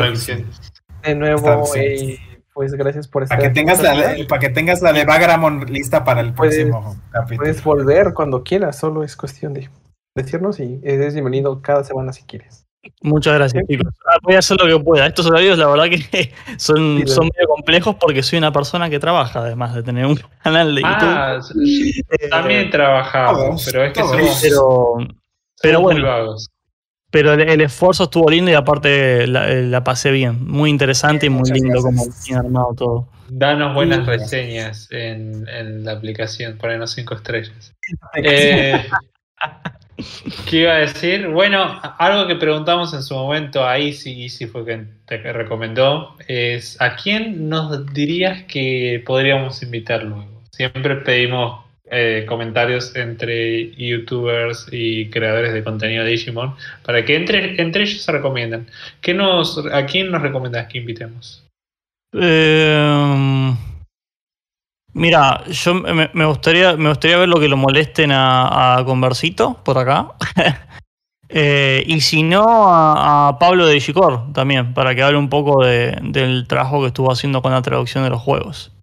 De 1.06 1.16
nuevo, 1.16 1.66
eh, 1.76 2.18
pues 2.54 2.74
gracias 2.74 3.08
por 3.08 3.24
estar 3.24 3.38
Para 3.38 3.52
que 3.52 3.60
aquí. 3.60 3.66
tengas 3.66 3.82
la 3.82 4.28
para 4.28 4.40
que 4.40 4.50
tengas 4.50 4.82
la 4.82 4.94
de 4.94 5.06
Bagramon 5.06 5.66
lista 5.66 6.04
para 6.04 6.22
el 6.22 6.34
Puedes- 6.34 6.56
próximo 6.56 6.96
capítulo. 7.12 7.40
Puedes 7.40 7.64
volver 7.64 8.14
cuando 8.14 8.44
quieras, 8.44 8.78
solo 8.80 9.04
es 9.04 9.16
cuestión 9.16 9.54
de 9.54 9.70
decirnos 10.16 10.60
y 10.60 10.80
eres 10.84 11.14
bienvenido 11.14 11.62
cada 11.62 11.84
semana 11.84 12.14
si 12.14 12.24
quieres. 12.24 12.64
Muchas 13.02 13.34
gracias, 13.34 13.64
chicos. 13.68 13.92
Ah, 14.08 14.18
voy 14.22 14.36
a 14.36 14.40
hacer 14.40 14.58
lo 14.62 14.68
que 14.78 14.84
pueda. 14.84 15.08
Estos 15.08 15.26
horarios, 15.26 15.58
la 15.58 15.68
verdad 15.68 15.86
que 15.86 16.32
son, 16.58 17.00
Sí, 17.00 17.08
son 17.08 17.26
medio 17.36 17.48
complejos 17.48 17.96
porque 18.00 18.22
soy 18.22 18.38
una 18.38 18.52
persona 18.52 18.90
que 18.92 19.00
trabaja, 19.00 19.40
además 19.40 19.74
de 19.74 19.82
tener 19.84 20.06
un 20.06 20.16
canal 20.44 20.76
de 20.76 20.82
YouTube. 20.82 20.94
Ah, 21.02 21.40
Eh, 22.22 22.30
también 22.30 22.70
trabajamos, 22.70 23.40
Todos, 23.40 23.66
pero 23.66 23.84
es 23.86 23.94
que 23.94 24.00
somos, 24.02 24.40
pero, 24.42 24.98
pero 25.62 25.78
somos 25.80 25.94
muy 25.94 26.02
bueno, 26.02 26.08
vagos. 26.08 26.48
Pero 27.16 27.34
el, 27.34 27.42
el 27.42 27.62
esfuerzo 27.62 28.06
estuvo 28.06 28.30
lindo 28.30 28.52
y 28.52 28.54
aparte 28.56 29.28
la, 29.28 29.48
la 29.50 29.84
pasé 29.84 30.12
bien. 30.12 30.46
Muy 30.48 30.70
interesante 30.70 31.28
y 31.28 31.30
muy 31.30 31.50
Muchas 31.50 31.54
lindo 31.54 31.82
gracias. 31.82 31.84
como 31.84 32.06
tiene 32.24 32.40
armado 32.40 32.74
todo. 32.76 33.10
Danos 33.28 33.74
buenas 33.76 34.06
Sí. 34.06 34.06
reseñas 34.06 34.88
en, 34.92 35.48
en 35.48 35.84
la 35.86 35.94
aplicación, 35.94 36.58
ponernos 36.58 36.92
cinco 36.94 37.16
estrellas. 37.16 37.74
Eh, 38.16 38.98
¿Qué 40.46 40.58
iba 40.62 40.74
a 40.74 40.78
decir? 40.78 41.28
Bueno, 41.30 41.80
algo 42.00 42.28
que 42.28 42.36
preguntamos 42.36 42.94
en 42.94 43.02
su 43.02 43.14
momento 43.16 43.66
ahí 43.66 43.94
sí, 43.94 44.28
sí 44.30 44.46
fue 44.48 44.66
que 44.66 44.86
te 45.06 45.18
recomendó, 45.34 46.16
es 46.28 46.80
¿a 46.82 46.96
quién 46.98 47.48
nos 47.50 47.86
dirías 47.94 48.44
que 48.44 49.02
podríamos 49.06 49.62
invitar 49.64 50.04
luego? 50.04 50.44
Siempre 50.52 50.98
pedimos 50.98 51.65
eh, 51.92 52.26
comentarios 52.28 52.96
entre 52.96 53.72
youtubers 53.76 54.68
y 54.72 55.10
creadores 55.10 55.54
de 55.54 55.64
contenido 55.64 56.04
de 56.04 56.12
Digimon 56.12 56.56
para 56.84 57.06
que 57.06 57.16
entre, 57.16 57.62
entre 57.62 57.84
ellos 57.84 58.02
se 58.02 58.12
recomiendan. 58.12 58.68
¿Qué 59.02 59.14
nos, 59.14 59.64
¿A 59.72 59.86
quién 59.86 60.12
nos 60.12 60.22
recomendás 60.22 60.68
que 60.68 60.80
invitemos? 60.80 61.46
Eh, 62.14 63.54
mira, 64.94 65.44
yo 65.46 65.74
me, 65.76 66.26
gustaría, 66.26 66.76
me 66.76 66.90
gustaría 66.90 67.18
ver 67.18 67.30
lo 67.30 67.40
que 67.40 67.50
lo 67.50 67.58
molesten 67.58 68.12
a, 68.14 68.82
Conversito 68.86 69.62
por 69.64 69.78
acá. 69.78 70.12
Eh, 71.28 71.84
y 71.88 72.02
si 72.02 72.22
no, 72.22 72.46
a, 72.48 73.38
Pablo 73.40 73.66
de 73.66 73.80
Gicor 73.80 74.32
también, 74.32 74.76
para 74.76 74.94
que 74.94 75.02
hable 75.02 75.18
un 75.18 75.28
poco 75.28 75.66
de- 75.66 75.98
del 76.04 76.48
trabajo 76.48 76.82
que 76.82 76.88
estuvo 76.88 77.12
haciendo 77.12 77.42
con 77.42 77.52
la 77.52 77.64
traducción 77.64 78.04
de 78.04 78.12
los 78.12 78.22
juegos. 78.22 78.75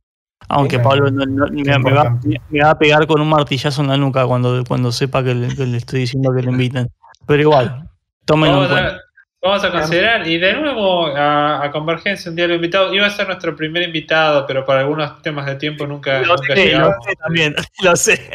Aunque 0.55 0.77
Sí, 0.77 0.83
Pablo 0.83 1.11
no- 1.11 1.25
no- 1.25 1.47
me, 1.51 1.63
me 1.63 1.71
va, 1.73 1.77
importante. 1.77 2.41
me 2.51 2.63
va 2.63 2.71
a 2.71 2.79
pegar 2.79 3.07
con 3.07 3.21
un 3.21 3.29
martillazo 3.29 3.83
en 3.83 3.89
la 3.89 3.97
nuca 3.97 4.27
cuando, 4.27 4.63
cuando 4.65 4.93
sepa 4.93 5.25
que 5.25 5.35
le, 5.35 5.55
que 5.55 5.65
le 5.67 5.79
estoy 5.79 6.01
diciendo 6.01 6.33
que 6.35 6.43
le 6.43 6.51
inviten. 6.51 6.91
Pero 7.27 7.43
igual, 7.43 7.89
tómenlo 8.25 8.65
en 8.65 8.69
Vamos 8.71 8.81
cuenta. 8.81 8.97
a, 8.97 9.01
vamos 9.49 9.65
a 9.65 9.71
considerar, 9.73 10.27
y 10.29 10.39
de 10.39 10.53
nuevo 10.55 11.07
a, 11.07 11.65
a 11.65 11.71
Convergencia, 11.71 12.31
un 12.31 12.37
día 12.37 12.47
lo 12.49 12.55
invitado. 12.55 12.93
Iba 12.95 13.07
a 13.07 13.11
ser 13.11 13.27
nuestro 13.29 13.57
primer 13.57 13.83
invitado, 13.85 14.47
pero 14.47 14.65
por 14.65 14.77
algunos 14.77 15.23
temas 15.23 15.47
de 15.47 15.55
tiempo 15.57 15.87
nunca, 15.87 16.21
Lo 16.21 16.37
nunca 16.37 16.55
sé, 16.55 16.73
lo 16.77 16.87
sé 17.03 17.17
también, 17.23 17.55
lo 17.83 17.97
sé. 17.97 18.31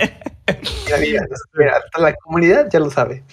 Mira, 0.86 0.98
mira, 1.00 1.22
mira, 1.54 1.72
hasta 1.78 2.00
la 2.02 2.14
comunidad 2.16 2.68
ya 2.72 2.80
lo 2.80 2.90
sabe. 2.90 3.24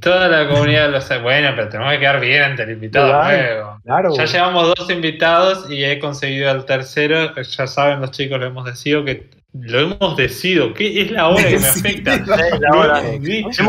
Toda 0.00 0.28
la 0.28 0.48
comunidad 0.48 0.90
lo 0.90 1.00
sabe. 1.00 1.22
Bueno, 1.22 1.50
pero 1.54 1.68
tenemos 1.68 1.92
que 1.92 1.98
quedar 2.00 2.20
bien 2.20 2.42
ante 2.42 2.62
el 2.62 2.70
invitado 2.70 3.08
Claro. 3.08 3.36
nuevo. 3.36 3.78
Claro. 3.84 4.16
Ya 4.16 4.24
llevamos 4.24 4.74
dos 4.76 4.90
invitados 4.90 5.70
y 5.70 5.84
he 5.84 5.98
conseguido 5.98 6.50
al 6.50 6.64
tercero. 6.64 7.34
Ya 7.34 7.66
saben, 7.66 8.00
los 8.00 8.10
chicos 8.12 8.40
lo 8.40 8.46
hemos 8.46 8.64
decidido 8.64 9.04
que 9.04 9.28
lo 9.52 9.80
hemos 9.80 10.16
decidido. 10.16 10.72
¿Qué 10.74 11.02
es 11.02 11.10
la 11.10 11.28
hora 11.28 11.44
que 11.44 11.58
me 11.58 11.66
afecta? 11.68 12.14
Es 12.14 12.26
la 12.26 12.68
Lo 12.72 12.80
hora. 12.80 13.00
hemos 13.06 13.20
dicho. 13.22 13.64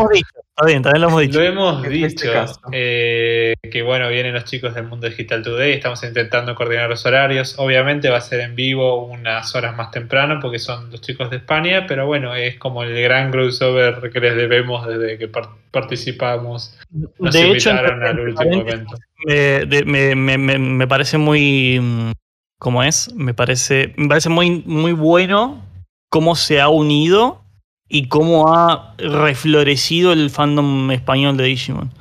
Está 0.59 0.65
bien, 0.65 0.81
también 0.81 1.01
lo 1.03 1.07
hemos 1.09 1.21
dicho. 1.21 1.37
Lo 1.39 1.45
hemos 1.45 1.85
En 1.85 1.93
este 2.03 2.25
dicho. 2.25 2.33
caso. 2.33 2.59
eh, 2.71 3.53
que 3.71 3.83
bueno, 3.83 4.09
vienen 4.09 4.33
los 4.33 4.43
chicos 4.45 4.73
del 4.73 4.85
Mundo 4.87 5.07
Digital 5.07 5.43
Today. 5.43 5.73
Estamos 5.73 6.03
intentando 6.03 6.55
coordinar 6.55 6.89
los 6.89 7.05
horarios. 7.05 7.53
Obviamente 7.59 8.09
va 8.09 8.17
a 8.17 8.21
ser 8.21 8.39
en 8.39 8.55
vivo 8.55 9.05
unas 9.05 9.53
horas 9.53 9.75
más 9.77 9.91
temprano 9.91 10.39
porque 10.41 10.57
son 10.57 10.89
los 10.89 10.99
chicos 11.01 11.29
de 11.29 11.37
España. 11.37 11.85
Pero 11.87 12.07
bueno, 12.07 12.33
es 12.33 12.57
como 12.57 12.81
el 12.81 12.99
gran 13.03 13.29
crossover 13.29 14.09
que 14.11 14.19
les 14.19 14.35
debemos 14.35 14.87
desde 14.87 15.19
que 15.19 15.27
par- 15.27 15.49
participamos. 15.69 16.75
Nos 17.19 17.33
de 17.35 17.51
hecho, 17.51 17.69
invitaron 17.69 17.91
entre 17.93 18.09
al 18.09 18.19
último 18.19 18.53
evento. 18.61 18.97
me, 19.27 19.35
de- 19.35 19.85
me- 19.85 20.15
me- 20.15 20.37
me- 20.39 20.57
me 20.57 20.87
parece 20.87 21.19
muy. 21.19 21.79
¿Cómo 22.59 22.81
es? 22.81 23.13
Me 23.13 23.35
parece, 23.35 23.93
me 23.95 24.07
parece 24.07 24.29
muy, 24.29 24.63
muy 24.65 24.93
bueno 24.93 25.63
cómo 26.09 26.35
se 26.35 26.59
ha 26.59 26.69
unido 26.69 27.43
y 27.89 28.07
cómo 28.07 28.53
ha 28.53 28.95
reflorecido 28.97 30.11
el 30.13 30.29
fandom 30.29 30.91
español 30.91 31.37
de 31.37 31.45
Digimon. 31.45 31.91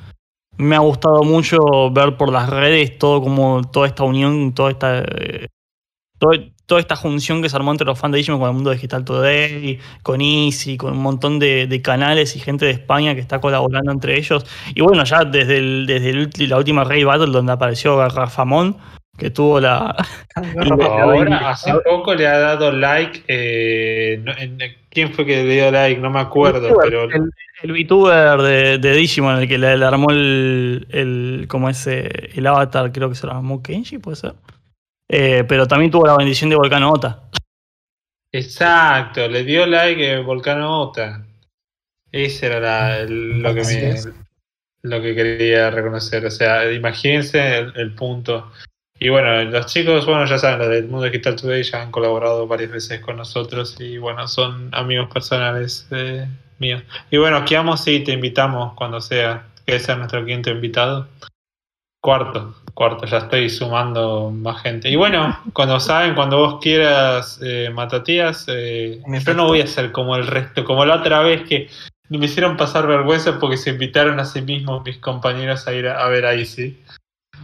Me 0.59 0.75
ha 0.77 0.81
gustado 0.81 1.23
mucho 1.23 1.59
ver 1.91 2.17
por 2.17 2.33
las 2.33 2.49
redes 2.49 2.99
todo 2.99 3.21
como 3.23 3.63
toda 3.71 3.87
esta 3.87 4.05
unión, 4.05 4.55
toda 4.55 4.71
esta. 4.71 5.01
eh, 5.01 5.49
toda 6.67 6.81
esta 6.81 6.97
junción 6.97 7.43
que 7.43 7.49
se 7.49 7.57
armó 7.57 7.71
entre 7.71 7.87
los 7.87 7.99
fans 7.99 8.13
de 8.13 8.19
Digimon 8.19 8.41
con 8.41 8.49
el 8.49 8.55
mundo 8.55 8.71
digital 8.73 9.05
today, 9.05 9.79
con 10.03 10.21
Easy, 10.21 10.77
con 10.77 10.93
un 10.93 10.99
montón 11.03 11.39
de, 11.39 11.81
canales 11.83 12.35
y 12.37 12.41
gente 12.41 12.65
de 12.65 12.73
España 12.73 13.15
que 13.15 13.21
está 13.21 13.41
colaborando 13.41 13.93
entre 13.93 14.19
ellos. 14.19 14.45
Y 14.75 14.81
bueno, 14.81 15.05
ya 15.05 15.25
desde, 15.25 15.61
desde 15.87 16.47
la 16.49 16.59
última 16.59 16.85
Rey 16.85 17.05
Battle 17.05 17.31
donde 17.31 17.53
apareció 17.53 18.07
Rafamón, 18.09 18.77
que 19.17 19.31
tuvo 19.31 19.61
la. 19.61 19.95
Ahora, 20.91 21.51
hace 21.51 21.73
poco 21.85 22.15
le 22.15 22.27
ha 22.27 22.39
dado 22.39 22.73
like. 22.73 23.23
eh, 23.29 24.21
no- 24.23 24.37
en- 24.37 24.59
¿Quién 24.91 25.13
fue 25.13 25.27
que 25.27 25.45
le 25.45 25.55
dio 25.55 25.71
like? 25.71 26.01
No 26.01 26.11
me 26.11 26.21
acuerdo, 26.21 26.75
pero. 26.83 27.05
el, 27.11 27.31
el 27.63 27.73
VTuber 27.73 28.41
de, 28.41 28.79
de 28.79 28.93
Digimon, 28.95 29.39
el 29.41 29.49
que 29.49 29.59
le, 29.59 29.77
le 29.77 29.85
armó 29.85 30.11
el, 30.11 30.87
el. 30.91 31.47
como 31.49 31.69
ese. 31.69 32.31
el 32.35 32.47
avatar, 32.47 32.91
creo 32.93 33.09
que 33.11 33.15
se 33.15 33.27
lo 33.27 33.33
armó 33.33 33.63
Kenji, 33.63 33.99
puede 33.99 34.17
ser. 34.17 34.35
Eh, 35.09 35.45
pero 35.47 35.67
también 35.69 35.91
tuvo 35.91 36.07
la 36.07 36.17
bendición 36.17 36.49
de 36.51 36.57
Volcano 36.57 36.91
Ota. 36.93 37.23
Exacto, 38.33 39.29
le 39.29 39.45
dio 39.45 39.67
like 39.67 40.13
eh, 40.15 40.19
Volcano 40.21 40.81
Ota. 40.83 41.25
Ese 42.11 42.47
era 42.47 42.61
la- 42.61 42.99
el- 43.01 43.43
lo, 43.43 43.55
que 43.55 43.63
me- 43.63 43.89
es. 43.91 44.09
lo 44.83 45.01
que 45.03 45.15
quería 45.15 45.71
reconocer. 45.71 46.25
O 46.27 46.31
sea, 46.31 46.71
imagínense 46.73 47.59
el, 47.59 47.73
el 47.77 47.95
punto. 47.95 48.51
Y 48.99 49.11
bueno, 49.11 49.45
los 49.45 49.67
chicos, 49.67 50.07
bueno, 50.07 50.25
ya 50.25 50.39
saben, 50.39 50.59
los 50.59 50.69
del 50.69 50.89
Mundo 50.89 51.07
Digital 51.07 51.37
Today 51.37 51.63
ya 51.63 51.83
han 51.83 51.91
colaborado 51.91 52.47
varias 52.47 52.71
veces 52.71 53.01
con 53.01 53.17
nosotros 53.17 53.77
y 53.79 53.99
bueno, 53.99 54.27
son 54.27 54.71
amigos 54.73 55.09
personales 55.13 55.87
eh, 55.91 56.27
míos. 56.59 56.83
Y 57.11 57.19
bueno, 57.19 57.45
Kiamo, 57.45 57.77
sí, 57.77 58.01
te 58.01 58.13
invitamos 58.13 58.73
cuando 58.75 59.01
sea. 59.01 59.47
Que 59.67 59.81
sea 59.81 59.97
nuestro 59.97 60.25
quinto 60.25 60.51
invitado. 60.51 61.09
Cuarto, 62.01 62.55
cuarto, 62.73 63.05
ya 63.05 63.19
estoy 63.19 63.51
sumando 63.51 64.31
más 64.31 64.63
gente. 64.63 64.89
Y 64.89 64.95
bueno, 64.95 65.37
cuando 65.53 65.81
saben, 65.81 66.15
cuando 66.15 66.39
vos 66.39 66.61
quieras, 66.63 67.41
eh, 67.43 67.69
Matatías, 67.75 68.47
eh, 68.49 69.03
yo 69.05 69.35
no 69.35 69.49
voy 69.49 69.61
a 69.61 69.67
ser 69.67 69.91
como 69.91 70.15
el 70.15 70.27
resto, 70.27 70.65
como 70.65 70.85
la 70.85 70.97
otra 70.97 71.21
vez 71.21 71.43
que 71.49 71.69
me 72.09 72.27
hicieron 72.27 72.57
pasar 72.57 72.87
vergüenza 72.87 73.41
porque 73.41 73.57
se 73.57 73.71
invitaron 73.71 74.21
a 74.21 74.25
sí 74.25 74.41
mismos 74.41 74.85
mis 74.85 74.99
compañeros 74.99 75.67
a 75.67 75.75
ir 75.75 75.89
a, 75.89 76.05
a 76.05 76.09
ver 76.09 76.25
a 76.25 76.35
Easy. 76.35 76.81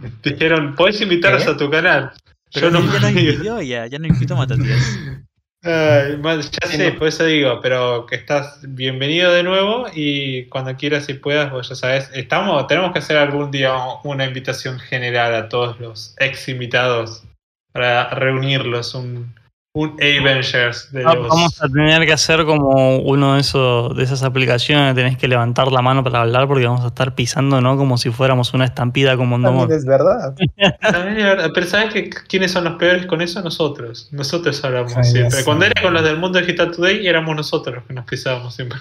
Dijeron, 0.23 0.75
podés 0.75 1.01
invitarlos 1.01 1.43
¿Qué? 1.43 1.51
a 1.51 1.57
tu 1.57 1.69
canal. 1.69 2.11
Pero 2.53 2.69
yo 2.69 2.71
no 2.71 2.81
ya 2.81 2.99
puedo. 2.99 3.09
invitó 3.09 3.61
ya, 3.61 3.87
ya 3.87 3.99
nos 3.99 4.09
invitó 4.09 4.35
Matatías. 4.35 4.99
Ay, 5.65 6.17
man, 6.17 6.41
ya 6.41 6.67
Sí, 6.67 6.75
sé, 6.75 6.91
no. 6.91 6.99
por 6.99 7.07
eso 7.07 7.23
digo, 7.25 7.59
pero 7.61 8.05
que 8.05 8.15
estás 8.15 8.59
bienvenido 8.67 9.31
de 9.31 9.43
nuevo 9.43 9.85
y 9.93 10.45
cuando 10.47 10.75
quieras 10.75 11.07
y 11.07 11.13
puedas, 11.13 11.51
vos 11.51 11.69
ya 11.69 11.75
sabes, 11.75 12.09
estamos, 12.13 12.67
tenemos 12.67 12.91
que 12.91 12.99
hacer 12.99 13.15
algún 13.15 13.49
día 13.49 13.73
una 14.03 14.25
invitación 14.25 14.77
general 14.79 15.33
a 15.33 15.47
todos 15.47 15.79
los 15.79 16.15
ex 16.19 16.49
invitados 16.49 17.23
para 17.71 18.09
reunirlos, 18.09 18.93
un, 18.93 19.33
un 19.75 19.97
Avengers 19.99 20.91
de 20.91 21.03
los... 21.03 21.27
Vamos 21.27 21.61
a 21.61 21.67
tener 21.67 22.05
que 22.05 22.13
hacer 22.13 22.45
como 22.45 22.97
uno 22.97 23.33
de 23.33 23.41
esos 23.41 23.97
de 23.97 24.03
esas 24.03 24.21
aplicaciones, 24.21 24.93
tenés 24.93 25.17
que 25.17 25.27
levantar 25.27 25.71
la 25.71 25.81
mano 25.81 26.03
para 26.03 26.21
hablar 26.21 26.47
porque 26.47 26.65
vamos 26.65 26.83
a 26.83 26.87
estar 26.87 27.15
pisando, 27.15 27.59
¿no? 27.59 27.75
Como 27.75 27.97
si 27.97 28.11
fuéramos 28.11 28.53
una 28.53 28.65
estampida 28.65 29.17
como. 29.17 29.41
También 29.41 29.71
es 29.71 29.85
verdad. 29.85 30.35
También 30.79 31.17
es 31.17 31.23
verdad, 31.23 31.51
Pero 31.53 31.65
¿sabes 31.65 31.91
que 31.91 32.09
quiénes 32.09 32.51
son 32.51 32.65
los 32.65 32.75
peores 32.75 33.07
con 33.07 33.21
eso? 33.21 33.41
Nosotros. 33.41 34.09
Nosotros 34.11 34.63
hablamos 34.63 34.93
siempre. 35.07 35.43
Cuando 35.43 35.65
era 35.65 35.81
con 35.81 35.93
los 35.93 36.03
del 36.03 36.17
Mundo 36.17 36.39
Digital 36.39 36.71
Today, 36.71 37.07
éramos 37.07 37.35
nosotros 37.35 37.75
los 37.77 37.85
que 37.85 37.93
nos 37.93 38.05
pisábamos 38.05 38.55
siempre. 38.55 38.77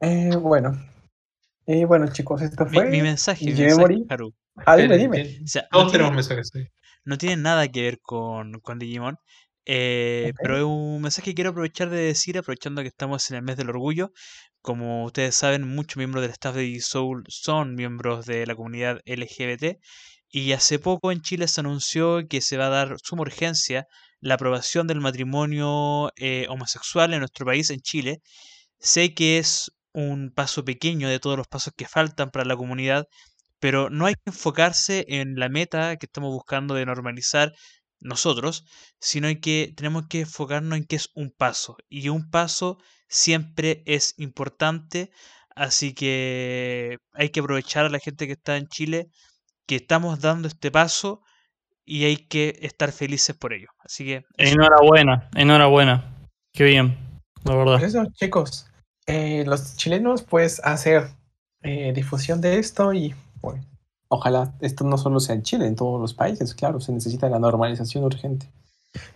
Eh, 0.00 0.30
bueno. 0.36 0.80
Y 1.66 1.84
bueno, 1.84 2.06
chicos, 2.12 2.40
esto 2.40 2.66
fue. 2.66 2.86
mi 2.86 3.02
mensaje, 3.02 3.46
mi. 3.46 4.04
Haru. 4.08 4.32
Ah, 4.64 4.76
dime, 4.76 4.96
dime. 4.96 5.40
O 5.42 5.48
sea, 5.48 5.62
no 5.62 5.68
Todos 5.70 5.84
tiene, 5.90 6.04
tenemos 6.04 6.14
mensajes 6.14 6.52
ahí. 6.54 6.68
no 7.04 7.18
tiene 7.18 7.42
nada 7.42 7.66
que 7.66 7.82
ver 7.82 7.98
con, 8.00 8.60
con 8.60 8.78
Digimon. 8.78 9.18
Eh. 9.66 10.32
Pero 10.40 10.56
es 10.56 10.64
un 10.64 11.02
mensaje 11.02 11.30
que 11.30 11.34
quiero 11.34 11.50
aprovechar 11.50 11.90
de 11.90 11.98
decir, 11.98 12.38
aprovechando 12.38 12.82
que 12.82 12.88
estamos 12.88 13.30
en 13.30 13.36
el 13.36 13.42
mes 13.42 13.56
del 13.56 13.70
orgullo. 13.70 14.12
Como 14.60 15.04
ustedes 15.04 15.34
saben, 15.34 15.66
muchos 15.68 15.96
miembros 15.96 16.22
del 16.22 16.30
staff 16.32 16.54
de 16.54 16.62
Digisoul 16.62 17.24
son 17.28 17.74
miembros 17.74 18.26
de 18.26 18.46
la 18.46 18.54
comunidad 18.54 19.00
LGBT. 19.06 19.78
Y 20.28 20.52
hace 20.52 20.78
poco 20.78 21.12
en 21.12 21.20
Chile 21.22 21.46
se 21.48 21.60
anunció 21.60 22.26
que 22.28 22.40
se 22.40 22.56
va 22.56 22.66
a 22.66 22.70
dar 22.70 22.96
suma 23.02 23.22
urgencia 23.22 23.86
la 24.20 24.34
aprobación 24.34 24.86
del 24.86 25.00
matrimonio 25.00 26.10
eh, 26.16 26.46
homosexual 26.48 27.12
en 27.12 27.20
nuestro 27.20 27.46
país, 27.46 27.70
en 27.70 27.80
Chile. 27.80 28.22
Sé 28.78 29.14
que 29.14 29.38
es 29.38 29.70
un 29.92 30.32
paso 30.34 30.64
pequeño 30.64 31.08
de 31.08 31.20
todos 31.20 31.36
los 31.36 31.46
pasos 31.46 31.72
que 31.76 31.86
faltan 31.86 32.30
para 32.30 32.44
la 32.44 32.56
comunidad, 32.56 33.06
pero 33.60 33.90
no 33.90 34.06
hay 34.06 34.14
que 34.14 34.30
enfocarse 34.30 35.04
en 35.08 35.36
la 35.36 35.48
meta 35.48 35.96
que 35.96 36.06
estamos 36.06 36.32
buscando 36.32 36.74
de 36.74 36.86
normalizar 36.86 37.52
nosotros, 38.04 38.64
sino 39.00 39.26
hay 39.26 39.40
que 39.40 39.72
tenemos 39.76 40.06
que 40.08 40.20
enfocarnos 40.20 40.78
en 40.78 40.84
que 40.84 40.96
es 40.96 41.10
un 41.14 41.32
paso 41.32 41.76
y 41.88 42.08
un 42.10 42.30
paso 42.30 42.78
siempre 43.08 43.82
es 43.86 44.14
importante, 44.18 45.10
así 45.56 45.94
que 45.94 46.98
hay 47.12 47.30
que 47.30 47.40
aprovechar 47.40 47.86
a 47.86 47.88
la 47.88 47.98
gente 47.98 48.26
que 48.26 48.34
está 48.34 48.56
en 48.56 48.68
Chile 48.68 49.08
que 49.66 49.76
estamos 49.76 50.20
dando 50.20 50.48
este 50.48 50.70
paso 50.70 51.22
y 51.84 52.04
hay 52.04 52.16
que 52.16 52.58
estar 52.62 52.92
felices 52.92 53.36
por 53.36 53.52
ello. 53.52 53.68
Así 53.78 54.04
que. 54.04 54.24
Enhorabuena, 54.36 55.28
enhorabuena. 55.34 56.28
Qué 56.52 56.64
bien, 56.64 56.96
la 57.44 57.56
verdad. 57.56 57.74
Por 57.74 57.84
eso, 57.84 58.04
chicos, 58.12 58.70
eh, 59.06 59.44
los 59.46 59.76
chilenos, 59.76 60.22
pues, 60.22 60.60
hacer 60.64 61.08
eh, 61.62 61.92
difusión 61.94 62.40
de 62.40 62.58
esto 62.58 62.92
y, 62.92 63.14
bueno, 63.40 63.64
ojalá 64.14 64.54
esto 64.60 64.84
no 64.84 64.96
solo 64.98 65.20
sea 65.20 65.34
en 65.34 65.42
Chile, 65.42 65.66
en 65.66 65.76
todos 65.76 66.00
los 66.00 66.14
países, 66.14 66.54
claro, 66.54 66.80
se 66.80 66.92
necesita 66.92 67.28
la 67.28 67.38
normalización 67.38 68.04
urgente. 68.04 68.50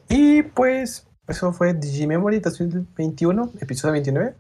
Y 0.09 0.43
pues, 0.43 1.07
eso 1.27 1.53
fue 1.53 1.75
Digimemory 1.75 2.41
2021, 2.41 3.53
episodio 3.61 3.93
29. 3.93 4.37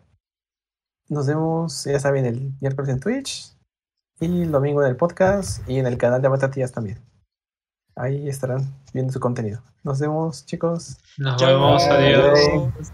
Nos 1.09 1.27
vemos, 1.27 1.85
ya 1.85 1.99
saben, 2.01 2.27
el 2.27 2.53
miércoles 2.61 2.91
en 2.91 3.01
Twitch 3.01 3.57
y 4.21 4.43
el 4.43 4.51
domingo 4.51 4.83
en 4.83 4.91
el 4.91 4.97
podcast 4.97 5.67
y 5.69 5.79
en 5.79 5.87
el 5.87 5.97
canal 5.97 6.21
de 6.21 6.29
Matatías 6.29 6.73
también. 6.73 6.99
Ahí 7.97 8.29
estarán 8.29 8.75
viendo 8.93 9.13
su 9.13 9.21
contenido. 9.21 9.63
Nos 9.83 10.01
vemos, 10.01 10.45
chicos. 10.45 10.99
Nos 11.17 11.37
Chao. 11.37 11.49
vemos, 11.49 11.83
adiós. 11.85 12.39
Adiós. 12.39 12.93